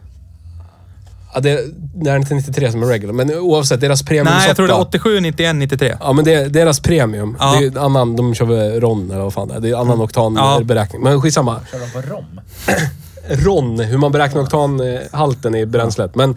Ja, 1.33 1.39
det, 1.39 1.59
det 1.95 2.09
är 2.09 2.15
inte 2.15 2.33
93 2.33 2.71
som 2.71 2.83
är 2.83 2.87
regular, 2.87 3.13
men 3.13 3.33
oavsett, 3.33 3.81
deras 3.81 4.03
premium 4.03 4.25
Nej, 4.25 4.47
jag 4.47 4.55
tror 4.55 4.67
det 4.67 4.73
är 4.73 4.79
87, 4.79 5.19
91, 5.19 5.55
93. 5.55 5.97
Ja, 5.99 6.13
men 6.13 6.25
det, 6.25 6.47
deras 6.47 6.79
premium. 6.79 7.37
Ja. 7.39 7.59
Det 7.59 7.65
är 7.65 7.85
annan, 7.85 8.15
de 8.15 8.35
kör 8.35 8.45
väl 8.45 8.81
RON 8.81 9.11
eller 9.11 9.21
vad 9.21 9.33
fan 9.33 9.47
det 9.47 9.55
är. 9.55 9.59
Det 9.59 9.69
är 9.69 9.75
annan 9.75 10.01
oktanberäkning. 10.01 11.01
Men 11.01 11.21
skitsamma. 11.21 11.59
Kör 11.71 11.79
de 11.79 11.91
på 11.91 12.01
rom? 12.13 12.39
RON, 13.45 13.79
hur 13.79 13.97
man 13.97 14.11
beräknar 14.11 14.41
oktanhalten 14.41 15.55
i 15.55 15.65
bränslet. 15.65 16.15
Men 16.15 16.35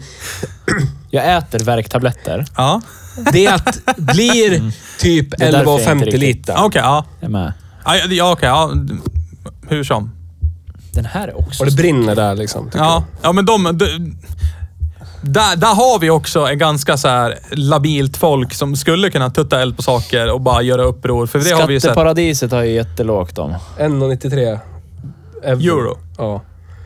Jag 1.09 1.37
äter 1.37 1.59
värktabletter. 1.59 2.45
Ja. 2.57 2.81
det 3.33 3.61
blir 3.97 4.71
typ 4.99 5.33
är 5.41 5.51
jag 5.51 5.61
inte 5.61 5.71
11,50 5.71 5.95
riktigt- 6.03 6.19
liter. 6.19 6.55
Okej, 6.57 6.81
ja. 6.83 7.05
Jag 7.19 7.27
är 7.27 7.31
med. 7.31 7.53
Ja, 7.85 7.95
ja, 7.95 8.05
ja 8.09 8.31
okej. 8.31 8.49
ja. 8.49 8.71
Hur 9.69 9.83
som. 9.83 10.11
Den 10.93 11.05
här 11.05 11.27
är 11.27 11.39
också 11.39 11.63
Och 11.63 11.69
det 11.69 11.75
brinner 11.75 12.15
där 12.15 12.35
liksom. 12.35 12.71
Ja, 12.73 13.03
ja 13.21 13.31
men 13.31 13.45
de... 13.45 13.63
de 13.63 14.15
där, 15.23 15.55
där 15.55 15.75
har 15.75 15.99
vi 15.99 16.09
också 16.09 16.39
en 16.39 16.57
ganska 16.57 16.97
så 16.97 17.07
här 17.07 17.39
labilt 17.51 18.17
folk 18.17 18.53
som 18.53 18.75
skulle 18.75 19.09
kunna 19.09 19.29
tutta 19.29 19.61
eld 19.61 19.75
på 19.75 19.81
saker 19.81 20.31
och 20.31 20.41
bara 20.41 20.61
göra 20.61 20.83
uppror. 20.83 21.27
För 21.27 21.39
det 21.39 21.51
har 21.51 21.67
vi 21.67 21.73
ju 21.73 21.79
sett. 21.79 21.83
Skatteparadiset 21.91 22.51
har 22.51 22.63
ju 22.63 22.71
jättelågt 22.71 23.37
om. 23.37 23.55
jag. 23.77 23.91
1,93 23.91 24.59
Euro. 25.43 25.97
Ja. 26.17 26.41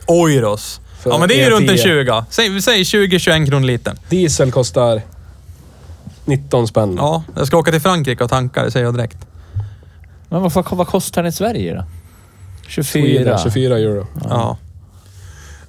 Euros. 0.08 0.80
För 1.00 1.10
Ja, 1.10 1.18
men 1.18 1.28
det 1.28 1.34
är 1.34 1.44
ju 1.44 1.50
runt 1.50 1.70
en 1.70 1.76
E10. 1.76 2.04
20. 2.04 2.24
Säg, 2.30 2.62
säg 2.62 2.82
20-21 2.82 3.48
kronor 3.48 3.66
litern. 3.66 3.96
Diesel 4.08 4.52
kostar 4.52 5.02
19 6.24 6.68
spänn. 6.68 6.94
Ja, 6.98 7.22
jag 7.36 7.46
ska 7.46 7.56
åka 7.56 7.70
till 7.70 7.80
Frankrike 7.80 8.24
och 8.24 8.30
tanka, 8.30 8.64
det 8.64 8.70
säger 8.70 8.86
jag 8.86 8.94
direkt. 8.94 9.18
Men 10.28 10.42
vad, 10.42 10.52
vad, 10.52 10.64
vad 10.70 10.86
kostar 10.86 11.22
den 11.22 11.28
i 11.28 11.32
Sverige 11.32 11.74
då? 11.74 11.84
24? 12.68 13.38
24, 13.38 13.38
24 13.42 13.78
euro. 13.78 14.06
Ja. 14.28 14.58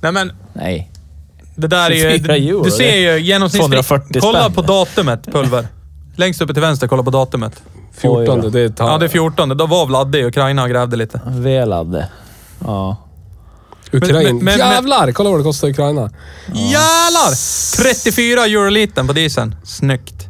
Nej 0.02 0.12
men, 0.12 0.32
Nej. 0.54 0.92
det 1.56 1.68
där 1.68 1.92
är 1.92 1.96
ju... 1.96 2.12
24 2.12 2.36
euro, 2.36 2.64
Du 2.64 2.72
ser 2.72 2.96
ju 2.96 3.20
genomsnittligt... 3.20 3.88
240 3.88 4.22
Kolla 4.22 4.40
spänn. 4.44 4.54
på 4.54 4.62
datumet, 4.62 5.26
Pulver. 5.26 5.68
Längst 6.16 6.42
uppe 6.42 6.54
till 6.54 6.62
vänster, 6.62 6.88
kolla 6.88 7.04
på 7.04 7.10
datumet. 7.12 7.62
14, 7.94 8.36
Oj 8.36 8.42
då. 8.44 8.50
det 8.50 8.60
är 8.62 8.70
ta- 8.70 8.88
Ja, 8.92 8.98
det 8.98 9.06
är 9.06 9.10
14. 9.10 9.50
Då 9.58 9.66
var 9.66 9.86
Vladde 9.86 10.20
i 10.20 10.26
Ukraina 10.26 10.64
och 10.64 10.70
grävde 10.70 10.96
lite. 10.98 11.22
Velade. 11.28 12.08
Ja. 12.66 12.98
Ukraina. 13.92 14.20
Men- 14.24 14.36
men- 14.36 14.46
men- 14.46 14.58
Jävlar! 14.58 15.12
Kolla 15.12 15.30
vad 15.30 15.40
det 15.40 15.44
kostar 15.44 15.68
i 15.68 15.72
Ukraina. 15.72 16.12
Jävlar! 16.54 17.32
34 17.84 18.46
euro 18.46 18.70
litern 18.70 19.08
på 19.08 19.14
dieseln. 19.14 19.56
Snyggt. 19.64 20.28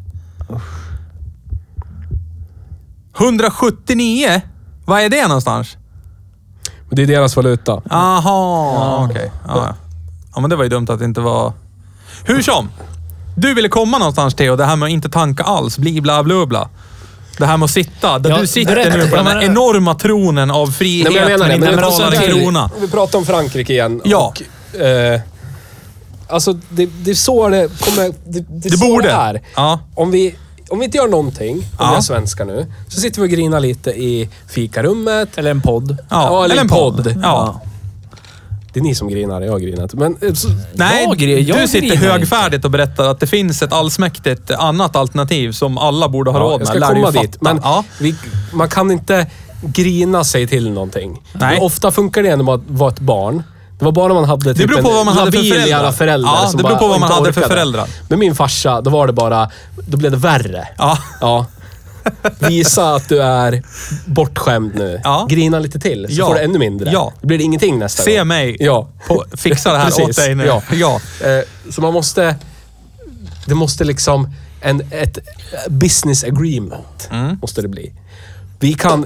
179? 3.19 4.41
Vad 4.85 5.01
är 5.01 5.09
det 5.09 5.27
någonstans? 5.27 5.77
Men 6.89 6.95
Det 6.95 7.01
är 7.03 7.07
deras 7.07 7.35
valuta. 7.35 7.81
Aha, 7.89 9.07
okej. 9.09 9.31
Ja, 9.47 9.53
ja. 9.55 9.75
ja, 10.35 10.41
men 10.41 10.49
det 10.49 10.55
var 10.55 10.63
ju 10.63 10.69
dumt 10.69 10.87
att 10.89 10.99
det 10.99 11.05
inte 11.05 11.21
var... 11.21 11.53
Hur 12.25 12.41
som. 12.41 12.69
Du 13.35 13.53
ville 13.53 13.69
komma 13.69 13.97
någonstans 13.97 14.33
Theo, 14.35 14.55
det 14.55 14.65
här 14.65 14.75
med 14.75 14.85
att 14.87 14.91
inte 14.91 15.09
tanka 15.09 15.43
alls. 15.43 15.77
Bli 15.77 16.01
bla 16.01 16.23
bla 16.23 16.45
bla. 16.45 16.69
Det 17.37 17.45
här 17.45 17.57
med 17.57 17.65
att 17.65 17.71
sitta. 17.71 18.19
Där 18.19 18.29
Ja, 18.29 18.37
du 18.37 18.47
sitter 18.47 18.75
berätta. 18.75 18.97
nu 18.97 19.07
på 19.07 19.15
Ja, 19.15 19.23
den 19.23 19.27
här 19.27 19.41
enorma 19.43 19.93
tronen 19.95 20.51
av 20.51 20.67
frihet, 20.67 21.11
Nej, 21.11 21.21
men 21.21 21.31
jag 21.31 21.39
menar 21.39 21.49
det. 21.53 21.59
men 21.59 21.69
inte 21.69 21.75
Men 21.75 21.75
betalar 21.75 22.05
alltså, 22.05 22.23
en 22.23 22.31
där- 22.35 22.41
krona. 22.43 22.69
Vi 22.81 22.87
pratar 22.87 23.19
om 23.19 23.25
Frankrike 23.25 23.73
igen. 23.73 24.01
Ja. 24.05 24.33
Och, 24.73 24.81
eh, 24.81 25.21
alltså, 26.29 26.53
det, 26.69 26.85
det 26.85 27.11
är 27.11 27.15
så 27.15 27.49
det 27.49 27.79
kommer... 27.81 28.03
Det, 28.03 28.13
det, 28.25 28.67
är 28.67 28.71
Det 28.71 28.77
så 28.77 28.85
borde. 28.87 29.07
Det 29.07 29.13
är. 29.13 29.41
Ja. 29.55 29.79
Om 29.95 30.11
vi, 30.11 30.35
om 30.69 30.79
vi 30.79 30.85
inte 30.85 30.97
gör 30.97 31.07
någonting, 31.07 31.55
om 31.57 31.63
Ja. 31.79 31.89
vi 31.91 31.97
är 31.97 32.01
svenskar 32.01 32.45
nu, 32.45 32.65
så 32.87 32.99
sitter 33.01 33.21
vi 33.21 33.27
och 33.27 33.31
grinar 33.31 33.59
lite 33.59 33.89
i 33.91 34.29
fikarummet. 34.47 35.37
Eller 35.37 35.51
en 35.51 35.61
podd. 35.61 35.97
Ja, 36.09 36.45
eller 36.45 36.57
en 36.57 36.67
podd. 36.69 37.15
Ja. 37.23 37.61
Det 38.73 38.79
är 38.79 38.83
ni 38.83 38.95
som 38.95 39.09
grinar, 39.09 39.41
jag 39.41 39.51
har 39.51 39.59
grinat. 39.59 39.93
Men, 39.93 40.17
eh, 40.21 40.33
så, 40.33 40.47
Nej, 40.73 41.03
Jag 41.03 41.21
jag 41.39 41.61
du 41.61 41.67
sitter 41.67 41.95
högfärdigt 41.95 42.65
och 42.65 42.71
berättar 42.71 43.07
att 43.07 43.19
det 43.19 43.27
finns 43.27 43.61
ett 43.61 43.73
allsmäktigt 43.73 44.51
annat 44.51 44.95
alternativ 44.95 45.51
som 45.51 45.77
alla 45.77 46.09
borde 46.09 46.31
ha 46.31 46.39
ja, 46.39 46.43
råd 46.43 46.51
jag 46.53 46.59
med. 46.59 46.67
ska 46.67 46.79
Lär 46.79 46.93
du 46.93 46.99
ju 46.99 47.05
komma 47.05 47.21
dit. 47.21 47.41
Men 47.41 47.59
ja. 47.63 47.83
vi, 48.01 48.15
man 48.53 48.69
kan 48.69 48.91
inte 48.91 49.27
grina 49.61 50.23
sig 50.23 50.47
till 50.47 50.71
någonting. 50.71 51.21
Nej. 51.33 51.53
Men 51.55 51.63
ofta 51.65 51.91
funkar 51.91 52.23
det 52.23 52.35
när 52.35 52.43
man 52.43 52.63
var 52.67 52.89
ett 52.89 52.99
barn. 52.99 53.43
Det 53.79 53.85
var 53.85 53.91
bara 53.91 54.07
när 54.07 54.13
man 54.13 54.25
hade 54.29 54.53
typ 54.55 54.67
beror 54.69 54.81
på 54.81 54.89
en 54.89 54.95
vad 54.95 55.05
man 55.05 55.17
hade 55.17 55.31
för 55.31 55.43
föräldrar. 55.43 55.91
förälder 55.91 56.29
Ja, 56.29 56.51
det 56.57 56.63
beror 56.63 56.75
på 56.77 56.87
vad 56.87 56.99
man 56.99 57.11
hade 57.11 57.33
för 57.33 57.41
föräldrar. 57.41 57.87
Med 58.09 58.19
min 58.19 58.35
farsa, 58.35 58.81
då 58.81 58.89
var 58.89 59.07
det 59.07 59.13
bara... 59.13 59.51
Då 59.87 59.97
blev 59.97 60.11
det 60.11 60.17
värre. 60.17 60.67
Ja. 60.77 60.97
Ja. 61.21 61.45
Visa 62.39 62.95
att 62.95 63.09
du 63.09 63.21
är 63.23 63.63
bortskämd 64.05 64.75
nu. 64.75 65.01
Ja. 65.03 65.27
Grina 65.29 65.59
lite 65.59 65.79
till, 65.79 66.05
så 66.09 66.13
Ja. 66.13 66.27
får 66.27 66.35
du 66.35 66.41
ännu 66.41 66.59
mindre. 66.59 66.91
Ja. 66.91 67.13
Då 67.21 67.27
blir 67.27 67.37
det 67.37 67.43
ingenting 67.43 67.79
nästa 67.79 68.03
Se 68.03 68.17
gång. 68.17 68.27
mig 68.27 68.57
Ja. 68.59 68.87
på, 69.07 69.25
fixa 69.37 69.71
det 69.71 69.77
här 69.79 70.01
åt 70.03 70.15
dig 70.15 70.35
nu. 70.35 70.45
Ja. 70.45 70.61
ja. 70.73 70.99
Eh, 71.27 71.43
Så 71.71 71.81
man 71.81 71.93
måste... 71.93 72.35
Det 73.45 73.55
måste 73.55 73.83
liksom... 73.83 74.33
En, 74.61 74.81
ett 74.91 75.17
business 75.69 76.23
agreement 76.23 77.07
Mm. 77.11 77.37
måste 77.41 77.61
det 77.61 77.67
bli. 77.67 77.93
Vi 78.59 78.73
kan... 78.73 79.05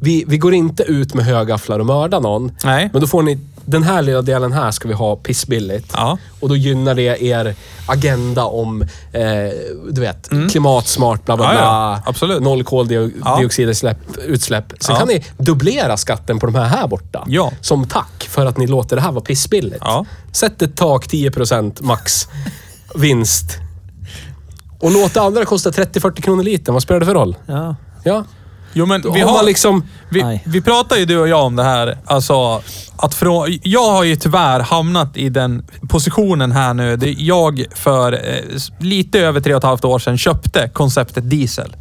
Vi, 0.00 0.24
vi 0.28 0.38
går 0.38 0.54
inte 0.54 0.82
ut 0.82 1.14
med 1.14 1.24
högafflar 1.24 1.78
och 1.78 1.86
mördar 1.86 2.20
någon. 2.20 2.52
Nej. 2.64 2.90
Men 2.92 3.00
då 3.00 3.06
får 3.06 3.22
ni... 3.22 3.38
Den 3.64 3.82
här 3.82 4.02
lilla 4.02 4.22
delen 4.22 4.52
här 4.52 4.70
ska 4.70 4.88
vi 4.88 4.94
ha 4.94 5.16
pissbilligt. 5.16 5.90
Ja. 5.92 6.18
Och 6.40 6.48
då 6.48 6.56
gynnar 6.56 6.94
det 6.94 7.22
er 7.22 7.54
agenda 7.86 8.44
om, 8.44 8.82
eh, 8.82 8.88
du 9.90 10.00
vet, 10.00 10.28
klimatsmart, 10.50 11.24
bla 11.24 11.36
bla 11.36 11.44
Mm. 11.50 11.56
Ja, 11.56 11.62
bla. 11.62 11.70
ja. 11.70 12.02
Absolut. 12.06 12.42
Noll 12.42 12.64
koldioxidutsläpp. 12.64 13.98
Utsläpp. 14.26 14.64
Sen 14.80 14.94
Ja. 14.94 14.98
kan 14.98 15.08
ni 15.08 15.24
dubblera 15.38 15.96
skatten 15.96 16.38
på 16.38 16.46
de 16.46 16.54
här 16.54 16.64
här 16.64 16.86
borta. 16.88 17.24
Ja. 17.26 17.52
Som 17.60 17.88
tack 17.88 18.26
för 18.30 18.46
att 18.46 18.56
ni 18.58 18.66
låter 18.66 18.96
det 18.96 19.02
här 19.02 19.12
vara 19.12 19.24
pissbilligt. 19.24 19.80
Ja. 19.84 20.06
Sätt 20.32 20.62
ett 20.62 20.76
tak 20.76 21.06
10% 21.08 21.82
max 21.82 22.28
vinst. 22.94 23.56
Och 24.80 24.90
låt 24.90 25.14
det 25.14 25.20
andra 25.20 25.44
kosta 25.44 25.70
30-40 25.70 26.20
kronor 26.20 26.42
liter. 26.42 26.72
Vad 26.72 26.82
spelar 26.82 27.00
det 27.00 27.06
för 27.06 27.14
roll? 27.14 27.36
Ja. 28.04 28.24
Jo, 28.72 28.86
men 28.86 29.02
vi 29.14 29.20
har 29.20 29.42
liksom... 29.42 29.82
Vi, 30.08 30.22
Nej. 30.22 30.42
vi 30.46 30.60
pratar 30.62 30.96
ju 30.96 31.04
du 31.04 31.18
och 31.18 31.28
jag 31.28 31.44
om 31.44 31.56
det 31.56 31.62
här. 31.64 31.98
Alltså, 32.04 32.62
att 32.96 33.14
frå, 33.14 33.46
jag 33.62 33.90
har 33.92 34.04
ju 34.04 34.16
tyvärr 34.16 34.60
hamnat 34.60 35.16
i 35.16 35.28
den 35.28 35.66
positionen 35.88 36.52
här 36.52 36.74
nu. 36.74 36.96
Det 36.96 37.10
jag 37.12 37.64
för 37.74 38.12
eh, 38.12 38.44
s- 38.56 38.68
lite 38.80 39.20
över 39.20 39.40
tre 39.40 39.54
och 39.54 39.58
ett 39.58 39.64
halvt 39.64 39.84
år 39.84 39.98
sedan 39.98 40.18
köpte 40.18 40.70
konceptet 40.72 41.30
diesel. 41.30 41.76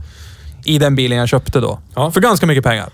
I 0.65 0.77
den 0.80 0.95
bilen 0.95 1.18
jag 1.18 1.30
köpte 1.30 1.59
då. 1.59 1.80
Ja. 1.95 2.11
För 2.11 2.22
ganska 2.22 2.45
mycket 2.45 2.64
pengar. 2.64 2.89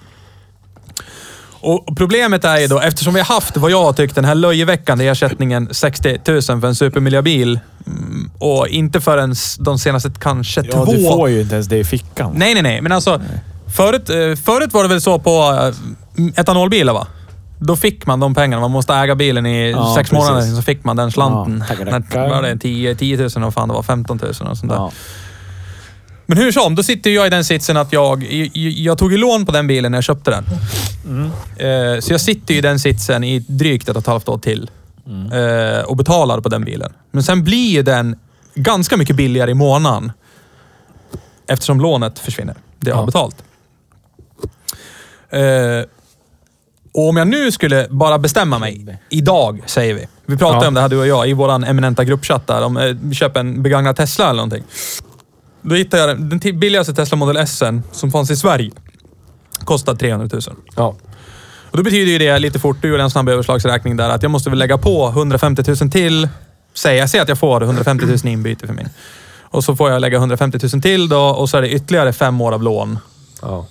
Och 1.66 1.98
problemet 1.98 2.46
är 2.46 2.58
ju 2.58 2.68
då, 2.68 2.80
eftersom 2.80 3.14
vi 3.14 3.20
har 3.20 3.28
haft 3.36 3.58
vad 3.58 3.72
jag 3.72 3.84
har 3.84 3.94
tyckt 3.94 4.16
den 4.16 4.26
här 4.26 4.36
löjeväckande 4.36 5.08
ersättningen 5.08 5.70
60 5.72 6.20
000 6.28 6.42
för 6.42 6.66
en 6.66 6.76
supermiljöbil. 6.76 7.60
mm, 7.88 8.32
Och 8.40 8.68
inte 8.68 9.02
förrän 9.02 9.36
de 9.60 9.80
senaste 9.80 10.12
kanske 10.20 10.62
Ja, 10.62 10.72
två 10.72 10.86
du 10.94 11.04
får 11.04 11.30
ju 11.30 11.42
inte 11.42 11.56
ens 11.56 11.68
det 11.68 11.78
i 11.78 11.84
fickan. 11.84 12.32
Nej, 12.36 12.54
nej, 12.54 12.64
nej. 12.64 12.82
Men 12.82 12.92
alltså, 12.92 13.22
förut, 13.74 14.10
eh, 14.10 14.36
förut 14.46 14.74
var 14.74 14.84
det 14.84 14.90
väl 14.90 15.02
så 15.02 15.20
på 15.20 15.60
eh, 16.18 16.26
etanolbilar, 16.40 16.94
va? 16.94 17.08
Då 17.60 17.76
fick 17.76 18.06
man 18.06 18.20
de 18.20 18.36
pengarna. 18.36 18.62
Man 18.62 18.72
måste 18.72 18.94
äga 18.94 19.16
bilen 19.16 19.46
i 19.46 19.72
Ja, 19.72 19.94
sex 19.98 20.10
precis. 20.10 20.28
månader, 20.30 20.56
så 20.56 20.62
fick 20.62 20.84
man 20.84 20.96
den 20.96 21.12
slanten. 21.12 21.64
Ja, 21.70 21.86
När- 21.86 22.30
var 22.30 22.42
det 22.42 22.58
10, 22.58 22.96
10 22.96 23.18
000 23.36 23.44
och 23.44 23.54
fan 23.54 23.68
det 23.68 23.74
var, 23.74 23.84
15 23.84 24.20
000 24.24 24.30
och 24.30 24.36
sånt 24.58 24.62
där. 24.72 24.76
Ja. 24.76 24.92
Men 26.26 26.38
hur 26.38 26.52
som, 26.52 26.76
då 26.76 26.84
sitter 26.84 27.10
jag 27.10 27.28
i 27.28 27.30
den 27.30 27.44
sitsen 27.46 27.78
att 27.78 27.94
jag, 27.94 28.24
jag, 28.24 28.50
jag 28.56 28.98
tog 28.98 29.12
ju 29.12 29.18
lån 29.18 29.46
på 29.46 29.52
den 29.52 29.68
bilen 29.68 29.92
när 29.92 29.98
jag 29.98 30.04
köpte 30.04 30.32
den. 30.32 30.46
Eh, 31.58 32.00
så 32.00 32.14
jag 32.14 32.22
sitter 32.22 32.54
ju 32.54 32.58
i 32.58 32.62
den 32.62 32.80
sitsen 32.80 33.24
i 33.24 33.40
drygt 33.40 33.90
ett 33.90 33.96
och 33.96 34.02
ett 34.02 34.08
halvt 34.08 34.30
år 34.30 34.38
till. 34.38 34.70
Eh, 35.34 35.84
och 35.86 35.98
betalar 35.98 36.40
på 36.42 36.50
den 36.50 36.64
bilen. 36.66 36.94
Men 37.12 37.24
sen 37.24 37.44
blir 37.44 37.70
ju 37.72 37.84
den 37.84 38.16
ganska 38.56 38.98
mycket 38.98 39.16
billigare 39.16 39.52
i 39.52 39.54
månaden. 39.54 40.12
Eftersom 41.48 41.82
lånet 41.82 42.20
försvinner. 42.20 42.56
Det 42.80 42.90
jag 42.90 42.96
har 42.96 43.02
Ja. 43.04 43.06
betalt. 43.06 43.36
Eh, 45.34 45.86
och 46.94 47.10
om 47.10 47.18
jag 47.18 47.28
nu 47.28 47.52
skulle 47.52 47.88
bara 47.90 48.18
bestämma 48.20 48.60
mig, 48.60 49.00
idag 49.10 49.62
säger 49.66 49.94
vi. 49.94 50.08
Vi 50.26 50.38
pratade 50.38 50.64
Ja. 50.66 50.68
om 50.68 50.74
det 50.74 50.82
här 50.82 50.90
du 50.90 50.98
och 51.00 51.08
jag 51.08 51.30
i 51.30 51.34
vår 51.34 51.66
eminenta 51.66 52.04
gruppchatt 52.04 52.48
där. 52.48 52.64
Om 52.64 52.78
eh, 52.78 52.96
vi 53.02 53.16
köper 53.16 53.40
en 53.40 53.64
begagnad 53.64 53.96
Tesla 53.96 54.26
eller 54.26 54.36
någonting. 54.36 54.64
Då 55.62 55.76
hittade 55.76 56.04
jag 56.08 56.22
den, 56.22 56.60
billigaste 56.60 56.94
Tesla 56.94 57.18
Model 57.18 57.38
S 57.38 57.64
som 57.92 58.12
fanns 58.12 58.32
i 58.32 58.36
Sverige. 58.36 58.72
Kostade 59.66 60.00
300 60.00 60.30
000. 60.34 60.42
Ja. 60.76 60.96
Och 61.72 61.78
då 61.78 61.84
betyder 61.84 62.12
ju 62.12 62.18
det 62.18 62.40
lite 62.40 62.60
fort, 62.60 62.78
du 62.82 62.88
gjorde 62.90 63.04
en 63.04 63.10
snabb 63.12 63.30
överslagsräkning 63.30 63.98
där, 63.98 64.10
att 64.10 64.24
jag 64.24 64.32
måste 64.32 64.50
väl 64.50 64.60
lägga 64.60 64.78
på 64.78 65.08
150 65.10 65.64
000 65.82 65.92
till. 65.92 66.30
Säg, 66.74 66.98
jag 66.98 67.10
säger 67.10 67.22
att 67.22 67.30
jag 67.30 67.38
får 67.40 67.64
150 67.64 68.06
000 68.06 68.18
i 68.24 68.30
inbyte 68.30 68.68
för 68.68 68.74
min. 68.74 68.90
Och 69.42 69.64
så 69.64 69.76
får 69.76 69.92
jag 69.92 70.02
lägga 70.02 70.18
150 70.18 70.60
000 70.74 70.82
till 70.82 71.10
då 71.10 71.20
och 71.22 71.50
så 71.50 71.58
är 71.58 71.62
det 71.62 71.70
ytterligare 71.70 72.14
fem 72.14 72.42
år 72.42 72.52
av 72.52 72.64
lån. 72.64 73.00
ja. 73.42 73.66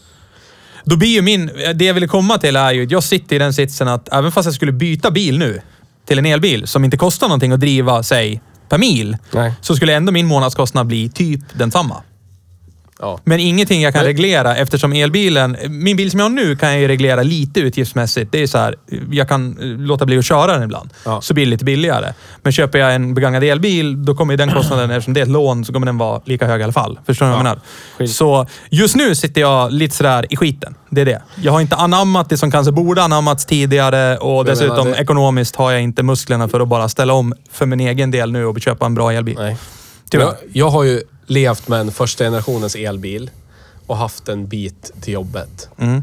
Då 0.85 0.97
blir 0.97 1.09
ju 1.09 1.23
min... 1.23 1.51
Det 1.75 1.85
jag 1.85 1.95
ville 1.95 2.07
komma 2.09 2.39
till 2.39 2.57
är 2.57 2.73
ju 2.73 2.85
att 2.85 2.91
jag 2.91 3.03
sitter 3.03 3.37
i 3.37 3.39
den 3.39 3.55
sitsen 3.55 3.89
att 3.89 4.09
även 4.13 4.33
fast 4.33 4.47
jag 4.47 4.55
skulle 4.55 4.73
byta 4.73 5.11
bil 5.11 5.39
nu 5.39 5.61
till 6.07 6.19
en 6.19 6.27
elbil 6.27 6.67
som 6.67 6.85
inte 6.85 6.97
kostar 6.97 7.29
någonting 7.29 7.53
att 7.53 7.61
driva, 7.61 8.03
säg, 8.03 8.41
per 8.69 8.79
mil. 8.79 9.17
Nej. 9.33 9.53
Så 9.61 9.77
skulle 9.77 9.95
ändå 9.95 10.13
min 10.13 10.27
månadskostnad 10.27 10.87
bli 10.87 11.09
typ 11.09 11.41
densamma. 11.59 12.03
Ja. 13.01 13.21
Men 13.25 13.41
ingenting 13.41 13.83
jag 13.83 13.95
kan 13.95 14.05
reglera 14.05 14.57
eftersom 14.57 14.93
elbilen... 14.93 15.57
Min 15.69 15.97
bil 15.97 16.11
som 16.11 16.21
jag 16.21 16.25
har 16.25 16.31
nu 16.31 16.57
kan 16.57 16.71
jag 16.73 16.81
ju 16.81 16.89
reglera 16.89 17.23
lite 17.23 17.61
utgiftsmässigt. 17.61 18.33
Det 18.33 18.43
är 18.43 18.47
så 18.47 18.59
här, 18.59 18.75
jag 19.11 19.29
kan 19.29 19.59
eh, 19.61 19.67
låta 19.67 20.07
bli 20.07 20.19
att 20.19 20.25
köra 20.25 20.53
den 20.53 20.63
ibland. 20.63 20.91
Ja. 21.05 21.21
Så 21.21 21.35
blir 21.35 21.45
det 21.45 21.51
lite 21.51 21.65
billigare. 21.65 22.13
Men 22.43 22.53
köper 22.53 22.79
jag 22.79 22.95
en 22.95 23.15
begagnad 23.15 23.45
elbil, 23.45 24.05
då 24.05 24.15
kommer 24.15 24.37
den 24.37 24.51
kostnaden, 24.53 24.91
eftersom 24.91 25.15
det 25.15 25.21
är 25.21 25.23
ett 25.23 25.31
lån, 25.31 25.65
så 25.65 25.73
kommer 25.73 25.87
den 25.87 25.99
vara 25.99 26.21
lika 26.25 26.47
hög 26.47 26.61
i 26.61 26.65
alla 26.65 26.73
fall. 26.73 26.99
Förstår 27.07 27.27
du 27.27 27.31
vad 27.31 27.39
jag 27.39 27.45
menar? 27.45 27.61
Skit. 27.99 28.11
Så 28.11 28.47
just 28.71 28.97
nu 28.97 29.15
sitter 29.15 29.41
jag 29.41 29.73
lite 29.73 29.97
sådär 29.97 30.27
i 30.31 30.37
skiten. 30.37 30.75
Det 30.91 31.01
är 31.01 31.05
det. 31.05 31.23
Jag 31.43 31.53
har 31.53 31.61
inte 31.61 31.77
anammat 31.77 32.29
det 32.29 32.37
som 32.37 32.51
kanske 32.51 32.73
borde 32.73 33.03
anammats 33.03 33.45
tidigare 33.47 34.17
och 34.19 34.45
dessutom 34.45 34.77
menar, 34.77 34.91
det- 34.91 35.03
ekonomiskt 35.03 35.57
har 35.57 35.73
jag 35.73 35.83
inte 35.83 36.03
musklerna 36.03 36.49
för 36.49 36.61
att 36.61 36.69
bara 36.69 36.89
ställa 36.89 37.13
om 37.13 37.35
för 37.53 37.67
min 37.67 37.81
egen 37.81 38.11
del 38.11 38.33
nu 38.33 38.47
och 38.47 38.61
köpa 38.61 38.87
en 38.87 38.95
bra 38.95 39.13
elbil. 39.13 39.37
Nej. 39.39 39.57
Jag, 40.15 40.35
jag 40.53 40.69
har 40.71 40.83
ju 40.85 41.03
levt 41.27 41.69
med 41.69 41.81
en 41.81 41.93
första 41.93 42.25
generationens 42.25 42.75
elbil 42.75 43.31
och 43.87 43.97
haft 43.97 44.29
en 44.29 44.47
bit 44.47 44.93
till 45.01 45.15
jobbet. 45.15 45.69
Mm. 45.79 46.03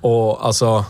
Och 0.00 0.46
alltså, 0.46 0.84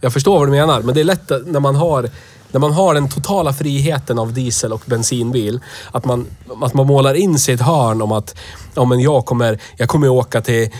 jag 0.00 0.12
förstår 0.12 0.38
vad 0.38 0.48
du 0.48 0.52
menar, 0.52 0.82
men 0.82 0.94
det 0.94 1.00
är 1.00 1.04
lätt 1.04 1.30
att- 1.30 1.46
när 1.46 1.60
man 1.60 1.74
har 1.76 2.10
när 2.52 2.60
man 2.60 2.72
har 2.72 2.94
den 2.94 3.08
totala 3.08 3.52
friheten 3.52 4.18
av 4.18 4.32
diesel 4.32 4.72
och 4.72 4.82
bensinbil, 4.86 5.60
att 5.92 6.04
man, 6.04 6.26
att 6.62 6.74
man 6.74 6.86
målar 6.86 7.14
in 7.14 7.38
sig 7.38 7.52
i 7.52 7.54
ett 7.54 7.60
hörn 7.60 8.02
om 8.02 8.12
att 8.12 8.34
ja, 8.74 8.84
men 8.84 9.00
jag, 9.00 9.24
kommer, 9.26 9.58
jag 9.76 9.88
kommer 9.88 10.08
åka 10.08 10.40
till 10.40 10.70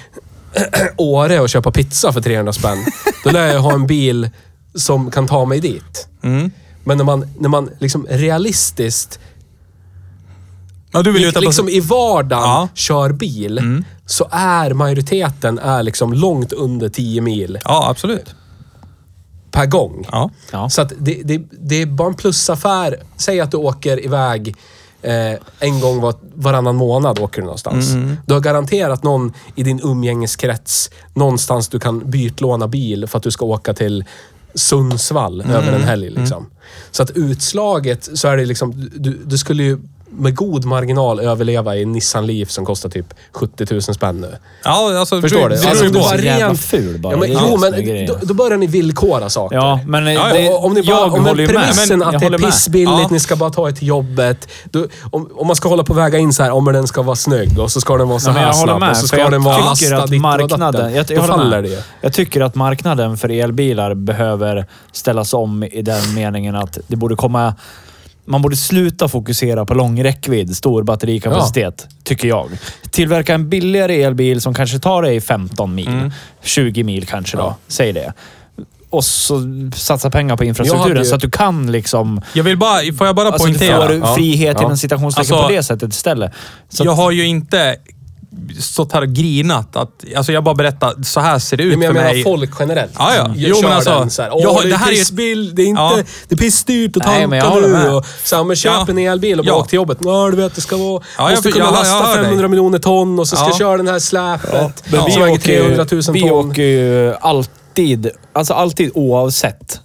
Åre 0.96 1.40
och 1.40 1.48
köpa 1.48 1.70
pizza 1.70 2.12
för 2.12 2.20
300 2.20 2.52
spänn. 2.52 2.78
Då 3.24 3.30
lär 3.30 3.46
jag 3.46 3.60
ha 3.60 3.72
en 3.72 3.86
bil 3.86 4.30
som 4.74 5.10
kan 5.10 5.26
ta 5.28 5.44
mig 5.44 5.60
dit. 5.60 6.08
Mm. 6.22 6.50
Men 6.84 6.96
när 6.98 7.04
man, 7.04 7.26
när 7.38 7.48
man 7.48 7.70
liksom 7.78 8.06
realistiskt 8.10 9.18
Ja, 10.92 11.02
du 11.02 11.12
vill 11.12 11.22
ju 11.22 11.30
liksom 11.30 11.68
i 11.68 11.80
vardagen 11.80 12.42
Ja. 12.44 12.56
Mm. 12.62 12.68
kör 12.74 13.12
bil, 13.12 13.84
så 14.06 14.28
är 14.30 14.74
majoriteten 14.74 15.58
är 15.58 15.82
liksom 15.82 16.12
långt 16.12 16.52
under 16.52 16.88
10 16.88 17.20
mil 17.20 17.58
Ja, 17.64 17.88
absolut. 17.90 18.34
per 19.50 19.66
gång. 19.66 20.06
Ja. 20.12 20.30
Ja. 20.52 20.70
Så 20.70 20.82
att 20.82 20.92
det, 20.98 21.20
det, 21.24 21.42
det 21.50 21.82
är 21.82 21.86
bara 21.86 22.08
en 22.08 22.14
plusaffär. 22.14 22.96
Säg 23.16 23.40
att 23.40 23.50
du 23.50 23.56
åker 23.56 24.04
iväg 24.04 24.56
eh, 25.02 25.32
en 25.58 25.80
gång 25.80 26.00
var, 26.00 26.14
varannan 26.34 26.76
månad 26.76 27.18
åker 27.18 27.40
du 27.40 27.44
någonstans. 27.44 27.90
Mm. 27.90 28.16
Du 28.26 28.34
har 28.34 28.40
garanterat 28.40 29.02
någon 29.02 29.32
i 29.54 29.62
din 29.62 29.80
umgängeskrets 29.84 30.90
någonstans 31.14 31.68
du 31.68 31.80
kan 31.80 32.10
bytlåna 32.10 32.68
bil 32.68 33.06
för 33.06 33.16
att 33.18 33.22
du 33.24 33.30
ska 33.30 33.44
åka 33.46 33.74
till 33.74 34.04
Sundsvall 34.54 35.40
Mm. 35.40 35.56
över 35.56 35.72
en 35.72 35.82
helg. 35.82 36.10
Liksom. 36.10 36.46
Så 36.90 37.02
att 37.02 37.10
utslaget 37.10 38.08
så 38.14 38.28
är 38.28 38.36
det 38.36 38.44
liksom, 38.44 38.90
du, 38.96 39.20
du 39.24 39.38
skulle 39.38 39.62
ju 39.62 39.78
med 40.12 40.36
god 40.36 40.64
marginal 40.64 41.20
överleva 41.20 41.76
i 41.76 41.82
en 41.82 41.92
Nissan 41.92 42.26
Leaf 42.26 42.50
som 42.50 42.64
kostar 42.64 42.88
typ 42.88 43.06
70 43.32 43.66
000 43.70 43.82
spänn 43.82 44.20
nu. 44.20 44.36
Ja, 44.64 44.98
alltså... 44.98 45.20
Förstår 45.20 45.48
du? 45.48 45.56
Det 45.56 45.68
Alltså, 45.68 45.84
du 45.84 45.88
ju 45.90 45.94
på. 45.94 46.00
bara 46.00 46.16
rent- 46.16 46.56
ful 46.58 46.98
bara. 47.00 47.12
Ja, 47.12 47.18
men, 47.18 47.30
Det 47.30 47.36
jo, 47.50 47.56
det 47.56 47.96
men 47.96 48.06
då, 48.06 48.16
då 48.22 48.34
börjar 48.34 48.56
ni 48.58 48.66
villkora 48.66 49.30
saker. 49.30 49.56
Ja, 49.56 49.80
men 49.86 50.06
Ja, 50.06 50.28
ja. 50.28 50.34
det, 50.34 50.48
om, 50.54 50.74
ni 50.74 50.82
bara, 50.82 50.90
jag 50.96 51.14
om 51.14 51.24
håller 51.26 51.42
ju 51.42 51.46
med. 51.52 51.56
premissen 51.56 51.98
Men 51.98 52.08
att 52.08 52.20
det 52.20 52.26
är 52.26 52.30
med. 52.30 52.40
pissbilligt, 52.40 52.90
Ja. 53.02 53.08
ni 53.10 53.20
ska 53.20 53.36
bara 53.36 53.50
ta 53.50 53.68
er 53.68 53.72
till 53.72 53.88
jobbet. 53.88 54.48
Då, 54.64 54.86
om, 55.10 55.30
om 55.34 55.46
man 55.46 55.56
ska 55.56 55.68
hålla 55.68 55.84
på 55.84 55.92
att 55.92 55.98
väga 55.98 56.18
in 56.18 56.32
så 56.32 56.42
här, 56.42 56.50
om 56.50 56.64
den 56.64 56.86
ska 56.86 57.02
vara 57.02 57.16
snygg 57.16 57.58
och 57.58 57.70
så 57.72 57.80
ska 57.80 57.96
den 57.96 58.08
vara 58.08 58.18
så 58.18 58.28
Ja, 58.28 58.32
men 58.32 58.42
här 58.42 58.48
jag 58.48 58.54
håller 58.54 58.72
snabb 58.72 58.80
med. 58.80 58.90
och 58.90 58.96
så 58.96 59.06
ska 59.06 59.18
jag 59.18 59.30
den 59.30 59.42
vara 59.42 59.58
lastad 59.58 59.96
att 59.96 60.06
ditt 60.10 60.14
och 60.16 60.20
marknaden, 60.22 60.60
datten. 60.72 60.94
jag, 60.94 61.10
jag 61.10 61.18
Då 61.18 61.22
faller 61.26 61.62
med. 61.62 61.70
det. 61.70 61.84
Jag 62.00 62.12
tycker 62.12 62.40
att 62.40 62.54
marknaden 62.54 63.16
för 63.16 63.28
elbilar 63.30 63.94
behöver 63.94 64.66
ställas 64.92 65.34
om 65.34 65.64
i 65.64 65.82
den 65.82 66.14
meningen 66.14 66.56
att 66.56 66.78
det 66.86 66.96
borde 66.96 67.16
komma... 67.16 67.54
Man 68.30 68.42
borde 68.42 68.56
sluta 68.56 69.08
fokusera 69.08 69.66
på 69.66 69.74
lång 69.74 70.04
räckvidd, 70.04 70.56
stor 70.56 70.82
batterikapacitet, 70.82 71.88
tycker 72.04 72.28
jag. 72.28 72.50
Tillverka 72.90 73.34
en 73.34 73.48
billigare 73.48 74.02
elbil 74.02 74.40
som 74.40 74.54
kanske 74.54 74.78
tar 74.78 75.02
dig 75.02 75.20
15 75.20 75.74
mil. 75.74 76.10
20 76.42 76.82
mil 76.84 77.06
kanske 77.06 77.36
då. 77.36 77.42
Ja. 77.42 77.56
Säg 77.68 77.92
det. 77.92 78.12
Och 78.90 79.04
så 79.04 79.40
satsa 79.76 80.10
pengar 80.10 80.36
på 80.36 80.44
infrastrukturen 80.44 80.98
ju- 81.02 81.04
så 81.04 81.14
att 81.14 81.20
du 81.20 81.30
kan 81.30 81.72
liksom... 81.72 82.20
Jag 82.32 82.44
vill 82.44 82.58
bara... 82.58 82.92
Får 82.98 83.06
jag 83.06 83.16
bara 83.16 83.28
Alltså 83.28 83.48
du 83.48 83.58
poängtera? 83.58 83.86
får 83.86 83.96
Ja. 83.96 84.14
frihet 84.14 84.56
Ja. 84.60 84.64
inom 84.64 84.76
citationstecken 84.76 85.34
Alltså, 85.34 85.48
på 85.48 85.52
det 85.52 85.62
sättet 85.62 85.92
istället. 85.92 86.32
Så 86.68 86.84
jag 86.84 86.92
har 86.92 87.10
ju 87.10 87.26
inte 87.26 87.76
stått 88.60 88.92
här 88.92 89.02
och 89.02 89.08
grinat. 89.08 89.76
Att, 89.76 90.04
alltså 90.16 90.32
jag 90.32 90.44
bara 90.44 90.54
berättar, 90.54 91.02
så 91.02 91.20
här 91.20 91.38
ser 91.38 91.56
det 91.56 91.62
ut 91.62 91.72
Men 91.78 91.82
jag 91.82 91.94
för 91.94 92.00
menar 92.00 92.14
mig. 92.14 92.22
folk 92.22 92.50
generellt. 92.60 92.92
Ja, 92.98 93.14
ja. 93.16 93.22
Jag 93.22 93.34
Jo, 93.36 93.54
kör 93.54 93.62
men 93.62 93.72
alltså, 93.72 93.90
den 93.90 94.10
så 94.10 94.22
här, 94.22 94.28
jag 94.28 94.38
Åh, 94.38 94.54
har- 94.54 94.62
det, 94.62 94.68
det 94.68 94.74
är 94.74 94.78
här 94.78 94.86
är 94.88 94.90
ju- 94.92 94.96
pissbil, 94.98 95.54
det 95.54 95.62
är 95.62 95.66
inte... 95.66 95.82
Ja. 95.82 95.98
Det 96.28 96.34
är 96.34 96.38
pissdyrt 96.38 96.96
att 96.96 97.02
jag 97.20 97.30
tanka 97.30 97.54
nu. 97.60 97.88
Och, 97.90 98.06
så 98.24 98.36
här, 98.36 98.44
men 98.44 98.56
köp 98.56 98.72
Ja. 98.72 98.86
en 98.88 98.98
elbil 98.98 99.38
och 99.38 99.44
bara 99.44 99.50
Ja. 99.50 99.56
åk 99.60 99.68
till 99.68 99.76
jobbet. 99.76 99.98
Ja, 100.04 100.28
du 100.30 100.36
vet, 100.36 100.54
det 100.54 100.60
ska 100.60 100.76
vara... 100.76 101.02
Ja, 101.18 101.24
jag- 101.24 101.30
måste 101.30 101.52
kunna 101.52 101.64
jag- 101.64 101.74
jag 101.74 101.78
lasta 101.78 101.94
hör 102.06 102.14
dig. 102.16 102.24
500 102.24 102.48
miljoner 102.48 102.78
ton 102.78 103.18
och 103.18 103.28
så 103.28 103.36
ska 103.36 103.44
Ja. 103.44 103.48
jag 103.50 103.58
köra 103.58 103.76
den 103.76 103.88
här 103.88 103.98
släpet 103.98 104.52
Men 104.92 105.00
som 105.00 105.06
vi 105.10 105.20
väger 105.20 105.32
åker, 105.34 105.42
300 105.42 105.86
000 105.90 106.00
ju, 106.00 106.02
ton. 106.02 106.12
vi 106.14 106.30
åker 106.30 106.62
ju 106.62 107.14
alltid, 107.20 108.10
alltså 108.32 108.54
alltid 108.54 108.90
oavsett 108.94 109.80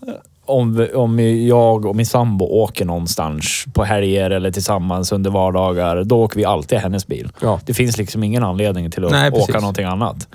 om, 0.46 0.88
om 0.96 1.20
jag 1.48 1.86
och 1.86 1.96
min 1.96 2.06
sambo 2.06 2.46
åker 2.46 2.86
någonstans 2.86 3.66
på 3.74 3.84
helger 3.84 4.30
eller 4.32 4.52
tillsammans 4.52 5.12
under 5.12 5.32
vardagar, 5.32 6.04
då 6.04 6.24
åker 6.24 6.38
vi 6.38 6.46
alltid 6.46 6.78
i 6.78 6.82
hennes 6.82 7.08
bil. 7.08 7.30
Ja. 7.42 7.60
Det 7.66 7.74
finns 7.74 7.98
liksom 7.98 8.24
ingen 8.24 8.44
anledning 8.44 8.92
till 8.92 9.06
att 9.06 9.12
Nej, 9.12 9.32
precis. 9.32 9.50
åka 9.50 9.60
någonting 9.60 9.86
annat. 9.86 10.28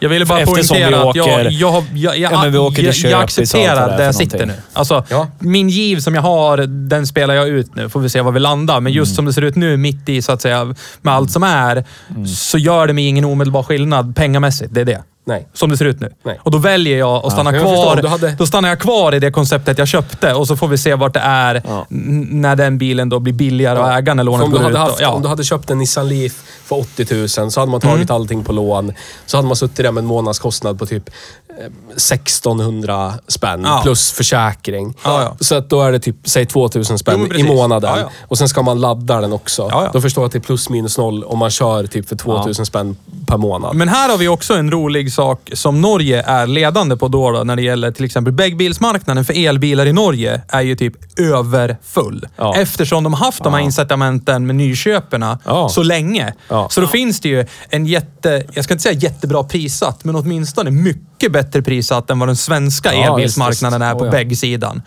Jag 0.00 0.08
ville 0.08 0.26
bara 0.26 0.40
Eftersom 0.40 0.76
vi 0.76 0.82
poängtera 0.82 1.08
att 1.10 1.16
jag, 1.16 1.24
åker- 1.28 1.44
jag, 1.50 1.84
jag, 1.94 2.18
jag, 2.18 2.32
Ja, 2.32 2.44
vi 2.50 2.58
åker 2.58 2.82
jag, 2.82 2.94
jag 2.94 3.22
accepterar 3.22 3.98
där 3.98 4.04
jag 4.04 4.14
sitter 4.14 4.46
nu. 4.46 4.52
Alltså, 4.72 5.04
Ja. 5.10 5.26
Min 5.38 5.68
giv 5.68 5.96
som 6.00 6.14
jag 6.14 6.22
har, 6.22 6.56
den 6.88 7.06
spelar 7.06 7.34
jag 7.34 7.48
ut 7.48 7.74
nu. 7.74 7.88
Får 7.88 8.00
vi 8.00 8.08
se 8.08 8.20
var 8.20 8.32
vi 8.32 8.40
landar. 8.40 8.74
Men 8.74 8.80
Mm. 8.92 8.92
just 8.92 9.14
som 9.16 9.24
det 9.24 9.32
ser 9.32 9.42
ut 9.42 9.56
nu, 9.56 9.76
mitt 9.76 10.08
i 10.08 10.22
så 10.22 10.32
att 10.32 10.42
säga, 10.42 10.74
med 11.02 11.14
allt 11.14 11.30
som 11.30 11.42
är, 11.42 11.84
så 12.26 12.58
gör 12.58 12.86
det 12.86 12.92
mig 12.92 13.06
ingen 13.06 13.24
omedelbar 13.24 13.62
skillnad 13.62 14.16
pengamässigt. 14.16 14.74
Det 14.74 14.80
är 14.80 14.84
det. 14.84 15.02
Nej. 15.28 15.48
Som 15.52 15.70
det 15.70 15.76
ser 15.76 15.84
ut 15.84 16.00
nu. 16.00 16.12
Nej. 16.24 16.40
Och 16.42 16.50
då 16.50 16.58
väljer 16.58 16.98
jag 16.98 17.26
att 17.26 17.32
stanna 17.32 17.52
jag 17.52 17.62
förstår. 17.62 17.82
kvar. 17.84 18.02
Du 18.02 18.08
hade- 18.08 18.30
Då 18.38 18.46
stannar 18.46 18.68
jag 18.68 18.80
kvar 18.80 19.14
i 19.14 19.18
det 19.18 19.30
konceptet 19.30 19.78
jag 19.78 19.88
köpte 19.88 20.34
och 20.34 20.46
så 20.46 20.56
får 20.56 20.68
vi 20.68 20.78
se 20.78 20.94
vart 20.94 21.14
det 21.14 21.20
är 21.20 21.62
Ja. 21.66 21.86
när 21.88 22.56
den 22.56 22.78
bilen 22.78 23.08
då 23.08 23.18
blir 23.18 23.32
billigare 23.32 23.78
att 23.78 23.98
äga 23.98 24.14
när 24.14 24.24
lånet 24.24 24.44
om, 24.44 24.50
du 24.50 24.56
går 24.56 24.62
hade 24.64 24.72
ut. 24.74 24.78
haft, 24.78 25.00
ja. 25.00 25.08
om 25.10 25.22
du 25.22 25.28
hade 25.28 25.44
köpt 25.44 25.70
en 25.70 25.78
Nissan 25.78 26.08
Leaf 26.08 26.32
för 26.64 26.76
80 26.78 27.14
000 27.40 27.50
så 27.50 27.60
hade 27.60 27.72
man 27.72 27.80
tagit 27.80 28.10
allting 28.10 28.44
på 28.44 28.52
lån. 28.52 28.92
Så 29.26 29.36
hade 29.36 29.46
man 29.48 29.56
suttit 29.56 29.76
där 29.76 29.92
med 29.92 30.00
en 30.02 30.06
månadskostnad 30.06 30.78
på 30.78 30.86
typ 30.86 31.08
eh, 31.48 31.66
1600 31.96 33.12
spänn 33.28 33.62
Ja. 33.64 33.80
plus 33.82 34.12
försäkring. 34.12 34.94
Ja, 35.04 35.22
ja. 35.22 35.36
Så 35.40 35.54
att 35.54 35.70
då 35.70 35.82
är 35.82 35.92
det 35.92 35.98
typ, 36.00 36.16
säg 36.24 36.46
2000 36.46 36.94
Jo, 36.94 36.98
spänn 36.98 37.22
men 37.22 37.38
i 37.40 37.42
månaden. 37.42 37.90
Ja, 37.90 38.00
ja. 38.00 38.10
Och 38.28 38.38
sen 38.38 38.48
ska 38.48 38.62
man 38.62 38.80
ladda 38.80 39.20
den 39.20 39.32
också. 39.32 39.68
Ja, 39.70 39.84
ja. 39.84 39.90
Då 39.92 40.00
förstår 40.00 40.22
jag 40.22 40.26
att 40.26 40.32
det 40.32 40.38
är 40.38 40.40
plus 40.40 40.68
minus 40.70 40.98
noll 40.98 41.24
om 41.24 41.38
man 41.38 41.50
kör 41.50 41.86
typ 41.86 42.08
för 42.08 42.16
2000 42.16 42.66
spänn 42.66 42.96
per 43.26 43.36
månad. 43.36 43.74
Men 43.76 43.88
här 43.88 44.08
har 44.10 44.18
vi 44.18 44.28
också 44.28 44.54
en 44.54 44.70
rolig 44.70 45.12
sak 45.18 45.50
som 45.52 45.80
Norge 45.80 46.22
är 46.22 46.46
ledande 46.46 46.96
på 46.96 47.08
då, 47.08 47.30
då 47.30 47.44
när 47.44 47.56
det 47.56 47.62
gäller 47.62 47.90
till 47.90 48.04
exempel 48.04 48.34
vägbilsmarknaden 48.34 49.24
för 49.24 49.46
elbilar 49.46 49.86
i 49.86 49.92
Norge 49.92 50.40
är 50.48 50.60
ju 50.60 50.76
typ 50.76 50.94
överfull. 51.20 52.28
Ja. 52.36 52.54
Eftersom 52.56 53.04
de 53.04 53.14
haft 53.14 53.44
de 53.44 53.54
här 53.54 53.60
incitamenten 53.60 54.46
med 54.46 54.56
nyköperna 54.56 55.38
Ja. 55.44 55.68
så 55.68 55.82
länge. 55.82 56.32
Ja. 56.48 56.68
Så 56.70 56.80
då 56.80 56.86
finns 56.86 57.20
det 57.20 57.28
ju 57.28 57.46
en 57.70 57.86
jätte, 57.86 58.42
jag 58.52 58.64
ska 58.64 58.74
inte 58.74 58.82
säga 58.82 58.98
jättebra 58.98 59.44
prissatt, 59.44 60.04
men 60.04 60.16
åtminstone 60.16 60.70
mycket 60.70 61.32
bättre 61.32 61.62
prissatt 61.62 62.10
än 62.10 62.18
vad 62.18 62.28
den 62.28 62.36
svenska 62.36 62.94
Ja, 62.94 63.00
elbilsmarknaden 63.14 63.82
är 63.82 63.94
på 63.94 64.06
ja. 64.06 64.10
bäggsidan. 64.10 64.82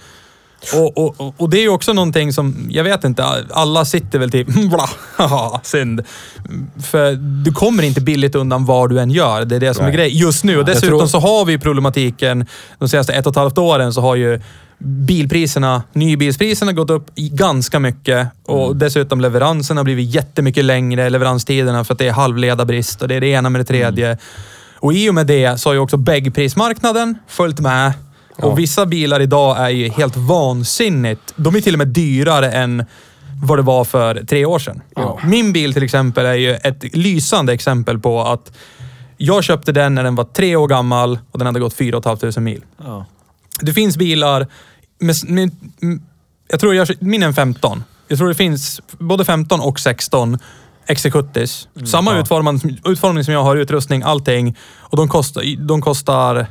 Och, 0.75 0.97
och, 0.97 1.33
och- 1.37 1.49
det 1.49 1.57
är 1.57 1.61
ju 1.61 1.69
också 1.69 1.93
någonting 1.93 2.33
som, 2.33 2.67
jag 2.69 2.83
vet 2.83 3.03
inte, 3.03 3.25
alla 3.51 3.85
sitter 3.85 4.19
väl 4.19 4.31
typ, 4.31 4.47
bla, 4.69 4.89
haha, 5.15 5.59
synd. 5.63 6.01
För 6.83 7.11
du 7.45 7.51
kommer 7.53 7.83
inte 7.83 8.01
billigt 8.01 8.35
undan 8.35 8.65
vad 8.65 8.89
du 8.89 8.99
än 8.99 9.11
gör. 9.11 9.45
Det 9.45 9.55
är 9.55 9.59
det 9.59 9.73
som 9.73 9.83
Nej. 9.85 9.93
är 9.93 9.97
grejen 9.97 10.17
just 10.17 10.43
nu. 10.43 10.57
Och 10.57 10.65
dessutom 10.65 10.89
tror- 10.99 11.07
så 11.07 11.19
har 11.19 11.45
vi 11.45 11.57
problematiken, 11.57 12.45
de 12.79 12.89
senaste 12.89 13.13
ett 13.13 13.25
och 13.25 13.31
ett 13.31 13.37
halvt 13.37 13.57
åren 13.57 13.93
så 13.93 14.01
har 14.01 14.15
ju 14.15 14.41
bilpriserna, 15.05 15.83
nybilspriserna 15.93 16.71
gått 16.73 16.89
upp 16.89 17.15
ganska 17.15 17.79
mycket 17.79 18.27
och 18.45 18.65
Mm. 18.65 18.79
dessutom 18.79 19.21
leveranserna 19.21 19.79
har 19.79 19.83
blivit 19.83 20.15
jättemycket 20.15 20.65
längre, 20.65 21.09
leveranstiderna 21.09 21.83
för 21.83 21.93
att 21.93 21.99
det 21.99 22.07
är 22.07 22.11
halvledarbrist 22.11 23.01
och 23.01 23.07
det 23.07 23.15
är 23.15 23.21
det 23.21 23.27
ena 23.27 23.49
med 23.49 23.61
det 23.61 23.65
tredje. 23.65 24.05
Mm. 24.05 24.17
Och 24.79 24.93
i 24.93 25.09
och 25.09 25.15
med 25.15 25.27
det 25.27 25.59
så 25.61 25.69
har 25.69 25.73
ju 25.73 25.79
också 25.79 25.97
bäggprismarknaden 25.97 27.17
följt 27.27 27.59
med. 27.59 27.93
Ja. 28.41 28.47
Och 28.47 28.59
vissa 28.59 28.85
bilar 28.85 29.19
idag 29.19 29.57
är 29.57 29.69
ju 29.69 29.89
helt 29.89 30.17
vansinnigt. 30.17 31.33
De 31.35 31.55
är 31.55 31.61
till 31.61 31.73
och 31.73 31.77
med 31.77 31.87
dyrare 31.87 32.51
än 32.51 32.85
vad 33.43 33.57
det 33.57 33.61
var 33.61 33.83
för 33.83 34.23
tre 34.25 34.45
år 34.45 34.59
sedan. 34.59 34.81
Ja. 34.95 35.19
Min 35.23 35.53
bil 35.53 35.73
till 35.73 35.83
exempel 35.83 36.25
är 36.25 36.33
ju 36.33 36.55
ett 36.55 36.95
lysande 36.95 37.53
exempel 37.53 37.99
på 37.99 38.21
att 38.21 38.51
jag 39.17 39.43
köpte 39.43 39.71
den 39.71 39.95
när 39.95 40.03
den 40.03 40.15
var 40.15 40.23
tre 40.23 40.55
år 40.55 40.67
gammal 40.67 41.19
och 41.31 41.39
den 41.39 41.45
hade 41.45 41.59
gått 41.59 41.73
4 41.73 42.01
500 42.01 42.41
mil. 42.41 42.61
Ja. 42.77 43.05
Det 43.61 43.73
finns 43.73 43.97
bilar 43.97 44.47
med, 44.99 45.15
med, 45.27 45.51
jag 46.49 46.59
tror 46.59 46.75
jag, 46.75 46.87
min 46.99 47.23
är 47.23 47.27
en 47.27 47.33
15. 47.33 47.83
Jag 48.07 48.17
tror 48.17 48.27
det 48.27 48.35
finns 48.35 48.81
både 48.97 49.25
15 49.25 49.59
och 49.59 49.79
16 49.79 50.37
XC70. 50.87 51.85
Samma 51.85 52.19
utformning, 52.19 52.79
utformning 52.85 53.23
som 53.23 53.33
jag 53.33 53.43
har, 53.43 53.55
utrustning, 53.55 54.01
allting. 54.01 54.57
Och 54.77 54.97
de 54.97 55.07
kostar, 55.07 55.67
de 55.67 55.81
kostar, 55.81 56.47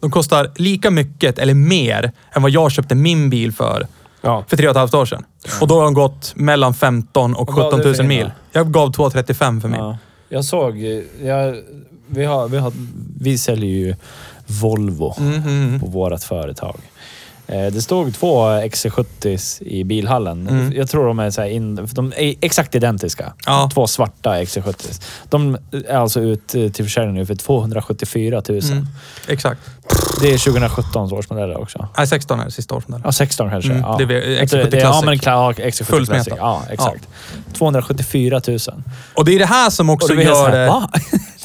de 0.00 0.10
kostar 0.10 0.50
lika 0.56 0.90
mycket 0.90 1.38
eller 1.38 1.54
mer 1.54 2.12
än 2.32 2.42
vad 2.42 2.50
jag 2.50 2.72
köpte 2.72 2.94
min 2.94 3.30
bil 3.30 3.52
för 3.52 3.86
Ja. 4.20 4.44
för 4.48 4.56
tre 4.56 4.66
och 4.66 4.70
ett 4.70 4.76
halvt 4.76 4.94
år 4.94 5.06
sedan. 5.06 5.24
Och 5.60 5.68
då 5.68 5.74
har 5.74 5.84
de 5.84 5.94
gått 5.94 6.32
mellan 6.36 6.74
15 6.74 7.34
och 7.34 7.46
Vad 7.46 7.56
gav 7.56 7.64
17 7.70 7.78
du 7.80 7.84
000 7.86 7.94
för 7.94 8.02
din 8.02 8.08
mil. 8.08 8.30
Jag 8.52 8.72
gav 8.72 8.92
235 8.92 9.60
för 9.60 9.68
min. 9.68 9.80
Ja. 9.80 9.98
Jag 10.28 10.44
såg, 10.44 10.78
jag, 11.22 11.56
vi, 12.06 12.24
har, 12.24 12.48
vi, 12.48 12.58
har, 12.58 12.72
vi 13.20 13.38
säljer 13.38 13.70
ju 13.70 13.94
Volvo 14.46 15.14
Mhm. 15.18 15.80
på 15.80 15.86
vårt 15.86 16.22
företag. 16.22 16.76
Eh, 17.46 17.66
Det 17.66 17.82
stod 17.82 18.14
två 18.14 18.44
XC70 18.46 19.62
i 19.62 19.84
bilhallen. 19.84 20.48
Mm. 20.48 20.72
Jag 20.76 20.88
tror 20.88 21.06
de 21.06 21.18
är, 21.18 21.30
så 21.30 21.44
in, 21.44 21.88
de 21.92 22.12
är 22.16 22.34
exakt 22.40 22.74
identiska. 22.74 23.32
Ja. 23.46 23.70
Två 23.74 23.86
svarta 23.86 24.30
XC70. 24.42 25.02
De 25.28 25.58
är 25.88 25.96
alltså 25.96 26.20
ut 26.20 26.54
eh, 26.54 26.68
till 26.68 26.84
försäljning 26.84 27.14
nu 27.16 27.26
för 27.26 27.34
274 27.34 28.42
000. 28.48 28.60
Mm. 28.72 28.86
Exakt. 29.28 29.60
Det 30.20 30.32
är 30.34 30.38
2017 30.38 31.12
årsmodeller 31.12 31.60
också. 31.60 31.88
Nej, 31.98 32.06
16 32.06 32.40
är 32.40 32.44
det 32.44 32.50
sista 32.50 32.74
årsmodellen. 32.74 33.02
Ja, 33.04 33.12
16 33.12 33.50
kanske. 33.50 33.70
Mm, 33.70 33.82
ja. 33.82 33.96
det 34.06 34.14
är 34.14 34.30
Jag 34.40 34.48
tror 34.50 34.60
XC70 34.60 34.70
det 34.70 34.76
är- 34.76 34.80
Ja, 34.80 34.90
Classic. 35.02 35.04
men 35.24 35.32
ja, 35.34 35.52
XC70 35.52 35.84
Fullt 35.84 36.10
Classic. 36.10 36.34
Ja, 36.38 36.62
exakt. 36.70 37.08
274 37.58 38.40
000. 38.46 38.58
Och 39.14 39.24
det 39.24 39.34
är 39.34 39.38
det 39.38 39.46
här 39.46 39.70
som 39.70 39.90
Och 39.90 39.94
också 39.94 40.12
blir 40.14 40.24
jag 40.24 40.34
gör 40.36 40.44
såhär, 40.44 40.58
det... 40.58 40.66
va? 40.66 40.90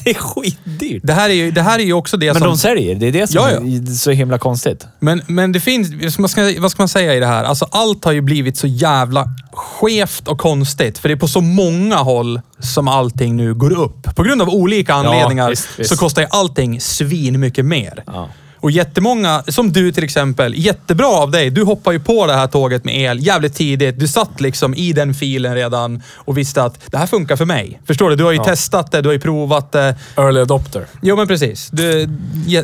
Det 0.04 0.10
är 0.10 0.14
skitdyrt. 0.14 1.02
Det 1.04 1.12
här 1.12 1.30
är 1.30 1.34
ju, 1.34 1.50
det 1.50 1.62
här 1.62 1.78
är 1.78 1.82
ju 1.84 1.92
också 1.92 2.16
det 2.16 2.26
Men 2.26 2.34
som... 2.42 2.48
de 2.48 2.56
säljer. 2.58 2.94
Det 2.94 3.06
är 3.06 3.12
det 3.12 3.26
som 3.26 3.40
Ja, 3.42 3.50
ja. 3.50 3.56
är 3.56 3.94
så 3.94 4.10
himla 4.10 4.38
konstigt. 4.38 4.86
Men, 4.98 5.22
men 5.26 5.52
det 5.52 5.60
finns, 5.60 6.18
vad 6.18 6.30
ska, 6.30 6.54
vad 6.58 6.70
ska 6.70 6.82
man 6.82 6.88
säga 6.88 7.14
i 7.14 7.20
det 7.20 7.26
här? 7.26 7.44
Alltså 7.44 7.66
allt 7.70 8.04
har 8.04 8.12
ju 8.12 8.20
blivit 8.20 8.56
så 8.56 8.66
jävla 8.66 9.28
skevt 9.52 10.28
och 10.28 10.38
konstigt. 10.38 10.98
För 10.98 11.08
det 11.08 11.14
är 11.14 11.16
på 11.16 11.28
så 11.28 11.40
många 11.40 11.96
håll 11.96 12.40
som 12.58 12.88
allting 12.88 13.36
nu 13.36 13.54
går 13.54 13.72
upp. 13.72 14.14
På 14.16 14.22
grund 14.22 14.42
av 14.42 14.48
olika 14.48 14.94
anledningar 14.94 15.50
visst, 15.50 15.68
visst. 15.78 15.90
så 15.90 15.96
kostar 15.96 16.22
ju 16.22 16.28
allting 16.30 16.80
svin 16.80 17.40
mycket 17.40 17.64
mer. 17.64 18.02
Ja. 18.06 18.28
Och 18.62 18.70
jättemånga, 18.70 19.42
som 19.48 19.72
du 19.72 19.92
till 19.92 20.04
exempel, 20.04 20.54
jättebra 20.56 21.06
av 21.06 21.30
dig. 21.30 21.50
Du 21.50 21.62
hoppar 21.64 21.92
ju 21.92 22.00
på 22.00 22.26
det 22.26 22.32
här 22.32 22.46
tåget 22.46 22.84
med 22.84 22.96
el 22.96 23.26
jävligt 23.26 23.54
tidigt. 23.54 23.98
Du 23.98 24.08
satt 24.08 24.40
liksom 24.40 24.74
i 24.74 24.92
den 24.92 25.14
filen 25.14 25.54
redan 25.54 26.02
och 26.14 26.38
visste 26.38 26.62
att 26.62 26.80
det 26.90 26.98
här 26.98 27.06
funkar 27.06 27.36
för 27.36 27.44
mig. 27.44 27.80
Förstår 27.86 28.10
du? 28.10 28.16
Du 28.16 28.24
har 28.24 28.32
ju 28.32 28.38
testat 28.38 28.92
det, 28.92 29.00
du 29.00 29.08
har 29.08 29.12
ju 29.12 29.20
provat 29.20 29.72
det. 29.72 29.96
Early 30.16 30.40
adopter. 30.40 30.86
Jo, 31.02 31.16
men 31.16 31.28
precis. 31.28 31.68
Du, 31.72 32.08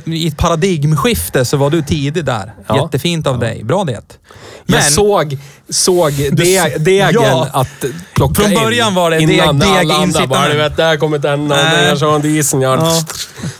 I 0.04 0.28
ett 0.28 0.36
paradigmskifte 0.36 1.44
så 1.44 1.56
var 1.56 1.70
du 1.70 1.82
tidig 1.82 2.24
där. 2.24 2.54
Ja. 2.66 2.82
Jättefint 2.82 3.26
av 3.26 3.38
dig. 3.38 3.64
Bra 3.64 3.84
det. 3.84 4.18
Men 4.66 4.74
Jag 4.74 4.84
såg, 4.84 5.38
såg 5.70 6.12
de, 6.32 6.70
degen 6.78 7.10
Ja. 7.12 7.48
att 7.52 7.84
plocka 8.14 8.34
Från 8.34 8.52
in 8.52 8.60
början 8.62 8.94
var 8.94 9.10
det 9.10 9.16
deg- 9.18 9.26
degincitament. 9.60 10.28
bara, 10.30 10.48
du 10.48 10.56
vet, 10.56 10.76
där 10.76 10.96
kommer 10.96 11.18
den 11.18 11.40
och 11.40 11.48
Nej. 11.48 11.86
den 11.86 11.98
kör 11.98 12.14
en 12.14 12.20
diesel. 12.22 12.62
Ja. 12.62 13.00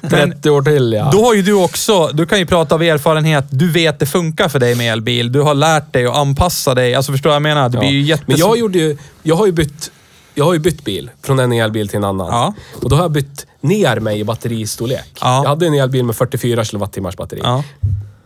Ja. 0.01 0.09
30 0.11 0.51
år 0.51 0.63
till 0.63 0.93
ja. 0.93 1.11
då 1.13 1.25
har 1.25 1.35
ju 1.35 1.43
du 1.43 1.53
också, 1.53 2.07
du 2.07 2.27
kan 2.27 2.39
ju 2.39 2.47
prata 2.47 2.75
av 2.75 2.83
erfarenhet. 2.83 3.45
Du 3.51 3.71
vet 3.73 3.99
det 3.99 4.07
funkar 4.07 4.49
för 4.49 4.59
dig 4.59 4.75
med 4.75 4.93
elbil. 4.93 5.33
Du 5.33 5.41
har 5.41 5.55
lärt 5.55 5.93
dig 5.93 6.07
att 6.07 6.17
anpassa 6.17 6.75
dig. 6.75 6.95
Alltså 6.95 7.13
förstår 7.13 7.33
jag 7.33 7.41
vad 7.41 7.51
jag 7.51 7.57
menar? 7.57 7.69
Det 7.69 7.77
Ja. 7.77 7.81
blir 7.81 7.91
ju 7.91 8.03
jättes... 8.03 8.27
Men 8.29 8.37
jag 8.37 8.59
gjorde 8.59 8.79
ju, 8.79 8.97
jag 9.23 9.37
har 9.37 9.47
ju 9.47 9.53
bytt, 9.53 9.91
jag 10.35 10.45
har 10.45 10.53
ju 10.53 10.59
bytt 10.59 10.85
bil 10.85 11.11
från 11.23 11.39
en 11.39 11.53
elbil 11.53 11.89
till 11.89 11.97
en 11.97 12.05
annan. 12.05 12.27
Ja. 12.27 12.55
Och 12.83 12.91
då 12.91 12.97
har 12.97 13.03
jag 13.03 13.13
bytt 13.13 13.47
ner 13.61 14.01
mig 14.01 14.21
i 14.21 14.25
batteristorlek. 14.25 15.13
Ja. 15.21 15.43
Jag 15.43 15.49
hade 15.49 15.67
en 15.67 15.75
elbil 15.75 16.05
med 16.05 16.17
44 16.17 16.65
kilowattimmars 16.65 17.17
batteri. 17.17 17.41
Ja. 17.45 17.65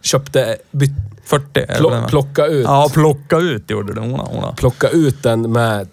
Köpte, 0.02 0.56
bytt, 0.70 0.90
40 1.24 1.60
är 1.60 1.66
det 1.66 1.74
plo, 1.74 1.88
väl 1.88 1.94
den 1.94 2.02
va? 2.02 2.08
plocka 2.08 2.46
ut, 2.46 2.64
Ja, 2.64 2.88
plocka 2.92 3.36
ut 3.36 3.70
gjorde 3.70 3.94
du. 3.94 4.00
Ona, 4.00 4.22
ona. 4.22 4.52
plocka 4.52 4.88
ut 4.88 5.22
den 5.22 5.52
med 5.52 5.88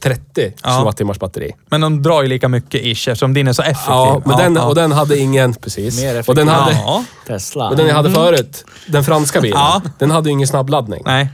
30 0.00 0.52
Ja. 0.62 0.70
kilowattimmars 0.70 1.18
batteri. 1.18 1.52
Men 1.66 1.80
de 1.80 2.02
drar 2.02 2.22
ju 2.22 2.28
lika 2.28 2.48
mycket 2.48 2.80
ish 2.84 3.08
eftersom 3.08 3.34
din 3.34 3.48
är 3.48 3.52
så 3.52 3.62
effektiv. 3.62 3.84
Ja, 3.88 4.22
men 4.24 4.36
den, 4.38 4.54
ja. 4.54 4.64
och 4.66 4.74
den 4.74 4.92
hade 4.92 5.18
ingen... 5.18 5.54
Precis. 5.54 6.00
Mer 6.02 6.28
och 6.28 6.34
den 6.34 6.48
effektiv. 6.48 6.48
hade, 6.48 6.72
Ja. 6.72 7.04
Tesla. 7.26 7.68
och 7.68 7.76
den 7.76 7.86
jag 7.86 7.94
hade 7.94 8.10
förut, 8.10 8.64
den 8.86 9.04
franska 9.04 9.40
bilen, 9.40 9.58
Ja. 9.58 9.82
den 9.98 10.10
hade 10.10 10.28
ju 10.28 10.32
ingen 10.32 10.48
snabbladdning. 10.48 11.02
Nej. 11.06 11.28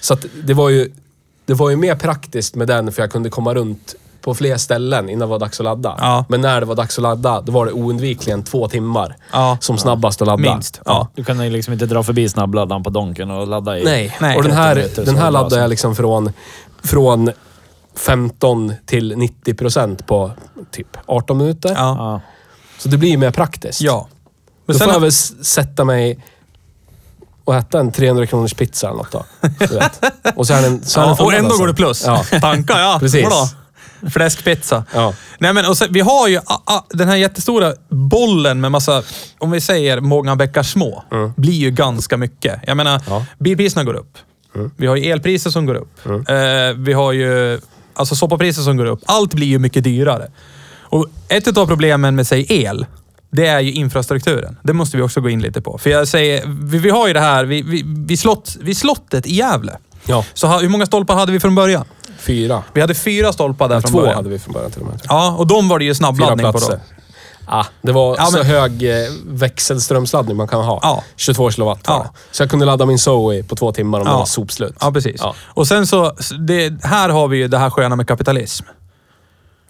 Så 0.00 0.14
att 0.14 0.26
det 0.44 0.54
var 0.54 0.68
ju 0.68 0.90
det 1.44 1.54
var 1.54 1.70
ju 1.70 1.76
mer 1.76 1.94
praktiskt 1.94 2.54
med 2.54 2.68
den 2.68 2.92
för 2.92 3.02
jag 3.02 3.10
kunde 3.12 3.30
komma 3.30 3.54
runt 3.54 3.94
på 4.26 4.34
fler 4.34 4.56
ställen 4.56 5.08
innan 5.08 5.20
det 5.28 5.30
var 5.30 5.38
dags 5.38 5.60
att 5.60 5.64
ladda. 5.64 5.94
Ja. 5.98 6.24
Men 6.28 6.40
när 6.40 6.60
det 6.60 6.66
var 6.66 6.74
dags 6.74 6.98
att 6.98 7.02
ladda, 7.02 7.40
då 7.40 7.52
var 7.52 7.66
det 7.66 7.72
oundvikligen 7.72 8.42
två 8.42 8.68
timmar 8.68 9.16
Ja. 9.32 9.58
som 9.60 9.78
snabbast 9.78 10.22
att 10.22 10.26
ladda. 10.26 10.52
Minst. 10.52 10.80
Ja. 10.84 11.08
Du 11.14 11.24
kan 11.24 11.44
ju 11.44 11.50
liksom 11.50 11.72
inte 11.72 11.86
dra 11.86 12.02
förbi 12.02 12.28
snabbladdaren 12.28 12.82
på 12.82 12.90
Donken 12.90 13.30
och 13.30 13.46
ladda 13.46 13.78
i... 13.78 13.84
Nej. 13.84 14.16
Nej. 14.20 14.36
och 14.36 14.42
den 14.42 14.52
30 14.74 15.00
här, 15.00 15.04
den 15.06 15.16
här 15.16 15.30
laddade 15.30 15.60
jag 15.62 15.70
liksom 15.70 15.96
från, 15.96 16.32
från 16.84 17.30
15 17.96 18.72
till 18.86 19.14
90 19.16 19.54
procent 19.54 20.06
på 20.06 20.30
typ 20.70 20.96
18 21.06 21.38
minuter. 21.38 21.68
Ja. 21.76 21.96
Ja. 21.98 22.20
Så 22.78 22.88
det 22.88 22.96
blir 22.96 23.16
mer 23.16 23.30
praktiskt. 23.30 23.80
ja. 23.80 24.08
Men 24.66 24.74
Då 24.74 24.78
sen, 24.78 24.84
får 24.84 24.94
jag 24.94 25.00
väl 25.00 25.12
sätta 25.12 25.84
mig 25.84 26.18
och 27.44 27.54
äta 27.54 27.80
en 27.80 27.92
300 27.92 28.26
kronors 28.26 28.54
pizza 28.54 28.86
eller 28.86 28.96
något 28.96 29.10
då. 29.12 29.24
Och 30.36 30.46
så 30.46 30.54
är 30.54 30.62
den, 30.62 30.84
så 30.84 31.00
är 31.00 31.04
den 31.04 31.08
ja, 31.08 31.12
och 31.12 31.18
fullad 31.18 31.34
ändå 31.34 31.46
alltså. 31.48 31.58
går 31.62 31.66
det 31.68 31.74
plus. 31.74 32.04
Ja. 32.06 32.24
Tankar 32.40 32.78
ja. 32.80 32.96
Precis. 33.00 33.24
Vadå? 33.24 33.48
Fläskpizza. 34.10 34.84
Ja. 34.94 35.14
Nej 35.38 35.52
men 35.52 35.66
och 35.66 35.78
sen, 35.78 35.88
vi 35.92 36.00
har 36.00 36.28
ju 36.28 36.36
a, 36.38 36.60
a, 36.66 36.84
den 36.90 37.08
här 37.08 37.16
jättestora 37.16 37.72
bollen 37.88 38.60
med 38.60 38.70
massa, 38.72 39.02
om 39.38 39.50
vi 39.50 39.60
säger 39.60 40.00
många 40.00 40.36
bäckar 40.36 40.62
små, 40.62 41.04
blir 41.36 41.52
ju 41.54 41.70
ganska 41.70 42.16
mycket. 42.16 42.60
Jag 42.66 42.76
menar, 42.76 43.02
Ja. 43.08 43.26
bilpriserna 43.38 43.84
går 43.84 43.94
upp. 43.94 44.18
Vi 44.76 44.86
har 44.86 44.96
ju 44.96 45.10
elpriser 45.10 45.50
som 45.50 45.66
går 45.66 45.74
upp. 45.74 46.06
Eh, 46.06 46.34
vi 46.76 46.92
har 46.92 47.12
ju 47.12 47.60
alltså 47.94 48.14
soppapriser 48.16 48.62
som 48.62 48.76
går 48.76 48.86
upp. 48.86 49.00
Allt 49.06 49.34
blir 49.34 49.46
ju 49.46 49.58
mycket 49.58 49.84
dyrare. 49.84 50.30
Och 50.80 51.06
ett 51.28 51.56
av 51.58 51.66
problemen 51.66 52.16
med, 52.16 52.26
säg 52.26 52.46
el, 52.48 52.86
det 53.30 53.46
är 53.46 53.60
ju 53.60 53.72
infrastrukturen. 53.72 54.56
Det 54.62 54.72
måste 54.72 54.96
vi 54.96 55.02
också 55.02 55.20
gå 55.20 55.28
in 55.28 55.40
lite 55.42 55.60
på. 55.60 55.78
För 55.78 55.90
jag 55.90 56.08
säger, 56.08 56.42
vi, 56.46 56.78
vi 56.78 56.90
har 56.90 57.06
ju 57.06 57.12
det 57.12 57.20
här, 57.20 57.44
vi, 57.44 57.62
vi, 57.62 57.82
vi, 57.86 58.16
slott, 58.16 58.56
vid 58.60 58.76
slottet 58.76 59.26
i 59.26 59.34
Gävle. 59.34 59.78
Ja. 60.06 60.24
Så 60.34 60.58
hur 60.58 60.68
många 60.68 60.86
stolpar 60.86 61.14
hade 61.14 61.32
vi 61.32 61.40
från 61.40 61.54
början? 61.54 61.84
Fyra. 62.26 62.62
Vi 62.72 62.80
hade 62.80 62.94
fyra 62.94 63.32
stolpar 63.32 63.68
där 63.68 63.80
från 63.80 63.90
Två 63.92 63.98
början. 63.98 64.16
hade 64.16 64.28
vi 64.28 64.38
från 64.38 64.52
början 64.52 64.70
till 64.70 64.80
och 64.82 64.86
med. 64.88 65.00
Ja, 65.08 65.34
och 65.38 65.46
de 65.46 65.68
var 65.68 65.78
det 65.78 65.84
ju 65.84 65.94
snabbladdning 65.94 66.52
på 66.52 66.58
då. 66.58 66.78
Ah, 67.48 67.64
det 67.82 67.92
var 67.92 68.16
Ja, 68.18 68.26
så 68.26 68.36
men- 68.36 68.46
hög 68.46 68.82
eh, 69.02 69.06
växelströmsladdning 69.26 70.36
man 70.36 70.48
kan 70.48 70.64
ha. 70.64 70.78
Ja. 70.82 71.02
22 71.16 71.50
kilowatt 71.50 71.80
Ja. 71.86 72.06
Så 72.32 72.42
jag 72.42 72.50
kunde 72.50 72.64
ladda 72.66 72.86
min 72.86 72.98
Zoe 72.98 73.42
på 73.42 73.56
två 73.56 73.72
timmar 73.72 74.00
om 74.00 74.06
Ja. 74.06 74.12
det 74.12 74.18
var 74.18 74.24
sopslut. 74.26 74.74
Ja, 74.80 74.92
precis. 74.92 75.20
Och 75.46 75.68
sen 75.68 75.86
så, 75.86 76.12
det, 76.46 76.84
här 76.84 77.08
har 77.08 77.28
vi 77.28 77.36
ju 77.36 77.48
det 77.48 77.58
här 77.58 77.70
sköna 77.70 77.96
med 77.96 78.08
kapitalism. 78.08 78.64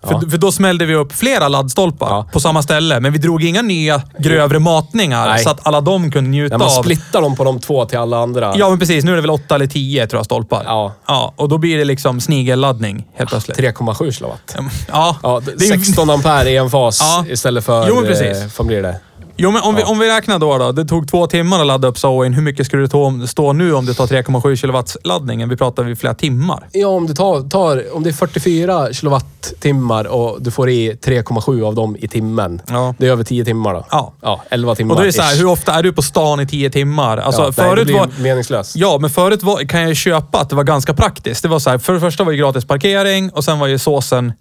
För, 0.06 0.14
Ja. 0.14 0.30
för 0.30 0.38
då 0.38 0.52
smällde 0.52 0.86
vi 0.86 0.94
upp 0.94 1.12
flera 1.12 1.48
laddstolpar 1.48 2.06
Ja. 2.08 2.26
på 2.32 2.40
samma 2.40 2.62
ställe, 2.62 3.00
men 3.00 3.12
vi 3.12 3.18
drog 3.18 3.44
inga 3.44 3.62
nya 3.62 4.02
grövre 4.18 4.58
matningar 4.58 5.26
Nej. 5.28 5.38
så 5.44 5.50
att 5.50 5.66
alla 5.66 5.80
de 5.80 6.10
kunde 6.10 6.30
njuta 6.30 6.58
När 6.58 6.64
man 6.64 6.78
av... 6.78 6.82
splittar 6.82 7.22
dem 7.22 7.36
på 7.36 7.44
de 7.44 7.60
två 7.60 7.84
till 7.84 7.98
alla 7.98 8.18
andra. 8.18 8.54
Ja, 8.56 8.68
men 8.70 8.78
precis. 8.78 9.04
Nu 9.04 9.12
är 9.12 9.16
det 9.16 9.20
väl 9.22 9.30
åtta 9.30 9.54
eller 9.54 9.66
tio 9.66 10.06
tror 10.06 10.18
jag 10.18 10.24
stolpar. 10.24 10.62
Ja. 10.66 10.92
ja. 11.06 11.32
Och 11.36 11.48
då 11.48 11.58
blir 11.58 11.78
det 11.78 11.84
liksom 11.84 12.20
snigelladdning 12.20 13.04
helt 13.16 13.30
plötsligt. 13.30 13.58
3,7 13.58 14.10
kilowatt. 14.12 14.56
Ja. 14.92 15.16
Ja, 15.22 15.40
det 15.44 15.52
är 15.52 15.60
ju- 15.76 15.84
16 15.84 16.10
ampere 16.10 16.50
i 16.50 16.56
en 16.56 16.70
fas 16.70 16.98
Ja. 17.00 17.24
istället 17.32 17.64
för... 17.64 17.88
Jo, 17.88 17.94
men 17.94 18.04
precis. 18.04 18.36
Eh, 18.42 18.48
vad 18.58 18.66
blir 18.66 18.82
det? 18.82 19.00
Jo, 19.38 19.50
men 19.50 19.62
om, 19.62 19.74
vi, 19.74 19.80
Ja. 19.80 19.86
om 19.88 19.98
vi 19.98 20.08
räknar 20.08 20.38
då, 20.38 20.58
då. 20.58 20.72
Det 20.72 20.84
tog 20.84 21.08
två 21.10 21.26
timmar 21.26 21.60
att 21.60 21.66
ladda 21.66 21.88
upp 21.88 21.98
Zoen. 22.04 22.34
Hur 22.34 22.42
mycket 22.42 22.66
skulle 22.66 22.82
det 22.82 22.88
ta- 22.88 23.26
stå 23.26 23.52
nu 23.52 23.74
om 23.74 23.86
du 23.86 23.94
tar 23.94 24.06
3,7 24.06 24.56
kilowatts 24.56 24.96
laddningen? 25.04 25.48
Vi 25.48 25.56
pratar 25.56 25.82
vid 25.84 25.98
flera 25.98 26.14
timmar. 26.14 26.68
Ja, 26.72 26.88
om 26.88 27.06
du 27.06 27.14
tar, 27.14 27.48
tar... 27.48 27.84
Om 27.96 28.02
det 28.02 28.10
är 28.10 28.12
44 28.12 28.92
kilowattimmar 28.92 30.04
och 30.06 30.42
du 30.42 30.50
får 30.50 30.70
i 30.70 30.92
3,7 31.04 31.66
av 31.66 31.74
dem 31.74 31.96
i 32.00 32.08
timmen. 32.08 32.60
Ja. 32.68 32.94
Det 32.98 33.06
är 33.06 33.10
över 33.10 33.24
10 33.24 33.44
timmar 33.44 33.74
då. 33.74 33.86
Ja. 33.90 34.12
Ja, 34.22 34.42
11 34.50 34.74
timmar. 34.74 34.94
Och 34.94 34.96
då 34.96 35.02
är 35.02 35.06
det 35.06 35.12
så 35.12 35.22
här, 35.22 35.36
hur 35.36 35.46
ofta 35.46 35.72
är 35.74 35.82
du 35.82 35.92
på 35.92 36.02
stan 36.02 36.40
i 36.40 36.46
tio 36.46 36.70
timmar? 36.70 37.16
Alltså, 37.18 37.42
ja, 37.42 37.44
nej, 37.46 37.54
det 37.56 37.62
förut 37.70 37.86
blir 37.86 37.98
var... 37.98 38.08
meningslöst. 38.20 38.76
Ja, 38.76 38.98
men 39.00 39.10
förut 39.10 39.42
var, 39.42 39.68
kan 39.68 39.82
jag 39.82 39.96
köpa 39.96 40.38
att 40.38 40.50
det 40.50 40.56
var 40.56 40.64
ganska 40.64 40.94
praktiskt. 40.94 41.42
Det 41.42 41.48
var 41.48 41.58
så 41.58 41.70
här, 41.70 41.78
för 41.78 41.92
det 41.92 42.00
första 42.00 42.24
var 42.24 42.32
det 42.32 42.38
gratis 42.38 42.64
parkering 42.64 43.30
och 43.30 43.44
sen 43.44 43.58
var 43.58 43.66
ju 43.66 43.78
såsen 43.78 44.32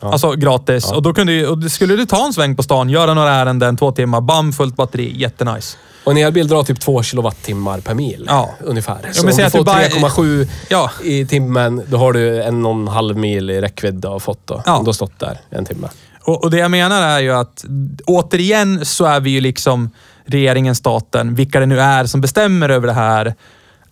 alltså 0.00 0.32
gratis. 0.32 0.92
Och 0.92 1.02
då 1.02 1.14
kunde 1.14 1.32
ju, 1.32 1.46
och 1.46 1.62
skulle 1.70 1.96
du 1.96 2.06
ta 2.06 2.26
en 2.26 2.32
sväng 2.32 2.56
på 2.56 2.62
stan, 2.62 2.88
göra 2.90 3.14
några 3.14 3.30
ärenden, 3.30 3.76
två 3.76 3.92
timmar, 3.92 4.20
bam, 4.20 4.52
fullt 4.52 4.76
batteri. 4.76 5.12
Jättenice. 5.16 5.76
Och 6.04 6.12
en 6.12 6.18
elbil 6.18 6.48
drar 6.48 6.62
typ 6.64 6.80
2 6.80 7.02
kilowattimmar 7.02 7.80
per 7.80 7.94
mil. 7.94 8.24
Ja. 8.28 8.50
Ungefär. 8.64 8.98
men 9.02 9.14
Så 9.14 9.20
om 9.26 9.36
du 9.36 9.44
du 9.44 9.50
får 9.50 9.64
bara- 9.64 9.76
3,7 9.82 10.48
Ja. 10.68 10.90
i 11.04 11.26
timmen, 11.26 11.82
då 11.88 11.96
har 11.96 12.12
du 12.12 12.42
en 12.42 12.66
och 12.66 12.72
en 12.72 12.88
halv 12.88 13.16
mil 13.16 13.50
i 13.50 13.60
räckvidd 13.60 14.04
och 14.04 14.22
fått 14.22 14.46
då. 14.46 14.62
Ja. 14.66 14.78
Du 14.80 14.86
har 14.86 14.92
stått 14.92 15.18
där 15.18 15.38
en 15.50 15.64
timme. 15.64 15.88
Och, 16.22 16.44
och 16.44 16.50
det 16.50 16.58
jag 16.58 16.70
menar 16.70 17.02
är 17.02 17.18
ju 17.20 17.32
att 17.32 17.64
återigen 18.06 18.84
så 18.84 19.04
är 19.04 19.20
vi 19.20 19.30
ju 19.30 19.40
liksom 19.40 19.90
regeringen, 20.26 20.74
staten, 20.74 21.34
vilka 21.34 21.60
det 21.60 21.66
nu 21.66 21.80
är 21.80 22.04
som 22.06 22.20
bestämmer 22.20 22.68
över 22.68 22.86
det 22.86 22.92
här, 22.92 23.34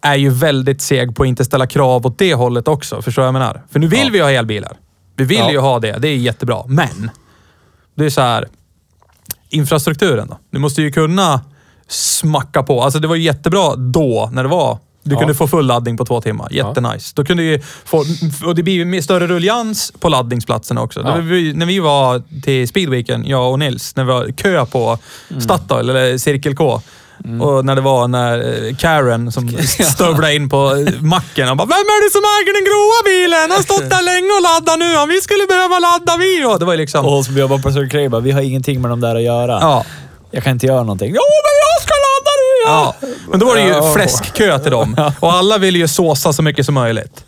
är 0.00 0.14
ju 0.14 0.30
väldigt 0.30 0.82
seg 0.82 1.16
på 1.16 1.22
att 1.22 1.26
inte 1.28 1.44
ställa 1.44 1.66
krav 1.66 2.06
åt 2.06 2.18
det 2.18 2.34
hållet 2.34 2.68
också. 2.68 3.02
Förstår 3.02 3.22
du 3.22 3.24
vad 3.24 3.34
jag 3.34 3.40
menar? 3.40 3.62
För 3.72 3.78
nu 3.80 3.86
vill 3.86 4.00
Ja. 4.06 4.10
vi 4.12 4.20
ha 4.20 4.30
elbilar. 4.30 4.72
Vi 5.16 5.24
vill 5.24 5.38
Ja. 5.38 5.50
ju 5.50 5.58
ha 5.58 5.78
det. 5.80 5.98
Det 5.98 6.08
är 6.08 6.16
jättebra. 6.16 6.62
Men 6.66 7.10
det 7.94 8.04
är 8.04 8.10
så 8.10 8.20
här. 8.20 8.48
Infrastrukturen 9.50 10.28
då. 10.28 10.38
Du 10.50 10.58
måste 10.58 10.82
ju 10.82 10.92
kunna 10.92 11.40
smacka 11.88 12.62
på. 12.62 12.82
Alltså 12.82 12.98
det 12.98 13.08
var 13.08 13.14
ju 13.14 13.22
jättebra 13.22 13.76
då 13.76 14.30
när 14.32 14.42
det 14.42 14.48
var 14.48 14.78
du 15.02 15.12
Ja. 15.14 15.18
kunde 15.18 15.34
få 15.34 15.46
full 15.48 15.66
laddning 15.66 15.96
på 15.96 16.04
två 16.04 16.20
timmar. 16.20 16.48
Jättenice. 16.52 17.12
Då 17.16 17.24
kunde 17.24 17.42
ju 17.42 17.60
få, 17.84 18.04
och 18.44 18.54
det 18.54 18.62
blir 18.62 19.02
större 19.02 19.26
rullians 19.26 19.92
på 20.00 20.08
laddningsplatserna 20.08 20.82
också. 20.82 21.00
Ja. 21.04 21.16
Vi, 21.16 21.52
när 21.54 21.66
vi 21.66 21.78
var 21.80 22.22
till 22.42 22.68
speedweeken, 22.68 23.26
jag 23.26 23.52
och 23.52 23.58
Nils, 23.58 23.96
när 23.96 24.04
vi 24.04 24.12
var 24.12 24.30
kö 24.32 24.66
på 24.66 24.98
Mm. 25.30 25.40
Statoil, 25.40 25.90
eller 25.90 26.18
Cirkel 26.18 26.56
K. 26.56 26.80
Och 27.42 27.64
när 27.64 27.74
det 27.74 27.80
var 27.80 28.08
när 28.08 28.38
eh, 28.68 28.74
Karen 28.76 29.32
som 29.32 29.48
stövlade 29.94 30.34
in 30.34 30.48
på 30.48 30.74
eh, 30.76 31.00
macken 31.00 31.48
och 31.48 31.56
bara 31.56 31.66
“Vem 31.66 31.86
är 31.96 32.00
det 32.06 32.10
som 32.16 32.22
äger 32.36 32.52
den 32.58 32.64
gråa 32.70 32.98
bilen? 33.12 33.40
Han 33.40 33.50
har 33.50 33.62
stått 33.62 33.90
där 33.90 34.02
länge 34.12 34.30
och 34.38 34.42
laddat 34.42 34.78
nu. 34.78 34.96
Om 35.02 35.08
vi 35.08 35.20
skulle 35.20 35.46
behöva 35.46 35.78
ladda 35.78 36.16
vi 36.16 36.44
och 36.44 36.58
Det 36.58 36.64
var 36.64 36.76
liksom... 36.76 37.06
Och 37.06 37.24
som 37.24 37.36
jobbar 37.38 37.58
på 37.58 37.72
Circle 37.72 38.08
bara, 38.08 38.20
vi 38.20 38.30
har 38.30 38.40
ingenting 38.40 38.80
med 38.80 38.90
dem 38.90 39.00
där 39.00 39.14
att 39.16 39.22
göra. 39.22 39.58
Ja. 39.60 39.84
Jag 40.30 40.42
kan 40.44 40.52
inte 40.52 40.66
göra 40.66 40.82
någonting. 40.82 41.08
Jo, 41.08 41.22
men 41.46 41.54
jag 41.66 41.76
ska 41.84 41.94
ladda 42.06 42.32
nu! 42.42 42.54
Ja. 42.66 42.94
Men 43.30 43.40
då 43.40 43.46
var 43.46 43.54
det 43.54 43.62
ju 43.62 43.68
Ja. 43.68 43.92
fläskkö 43.94 44.58
till 44.58 44.70
dem. 44.72 45.10
Och 45.20 45.32
alla 45.32 45.58
ville 45.58 45.78
ju 45.78 45.88
såsa 45.88 46.32
så 46.32 46.42
mycket 46.42 46.66
som 46.66 46.74
möjligt. 46.74 47.24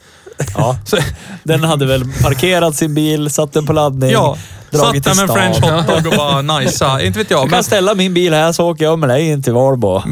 Ja. 0.55 0.79
Den 1.43 1.65
hade 1.65 1.87
väl 1.87 2.05
parkerat 2.23 2.77
sin 2.77 2.95
bil, 2.95 3.31
satt 3.31 3.53
den 3.53 3.67
på 3.67 3.73
laddning, 3.73 4.11
ja. 4.11 4.37
Satt 4.79 4.87
dragit 4.87 5.05
där 5.05 5.11
till 5.13 5.27
med 5.27 5.31
french 5.37 5.57
hotdog 5.89 6.07
och 6.13 6.13
bara 6.19 6.43
najsa. 6.43 7.03
Inte 7.03 7.19
vet 7.19 7.31
jag. 7.31 7.39
Jag 7.39 7.45
Men, 7.45 7.51
kan 7.51 7.65
ställa 7.65 7.95
min 7.95 8.15
bil 8.15 8.35
här 8.35 8.53
så 8.53 8.71
åker 8.71 8.85
jag 8.85 8.99
med 8.99 9.09
dig 9.09 9.29
in 9.29 9.43
till 9.43 9.53
Valbo. 9.53 10.03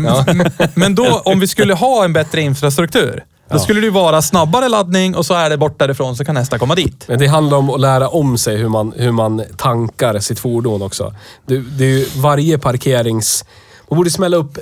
men 0.74 0.94
då, 0.94 1.22
om 1.24 1.40
vi 1.40 1.46
skulle 1.46 1.74
ha 1.74 2.04
en 2.04 2.12
bättre 2.12 2.40
infrastruktur, 2.40 3.24
då 3.50 3.58
skulle 3.58 3.80
det 3.80 3.84
ju 3.84 3.90
vara 3.90 4.22
snabbare 4.22 4.68
laddning 4.68 5.16
och 5.16 5.26
så 5.26 5.34
är 5.34 5.50
det 5.50 5.56
bort 5.56 5.78
därifrån 5.78 6.16
så 6.16 6.24
kan 6.24 6.34
nästa 6.34 6.58
komma 6.58 6.74
dit. 6.74 7.04
Men 7.08 7.18
det 7.18 7.26
handlar 7.26 7.58
om 7.58 7.70
att 7.70 7.80
lära 7.80 8.08
om 8.08 8.38
sig 8.38 8.56
hur 8.56 8.68
man, 8.68 8.92
hur 8.96 9.12
man 9.12 9.42
tankar 9.56 10.18
sitt 10.18 10.38
fordon 10.38 10.82
också. 10.82 11.14
Det, 11.46 11.58
det 11.58 11.84
är 11.84 11.88
ju 11.88 12.06
varje 12.16 12.58
parkerings... 12.58 13.44
Man 13.90 13.96
borde 13.96 14.10
smälla 14.10 14.36
upp 14.36 14.58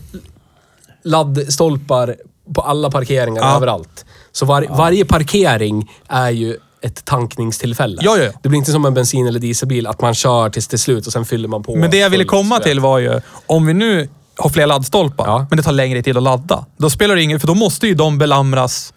laddstolpar 1.04 2.16
på 2.54 2.60
alla 2.60 2.90
parkeringar 2.90 3.42
Ja. 3.42 3.56
överallt. 3.56 4.04
Så 4.32 4.46
var, 4.46 4.66
varje 4.70 5.04
parkering 5.04 5.90
är 6.08 6.30
ju 6.30 6.56
ett 6.82 7.04
tankningstillfälle. 7.04 7.98
Ja, 8.04 8.16
ja, 8.16 8.24
ja. 8.24 8.30
Det 8.42 8.48
blir 8.48 8.58
inte 8.58 8.72
som 8.72 8.84
en 8.84 8.94
bensin 8.94 9.26
eller 9.26 9.40
dieselbil, 9.40 9.86
att 9.86 10.00
man 10.00 10.14
kör 10.14 10.50
tills 10.50 10.68
till 10.68 10.78
slut 10.78 11.06
och 11.06 11.12
sen 11.12 11.24
fyller 11.24 11.48
man 11.48 11.62
på. 11.62 11.76
Men 11.76 11.90
det 11.90 11.96
jag 11.98 12.10
ville 12.10 12.24
komma 12.24 12.58
till 12.58 12.80
var 12.80 12.98
ju, 12.98 13.20
om 13.46 13.66
vi 13.66 13.74
nu 13.74 14.08
har 14.36 14.50
fler 14.50 14.66
laddstolpar, 14.66 15.26
Ja. 15.26 15.46
men 15.50 15.56
det 15.56 15.62
tar 15.62 15.72
längre 15.72 16.02
tid 16.02 16.16
att 16.16 16.22
ladda. 16.22 16.64
Då 16.76 16.90
spelar 16.90 17.16
det 17.16 17.22
ingen, 17.22 17.40
för 17.40 17.46
då 17.46 17.54
måste 17.54 17.86
ju 17.86 17.94
de 17.94 18.18
belamras 18.18 18.92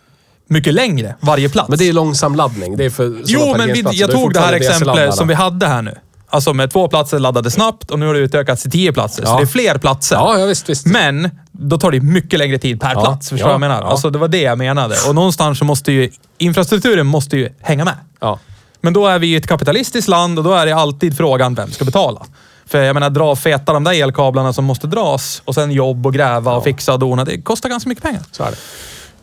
mycket 0.48 0.74
längre, 0.74 1.16
varje 1.20 1.50
plats. 1.50 1.70
Men 1.70 1.78
det 1.78 1.90
är 1.90 1.94
långsam 1.94 2.36
laddning. 2.36 2.78
Det 2.78 2.86
är 2.86 2.90
för 2.90 3.22
Jo, 3.26 3.56
men 3.58 3.74
vi, 3.74 3.82
jag 3.82 4.10
är 4.10 4.14
tog 4.14 4.34
det 4.34 4.40
här 4.40 4.54
exemplet 4.54 5.16
som 5.16 5.28
vi 5.28 5.34
hade 5.34 5.68
här 5.68 5.82
nu. 5.82 5.98
Alltså 6.36 6.54
med 6.54 6.72
två 6.72 6.88
platser 6.88 7.20
laddade 7.20 7.52
snabbt 7.52 7.92
och 7.92 8.00
nu 8.00 8.08
har 8.08 8.14
det 8.14 8.20
utökats 8.20 8.62
till 8.62 8.72
tio 8.72 8.94
platser. 8.94 9.26
Så 9.26 9.32
Ja. 9.32 9.38
det 9.38 9.44
är 9.44 9.48
fler 9.48 9.78
platser. 9.78 10.16
Ja, 10.16 10.40
ja 10.40 10.46
visst, 10.46 10.70
visst. 10.70 10.86
Men 10.86 11.30
då 11.52 11.78
tar 11.78 11.92
det 11.92 12.00
mycket 12.00 12.40
längre 12.40 12.58
tid 12.58 12.82
per 12.82 12.94
Ja, 12.94 13.02
plats. 13.02 13.30
Förstår 13.30 13.40
ja, 13.50 13.54
du 13.56 13.60
vad 13.60 13.70
jag 13.70 13.70
menar? 13.72 13.82
ja. 13.82 13.92
Alltså 13.92 14.10
det 14.10 14.20
var 14.20 14.28
det 14.28 14.42
jag 14.42 14.58
menade. 14.58 14.96
Och 15.08 15.16
någonstans 15.16 15.60
så 15.60 15.66
måste 15.66 15.92
ju 15.92 16.10
infrastrukturen 16.38 17.06
måste 17.08 17.38
ju 17.38 17.50
hänga 17.62 17.86
med. 17.86 17.96
Ja. 18.20 18.40
Men 18.82 18.94
då 18.94 19.08
är 19.08 19.20
vi 19.20 19.28
i 19.28 19.36
ett 19.36 19.48
kapitalistiskt 19.48 20.08
land 20.10 20.38
och 20.38 20.44
då 20.44 20.54
är 20.54 20.66
det 20.66 20.72
alltid 20.76 21.18
frågan 21.18 21.56
vem 21.56 21.72
ska 21.72 21.86
betala. 21.86 22.26
För 22.66 22.82
jag 22.84 22.94
menar, 22.94 23.10
dra 23.10 23.36
feta 23.36 23.74
de 23.74 23.84
där 23.84 23.94
elkablarna 24.04 24.54
som 24.54 24.66
måste 24.66 24.88
dras 24.88 25.42
och 25.46 25.56
sen 25.56 25.72
jobb 25.72 26.06
och 26.06 26.14
gräva 26.14 26.54
och 26.56 26.64
fixa 26.64 26.94
och 26.94 27.00
dona. 27.00 27.26
Det 27.26 27.42
kostar 27.42 27.70
ganska 27.70 27.90
mycket 27.90 28.04
pengar. 28.04 28.22
Så 28.32 28.44
är 28.44 28.52
det. 28.52 28.58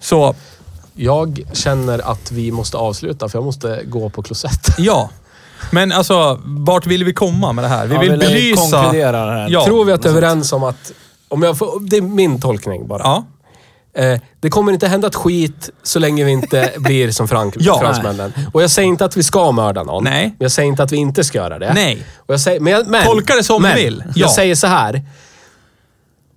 Så 0.00 0.34
Jag 0.94 1.40
känner 1.52 2.10
att 2.12 2.32
vi 2.32 2.52
måste 2.52 2.76
avsluta 2.76 3.28
för 3.28 3.38
jag 3.38 3.44
måste 3.44 3.80
gå 3.84 4.10
på 4.10 4.22
klosett. 4.22 4.66
ja. 4.78 5.10
Men 5.70 5.92
alltså, 5.92 6.40
vart 6.44 6.86
vill 6.86 7.04
vi 7.04 7.12
komma 7.12 7.52
med 7.52 7.64
det 7.64 7.68
här? 7.68 7.86
Vi 7.86 7.94
Ja, 7.94 8.00
vill 8.00 8.18
belysa... 8.18 8.82
konkludera 8.82 9.26
det 9.26 9.32
här. 9.32 9.48
Ja. 9.50 9.64
Tror 9.64 9.84
vi 9.84 9.92
att 9.92 10.04
är 10.04 10.08
överens 10.08 10.52
om 10.52 10.64
att... 10.64 10.92
Om 11.28 11.42
jag 11.42 11.58
får, 11.58 11.80
det 11.80 11.96
är 11.96 12.00
min 12.02 12.40
tolkning 12.40 12.86
bara. 12.88 13.02
Ja. 13.02 13.24
Eh, 13.94 14.20
det 14.40 14.50
kommer 14.50 14.72
inte 14.72 14.88
hända 14.88 15.06
ett 15.08 15.14
skit 15.14 15.70
så 15.82 15.98
länge 15.98 16.24
vi 16.24 16.30
inte 16.30 16.72
blir 16.78 17.10
som 17.10 17.28
frank, 17.28 17.54
Ja. 17.58 17.78
fransmännen. 17.80 18.32
Och 18.52 18.62
jag 18.62 18.70
säger 18.70 18.88
inte 18.88 19.04
att 19.04 19.16
vi 19.16 19.22
ska 19.22 19.52
mörda 19.52 19.82
någon. 19.82 20.04
Nej. 20.04 20.22
Men 20.24 20.36
jag 20.38 20.52
säger 20.52 20.68
inte 20.68 20.82
att 20.82 20.92
vi 20.92 20.96
inte 20.96 21.24
ska 21.24 21.38
göra 21.38 21.58
det. 21.58 21.72
Nej. 21.74 22.02
Och 22.16 22.32
jag 22.34 22.40
säger, 22.40 22.60
men, 22.60 22.72
jag- 22.72 22.86
men, 22.86 23.04
Tolka 23.04 23.34
det 23.36 23.42
som 23.44 23.62
men, 23.62 23.76
du 23.76 23.82
vill. 23.82 24.02
Ja. 24.06 24.12
Jag 24.14 24.30
säger 24.30 24.54
så 24.54 24.66
här. 24.66 25.02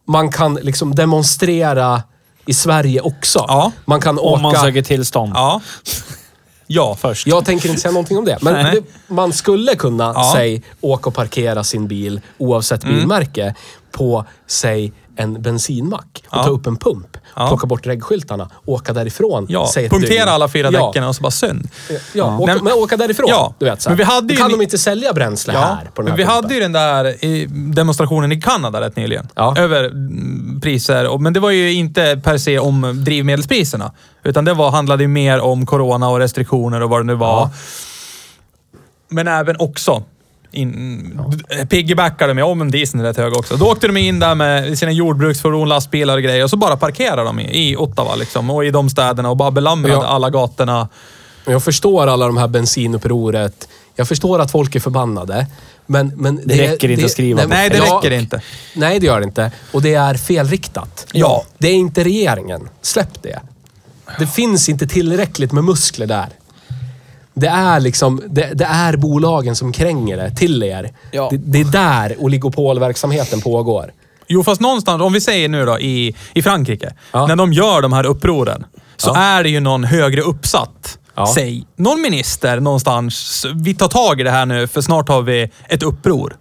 Man 0.08 0.32
kan 0.32 0.56
liksom 0.56 0.96
demonstrera 0.96 2.04
i 2.46 2.54
Sverige 2.54 3.02
också. 3.02 3.46
Ja. 3.48 3.72
Man 3.86 4.02
kan 4.02 4.20
åka... 4.20 4.36
Om 4.36 4.42
man 4.42 4.56
söker 4.56 4.82
tillstånd. 4.82 5.32
Ja. 5.36 5.62
Ja, 6.68 6.96
först. 7.00 7.28
Jag 7.28 7.46
tänker 7.46 7.70
inte 7.70 7.82
säga 7.82 7.92
någonting 7.92 8.18
om 8.18 8.26
det. 8.26 8.38
Men 8.42 8.54
det, 8.76 8.82
man 9.08 9.34
skulle 9.34 9.76
kunna, 9.76 10.04
Ja. 10.16 10.32
säg, 10.36 10.64
åka 10.82 11.10
och 11.10 11.16
parkera 11.16 11.64
sin 11.64 11.88
bil, 11.88 12.22
oavsett 12.38 12.84
Mm. 12.84 12.96
bilmärke, 12.96 13.56
på, 13.92 14.26
säg, 14.48 14.94
en 15.16 15.42
bensinmack. 15.42 16.24
Och 16.28 16.38
Ja. 16.38 16.44
ta 16.44 16.50
upp 16.50 16.68
en 16.68 16.78
pump. 16.78 17.18
Ja. 17.36 17.48
Plocka 17.48 17.68
bort 17.68 17.88
reggskyltarna. 17.88 18.50
Åka 18.66 18.94
därifrån. 18.94 19.46
Ja, 19.50 19.70
punktera 19.90 20.30
alla 20.32 20.48
fyra 20.48 20.70
ja. 20.72 20.88
däcken 20.88 21.04
och 21.04 21.16
så 21.16 21.22
bara 21.22 21.32
synd. 21.32 21.70
Ja, 22.14 22.38
åka, 22.40 22.54
Nej, 22.54 22.64
men 22.64 22.74
åka 22.74 22.98
därifrån. 22.98 23.26
Ja. 23.30 23.54
Du 23.60 23.66
vet, 23.66 23.82
så. 23.82 23.90
Men 23.90 23.98
vi 23.98 24.04
hade 24.04 24.34
ju 24.34 24.40
kan 24.40 24.48
ni- 24.48 24.58
de 24.58 24.62
inte 24.64 24.78
sälja 24.78 25.14
bränsle 25.14 25.54
här 25.54 25.76
på 25.94 26.02
den 26.02 26.06
men 26.06 26.08
här 26.12 26.18
vi 26.18 26.24
pumpen? 26.24 26.44
hade 26.44 26.54
ju 26.54 26.60
den 26.60 26.72
där 26.72 27.26
i 27.26 27.46
demonstrationen 27.50 28.32
i 28.32 28.42
Kanada 28.42 28.82
rätt 28.82 28.96
nyligen. 28.96 29.28
Ja. 29.36 29.56
Över 29.58 29.84
mm, 29.84 30.60
priser. 30.62 31.08
Och- 31.08 31.22
Men 31.22 31.34
det 31.34 31.40
var 31.40 31.50
ju 31.52 31.74
inte 31.74 32.22
per 32.24 32.38
se 32.38 32.60
om 32.60 33.04
drivmedelspriserna. 33.06 33.92
Utan 34.24 34.46
det 34.46 34.54
var, 34.54 34.72
handlade 34.72 35.04
ju 35.04 35.08
mer 35.08 35.40
om 35.40 35.66
corona 35.66 36.10
och 36.10 36.20
restriktioner 36.20 36.82
och 36.84 36.90
vad 36.90 37.00
det 37.00 37.04
nu 37.06 37.16
var. 37.16 37.40
Ja. 37.40 37.52
Men 39.10 39.28
även 39.28 39.56
också 39.60 40.04
in, 40.56 41.22
piggybackade 41.70 42.34
med, 42.34 42.44
om 42.44 42.62
en 42.62 42.72
dieseln 42.72 43.00
är 43.00 43.08
rätt 43.08 43.18
hög 43.18 43.38
också. 43.38 43.58
Då 43.58 43.66
åkte 43.72 43.88
de 43.88 43.98
in 43.98 44.20
där 44.20 44.36
med 44.36 44.78
sina 44.78 44.92
jordbruksfordon, 44.92 45.70
lastbilar 45.70 46.16
och 46.18 46.24
grejer 46.24 46.44
och 46.44 46.50
så 46.50 46.58
bara 46.58 46.78
parkerade 46.78 47.24
de 47.24 47.40
i, 47.40 47.72
i 47.72 47.76
Ottawa 47.78 48.16
liksom, 48.16 48.50
och 48.50 48.66
i 48.66 48.72
de 48.72 48.90
städerna 48.90 49.30
och 49.30 49.38
bara 49.38 49.52
belamrade 49.52 49.94
Ja. 49.94 50.06
alla 50.06 50.30
gatorna. 50.30 50.88
Jag 51.46 51.64
förstår 51.64 52.08
alla 52.08 52.26
de 52.28 52.38
här 52.38 52.48
bensinupproret. 52.48 53.68
Jag 53.96 54.08
förstår 54.08 54.40
att 54.40 54.52
folk 54.52 54.76
är 54.76 54.80
förbannade. 54.80 55.48
Men, 55.86 56.12
men 56.16 56.42
Det 56.46 56.72
räcker 56.72 56.92
inte 56.92 57.06
att 57.06 57.12
skriva 57.12 57.42
på 57.42 57.48
Nej, 57.48 57.70
det 57.70 57.78
ja, 57.78 57.84
räcker 58.04 58.12
inte. 58.12 58.42
Nej, 58.74 59.00
det 59.00 59.06
gör 59.06 59.20
det 59.20 59.26
inte. 59.26 59.52
Och 59.72 59.82
det 59.82 59.94
är 59.94 60.14
felriktat. 60.14 61.08
Ja. 61.14 61.44
Det 61.58 61.68
är 61.68 61.74
inte 61.74 62.04
regeringen. 62.04 62.70
Släpp 62.82 63.24
det. 63.24 63.40
Det 64.20 64.28
finns 64.28 64.70
inte 64.70 64.88
tillräckligt 64.88 65.52
med 65.52 65.64
muskler 65.64 66.08
där. 66.08 66.28
Det 67.38 67.48
är 67.48 67.80
liksom, 67.80 68.22
det, 68.28 68.50
det 68.54 68.66
är 68.66 68.98
bolagen 68.98 69.56
som 69.56 69.72
kränger 69.72 70.18
det 70.18 70.32
till 70.36 70.64
er. 70.64 70.92
Ja. 71.12 71.28
Det, 71.32 71.38
det 71.38 71.60
är 71.62 71.66
där 71.66 72.16
oligopolverksamheten 72.20 73.42
pågår. 73.42 73.92
Jo, 74.28 74.44
fast 74.44 74.62
någonstans, 74.62 75.02
om 75.02 75.14
vi 75.14 75.22
säger 75.22 75.50
nu 75.50 75.66
då 75.66 75.80
i, 75.80 76.16
i 76.34 76.42
Frankrike, 76.42 76.94
Ja. 77.12 77.28
när 77.28 77.36
de 77.36 77.54
gör 77.54 77.82
de 77.82 77.94
här 77.94 78.06
upproren, 78.06 78.66
så 78.98 79.10
Ja. 79.10 79.18
är 79.18 79.44
det 79.44 79.50
ju 79.50 79.60
någon 79.60 79.84
högre 79.84 80.22
uppsatt. 80.22 80.98
Ja. 81.16 81.28
Säg, 81.36 81.66
någon 81.76 82.02
minister 82.02 82.60
någonstans. 82.60 83.46
Vi 83.56 83.74
tar 83.76 83.88
tag 83.88 84.20
i 84.20 84.24
det 84.24 84.32
här 84.32 84.46
nu, 84.46 84.68
för 84.68 84.82
snart 84.82 85.10
har 85.10 85.22
vi 85.22 85.52
ett 85.70 85.84
uppror. 85.84 86.36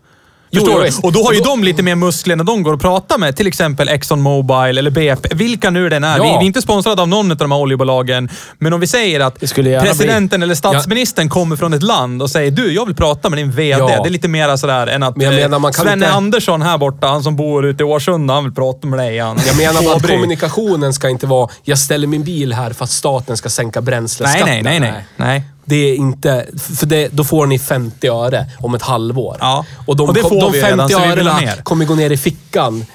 Förstår 0.54 0.84
jo, 0.86 0.92
du? 1.02 1.06
Och 1.06 1.12
då 1.12 1.22
har 1.24 1.32
ju 1.32 1.38
då- 1.38 1.44
de 1.44 1.64
lite 1.64 1.82
mer 1.82 1.94
muskler 1.94 2.36
när 2.36 2.44
de 2.44 2.62
går 2.62 2.72
och 2.72 2.80
pratar 2.80 3.18
med 3.18 3.36
till 3.36 3.46
exempel 3.46 3.88
Exxon 3.88 4.20
Mobil 4.20 4.78
eller 4.78 4.90
BP, 4.90 5.28
vilka 5.34 5.70
nu 5.70 5.88
den 5.88 6.04
är. 6.04 6.16
Ja. 6.18 6.22
Vi, 6.24 6.28
vi 6.30 6.34
är 6.36 6.42
inte 6.42 6.62
sponsrade 6.62 7.02
av 7.02 7.08
någon 7.08 7.30
av 7.30 7.36
de 7.36 7.52
här 7.52 7.58
oljebolagen, 7.58 8.28
men 8.58 8.72
om 8.72 8.80
vi 8.80 8.86
säger 8.86 9.20
att 9.20 9.40
presidenten 9.40 10.42
eller 10.42 10.54
statsministern 10.54 11.28
kommer 11.28 11.56
från 11.56 11.72
ett 11.72 11.82
land 11.82 12.22
och 12.22 12.30
säger 12.30 12.50
du, 12.50 12.72
jag 12.72 12.86
vill 12.86 12.96
prata 12.96 13.28
med 13.30 13.38
din 13.38 13.50
VD. 13.50 13.70
Ja. 13.78 13.86
Det 13.86 14.08
är 14.08 14.10
lite 14.10 14.28
mer 14.28 14.56
sådär 14.56 14.86
än 14.86 15.02
att 15.02 15.16
Men 15.16 15.26
eh, 15.26 15.48
menar, 15.50 15.72
Svenne 15.72 15.92
inte- 15.92 16.10
Andersson 16.10 16.62
här 16.62 16.78
borta, 16.78 17.06
han 17.06 17.22
som 17.22 17.36
bor 17.36 17.66
ute 17.66 17.82
i 17.82 17.86
Årsunda, 17.86 18.34
han 18.34 18.44
vill 18.44 18.54
prata 18.54 18.86
med 18.86 18.98
dig. 18.98 19.18
Han. 19.18 19.38
Jag 19.46 19.56
menar 19.56 19.96
att 19.96 20.06
kommunikationen 20.06 20.92
ska 20.94 21.08
inte 21.08 21.26
vara, 21.26 21.48
jag 21.62 21.78
ställer 21.78 22.06
min 22.06 22.24
bil 22.24 22.52
här 22.52 22.72
för 22.72 22.84
att 22.84 22.90
staten 22.90 23.36
ska 23.36 23.48
sänka 23.48 23.80
Nej, 23.80 23.84
bränsleskatten. 23.84 24.48
nej, 24.48 24.62
nej, 24.62 24.80
nej. 24.80 25.04
nej. 25.16 25.42
Det 25.64 25.76
är 25.76 25.94
inte, 25.96 26.46
för 26.78 26.86
det, 26.86 27.08
då 27.12 27.24
får 27.24 27.46
ni 27.46 27.58
50 27.58 28.08
öre 28.08 28.46
om 28.58 28.74
ett 28.74 28.82
halvår. 28.82 29.36
Ja. 29.40 29.64
Och 29.86 29.96
de, 29.96 30.08
Och 30.08 30.14
det 30.14 30.20
får 30.22 30.40
de 30.40 30.52
vi 30.52 30.60
50 30.60 30.94
redan, 30.94 31.10
örena 31.10 31.40
kommer 31.62 31.84
gå 31.84 31.94
ner 31.94 32.10
i 32.10 32.16
fickan 32.16 32.86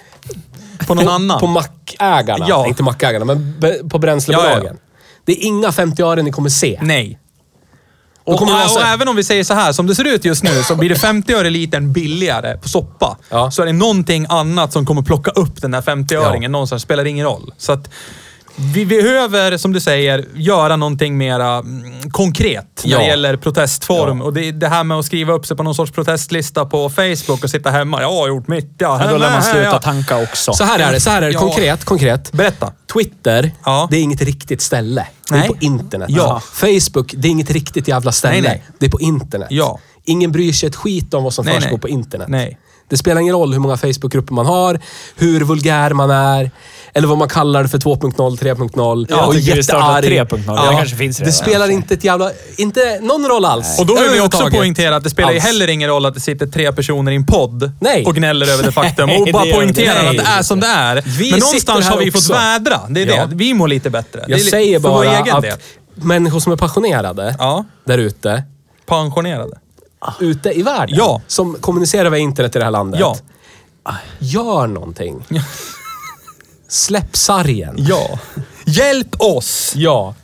På 0.87 0.95
någon 0.95 1.05
på, 1.05 1.11
annan. 1.11 1.39
på 1.39 1.47
mackägarna. 1.47 2.45
Ja. 2.49 2.67
Inte 2.67 2.83
mackägarna, 2.83 3.25
men 3.25 3.61
på 3.89 3.99
bränslebolagen. 3.99 4.63
Ja, 4.65 4.89
Det 5.25 5.31
är 5.31 5.45
inga 5.45 5.71
50 5.71 6.03
öre 6.03 6.21
ni 6.21 6.31
kommer 6.31 6.49
se. 6.49 6.79
Nej. 6.81 7.19
Och, 8.23 8.39
så- 8.39 8.79
och 8.79 8.85
även 8.85 9.07
om 9.07 9.15
vi 9.15 9.23
säger 9.23 9.43
så 9.43 9.53
här, 9.53 9.71
som 9.71 9.87
det 9.87 9.95
ser 9.95 10.07
ut 10.07 10.25
just 10.25 10.43
nu, 10.43 10.63
så 10.63 10.75
blir 10.75 10.89
det 10.89 10.95
50 10.95 11.33
öre 11.33 11.49
litern 11.49 11.93
billigare 11.93 12.57
på 12.57 12.69
soppa. 12.69 13.17
Ja. 13.29 13.51
Så 13.51 13.61
är 13.61 13.65
det 13.65 13.73
någonting 13.73 14.25
annat 14.29 14.73
som 14.73 14.85
kommer 14.85 15.01
plocka 15.01 15.31
upp 15.31 15.61
den 15.61 15.73
här 15.73 15.81
50-öringen 15.81 16.41
Ja. 16.43 16.49
någonstans. 16.49 16.81
Spelar 16.83 17.05
ingen 17.05 17.25
roll. 17.25 17.53
Så 17.57 17.71
att 17.71 17.89
vi 18.61 18.85
behöver, 18.85 19.57
som 19.57 19.73
du 19.73 19.79
säger, 19.79 20.25
göra 20.35 20.75
någonting 20.75 21.17
mera 21.17 21.57
mm, 21.57 22.09
konkret 22.11 22.81
när 22.83 22.91
Ja. 22.91 22.97
det 22.99 23.05
gäller 23.05 23.37
protestform. 23.37 24.17
Ja. 24.19 24.25
Och 24.25 24.33
det, 24.33 24.51
det 24.51 24.67
här 24.67 24.83
med 24.83 24.97
att 24.99 25.05
skriva 25.05 25.33
upp 25.33 25.45
sig 25.45 25.57
på 25.57 25.63
någon 25.63 25.75
sorts 25.75 25.91
protestlista 25.91 26.65
på 26.65 26.89
Facebook 26.89 27.43
och 27.43 27.49
sitta 27.49 27.69
hemma. 27.71 28.01
Jag 28.01 28.11
har 28.11 28.27
gjort 28.27 28.47
mitt. 28.47 28.73
Ja, 28.77 29.01
Ja, 29.05 29.11
då 29.11 29.17
lär 29.17 29.31
man 29.31 29.43
sluta 29.43 29.63
ja. 29.65 29.79
tanka 29.79 30.17
också. 30.23 30.53
Så 30.53 30.63
här 30.63 30.79
är 30.79 30.91
det, 30.91 30.99
så 30.99 31.09
här 31.09 31.21
är 31.21 31.25
det. 31.27 31.33
Ja. 31.33 31.39
Konkret, 31.39 31.85
konkret. 31.85 32.31
Berätta. 32.31 32.73
Twitter, 32.93 33.51
Ja. 33.65 33.87
det 33.91 33.97
är 33.97 34.01
inget 34.01 34.21
riktigt 34.21 34.61
ställe. 34.61 35.07
Det 35.29 35.35
är 35.35 35.39
Nej. 35.39 35.47
på 35.47 35.55
internet. 35.59 36.09
Ja. 36.11 36.41
Facebook, 36.53 37.13
det 37.17 37.27
är 37.27 37.31
inget 37.31 37.51
riktigt 37.51 37.87
jävla 37.87 38.11
ställe. 38.11 38.33
Nej, 38.33 38.41
nej. 38.41 38.63
Det 38.79 38.85
är 38.85 38.89
på 38.89 38.99
internet. 38.99 39.47
Ja. 39.51 39.79
Ingen 40.05 40.31
bryr 40.31 40.53
sig 40.53 40.69
ett 40.69 40.75
skit 40.75 41.13
om 41.13 41.23
vad 41.23 41.33
som 41.33 41.45
Nej, 41.45 41.55
försiggår 41.55 41.77
nej. 41.77 41.81
på 41.81 41.89
internet. 41.89 42.27
Nej. 42.29 42.57
Det 42.89 42.97
spelar 42.97 43.21
ingen 43.21 43.35
roll 43.35 43.53
hur 43.53 43.59
många 43.59 43.77
Facebookgrupper 43.77 44.33
man 44.33 44.45
har, 44.45 44.79
hur 45.15 45.41
vulgär 45.41 45.93
man 45.93 46.09
är, 46.11 46.51
eller 46.93 47.07
vad 47.07 47.17
man 47.17 47.29
kallar 47.29 47.63
det 47.63 47.69
för 47.69 47.77
2.0, 47.77 48.37
3.0. 48.37 49.05
Jag 49.09 49.27
och 49.27 49.35
jättearg. 49.35 50.05
3.0. 50.05 50.69
Det 50.71 50.77
kanske 50.77 50.95
finns 50.95 51.17
Det 51.17 51.23
redan. 51.23 51.33
spelar 51.33 51.69
inte 51.71 51.93
ett 51.93 52.03
jävla... 52.03 52.31
Inte 52.57 52.99
någon 53.01 53.27
roll 53.27 53.45
alls. 53.45 53.79
Och 53.79 53.85
då 53.85 53.95
vill 54.01 54.09
vi 54.13 54.19
också 54.21 54.49
poängtera 54.49 54.95
att 54.95 55.03
det 55.03 55.09
spelar 55.09 55.29
Alls. 55.29 55.43
heller 55.43 55.67
ingen 55.67 55.89
roll 55.89 56.05
att 56.05 56.13
det 56.13 56.19
sitter 56.19 56.47
tre 56.47 56.71
personer 56.71 57.11
i 57.11 57.15
en 57.15 57.25
podd 57.25 57.71
Nej. 57.81 58.05
och 58.05 58.15
gnäller 58.15 58.47
över 58.53 58.63
det 58.63 58.71
faktum. 58.71 59.07
Nej, 59.07 59.19
Och 59.19 59.25
det 59.25 59.31
bara 59.33 59.45
det 59.45 59.53
poängterar 59.53 60.05
att 60.09 60.17
det 60.17 60.23
är 60.27 60.43
som 60.43 60.59
det 60.59 60.67
är. 60.67 61.03
Vi 61.05 61.31
Men 61.31 61.39
någonstans 61.39 61.87
har 61.87 61.97
vi 61.97 62.11
fått 62.11 62.21
också. 62.21 62.33
vädra. 62.33 62.79
Det 62.89 63.01
är 63.01 63.07
Ja. 63.07 63.25
det. 63.25 63.35
Vi 63.35 63.53
mår 63.53 63.67
lite 63.67 63.89
bättre. 63.89 64.21
det 64.27 64.31
Jag 64.31 64.41
säger 64.41 64.79
bara 64.79 65.17
att 65.17 65.41
del. 65.41 65.53
människor 65.95 66.39
som 66.39 66.51
är 66.51 66.57
passionerade 66.57 67.35
Ja. 67.39 67.65
där 67.85 67.97
ute, 67.97 68.43
Pensionerade. 68.85 69.57
Ute 70.19 70.49
i 70.49 70.61
världen, 70.61 70.95
Ja. 70.97 71.21
som 71.27 71.55
kommunicerar 71.61 72.09
via 72.09 72.19
internet 72.19 72.55
i 72.55 72.59
det 72.59 72.65
här 72.65 72.71
landet. 72.71 72.99
Ja. 72.99 73.17
Gör 74.19 74.67
någonting. 74.67 75.25
Släpp 76.67 77.15
sargen. 77.17 77.75
Ja. 77.77 78.19
Hjälp 78.65 79.15
oss! 79.21 79.71
Ja. 79.75 80.15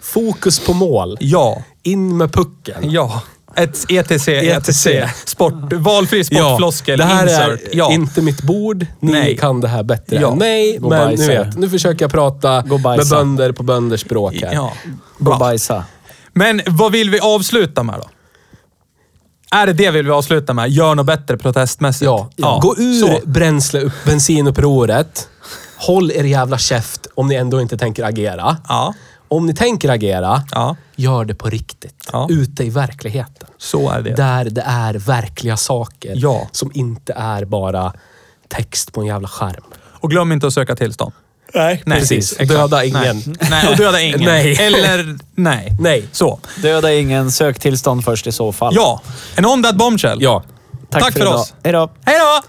Fokus 0.00 0.58
på 0.58 0.72
mål. 0.72 1.16
Ja. 1.20 1.62
In 1.82 2.16
med 2.16 2.32
pucken. 2.32 2.90
Ja. 2.90 3.22
Ett 3.56 3.84
E 3.90 3.96
ETC, 3.98 4.28
ETC. 4.28 4.86
ETC. 4.86 4.88
Sport, 5.24 5.72
valfri 5.72 6.24
sportfloskel, 6.24 6.98
det 6.98 7.04
här 7.04 7.22
insert. 7.22 7.72
är 7.72 7.76
ja. 7.78 7.92
inte 7.92 8.22
mitt 8.22 8.42
bord. 8.42 8.86
Ni 9.00 9.12
Nej. 9.12 9.36
kan 9.36 9.60
det 9.60 9.68
här 9.68 9.82
bättre 9.82 10.16
Ja. 10.20 10.32
än 10.32 10.38
mig. 10.38 10.76
Gå 10.78 10.84
och 10.84 10.90
Men 10.90 11.06
bajsa. 11.06 11.26
vet, 11.26 11.58
nu 11.58 11.70
försöker 11.70 12.04
jag 12.04 12.10
prata 12.12 12.48
Gå 12.60 12.74
och 12.74 12.80
med 12.80 12.80
bajsa. 12.82 13.16
bönder 13.16 13.52
på 13.52 13.62
bönders 13.62 14.00
språk 14.00 14.34
här. 14.42 14.54
ja. 14.54 14.72
Gå 15.18 15.32
och 15.32 15.38
bajsa. 15.38 15.84
Men 16.32 16.60
vad 16.66 16.92
vill 16.92 17.10
vi 17.10 17.20
avsluta 17.20 17.82
med 17.82 17.94
då? 17.98 18.08
Är 19.52 19.66
det 19.66 19.72
det 19.72 19.90
vi 19.90 20.02
vill 20.02 20.10
avsluta 20.10 20.54
med? 20.54 20.70
Gör 20.70 20.94
något 20.94 21.06
bättre 21.06 21.36
protestmässigt? 21.38 22.10
Ja. 22.36 22.58
Gå 22.62 22.74
ur 22.78 23.00
Så. 23.06 23.20
bränsle, 23.28 23.80
upp, 23.80 23.92
bensinupproret. 24.06 25.28
Håll 25.78 26.10
er 26.10 26.24
jävla 26.24 26.58
käft 26.58 27.06
om 27.14 27.28
ni 27.28 27.34
ändå 27.34 27.60
inte 27.60 27.78
tänker 27.78 28.04
agera. 28.04 28.56
Ja. 28.68 28.94
Om 29.28 29.46
ni 29.46 29.54
tänker 29.54 29.88
agera, 29.88 30.42
Ja. 30.52 30.76
gör 30.96 31.24
det 31.24 31.34
på 31.34 31.48
riktigt. 31.48 32.08
Ja. 32.12 32.26
Ute 32.30 32.64
i 32.64 32.70
verkligheten. 32.70 33.48
Så 33.58 33.90
är 33.90 34.02
det. 34.02 34.14
Där 34.14 34.44
det 34.44 34.62
är 34.66 34.94
verkliga 34.94 35.56
saker. 35.56 36.12
Ja. 36.16 36.48
Som 36.52 36.70
inte 36.74 37.12
är 37.12 37.44
bara 37.44 37.92
text 38.48 38.92
på 38.92 39.00
en 39.00 39.06
jävla 39.06 39.28
skärm. 39.28 39.64
Och 40.00 40.10
glöm 40.10 40.32
inte 40.32 40.46
att 40.46 40.52
söka 40.52 40.76
tillstånd. 40.76 41.12
Nej, 41.54 41.82
Nej, 41.86 41.98
Precis. 42.00 42.32
exakt. 42.32 42.48
Döda 42.48 42.84
ingen. 42.84 43.02
Nej, 43.02 43.36
nej 43.50 43.68
och 43.68 43.76
döda 43.76 44.00
ingen. 44.00 44.20
Nej. 44.24 44.56
Eller 44.60 45.18
nej. 45.34 45.76
Nej. 45.80 46.04
Så. 46.12 46.40
Döda 46.62 46.92
ingen, 46.92 47.30
sök 47.32 47.58
tillstånd 47.58 48.04
först 48.04 48.26
i 48.26 48.32
så 48.32 48.52
fall. 48.52 48.72
Ja. 48.76 49.00
En 49.36 49.46
on 49.46 49.62
that 49.62 49.76
bombshell. 49.76 50.22
Ja. 50.22 50.42
Tack, 50.90 51.02
Tack 51.02 51.12
för 51.12 51.20
idag. 51.20 51.34
oss. 51.34 51.54
Hej 51.64 51.72
då. 51.72 51.90
Hej 52.04 52.16
då! 52.18 52.42